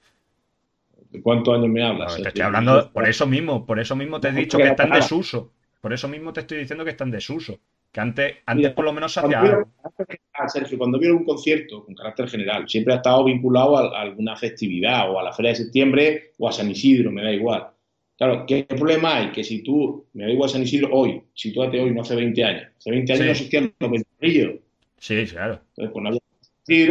¿De 1.10 1.22
cuántos 1.22 1.55
años 1.55 1.68
me 1.68 1.82
hablas? 1.82 2.16
te 2.16 2.28
estoy 2.28 2.43
hablando 2.43 2.90
por 2.93 3.09
eso 3.09 3.26
mismo, 3.26 3.64
por 3.64 3.80
eso 3.80 3.97
mismo 3.97 4.20
te 4.20 4.28
he 4.28 4.32
dicho 4.32 4.59
que 4.59 4.68
está 4.68 4.84
en 4.84 4.90
desuso. 4.90 5.51
Por 5.80 5.93
eso 5.94 6.06
mismo 6.06 6.34
te 6.34 6.40
estoy 6.40 6.59
diciendo 6.59 6.84
que 6.84 6.90
está 6.90 7.05
en 7.05 7.10
desuso. 7.10 7.59
Que 7.93 8.01
antes, 8.01 8.36
antes 8.47 8.73
por 8.73 8.86
lo 8.86 8.93
menos 8.93 9.12
se 9.12 9.20
hacía 9.20 9.40
algo. 9.40 9.69
Sergio, 10.48 10.78
cuando 10.78 10.98
vieron 10.98 11.19
un 11.19 11.24
concierto 11.24 11.85
con 11.85 11.94
carácter 11.94 12.28
general, 12.28 12.69
siempre 12.69 12.94
ha 12.94 12.97
estado 12.97 13.24
vinculado 13.24 13.77
a, 13.77 14.01
alguna 14.01 14.35
festividad, 14.35 15.10
o 15.10 15.20
a 15.20 15.23
la 15.23 15.32
Feria 15.32 15.51
de 15.51 15.56
Septiembre, 15.56 16.32
o 16.39 16.48
a 16.48 16.52
San 16.52 16.70
Isidro, 16.70 17.12
me 17.12 17.23
da 17.23 17.31
igual. 17.31 17.69
Claro, 18.16 18.44
¿qué 18.47 18.64
problema 18.64 19.16
hay? 19.16 19.31
Que 19.31 19.44
si 19.44 19.62
tú, 19.62 20.06
me 20.14 20.24
da 20.24 20.31
igual 20.31 20.48
San 20.48 20.62
Isidro 20.62 20.89
hoy, 20.93 21.23
sitúate 21.35 21.81
hoy, 21.81 21.93
no 21.93 22.01
hace 22.01 22.16
20 22.16 22.44
años. 22.44 22.69
Hace 22.78 22.90
20 22.90 23.12
años 23.12 23.24
no 23.27 23.31
existían 23.32 23.74
los 23.78 23.90
ventorrillos. 23.90 24.55
Sí, 24.98 25.27
claro. 25.27 25.60
Entonces, 25.70 25.93
cuando 25.93 26.09
había 26.09 26.20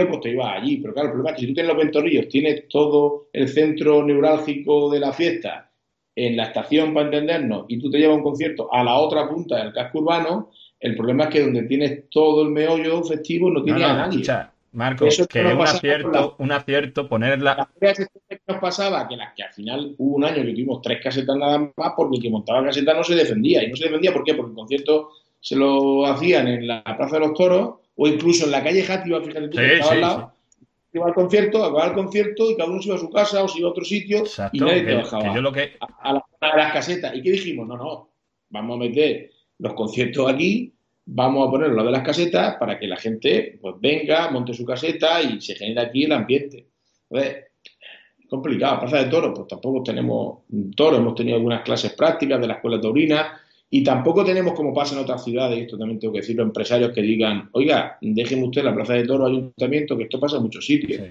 pues 0.07 0.21
te 0.21 0.29
ibas 0.31 0.61
allí. 0.61 0.77
Pero 0.77 0.93
claro, 0.93 1.07
el 1.07 1.13
problema 1.13 1.29
es 1.31 1.35
que 1.35 1.41
si 1.41 1.47
tú 1.47 1.53
tienes 1.53 1.73
los 1.73 1.83
ventorrillos, 1.83 2.27
tienes 2.27 2.67
todo 2.67 3.29
el 3.33 3.47
centro 3.47 4.03
neurálgico 4.03 4.91
de 4.91 4.99
la 4.99 5.13
fiesta 5.13 5.71
en 6.15 6.35
la 6.35 6.43
estación 6.43 6.93
para 6.93 7.05
entendernos 7.05 7.65
y 7.69 7.79
tú 7.79 7.89
te 7.89 7.97
llevas 7.97 8.17
un 8.17 8.23
concierto 8.23 8.71
a 8.73 8.83
la 8.83 8.97
otra 8.97 9.29
punta 9.29 9.63
del 9.63 9.73
casco 9.73 9.99
urbano, 9.99 10.51
el 10.81 10.95
problema 10.95 11.25
es 11.25 11.29
que 11.29 11.41
donde 11.41 11.63
tienes 11.63 12.09
todo 12.09 12.41
el 12.41 12.49
meollo 12.49 13.03
festivo 13.03 13.49
no 13.51 13.63
tiene 13.63 13.85
a 13.85 13.93
nadie. 13.93 14.23
Marco, 14.73 15.03
que 15.03 15.09
es 15.09 15.19
un 15.19 15.61
acierto, 15.61 16.35
un 16.39 16.51
acierto 16.51 17.07
ponerla. 17.07 17.69
La 17.81 17.93
que 17.93 18.07
nos 18.47 18.57
pasaba 18.59 19.07
que, 19.07 19.17
que 19.35 19.43
al 19.43 19.53
final 19.53 19.95
hubo 19.97 20.15
un 20.15 20.23
año 20.23 20.37
que 20.37 20.51
tuvimos 20.51 20.81
tres 20.81 21.03
casetas 21.03 21.35
nada 21.35 21.59
más 21.75 21.93
porque 21.95 22.17
el 22.17 22.23
que 22.23 22.29
montaba 22.29 22.63
caseta 22.63 22.93
no 22.93 23.03
se 23.03 23.15
defendía. 23.15 23.63
¿Y 23.63 23.69
no 23.69 23.75
se 23.75 23.85
defendía 23.85 24.13
por 24.13 24.23
qué? 24.23 24.33
Porque 24.33 24.51
el 24.51 24.55
concierto 24.55 25.09
se 25.41 25.55
lo 25.55 26.05
hacían 26.05 26.47
en 26.47 26.67
la 26.67 26.83
Plaza 26.83 27.19
de 27.19 27.27
los 27.27 27.33
Toros 27.33 27.75
o 27.95 28.07
incluso 28.07 28.45
en 28.45 28.51
la 28.51 28.63
calle 28.63 28.83
Játiva, 28.83 29.21
fíjate 29.21 29.49
tú, 29.49 29.57
que 29.57 29.73
estaba 29.73 29.91
al 29.91 30.01
lado, 30.01 30.33
iba 30.93 31.05
al 31.05 31.13
concierto, 31.13 31.63
acababa 31.63 31.87
el 31.87 31.93
concierto 31.93 32.49
y 32.49 32.55
cada 32.55 32.69
uno 32.69 32.81
se 32.81 32.87
iba 32.87 32.95
a 32.95 32.99
su 32.99 33.09
casa 33.09 33.43
o 33.43 33.47
se 33.49 33.59
iba 33.59 33.67
a 33.67 33.71
otro 33.71 33.83
sitio 33.83 34.23
y 34.53 34.59
nadie 34.59 35.41
lo 35.41 35.51
que... 35.51 35.73
a, 35.81 36.09
a, 36.39 36.57
las 36.57 36.73
casetas. 36.73 37.13
¿Y 37.13 37.21
qué 37.21 37.31
dijimos? 37.31 37.67
No, 37.67 37.75
no, 37.75 38.09
vamos 38.49 38.75
a 38.77 38.79
meter 38.79 39.31
los 39.61 39.73
conciertos 39.73 40.29
aquí, 40.29 40.73
vamos 41.05 41.47
a 41.47 41.51
poner 41.51 41.69
lo 41.69 41.83
de 41.83 41.91
las 41.91 42.03
casetas 42.03 42.55
para 42.57 42.79
que 42.79 42.87
la 42.87 42.97
gente 42.97 43.57
pues 43.61 43.75
venga, 43.79 44.29
monte 44.31 44.53
su 44.53 44.65
caseta 44.65 45.21
y 45.21 45.39
se 45.39 45.55
genere 45.55 45.81
aquí 45.81 46.03
el 46.03 46.11
ambiente. 46.11 46.67
Entonces, 47.09 47.45
complicado. 48.29 48.79
Plaza 48.79 49.03
de 49.03 49.09
Toros, 49.09 49.33
pues 49.35 49.47
tampoco 49.47 49.83
tenemos 49.83 50.39
toro, 50.75 50.97
hemos 50.97 51.15
tenido 51.15 51.35
algunas 51.35 51.63
clases 51.63 51.93
prácticas 51.93 52.39
de 52.39 52.47
la 52.47 52.53
escuela 52.55 52.79
taurina 52.79 53.37
y 53.69 53.83
tampoco 53.83 54.23
tenemos, 54.23 54.53
como 54.53 54.73
pasa 54.73 54.95
en 54.95 55.01
otras 55.01 55.23
ciudades, 55.23 55.57
y 55.57 55.61
esto 55.61 55.77
también 55.77 55.99
tengo 55.99 56.13
que 56.13 56.19
decirlo, 56.19 56.43
empresarios 56.43 56.91
que 56.91 57.01
digan, 57.01 57.49
oiga, 57.53 57.97
déjeme 58.01 58.43
usted 58.43 58.63
la 58.63 58.75
Plaza 58.75 58.93
de 58.93 59.05
Toro 59.05 59.25
Ayuntamiento, 59.25 59.97
que 59.97 60.03
esto 60.03 60.19
pasa 60.19 60.37
en 60.37 60.43
muchos 60.43 60.65
sitios. 60.65 61.01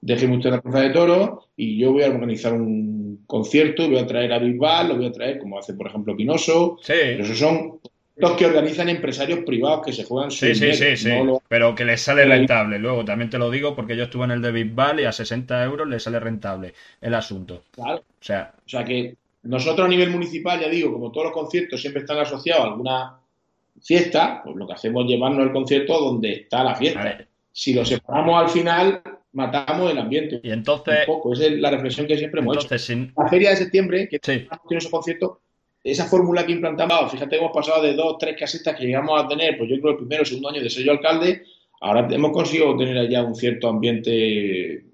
Déjeme 0.00 0.36
usted 0.36 0.50
la 0.50 0.60
Plaza 0.60 0.80
de 0.80 0.90
Toro 0.90 1.44
y 1.56 1.78
yo 1.78 1.92
voy 1.92 2.02
a 2.02 2.08
organizar 2.08 2.52
un 2.52 3.24
concierto, 3.26 3.88
voy 3.88 3.98
a 3.98 4.06
traer 4.06 4.32
a 4.32 4.38
Bisbal, 4.38 4.88
lo 4.88 4.96
voy 4.96 5.06
a 5.06 5.12
traer 5.12 5.38
como 5.38 5.58
hace, 5.58 5.74
por 5.74 5.86
ejemplo, 5.88 6.16
Pinoso. 6.16 6.78
Sí. 6.82 6.92
Pero 6.94 7.24
esos 7.24 7.38
son 7.38 7.80
Los 8.16 8.32
que 8.32 8.46
organizan 8.46 8.88
empresarios 8.88 9.40
privados 9.40 9.84
que 9.84 9.92
se 9.92 10.04
juegan 10.04 10.30
Sí, 10.30 10.54
sí, 10.54 10.72
sí, 10.72 10.96
sí. 10.96 11.10
Pero 11.48 11.74
que 11.74 11.84
les 11.84 12.00
sale 12.00 12.24
rentable. 12.24 12.78
Luego, 12.78 13.04
también 13.04 13.28
te 13.28 13.38
lo 13.38 13.50
digo 13.50 13.76
porque 13.76 13.96
yo 13.96 14.04
estuve 14.04 14.24
en 14.24 14.30
el 14.30 14.42
de 14.42 14.52
Bisbal 14.52 15.00
y 15.00 15.04
a 15.04 15.12
60 15.12 15.62
euros 15.64 15.86
les 15.86 16.02
sale 16.02 16.18
rentable 16.18 16.72
el 17.00 17.14
asunto. 17.14 17.64
Claro. 17.72 17.98
O 17.98 18.24
sea, 18.24 18.54
o 18.56 18.68
sea 18.68 18.84
que 18.84 19.16
nosotros 19.42 19.86
a 19.86 19.90
nivel 19.90 20.10
municipal, 20.10 20.58
ya 20.58 20.68
digo, 20.68 20.92
como 20.92 21.12
todos 21.12 21.26
los 21.26 21.34
conciertos 21.34 21.80
siempre 21.80 22.00
están 22.00 22.18
asociados 22.18 22.64
a 22.64 22.68
alguna 22.68 23.20
fiesta, 23.82 24.40
pues 24.42 24.56
lo 24.56 24.66
que 24.66 24.72
hacemos 24.72 25.04
es 25.04 25.10
llevarnos 25.10 25.46
el 25.46 25.52
concierto 25.52 26.00
donde 26.00 26.32
está 26.32 26.64
la 26.64 26.74
fiesta. 26.74 27.26
Si 27.52 27.74
lo 27.74 27.84
separamos 27.84 28.42
al 28.42 28.48
final, 28.48 29.02
matamos 29.32 29.90
el 29.90 29.98
ambiente. 29.98 30.40
Y 30.42 30.50
entonces. 30.50 31.00
Un 31.00 31.06
poco. 31.06 31.32
Esa 31.32 31.46
es 31.46 31.52
la 31.52 31.70
reflexión 31.70 32.06
que 32.06 32.18
siempre 32.18 32.40
hemos 32.40 32.56
hecho. 32.56 32.94
La 33.16 33.28
feria 33.28 33.50
de 33.50 33.56
septiembre, 33.56 34.08
que 34.08 34.18
tiene 34.18 34.48
esos 34.70 34.90
conciertos, 34.90 35.38
esa 35.92 36.06
fórmula 36.06 36.44
que 36.44 36.52
implantamos, 36.52 37.12
fíjate, 37.12 37.36
hemos 37.36 37.52
pasado 37.52 37.82
de 37.82 37.94
dos, 37.94 38.18
tres 38.18 38.36
casetas 38.38 38.74
que 38.74 38.84
llegamos 38.84 39.22
a 39.22 39.28
tener, 39.28 39.56
pues 39.56 39.70
yo 39.70 39.80
creo 39.80 39.92
el 39.92 39.98
primero 39.98 40.22
o 40.22 40.26
segundo 40.26 40.48
año 40.48 40.60
de 40.60 40.68
sello 40.68 40.92
alcalde, 40.92 41.44
ahora 41.80 42.08
hemos 42.10 42.32
conseguido 42.32 42.76
tener 42.76 42.98
allá 42.98 43.22
un 43.22 43.36
cierto 43.36 43.68
ambiente. 43.68 44.84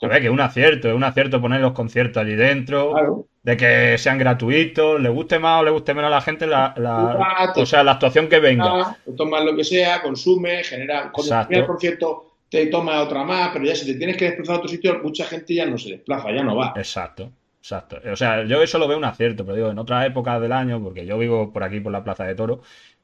A 0.00 0.06
ver, 0.06 0.20
que 0.20 0.26
es 0.28 0.32
un 0.32 0.40
acierto, 0.40 0.88
es 0.88 0.94
un 0.94 1.04
acierto 1.04 1.40
poner 1.40 1.60
los 1.60 1.72
conciertos 1.72 2.22
allí 2.22 2.34
dentro, 2.34 3.26
de 3.42 3.56
que 3.56 3.98
sean 3.98 4.18
gratuitos, 4.18 5.00
le 5.00 5.10
guste 5.10 5.38
más 5.38 5.60
o 5.60 5.64
le 5.64 5.70
guste 5.70 5.92
menos 5.92 6.08
a 6.08 6.14
la 6.14 6.20
gente, 6.22 6.46
la, 6.46 7.52
o 7.54 7.66
sea, 7.66 7.84
la 7.84 7.92
actuación 7.92 8.28
que 8.28 8.40
venga. 8.40 8.96
Tomas 9.16 9.44
lo 9.44 9.54
que 9.54 9.64
sea, 9.64 10.00
consume, 10.00 10.64
genera. 10.64 11.12
Cuando 11.12 11.46
el 11.50 11.66
concierto 11.66 12.36
te 12.48 12.66
toma 12.66 13.02
otra 13.02 13.22
más, 13.22 13.50
pero 13.52 13.66
ya 13.66 13.74
si 13.74 13.84
te 13.84 13.94
tienes 13.94 14.16
que 14.16 14.24
desplazar 14.26 14.56
a 14.56 14.58
otro 14.58 14.68
sitio, 14.68 14.98
mucha 15.02 15.26
gente 15.26 15.54
ya 15.54 15.66
no 15.66 15.76
se 15.76 15.90
desplaza, 15.90 16.32
ya 16.32 16.42
no 16.42 16.56
va. 16.56 16.72
Exacto. 16.76 17.30
Exacto. 17.62 18.00
O 18.12 18.16
sea, 18.16 18.44
yo 18.44 18.60
eso 18.60 18.80
lo 18.80 18.88
veo 18.88 18.98
un 18.98 19.04
acierto, 19.04 19.44
pero 19.44 19.54
digo, 19.54 19.70
en 19.70 19.78
otras 19.78 20.04
épocas 20.04 20.40
del 20.40 20.50
año, 20.50 20.82
porque 20.82 21.06
yo 21.06 21.16
vivo 21.16 21.52
por 21.52 21.62
aquí, 21.62 21.78
por 21.78 21.92
la 21.92 22.02
Plaza 22.02 22.24
de 22.24 22.34
Toros, 22.34 22.58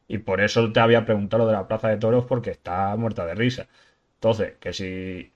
y 0.08 0.18
por 0.18 0.40
eso 0.40 0.72
te 0.72 0.80
había 0.80 1.04
preguntado 1.04 1.44
lo 1.44 1.46
de 1.48 1.54
la 1.54 1.68
Plaza 1.68 1.88
de 1.88 1.96
Toros, 1.98 2.24
porque 2.24 2.50
está 2.50 2.96
muerta 2.96 3.24
de 3.24 3.36
risa. 3.36 3.68
Entonces, 4.14 4.54
que 4.58 4.72
si 4.72 5.30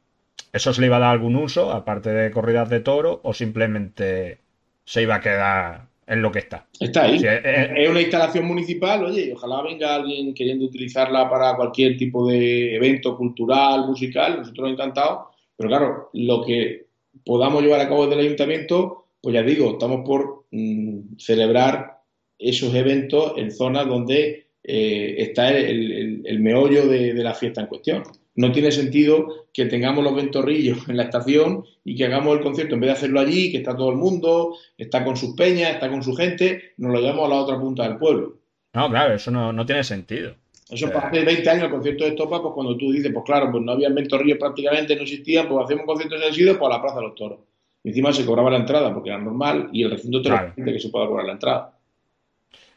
eso 0.53 0.75
se 0.75 0.81
le 0.81 0.89
iba 0.89 0.97
a 0.97 1.01
dar 1.01 1.13
algún 1.13 1.37
uso, 1.37 1.71
aparte 1.71 2.11
de 2.11 2.33
corridas 2.33 2.69
de 2.69 2.81
toro, 2.81 3.21
o 3.23 3.33
simplemente 3.33 4.41
se 4.85 5.03
iba 5.03 5.15
a 5.15 5.21
quedar 5.21 5.87
en 6.05 6.21
lo 6.21 6.33
que 6.33 6.41
está. 6.41 6.67
Está 6.81 7.05
ahí. 7.05 7.23
es, 7.25 7.89
una 7.89 8.01
instalación 8.01 8.45
municipal, 8.45 9.05
oye, 9.05 9.33
ojalá 9.33 9.63
venga 9.63 9.95
alguien 9.95 10.35
queriendo 10.35 10.65
utilizarla 10.65 11.31
para 11.31 11.55
cualquier 11.55 11.97
tipo 11.97 12.27
de 12.27 12.75
evento 12.75 13.17
cultural, 13.17 13.87
musical, 13.87 14.39
nosotros 14.39 14.69
encantados, 14.69 15.29
pero 15.57 15.69
claro, 15.69 16.11
lo 16.13 16.43
que 16.43 16.87
podamos 17.25 17.63
llevar 17.63 17.81
a 17.81 17.89
cabo 17.89 18.07
desde 18.07 18.21
el 18.21 18.27
ayuntamiento 18.27 19.02
pues 19.23 19.35
ya 19.35 19.43
digo, 19.43 19.73
estamos 19.73 20.05
por 20.05 20.47
mm, 20.51 21.17
celebrar 21.17 22.01
esos 22.39 22.75
eventos 22.75 23.35
en 23.37 23.53
zonas 23.53 23.87
donde 23.87 24.49
eh, 24.65 25.15
está 25.19 25.51
el, 25.51 26.39
meollo 26.41 26.89
de, 26.89 27.15
la 27.15 27.35
fiesta 27.35 27.61
en 27.61 27.69
cuestión. 27.69 28.03
No 28.35 28.51
tiene 28.51 28.73
sentido 28.73 29.47
que 29.53 29.67
tengamos 29.67 30.03
los 30.03 30.17
ventorrillos 30.17 30.89
en 30.89 30.97
la 30.97 31.05
estación 31.05 31.65
y 31.85 31.95
que 31.95 32.07
hagamos 32.07 32.37
el 32.37 32.43
concierto, 32.43 32.75
en 32.75 32.81
vez 32.81 32.89
de 32.89 32.95
hacerlo 32.95 33.21
allí, 33.21 33.53
que 33.53 33.59
está 33.59 33.77
todo 33.77 33.91
el 33.91 33.97
mundo, 33.97 34.57
está 34.77 35.05
con 35.05 35.17
sus 35.17 35.35
peñas, 35.37 35.71
está 35.71 35.89
con 35.89 36.03
su 36.03 36.15
gente, 36.15 36.73
nos 36.79 36.93
lo 36.93 37.01
llevamos 37.01 37.27
a 37.27 37.29
la 37.29 37.41
otra 37.43 37.61
punta 37.61 37.85
del 37.85 37.99
pueblo. 37.99 38.39
No, 38.75 38.89
claro, 38.91 39.15
eso 39.15 39.31
no, 39.31 39.67
tiene 39.67 39.85
sentido. 39.85 40.35
Eso 40.71 40.91
para 40.91 41.09
hace 41.09 41.23
20 41.23 41.51
años 41.51 41.65
el 41.65 41.71
concierto 41.71 42.05
de 42.05 42.11
Estopa, 42.11 42.41
pues 42.41 42.55
cuando 42.55 42.77
tú 42.79 42.91
dices, 42.91 43.13
pues 43.13 43.25
claro, 43.27 43.51
pues 43.53 43.63
no 43.63 43.73
había 43.73 43.91
ventorrillos 43.91 44.39
prácticamente, 44.39 44.97
no 44.97 45.03
existían, 45.03 45.47
pues 45.47 45.65
hacemos 45.65 45.83
un 45.83 45.87
concierto 45.87 46.17
en 46.17 46.23
el 46.23 46.33
Sido, 46.33 46.59
pues 46.59 46.73
a 46.73 46.77
la 46.77 46.83
Plaza 46.83 46.97
de 46.97 47.03
los 47.03 47.15
Toros 47.15 47.39
encima 47.85 48.13
se 48.13 48.25
cobraba 48.25 48.51
la 48.51 48.59
entrada 48.59 48.93
porque 48.93 49.11
era 49.11 49.19
normal 49.19 49.69
y 49.73 49.83
el 49.83 49.91
recinto 49.91 50.23
te 50.23 50.31
lo 50.31 50.53
que 50.65 50.79
se 50.79 50.89
pueda 50.89 51.07
cobrar 51.07 51.27
la 51.27 51.33
entrada. 51.33 51.79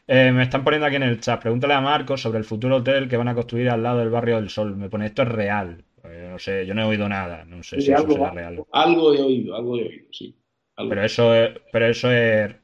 Eh, 0.07 0.31
me 0.31 0.43
están 0.43 0.63
poniendo 0.63 0.85
aquí 0.85 0.97
en 0.97 1.03
el 1.03 1.19
chat. 1.19 1.41
Pregúntale 1.41 1.73
a 1.73 1.81
Marcos 1.81 2.21
sobre 2.21 2.37
el 2.37 2.45
futuro 2.45 2.77
hotel 2.77 3.09
que 3.09 3.17
van 3.17 3.27
a 3.27 3.35
construir 3.35 3.69
al 3.69 3.81
lado 3.81 3.99
del 3.99 4.09
barrio 4.09 4.35
del 4.35 4.49
Sol. 4.49 4.75
Me 4.75 4.89
pone 4.89 5.07
esto 5.07 5.23
es 5.23 5.29
real. 5.29 5.83
Eh, 6.03 6.27
no 6.31 6.37
sé, 6.37 6.65
yo 6.65 6.73
no 6.73 6.83
he 6.83 6.85
oído 6.85 7.09
nada. 7.09 7.43
No 7.45 7.63
sé 7.63 7.81
si 7.81 7.91
algo, 7.91 8.13
eso 8.13 8.17
será 8.17 8.31
real. 8.31 8.63
Algo 8.71 9.13
he 9.13 9.21
oído, 9.21 9.55
algo 9.55 9.77
he 9.77 9.87
oído, 9.87 10.05
sí. 10.11 10.35
Pero 10.77 11.03
eso 11.03 11.33
es, 11.33 11.51
pero 11.71 11.87
eso 11.87 12.11
es. 12.11 12.55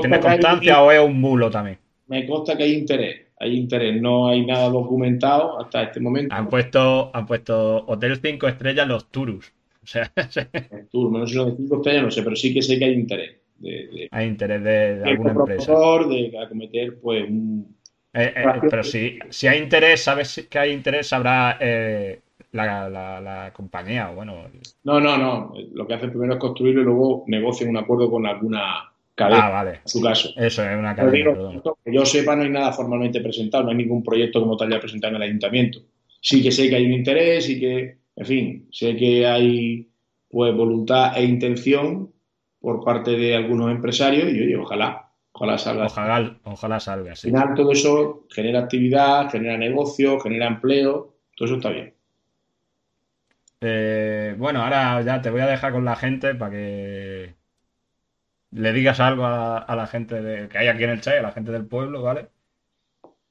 ¿Tiene 0.00 0.20
constancia 0.20 0.82
o 0.82 0.90
es 0.90 1.00
un 1.00 1.20
bulo 1.22 1.50
también? 1.50 1.78
Me 2.06 2.26
consta 2.26 2.56
que 2.56 2.64
hay 2.64 2.72
interés. 2.72 3.28
Hay 3.40 3.56
interés, 3.56 4.00
no 4.02 4.28
hay 4.28 4.44
nada 4.44 4.68
documentado 4.68 5.60
hasta 5.60 5.84
este 5.84 6.00
momento. 6.00 6.34
Han 6.34 6.48
puesto, 6.48 7.12
han 7.14 7.24
puesto 7.24 7.84
Hotel 7.86 8.18
5 8.20 8.48
estrellas 8.48 8.88
los 8.88 9.10
Turus. 9.12 9.52
Sea, 9.88 10.12
Tú, 10.90 11.10
menos 11.10 11.30
si 11.30 11.36
son 11.36 11.50
de 11.50 11.56
5 11.56 11.76
estrellas, 11.76 12.02
no 12.02 12.10
sé, 12.10 12.22
pero 12.22 12.36
sí 12.36 12.52
que 12.52 12.60
sé 12.60 12.78
que 12.78 12.84
hay 12.84 12.92
interés. 12.92 13.36
hay 14.10 14.26
interés 14.26 14.62
de, 14.62 14.98
de 14.98 15.10
alguna 15.10 15.30
empresa. 15.30 15.72
de 15.72 16.38
acometer, 16.38 17.00
pues, 17.00 17.28
un... 17.28 17.74
Eh, 18.12 18.34
eh, 18.36 18.44
pero 18.68 18.82
si, 18.82 19.18
si 19.30 19.46
hay 19.46 19.58
interés, 19.62 20.02
sabes 20.02 20.46
que 20.50 20.58
hay 20.58 20.72
interés, 20.72 21.06
sabrá 21.06 21.56
eh, 21.60 22.20
la, 22.52 22.88
la, 22.90 23.52
compañía 23.54 24.10
o 24.10 24.16
bueno. 24.16 24.34
No, 24.84 25.00
no, 25.00 25.16
no. 25.16 25.54
Lo 25.72 25.86
que 25.86 25.94
hace 25.94 26.08
primero 26.08 26.34
es 26.34 26.38
construirlo 26.38 26.82
y 26.82 26.84
luego 26.84 27.24
negocian 27.26 27.70
un 27.70 27.76
acuerdo 27.78 28.10
con 28.10 28.26
alguna 28.26 28.92
cadena. 29.14 29.46
Ah, 29.46 29.50
vale. 29.50 29.70
En 29.82 29.88
su 29.88 30.02
caso. 30.02 30.30
Eso 30.36 30.64
es 30.64 30.78
una 30.78 30.96
cadena. 30.96 31.62
que 31.84 31.92
yo 31.94 32.04
sepa, 32.04 32.34
no 32.34 32.42
hay 32.42 32.50
nada 32.50 32.72
formalmente 32.72 33.20
presentado, 33.20 33.64
no 33.64 33.70
hay 33.70 33.76
ningún 33.76 34.02
proyecto 34.02 34.40
como 34.40 34.56
tal 34.56 34.70
ya 34.70 34.80
presentado 34.80 35.12
en 35.12 35.22
el 35.22 35.28
ayuntamiento. 35.28 35.80
Sí 36.20 36.42
que 36.42 36.50
sé 36.50 36.68
que 36.68 36.76
hay 36.76 36.86
un 36.86 36.92
interés 36.92 37.48
y 37.48 37.60
que 37.60 37.97
en 38.18 38.26
fin, 38.26 38.68
sé 38.72 38.96
que 38.96 39.26
hay 39.26 39.88
pues 40.28 40.54
voluntad 40.54 41.16
e 41.16 41.22
intención 41.22 42.12
por 42.60 42.84
parte 42.84 43.12
de 43.12 43.36
algunos 43.36 43.70
empresarios 43.70 44.24
y 44.24 44.42
oye, 44.42 44.56
ojalá, 44.56 45.12
ojalá 45.30 45.56
salga. 45.56 45.86
Ojalá, 45.86 46.40
ojalá 46.42 46.80
salga, 46.80 47.14
sí. 47.14 47.28
Al 47.28 47.34
final 47.34 47.54
todo 47.54 47.70
eso 47.70 48.26
genera 48.28 48.58
actividad, 48.58 49.30
genera 49.30 49.56
negocio, 49.56 50.18
genera 50.18 50.48
empleo, 50.48 51.14
todo 51.36 51.46
eso 51.46 51.56
está 51.56 51.70
bien. 51.70 51.94
Eh, 53.60 54.34
bueno, 54.36 54.64
ahora 54.64 55.00
ya 55.02 55.22
te 55.22 55.30
voy 55.30 55.40
a 55.40 55.46
dejar 55.46 55.72
con 55.72 55.84
la 55.84 55.94
gente 55.94 56.34
para 56.34 56.50
que 56.50 57.34
le 58.50 58.72
digas 58.72 58.98
algo 58.98 59.26
a, 59.26 59.74
la 59.76 59.86
gente 59.86 60.20
de, 60.20 60.48
que 60.48 60.58
hay 60.58 60.66
aquí 60.66 60.82
en 60.82 60.90
el 60.90 61.00
chat, 61.00 61.18
a 61.18 61.22
la 61.22 61.32
gente 61.32 61.52
del 61.52 61.66
pueblo, 61.66 62.02
¿vale? 62.02 62.30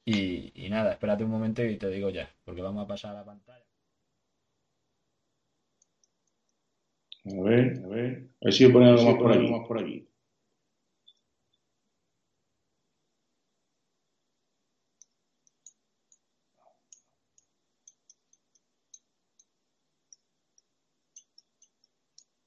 Y, 0.06 0.50
y 0.54 0.70
nada, 0.70 0.92
espérate 0.92 1.24
un 1.24 1.30
momento 1.30 1.62
y 1.62 1.76
te 1.76 1.90
digo 1.90 2.08
ya, 2.08 2.30
porque 2.46 2.62
vamos 2.62 2.84
a 2.84 2.88
pasar 2.88 3.10
a 3.10 3.18
la 3.18 3.24
pantalla. 3.26 3.57
A 7.30 7.42
ver, 7.42 7.82
a 7.84 7.88
ver. 7.88 8.28
A 8.40 8.44
ver 8.44 8.54
si 8.54 8.64
yo 8.64 8.72
pongo 8.72 8.86
algo 8.86 9.02
más 9.04 9.16
por 9.16 9.32
aquí. 9.32 9.50
Más 9.50 9.66
por 9.66 9.78
aquí. 9.78 10.08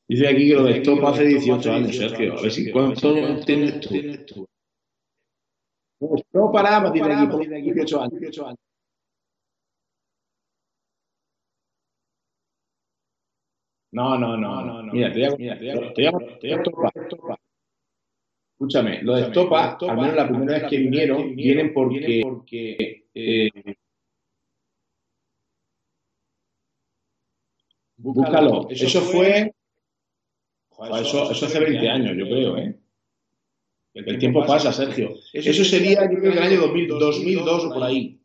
Dice 0.07 0.27
aquí 0.27 0.49
que 0.49 0.55
lo 0.55 0.63
de 0.65 0.77
Stop 0.79 1.05
hace 1.05 1.23
18 1.23 1.71
años, 1.71 1.95
Sergio. 1.95 2.37
A 2.37 2.41
ver 2.41 2.51
si 2.51 2.69
cuánto 2.69 3.13
tienes 3.45 3.79
tú. 4.25 4.45
No, 6.33 6.51
para, 6.51 6.91
tiene 6.91 7.13
aquí 7.13 7.71
18 7.71 8.01
años. 8.45 8.70
No, 13.91 14.17
no, 14.17 14.37
no, 14.37 14.63
no, 14.63 14.81
no. 14.83 14.93
Mira, 14.93 15.11
te 15.11 15.19
llamo, 15.19 15.37
mira, 15.37 15.59
te. 15.93 16.09
Escúchame, 18.53 19.01
lo 19.01 19.15
de 19.15 19.23
Estopa, 19.23 19.77
al 19.81 19.97
menos 19.97 20.15
la 20.15 20.27
primera 20.29 20.53
vez 20.59 20.69
que 20.69 20.77
vinieron, 20.77 21.35
vienen 21.35 21.73
porque, 21.73 22.21
eh, 23.13 23.49
búscalo. 27.97 28.67
Eso 28.69 29.01
fue, 29.01 29.53
eso, 30.99 31.31
eso 31.31 31.45
hace 31.45 31.59
20 31.59 31.89
años, 31.89 32.15
yo 32.17 32.25
creo, 32.25 32.57
¿eh? 32.57 32.75
El 33.93 34.17
tiempo 34.19 34.45
pasa, 34.45 34.71
Sergio. 34.71 35.15
Eso 35.33 35.63
sería, 35.65 36.09
yo 36.09 36.17
creo, 36.19 36.31
el 36.31 36.39
año 36.39 36.61
2002 36.61 37.65
o 37.65 37.73
por 37.73 37.83
ahí. 37.83 38.20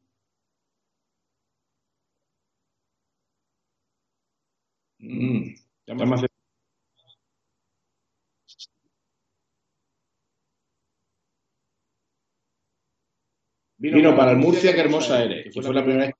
Vino, 13.79 14.17
para 14.17 14.33
el 14.33 14.39
Murcia, 14.39 14.75
qué 14.75 14.81
hermosa 14.81 15.23
eres. 15.23 15.55
fue 15.55 15.75
la 15.75 15.85
primera 15.85 16.07
vez. 16.07 16.15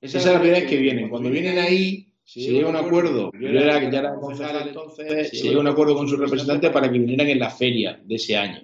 Esa 0.00 0.18
es 0.18 0.26
la 0.26 0.38
primera 0.38 0.60
vez 0.60 0.68
que 0.68 0.76
vienen. 0.76 1.08
Cuando 1.08 1.30
vienen 1.30 1.58
ahí, 1.58 2.12
se 2.22 2.40
llega 2.40 2.68
a 2.68 2.70
un 2.70 2.76
acuerdo. 2.76 3.32
Yo 3.32 3.48
era, 3.48 3.90
ya 3.90 3.98
era 3.98 4.14
concejal 4.14 4.68
entonces, 4.68 5.30
se 5.30 5.36
llega 5.36 5.56
a 5.56 5.60
un 5.60 5.68
acuerdo 5.68 5.96
con 5.96 6.06
su 6.06 6.16
representante 6.16 6.70
para 6.70 6.90
que 6.90 6.98
vinieran 6.98 7.28
en 7.28 7.38
la 7.38 7.50
feria 7.50 8.00
de 8.04 8.14
ese 8.14 8.36
año. 8.36 8.62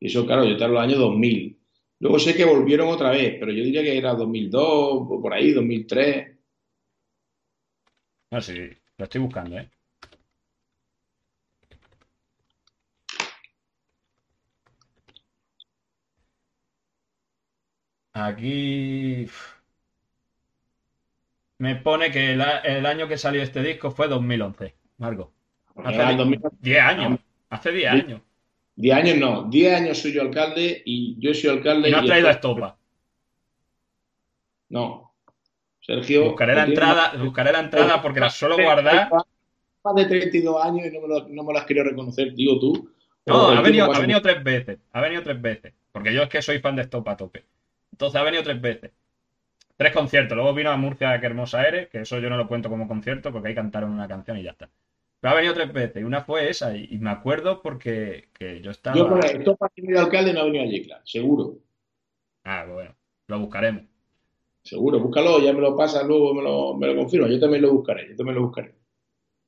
Y 0.00 0.08
eso, 0.08 0.26
claro, 0.26 0.44
yo 0.44 0.56
te 0.56 0.64
hablo 0.64 0.80
del 0.80 0.90
año 0.90 0.98
2000. 0.98 1.58
Luego 2.00 2.18
sé 2.18 2.34
que 2.34 2.44
volvieron 2.44 2.88
otra 2.88 3.10
vez, 3.10 3.36
pero 3.38 3.52
yo 3.52 3.64
diría 3.64 3.82
que 3.82 3.96
era 3.96 4.14
2002, 4.14 4.62
o 4.64 5.22
por 5.22 5.32
ahí, 5.32 5.52
2003. 5.52 6.36
No, 8.30 8.40
sí, 8.40 8.52
lo 8.98 9.04
estoy 9.04 9.20
buscando, 9.20 9.58
¿eh? 9.58 9.70
Aquí 18.16 19.28
me 21.58 21.76
pone 21.76 22.12
que 22.12 22.32
el, 22.32 22.86
año 22.86 23.08
que 23.08 23.18
salió 23.18 23.42
este 23.42 23.60
disco 23.60 23.90
fue 23.90 24.06
2011, 24.06 24.74
Marco. 24.98 25.32
Hace 25.76 26.16
10 26.60 26.80
años. 26.80 27.18
Hace 27.50 27.72
10 27.72 27.90
años. 27.90 28.20
10 28.76 28.96
años 28.96 29.16
no, 29.18 29.44
10 29.50 29.74
años 29.74 29.98
soy 29.98 30.12
yo 30.12 30.22
alcalde 30.22 30.82
y 30.84 31.16
yo 31.18 31.34
soy 31.34 31.50
alcalde. 31.50 31.88
Y 31.88 31.92
no 31.92 31.98
has 31.98 32.06
traído 32.06 32.28
a 32.28 32.32
estopa. 32.32 32.78
No. 34.68 35.03
Sergio. 35.86 36.24
Buscaré 36.24 36.54
la 36.54 36.64
entrada, 36.64 37.12
buscaré 37.22 37.52
la 37.52 37.60
entrada 37.60 38.00
porque 38.00 38.20
la 38.20 38.30
suelo 38.30 38.56
guardar. 38.56 39.10
Más 39.84 39.94
de 39.96 40.06
32 40.06 40.64
años 40.64 40.86
y 40.86 40.90
no 40.90 41.02
me, 41.02 41.08
lo, 41.08 41.28
no 41.28 41.44
me 41.44 41.52
las 41.52 41.64
quiero 41.64 41.84
reconocer, 41.84 42.32
digo 42.32 42.58
tú. 42.58 42.90
No, 43.26 43.48
ha 43.48 43.60
venido, 43.60 43.92
ha 43.92 44.00
venido 44.00 44.22
tres 44.22 44.42
veces. 44.42 44.78
Ha 44.92 45.00
venido 45.02 45.22
tres 45.22 45.40
veces. 45.40 45.74
Porque 45.92 46.14
yo 46.14 46.22
es 46.22 46.28
que 46.30 46.40
soy 46.40 46.58
fan 46.60 46.76
de 46.76 46.82
Estopa 46.82 47.12
a 47.12 47.16
tope. 47.18 47.44
Entonces 47.92 48.18
ha 48.18 48.24
venido 48.24 48.42
tres 48.42 48.60
veces. 48.60 48.92
Tres 49.76 49.92
conciertos. 49.92 50.36
Luego 50.36 50.54
vino 50.54 50.70
a 50.70 50.76
Murcia, 50.78 51.20
que 51.20 51.26
hermosa 51.26 51.66
eres, 51.66 51.88
que 51.88 52.00
eso 52.00 52.18
yo 52.18 52.30
no 52.30 52.38
lo 52.38 52.48
cuento 52.48 52.70
como 52.70 52.88
concierto 52.88 53.30
porque 53.30 53.48
ahí 53.48 53.54
cantaron 53.54 53.92
una 53.92 54.08
canción 54.08 54.38
y 54.38 54.42
ya 54.42 54.52
está. 54.52 54.70
Pero 55.20 55.32
ha 55.32 55.36
venido 55.36 55.52
tres 55.52 55.70
veces. 55.70 56.00
Y 56.00 56.04
una 56.04 56.22
fue 56.22 56.48
esa. 56.48 56.74
Y, 56.74 56.96
me 56.98 57.10
acuerdo 57.10 57.60
porque 57.60 58.30
yo 58.62 58.70
estaba. 58.70 58.96
Yo 58.96 59.06
con 59.06 59.22
Estopa 59.22 59.66
ha 59.66 60.00
alcalde 60.00 60.32
no 60.32 60.40
ha 60.40 60.44
venido 60.44 60.64
allí, 60.64 60.82
claro. 60.84 61.02
Seguro. 61.04 61.58
Ah, 62.44 62.64
bueno. 62.66 62.94
Lo 63.26 63.38
buscaremos. 63.38 63.93
Seguro, 64.64 64.98
búscalo, 64.98 65.40
ya 65.40 65.52
me 65.52 65.60
lo 65.60 65.76
pasas 65.76 66.06
luego, 66.06 66.34
me 66.34 66.42
lo, 66.42 66.74
me 66.74 66.86
lo 66.86 66.96
confirma. 66.96 67.28
Yo 67.28 67.38
también 67.38 67.62
lo 67.62 67.72
buscaré, 67.72 68.08
yo 68.08 68.16
también 68.16 68.36
lo 68.36 68.46
buscaré. 68.46 68.74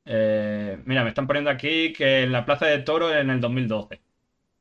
Eh, 0.05 0.79
mira, 0.85 1.03
me 1.03 1.09
están 1.09 1.27
poniendo 1.27 1.51
aquí 1.51 1.93
que 1.95 2.23
en 2.23 2.33
la 2.33 2.45
Plaza 2.45 2.67
de 2.67 2.81
Toro 2.81 3.13
en 3.13 3.31
el 3.31 3.41
2012. 3.41 4.01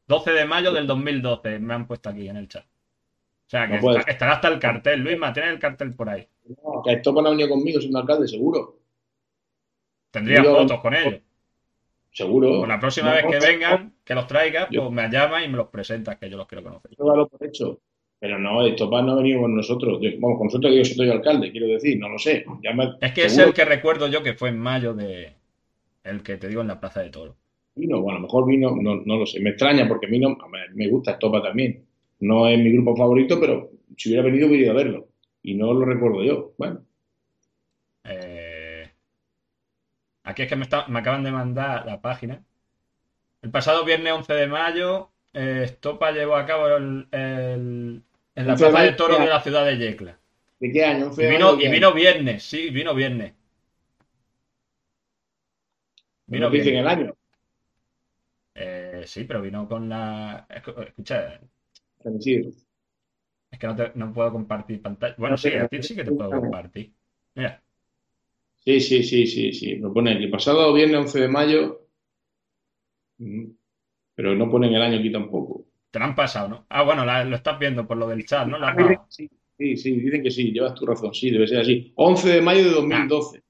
12 0.07 0.31
de 0.31 0.45
mayo 0.45 0.71
del 0.71 0.87
2012 0.87 1.59
me 1.59 1.73
han 1.73 1.87
puesto 1.87 2.09
aquí 2.09 2.29
en 2.29 2.37
el 2.37 2.47
chat. 2.47 2.63
O 2.63 3.49
sea, 3.49 3.67
que 3.67 3.79
estará 4.07 4.33
hasta 4.33 4.47
el 4.47 4.57
cartel. 4.57 5.01
Luisma, 5.01 5.33
tiene 5.33 5.49
el 5.49 5.59
cartel 5.59 5.93
por 5.93 6.09
ahí. 6.09 6.27
No, 6.45 6.81
que 6.83 6.93
esto 6.93 7.13
van 7.13 7.27
a 7.27 7.29
venir 7.31 7.49
conmigo 7.49 7.79
siendo 7.79 7.99
alcalde, 7.99 8.27
seguro. 8.27 8.79
Tendría 10.09 10.43
fotos 10.43 10.79
con 10.79 10.95
ellos. 10.95 11.21
Seguro. 12.11 12.61
Con 12.61 12.69
la 12.69 12.79
próxima 12.79 13.13
vez 13.13 13.25
que 13.25 13.45
vengan, 13.45 13.93
que 14.03 14.15
los 14.15 14.25
traiga, 14.25 14.69
pues 14.73 14.91
me 14.91 15.09
llamas 15.09 15.43
y 15.43 15.49
me 15.49 15.57
los 15.57 15.67
presentas, 15.67 16.17
que 16.17 16.29
yo 16.29 16.37
los 16.37 16.47
quiero 16.47 16.63
conocer. 16.63 16.91
Yo 16.97 17.27
por 17.27 17.45
hecho. 17.45 17.81
Pero 18.19 18.39
no, 18.39 18.65
esto 18.65 18.89
no 18.89 19.11
ha 19.11 19.15
venido 19.15 19.41
con 19.41 19.55
nosotros. 19.55 19.99
Vamos, 20.19 20.37
con 20.37 20.47
nosotros 20.47 20.73
yo 20.73 20.85
soy 20.85 21.09
alcalde, 21.09 21.51
quiero 21.51 21.67
decir, 21.67 21.99
no 21.99 22.09
lo 22.09 22.17
sé. 22.17 22.45
es 23.01 23.11
que 23.13 23.25
es 23.25 23.37
el 23.37 23.53
que 23.53 23.65
recuerdo 23.65 24.07
yo 24.07 24.23
que 24.23 24.33
fue 24.33 24.49
en 24.49 24.59
mayo 24.59 24.93
de. 24.93 25.33
El 26.03 26.21
que 26.21 26.37
te 26.37 26.47
digo 26.47 26.61
en 26.61 26.67
la 26.67 26.79
Plaza 26.79 27.01
de 27.01 27.09
Toro. 27.09 27.35
Vino, 27.75 27.99
bueno, 27.99 28.17
a 28.17 28.21
lo 28.21 28.27
mejor 28.27 28.45
vino, 28.45 28.75
no, 28.79 28.95
no 28.95 29.17
lo 29.17 29.25
sé. 29.25 29.39
Me 29.41 29.49
extraña 29.49 29.87
porque 29.87 30.07
vino, 30.07 30.37
me 30.73 30.87
gusta 30.87 31.11
Estopa 31.11 31.41
también. 31.41 31.83
No 32.19 32.47
es 32.47 32.57
mi 32.57 32.71
grupo 32.71 32.95
favorito, 32.95 33.39
pero 33.39 33.71
si 33.97 34.09
hubiera 34.09 34.23
venido 34.23 34.47
hubiera 34.47 34.63
ido 34.63 34.71
a 34.71 34.75
verlo. 34.75 35.07
Y 35.43 35.55
no 35.55 35.73
lo 35.73 35.85
recuerdo 35.85 36.23
yo. 36.23 36.53
Bueno. 36.57 36.81
Eh, 38.03 38.89
aquí 40.23 40.43
es 40.43 40.47
que 40.47 40.55
me, 40.55 40.67
me 40.87 40.99
acaban 40.99 41.23
de 41.23 41.31
mandar 41.31 41.85
la 41.85 42.01
página. 42.01 42.43
El 43.41 43.51
pasado 43.51 43.83
viernes 43.83 44.13
11 44.13 44.33
de 44.33 44.47
mayo 44.47 45.11
eh, 45.35 45.63
Estopa 45.65 46.11
llevó 46.11 46.35
a 46.35 46.45
cabo 46.45 46.67
el, 46.67 47.07
en 47.11 48.03
la 48.35 48.55
plaza 48.55 48.81
de 48.81 48.93
toros 48.93 49.19
de 49.19 49.27
la 49.27 49.41
ciudad 49.41 49.65
de 49.65 49.77
Yecla. 49.77 50.17
¿De 50.59 50.71
qué 50.71 50.85
año? 50.85 51.11
Y 51.17 51.25
vino, 51.27 51.59
y 51.59 51.67
vino 51.67 51.93
viernes, 51.93 52.43
sí, 52.43 52.69
vino 52.69 52.95
viernes. 52.95 53.33
Vino 56.27 56.49
viernes. 56.49 56.73
en 56.73 56.79
el 56.79 56.87
año? 56.87 57.15
Eh, 58.55 59.03
sí, 59.05 59.25
pero 59.25 59.41
vino 59.41 59.67
con 59.67 59.89
la. 59.89 60.47
Escucha. 60.49 61.39
Es 63.51 63.59
que 63.59 63.67
no, 63.67 63.75
te, 63.75 63.91
no 63.95 64.13
puedo 64.13 64.31
compartir 64.31 64.81
pantalla. 64.81 65.15
Bueno, 65.17 65.37
sí, 65.37 65.49
a 65.49 65.67
ti 65.67 65.83
sí 65.83 65.95
que 65.95 66.05
te 66.05 66.11
puedo 66.11 66.29
compartir. 66.29 66.93
Mira. 67.35 67.61
Sí, 68.63 68.79
sí, 68.79 69.03
sí, 69.03 69.27
sí, 69.27 69.51
sí. 69.51 69.75
Me 69.75 69.89
pone 69.89 70.13
aquí. 70.13 70.27
Pasado 70.27 70.73
viernes 70.73 71.01
11 71.01 71.19
de 71.19 71.27
mayo. 71.27 71.81
Pero 74.15 74.33
no 74.33 74.49
ponen 74.49 74.73
el 74.73 74.81
año 74.81 74.99
aquí 74.99 75.11
tampoco. 75.11 75.65
Te 75.91 75.99
lo 75.99 76.05
han 76.05 76.15
pasado, 76.15 76.47
¿no? 76.47 76.65
Ah, 76.69 76.83
bueno, 76.83 77.05
lo 77.05 77.35
estás 77.35 77.59
viendo 77.59 77.85
por 77.85 77.97
lo 77.97 78.07
del 78.07 78.25
chat, 78.25 78.47
¿no? 78.47 78.57
sí, 79.09 79.29
sí, 79.57 79.77
sí, 79.77 79.91
dicen 79.99 80.23
que 80.23 80.31
sí, 80.31 80.51
llevas 80.51 80.73
tu 80.73 80.85
razón, 80.85 81.13
sí, 81.13 81.29
debe 81.29 81.47
ser 81.47 81.59
así. 81.59 81.93
11 81.95 82.29
de 82.29 82.41
mayo 82.41 82.63
de 82.63 82.71
2012. 82.71 83.43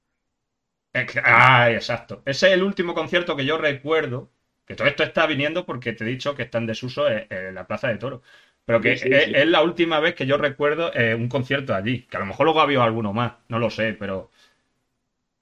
Ah, 1.24 1.70
exacto. 1.70 2.22
Ese 2.24 2.48
es 2.48 2.52
el 2.54 2.62
último 2.62 2.94
concierto 2.94 3.36
que 3.36 3.44
yo 3.44 3.58
recuerdo, 3.58 4.30
que 4.66 4.74
todo 4.74 4.88
esto 4.88 5.02
está 5.02 5.26
viniendo 5.26 5.66
porque 5.66 5.92
te 5.92 6.04
he 6.04 6.08
dicho 6.08 6.34
que 6.34 6.42
está 6.44 6.58
en 6.58 6.66
desuso 6.66 7.06
en, 7.08 7.54
la 7.54 7.66
Plaza 7.66 7.88
de 7.88 7.98
Toro. 7.98 8.22
Pero 8.64 8.80
que 8.80 8.92
es, 8.92 9.46
la 9.46 9.62
última 9.62 10.00
vez 10.00 10.14
que 10.14 10.26
yo 10.26 10.38
recuerdo 10.38 10.92
eh, 10.92 11.14
un 11.14 11.28
concierto 11.28 11.74
allí. 11.74 12.02
Que 12.02 12.16
a 12.16 12.20
lo 12.20 12.26
mejor 12.26 12.46
luego 12.46 12.60
ha 12.60 12.64
habido 12.64 12.82
alguno 12.82 13.12
más, 13.12 13.34
no 13.48 13.58
lo 13.58 13.70
sé, 13.70 13.92
pero 13.92 14.30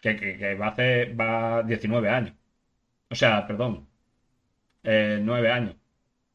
que, 0.01 0.55
va 0.61 0.67
a 0.67 0.71
hacer 0.71 1.19
va 1.19 1.63
19 1.63 2.09
años. 2.09 2.35
O 3.11 3.15
sea, 3.15 3.47
perdón, 3.47 3.89
eh, 4.85 5.19
nueve 5.23 5.51
años. 5.51 5.75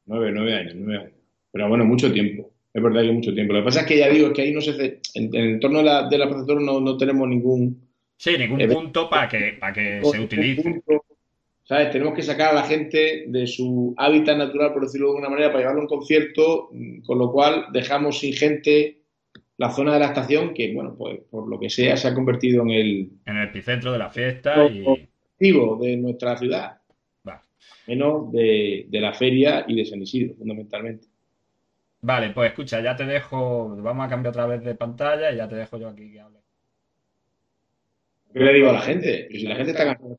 Nueve, 0.06 0.32
nueve 0.34 0.56
años, 0.56 0.74
nueve 0.76 1.04
años. 1.04 1.14
Pero 1.52 1.70
bueno, 1.70 1.86
mucho 1.86 2.12
tiempo. 2.12 2.52
Es 2.74 2.84
verdad 2.84 3.02
que 3.02 3.12
mucho 3.12 3.34
tiempo. 3.34 3.54
Lo 3.54 3.60
que 3.60 3.66
pasa 3.66 3.82
es 3.82 3.86
que 3.88 3.98
ya 3.98 4.10
digo, 4.10 4.28
es 4.28 4.34
que 4.34 4.42
ahí 4.42 4.52
no 4.52 4.62
se 4.62 4.72
hace, 4.72 5.00
en, 5.16 5.36
el 5.36 5.50
entorno 5.52 5.80
de 5.80 5.86
la, 5.86 6.08
de 6.08 6.18
la 6.18 6.26
no, 6.26 6.80
no 6.80 6.98
tenemos 6.98 7.28
ningún... 7.28 7.90
Sí, 8.18 8.38
ningún 8.38 8.60
punto 8.68 9.10
para 9.10 9.30
que, 9.30 9.58
para 9.60 9.74
que 9.74 10.02
se 10.04 10.20
utilice. 10.20 10.82
¿Sabes? 11.64 11.92
Tenemos 11.92 12.16
que 12.16 12.24
sacar 12.24 12.50
a 12.50 12.54
la 12.54 12.64
gente 12.64 13.26
de 13.28 13.48
su 13.48 13.94
hábitat 13.98 14.38
natural, 14.38 14.74
por 14.74 14.84
decirlo 14.84 15.08
de 15.08 15.12
alguna 15.12 15.30
manera, 15.30 15.50
para 15.50 15.60
llevarlo 15.60 15.82
a 15.82 15.84
un 15.84 15.90
concierto, 15.90 16.70
con 17.06 17.20
lo 17.20 17.32
cual 17.32 17.68
dejamos 17.72 18.20
sin 18.20 18.34
gente 18.34 18.98
la 19.58 19.70
zona 19.70 19.94
de 19.94 20.00
la 20.00 20.08
estación 20.08 20.54
que, 20.54 20.74
bueno, 20.74 20.96
pues 20.98 21.20
por 21.30 21.48
lo 21.48 21.60
que 21.60 21.70
sea, 21.70 21.96
se 21.96 22.08
ha 22.08 22.16
convertido 22.16 22.64
en 22.64 22.70
el... 22.72 23.10
En 23.26 23.38
el 23.38 23.50
epicentro 23.50 23.92
de 23.92 24.00
la 24.00 24.10
fiesta 24.10 24.66
y... 24.68 24.84
de 25.40 25.98
nuestra 25.98 26.38
ciudad 26.38 26.78
menos 27.88 28.31
de, 28.31 28.88
la 28.91 29.14
feria 29.14 29.65
y 29.68 29.76
de 29.76 29.86
San 29.86 30.02
Isidro, 30.02 30.36
fundamentalmente. 30.36 31.07
Vale, 32.02 32.31
pues 32.31 32.52
escucha, 32.52 32.81
ya 32.81 32.95
te 32.95 33.06
dejo, 33.06 33.76
vamos 33.77 34.06
a 34.06 34.10
cambiar 34.10 34.31
otra 34.31 34.48
vez 34.48 34.64
de 34.64 34.76
pantalla 34.76 35.31
y 35.31 35.38
ya 35.38 35.48
te 35.48 35.56
dejo 35.56 35.77
yo 35.77 35.90
aquí 35.90 36.11
que 36.11 36.19
hable. 36.22 36.40
¿Qué 38.34 38.40
le 38.40 38.53
digo 38.53 38.69
a 38.69 38.73
la 38.73 38.81
gente? 38.81 39.27
Que 39.30 39.40
si 39.40 39.48
la 39.48 39.56
gente 39.56 39.72
está 39.72 39.86
cansada 39.86 40.15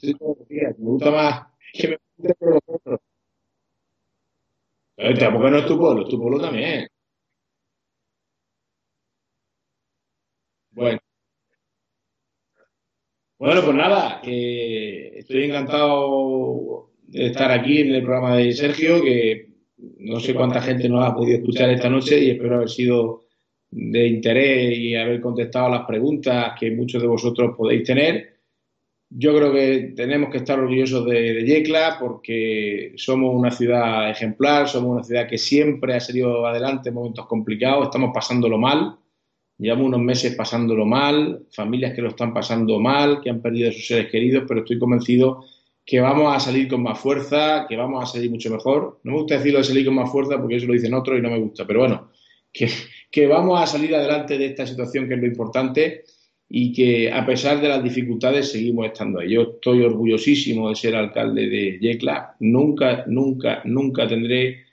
de 0.00 0.14
me 0.56 0.72
gusta 0.78 1.10
más 1.10 1.46
que 1.72 1.88
me 1.88 1.98
guste 2.16 2.34
por 2.34 2.50
los 2.54 2.60
otros. 2.66 3.00
Tampoco 5.18 5.50
no 5.50 5.58
es 5.58 5.66
tu 5.66 5.78
pueblo, 5.78 6.02
es 6.02 6.08
tu 6.08 6.18
pueblo 6.18 6.40
también. 6.40 6.88
Bueno. 10.70 11.03
Bueno, 13.44 13.60
pues 13.62 13.76
nada, 13.76 14.22
estoy 14.22 15.44
encantado 15.44 16.92
de 17.08 17.26
estar 17.26 17.50
aquí 17.50 17.82
en 17.82 17.94
el 17.94 18.02
programa 18.02 18.36
de 18.36 18.52
Sergio, 18.54 19.02
que 19.02 19.50
no 19.98 20.18
sé 20.18 20.32
cuánta 20.32 20.62
gente 20.62 20.88
nos 20.88 21.06
ha 21.06 21.14
podido 21.14 21.36
escuchar 21.36 21.68
esta 21.68 21.90
noche 21.90 22.18
y 22.24 22.30
espero 22.30 22.54
haber 22.54 22.70
sido 22.70 23.24
de 23.70 24.06
interés 24.06 24.78
y 24.78 24.94
haber 24.94 25.20
contestado 25.20 25.68
las 25.68 25.84
preguntas 25.84 26.54
que 26.58 26.70
muchos 26.70 27.02
de 27.02 27.08
vosotros 27.08 27.54
podéis 27.54 27.84
tener. 27.84 28.38
Yo 29.10 29.36
creo 29.36 29.52
que 29.52 29.92
tenemos 29.94 30.30
que 30.30 30.38
estar 30.38 30.58
orgullosos 30.58 31.04
de, 31.04 31.34
de 31.34 31.44
Yecla 31.44 31.98
porque 32.00 32.94
somos 32.96 33.34
una 33.34 33.50
ciudad 33.50 34.08
ejemplar, 34.08 34.70
somos 34.70 34.90
una 34.90 35.02
ciudad 35.02 35.28
que 35.28 35.36
siempre 35.36 35.94
ha 35.94 36.00
salido 36.00 36.46
adelante 36.46 36.88
en 36.88 36.94
momentos 36.94 37.26
complicados, 37.26 37.88
estamos 37.88 38.10
pasándolo 38.14 38.56
mal 38.56 38.96
Llevamos 39.58 39.86
unos 39.86 40.00
meses 40.00 40.34
pasándolo 40.34 40.84
mal, 40.84 41.46
familias 41.52 41.94
que 41.94 42.02
lo 42.02 42.08
están 42.08 42.34
pasando 42.34 42.80
mal, 42.80 43.20
que 43.20 43.30
han 43.30 43.40
perdido 43.40 43.70
a 43.70 43.72
sus 43.72 43.86
seres 43.86 44.10
queridos, 44.10 44.44
pero 44.48 44.60
estoy 44.60 44.78
convencido 44.78 45.44
que 45.86 46.00
vamos 46.00 46.34
a 46.34 46.40
salir 46.40 46.68
con 46.68 46.82
más 46.82 46.98
fuerza, 46.98 47.66
que 47.68 47.76
vamos 47.76 48.02
a 48.02 48.06
salir 48.06 48.30
mucho 48.30 48.50
mejor. 48.50 49.00
No 49.04 49.12
me 49.12 49.18
gusta 49.18 49.36
decirlo 49.36 49.58
de 49.58 49.64
salir 49.64 49.84
con 49.84 49.94
más 49.94 50.10
fuerza 50.10 50.38
porque 50.38 50.56
eso 50.56 50.66
lo 50.66 50.72
dicen 50.72 50.94
otros 50.94 51.18
y 51.18 51.22
no 51.22 51.30
me 51.30 51.38
gusta, 51.38 51.66
pero 51.66 51.80
bueno, 51.80 52.10
que, 52.52 52.68
que 53.10 53.26
vamos 53.26 53.60
a 53.60 53.66
salir 53.66 53.94
adelante 53.94 54.38
de 54.38 54.46
esta 54.46 54.66
situación 54.66 55.06
que 55.06 55.14
es 55.14 55.20
lo 55.20 55.26
importante 55.26 56.04
y 56.48 56.72
que 56.72 57.12
a 57.12 57.24
pesar 57.26 57.60
de 57.60 57.68
las 57.68 57.82
dificultades 57.82 58.52
seguimos 58.52 58.86
estando 58.86 59.20
ahí. 59.20 59.30
Yo 59.30 59.42
estoy 59.42 59.82
orgullosísimo 59.82 60.68
de 60.68 60.74
ser 60.74 60.94
alcalde 60.94 61.48
de 61.48 61.78
Yecla. 61.80 62.36
Nunca, 62.40 63.04
nunca, 63.06 63.62
nunca 63.64 64.06
tendré 64.06 64.63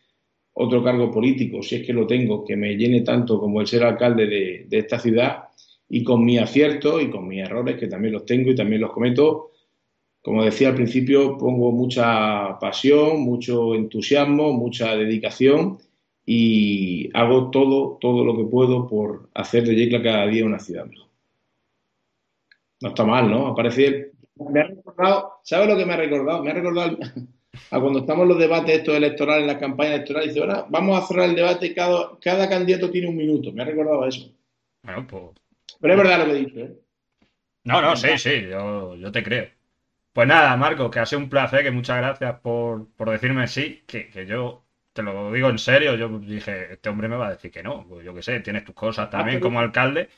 otro 0.53 0.83
cargo 0.83 1.11
político, 1.11 1.63
si 1.63 1.75
es 1.75 1.85
que 1.85 1.93
lo 1.93 2.05
tengo, 2.05 2.43
que 2.43 2.55
me 2.55 2.75
llene 2.75 3.01
tanto 3.01 3.39
como 3.39 3.61
el 3.61 3.67
ser 3.67 3.83
alcalde 3.83 4.27
de, 4.67 4.77
esta 4.77 4.99
ciudad 4.99 5.45
y 5.89 6.03
con 6.03 6.23
mi 6.25 6.37
acierto 6.37 6.99
y 6.99 7.09
con 7.09 7.27
mis 7.27 7.43
errores, 7.43 7.77
que 7.77 7.87
también 7.87 8.13
los 8.13 8.25
tengo 8.25 8.51
y 8.51 8.55
también 8.55 8.81
los 8.81 8.91
cometo. 8.91 9.51
Como 10.21 10.43
decía 10.43 10.69
al 10.69 10.75
principio, 10.75 11.37
pongo 11.37 11.71
mucha 11.71 12.59
pasión, 12.59 13.21
mucho 13.21 13.75
entusiasmo, 13.75 14.53
mucha 14.53 14.95
dedicación 14.95 15.79
y 16.25 17.09
hago 17.17 17.49
todo, 17.49 17.97
todo 17.99 18.23
lo 18.23 18.37
que 18.37 18.43
puedo 18.43 18.87
por 18.87 19.29
hacer 19.33 19.63
de 19.65 19.75
Yecla 19.75 20.03
cada 20.03 20.27
día 20.27 20.45
una 20.45 20.59
ciudad 20.59 20.85
mejor. 20.85 21.07
No 22.81 22.89
está 22.89 23.05
mal, 23.05 23.29
¿no? 23.29 23.47
Aparece. 23.47 24.11
Me 24.35 24.61
ha 24.61 24.63
recordado, 24.63 25.33
¿sabes 25.43 25.67
lo 25.67 25.77
que 25.77 25.85
me 25.85 25.93
ha 25.93 25.97
recordado? 25.97 26.43
Me 26.43 26.51
ha 26.51 26.53
recordado 26.53 26.97
a 27.71 27.79
cuando 27.79 27.99
estamos 27.99 28.23
en 28.23 28.29
los 28.29 28.39
debates 28.39 28.77
estos 28.77 28.95
electorales, 28.95 29.41
en 29.41 29.47
la 29.47 29.59
campaña 29.59 29.95
electoral, 29.95 30.27
dice, 30.27 30.39
ahora 30.39 30.65
vamos 30.69 30.97
a 30.97 31.05
cerrar 31.05 31.29
el 31.29 31.35
debate, 31.35 31.73
cada, 31.73 32.17
cada 32.19 32.49
candidato 32.49 32.89
tiene 32.89 33.07
un 33.07 33.17
minuto. 33.17 33.51
Me 33.51 33.61
ha 33.61 33.65
recordado 33.65 34.07
eso. 34.07 34.31
Bueno, 34.83 35.05
pues... 35.07 35.23
Pero 35.79 35.93
es 35.93 35.97
verdad 35.97 36.19
lo 36.19 36.25
que 36.25 36.31
he 36.31 36.45
dicho, 36.45 36.59
¿eh? 36.59 36.75
No, 37.63 37.81
no, 37.81 37.95
sí, 37.95 38.17
sí, 38.17 38.47
yo, 38.49 38.95
yo 38.95 39.11
te 39.11 39.23
creo. 39.23 39.49
Pues 40.13 40.27
nada, 40.27 40.57
Marco, 40.57 40.89
que 40.89 40.99
ha 40.99 41.05
sido 41.05 41.19
un 41.19 41.29
placer, 41.29 41.63
que 41.63 41.71
muchas 41.71 41.97
gracias 41.97 42.39
por, 42.39 42.87
por 42.95 43.09
decirme 43.09 43.47
sí, 43.47 43.83
que, 43.87 44.09
que 44.09 44.25
yo 44.25 44.65
te 44.93 45.03
lo 45.03 45.31
digo 45.31 45.49
en 45.49 45.57
serio, 45.57 45.95
yo 45.95 46.19
dije, 46.19 46.73
este 46.73 46.89
hombre 46.89 47.07
me 47.07 47.15
va 47.15 47.27
a 47.27 47.31
decir 47.31 47.49
que 47.51 47.63
no, 47.63 47.85
pues 47.87 48.03
yo 48.05 48.13
qué 48.13 48.21
sé, 48.21 48.39
tienes 48.41 48.65
tus 48.65 48.75
cosas 48.75 49.09
también 49.09 49.39
como 49.39 49.59
alcalde. 49.59 50.09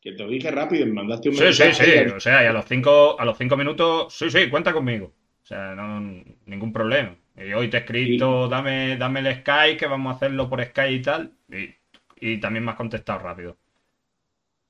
Que 0.00 0.12
te 0.12 0.22
lo 0.22 0.30
dije 0.30 0.50
rápido, 0.50 0.86
me 0.86 0.92
mandaste 0.92 1.30
un 1.30 1.34
Sí, 1.34 1.52
sí, 1.52 1.72
sí, 1.72 1.92
o 2.14 2.20
sea, 2.20 2.44
y 2.44 2.46
a 2.46 2.52
los 2.52 2.64
cinco, 2.64 3.18
a 3.18 3.24
los 3.24 3.36
cinco 3.36 3.56
minutos, 3.56 4.14
sí, 4.14 4.30
sí, 4.30 4.48
cuenta 4.48 4.72
conmigo. 4.72 5.12
O 5.50 5.52
sea, 5.52 5.74
no, 5.74 6.22
ningún 6.46 6.72
problema. 6.72 7.16
Y 7.36 7.52
hoy 7.54 7.68
te 7.68 7.78
he 7.78 7.80
escrito, 7.80 8.48
dame, 8.48 8.96
dame 8.96 9.18
el 9.18 9.34
Skype, 9.40 9.76
que 9.76 9.86
vamos 9.86 10.12
a 10.12 10.16
hacerlo 10.16 10.48
por 10.48 10.64
Skype 10.64 10.92
y 10.92 11.02
tal. 11.02 11.32
Y, 11.48 12.34
y 12.34 12.38
también 12.38 12.64
me 12.64 12.70
has 12.70 12.76
contestado 12.76 13.18
rápido. 13.18 13.56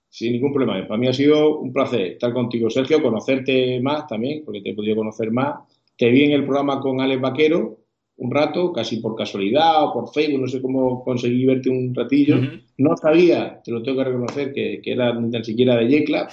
Sin 0.08 0.32
ningún 0.32 0.54
problema. 0.54 0.88
Para 0.88 0.96
mí 0.96 1.06
ha 1.06 1.12
sido 1.12 1.58
un 1.58 1.70
placer 1.70 2.12
estar 2.12 2.32
contigo, 2.32 2.70
Sergio, 2.70 3.02
conocerte 3.02 3.78
más 3.82 4.06
también, 4.06 4.42
porque 4.42 4.62
te 4.62 4.70
he 4.70 4.74
podido 4.74 4.96
conocer 4.96 5.30
más. 5.30 5.56
Te 5.98 6.08
vi 6.08 6.24
en 6.24 6.32
el 6.32 6.44
programa 6.44 6.80
con 6.80 6.98
Alex 7.02 7.20
Vaquero 7.20 7.76
un 8.16 8.30
rato, 8.30 8.72
casi 8.72 9.00
por 9.00 9.16
casualidad 9.16 9.84
o 9.84 9.92
por 9.92 10.12
Facebook, 10.14 10.40
no 10.40 10.46
sé 10.46 10.62
cómo 10.62 11.04
conseguí 11.04 11.44
verte 11.44 11.68
un 11.68 11.94
ratillo. 11.94 12.38
No 12.78 12.96
sabía, 12.96 13.60
te 13.62 13.70
lo 13.70 13.82
tengo 13.82 13.98
que 13.98 14.04
reconocer, 14.04 14.52
que, 14.54 14.80
que 14.82 14.92
era 14.92 15.12
ni 15.12 15.30
tan 15.30 15.44
siquiera 15.44 15.76
de 15.76 15.88
Yecla. 15.88 16.30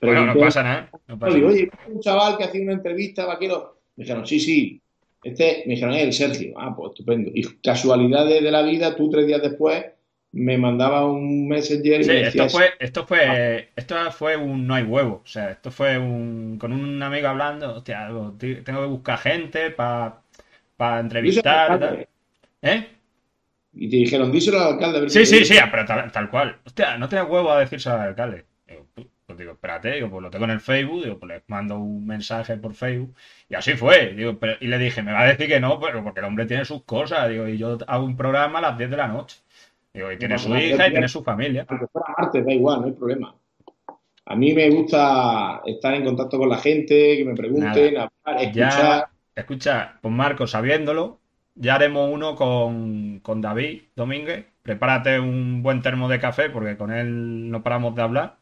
Pero 0.00 0.12
Bueno, 0.12 0.34
no 0.34 0.40
pasa 0.40 0.62
nada. 0.62 0.90
No 1.06 1.18
pasa 1.18 1.34
digo, 1.34 1.48
nada. 1.48 1.60
oye, 1.60 1.70
un 1.88 2.00
chaval 2.00 2.36
que 2.36 2.44
hacía 2.44 2.62
una 2.62 2.72
entrevista, 2.72 3.26
Vaquero. 3.26 3.78
Me 3.96 4.04
dijeron, 4.04 4.26
sí, 4.26 4.38
sí. 4.40 4.80
Este, 5.22 5.64
me 5.66 5.74
dijeron, 5.74 5.94
el 5.94 6.12
Sergio. 6.12 6.54
Ah, 6.58 6.74
pues 6.76 6.90
estupendo. 6.90 7.30
Y 7.34 7.42
casualidades 7.62 8.42
de 8.42 8.50
la 8.50 8.62
vida, 8.62 8.94
tú 8.96 9.10
tres 9.10 9.26
días 9.26 9.42
después 9.42 9.84
me 10.30 10.58
mandaba 10.58 11.06
un 11.10 11.48
messenger 11.48 12.00
y 12.02 12.04
Sí, 12.04 12.10
me 12.10 12.20
esto 12.28 12.48
fue, 12.50 12.70
esto 12.78 13.06
fue, 13.06 13.70
esto 13.74 14.10
fue 14.12 14.36
un 14.36 14.66
no 14.66 14.74
hay 14.74 14.84
huevo. 14.84 15.22
O 15.24 15.26
sea, 15.26 15.50
esto 15.50 15.70
fue 15.70 15.98
un 15.98 16.58
con 16.60 16.72
un 16.72 17.02
amigo 17.02 17.28
hablando, 17.28 17.74
hostia, 17.76 18.08
tengo 18.38 18.64
que 18.64 18.86
buscar 18.86 19.18
gente 19.18 19.70
para 19.70 21.00
entrevistar 21.00 21.76
y 21.76 21.80
tal. 21.80 22.08
¿Eh? 22.62 22.86
Y 23.72 23.88
te 23.88 23.96
dijeron, 23.96 24.30
díselo 24.32 24.60
al 24.60 24.74
alcalde. 24.74 24.98
a 24.98 25.00
ver 25.02 25.10
Sí, 25.10 25.24
sí, 25.24 25.44
sí, 25.44 25.54
dice". 25.54 25.62
pero 25.70 25.84
tal, 25.86 26.10
tal 26.12 26.30
cual. 26.30 26.56
Hostia, 26.64 26.96
no 26.98 27.08
tienes 27.08 27.28
huevo 27.28 27.50
a 27.50 27.60
decirse 27.60 27.88
al 27.88 28.00
alcalde. 28.00 28.44
Pues 29.28 29.38
digo, 29.38 29.52
espérate, 29.52 29.92
digo, 29.92 30.08
pues 30.08 30.22
lo 30.22 30.30
tengo 30.30 30.46
en 30.46 30.52
el 30.52 30.60
Facebook, 30.60 31.04
digo, 31.04 31.18
pues 31.18 31.28
les 31.34 31.42
mando 31.48 31.78
un 31.78 32.06
mensaje 32.06 32.56
por 32.56 32.72
Facebook. 32.72 33.14
Y 33.50 33.56
así 33.56 33.74
fue. 33.74 34.14
Digo, 34.14 34.38
pero- 34.38 34.54
y 34.58 34.68
le 34.68 34.78
dije, 34.78 35.02
me 35.02 35.12
va 35.12 35.20
a 35.20 35.26
decir 35.26 35.46
que 35.46 35.60
no, 35.60 35.78
pero 35.78 36.02
porque 36.02 36.20
el 36.20 36.24
hombre 36.26 36.46
tiene 36.46 36.64
sus 36.64 36.82
cosas. 36.84 37.28
Digo, 37.28 37.46
y 37.46 37.58
yo 37.58 37.76
hago 37.86 38.06
un 38.06 38.16
programa 38.16 38.58
a 38.58 38.62
las 38.62 38.78
10 38.78 38.88
de 38.88 38.96
la 38.96 39.06
noche. 39.06 39.36
Digo, 39.92 40.10
y 40.10 40.16
tiene 40.16 40.36
No, 40.36 40.38
su 40.38 40.48
no, 40.48 40.54
no, 40.54 40.62
hija 40.62 40.88
y 40.88 40.92
tiene 40.92 41.08
su 41.08 41.22
familia. 41.22 41.66
Aunque 41.68 41.86
fuera 41.88 42.14
martes, 42.16 42.42
da 42.46 42.52
igual, 42.54 42.80
no 42.80 42.86
hay 42.86 42.92
problema. 42.92 43.34
A 44.24 44.34
mí 44.34 44.54
me 44.54 44.70
gusta 44.70 45.60
estar 45.66 45.92
en 45.94 46.04
contacto 46.06 46.38
con 46.38 46.48
la 46.48 46.56
gente, 46.56 47.18
que 47.18 47.24
me 47.26 47.34
pregunten, 47.34 47.98
hablar, 47.98 48.10
escuchar. 48.38 48.54
Ya, 48.54 49.10
escucha, 49.34 49.98
pues 50.00 50.14
Marco, 50.14 50.46
sabiéndolo, 50.46 51.20
ya 51.54 51.74
haremos 51.74 52.10
uno 52.10 52.34
con, 52.34 53.20
con 53.20 53.42
David 53.42 53.82
Domínguez. 53.94 54.46
Prepárate 54.62 55.20
un 55.20 55.62
buen 55.62 55.82
termo 55.82 56.08
de 56.08 56.18
café 56.18 56.48
porque 56.48 56.78
con 56.78 56.90
él 56.92 57.50
no 57.50 57.62
paramos 57.62 57.94
de 57.94 58.02
hablar. 58.02 58.37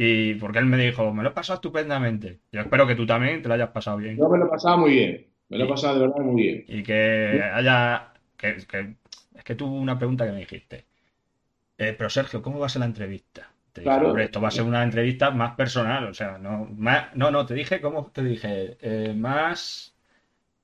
Y 0.00 0.34
porque 0.34 0.58
él 0.60 0.66
me 0.66 0.76
dijo, 0.76 1.12
me 1.12 1.22
lo 1.24 1.30
he 1.30 1.32
pasado 1.32 1.56
estupendamente. 1.56 2.40
Yo 2.52 2.60
espero 2.60 2.86
que 2.86 2.94
tú 2.94 3.04
también 3.04 3.42
te 3.42 3.48
lo 3.48 3.54
hayas 3.54 3.70
pasado 3.70 3.96
bien. 3.96 4.16
Yo 4.16 4.28
me 4.28 4.38
lo 4.38 4.46
he 4.46 4.48
pasado 4.48 4.78
muy 4.78 4.92
bien. 4.92 5.26
Me 5.48 5.58
lo 5.58 5.64
he 5.64 5.68
pasado 5.68 5.94
de 5.94 6.00
verdad 6.06 6.24
muy 6.24 6.42
bien. 6.42 6.64
Y 6.68 6.82
que 6.84 7.42
haya... 7.52 8.12
Que, 8.36 8.56
que- 8.66 8.94
es 9.34 9.44
que 9.44 9.54
tuvo 9.56 9.74
una 9.78 9.98
pregunta 9.98 10.24
que 10.26 10.32
me 10.32 10.38
dijiste. 10.40 10.86
Eh, 11.78 11.94
pero 11.96 12.10
Sergio, 12.10 12.42
¿cómo 12.42 12.58
va 12.60 12.66
a 12.66 12.68
ser 12.68 12.80
la 12.80 12.86
entrevista? 12.86 13.52
Te 13.72 13.82
dije, 13.82 14.04
hombre, 14.04 14.24
esto 14.24 14.40
va 14.40 14.48
a 14.48 14.50
ser 14.50 14.64
una 14.64 14.82
entrevista 14.82 15.30
más 15.30 15.54
personal, 15.56 16.06
o 16.08 16.14
sea, 16.14 16.38
no, 16.38 16.66
más, 16.76 17.14
no, 17.16 17.30
no, 17.30 17.46
te 17.46 17.54
dije, 17.54 17.80
¿cómo 17.80 18.10
te 18.12 18.24
dije? 18.24 18.76
Eh, 18.80 19.14
más 19.14 19.94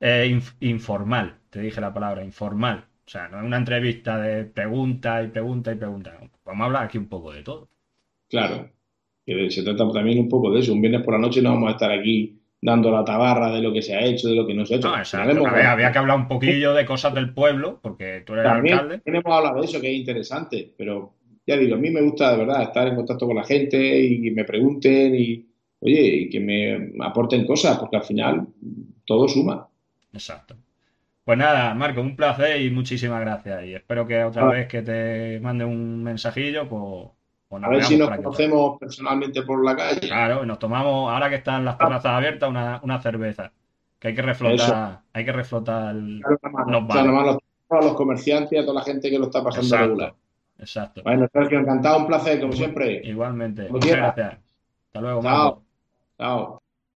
eh, 0.00 0.26
inf- 0.30 0.56
informal, 0.60 1.40
te 1.50 1.60
dije 1.60 1.80
la 1.80 1.94
palabra, 1.94 2.24
informal. 2.24 2.86
O 3.06 3.10
sea, 3.10 3.28
no 3.28 3.38
es 3.40 3.44
una 3.44 3.58
entrevista 3.58 4.18
de 4.18 4.44
pregunta 4.46 5.22
y 5.22 5.28
pregunta 5.28 5.72
y 5.72 5.76
pregunta. 5.76 6.18
Vamos 6.44 6.62
a 6.62 6.66
hablar 6.66 6.84
aquí 6.84 6.98
un 6.98 7.08
poco 7.08 7.32
de 7.32 7.42
todo. 7.44 7.68
Claro. 8.28 8.73
Que 9.26 9.50
se 9.50 9.62
trata 9.62 9.90
también 9.90 10.18
un 10.18 10.28
poco 10.28 10.50
de 10.50 10.60
eso. 10.60 10.72
Un 10.72 10.80
viernes 10.82 11.02
por 11.02 11.14
la 11.14 11.20
noche 11.20 11.40
no 11.42 11.50
vamos 11.50 11.68
a 11.68 11.72
estar 11.72 11.90
aquí 11.90 12.38
dando 12.60 12.90
la 12.90 13.04
tabarra 13.04 13.52
de 13.52 13.60
lo 13.60 13.72
que 13.72 13.82
se 13.82 13.94
ha 13.94 14.00
hecho, 14.04 14.28
de 14.28 14.34
lo 14.34 14.46
que 14.46 14.54
no 14.54 14.64
se 14.66 14.74
ha 14.74 14.76
hecho. 14.78 14.88
No, 14.88 14.98
exacto. 14.98 15.46
Había, 15.46 15.72
había 15.72 15.92
que 15.92 15.98
hablar 15.98 16.16
un 16.18 16.28
poquillo 16.28 16.72
de 16.74 16.84
cosas 16.86 17.14
del 17.14 17.32
pueblo, 17.34 17.78
porque 17.82 18.22
tú 18.24 18.32
eres 18.34 18.44
También, 18.46 18.74
alcalde. 18.74 18.98
también 18.98 19.22
hemos 19.24 19.36
hablado 19.38 19.60
de 19.60 19.66
eso, 19.66 19.80
que 19.80 19.90
es 19.92 19.98
interesante, 19.98 20.72
pero 20.76 21.14
ya 21.46 21.56
digo, 21.58 21.74
a 21.74 21.78
mí 21.78 21.90
me 21.90 22.00
gusta 22.00 22.32
de 22.32 22.38
verdad 22.38 22.62
estar 22.62 22.88
en 22.88 22.94
contacto 22.96 23.26
con 23.26 23.36
la 23.36 23.44
gente 23.44 24.00
y 24.00 24.22
que 24.22 24.30
me 24.30 24.44
pregunten 24.44 25.14
y, 25.14 25.46
oye, 25.80 26.00
y 26.16 26.28
que 26.30 26.40
me 26.40 26.92
aporten 27.04 27.46
cosas, 27.46 27.78
porque 27.78 27.96
al 27.96 28.04
final 28.04 28.46
todo 29.04 29.28
suma. 29.28 29.68
Exacto. 30.14 30.56
Pues 31.22 31.36
nada, 31.38 31.74
Marco, 31.74 32.00
un 32.02 32.16
placer 32.16 32.62
y 32.62 32.70
muchísimas 32.70 33.20
gracias. 33.20 33.64
Y 33.66 33.74
espero 33.74 34.06
que 34.06 34.22
otra 34.24 34.46
Ah. 34.48 34.50
vez 34.52 34.68
que 34.68 34.80
te 34.82 35.38
mande 35.40 35.64
un 35.66 36.02
mensajillo, 36.02 36.66
pues, 36.68 37.08
pues 37.60 37.64
A 37.64 37.68
ver 37.68 37.84
si 37.84 37.96
nos 37.96 38.08
aquí. 38.10 38.22
conocemos 38.22 38.78
personalmente 38.78 39.42
por 39.42 39.64
la 39.64 39.74
calle. 39.76 40.00
Claro, 40.00 40.44
y 40.44 40.46
nos 40.46 40.58
tomamos, 40.58 41.10
ahora 41.12 41.28
que 41.30 41.36
están 41.36 41.64
las 41.64 41.76
terrazas 41.78 42.12
abiertas, 42.12 42.48
una, 42.48 42.80
una 42.82 43.00
cerveza. 43.00 43.50
Que 43.98 44.08
hay 44.08 44.14
que 44.14 44.22
reflotar, 44.22 45.00
hay 45.12 45.24
que 45.24 45.32
reflotar 45.32 45.94
el- 45.96 46.20
Claro, 46.22 46.38
los 46.70 46.82
o 46.84 46.92
sea, 46.92 47.02
bares. 47.04 47.26
los- 47.26 47.38
a 47.70 47.84
los 47.84 47.94
comerciantes 47.94 48.52
y 48.52 48.56
a 48.58 48.62
toda 48.62 48.74
la 48.74 48.82
gente 48.84 49.10
que 49.10 49.18
lo 49.18 49.24
está 49.26 49.42
pasando 49.42 49.66
Exacto. 49.66 49.86
regular. 49.86 50.14
Exacto. 50.58 51.02
Bueno, 51.02 51.26
Sergio, 51.32 51.58
encantado, 51.60 51.98
un 51.98 52.06
placer, 52.06 52.40
como 52.40 52.52
siempre. 52.52 53.00
Igualmente. 53.04 53.68
Muchas 53.70 53.96
gracias. 53.96 54.36
Hasta 54.88 55.00
luego, 55.00 55.22
Chao. 55.22 55.62
Chao. 56.18 56.63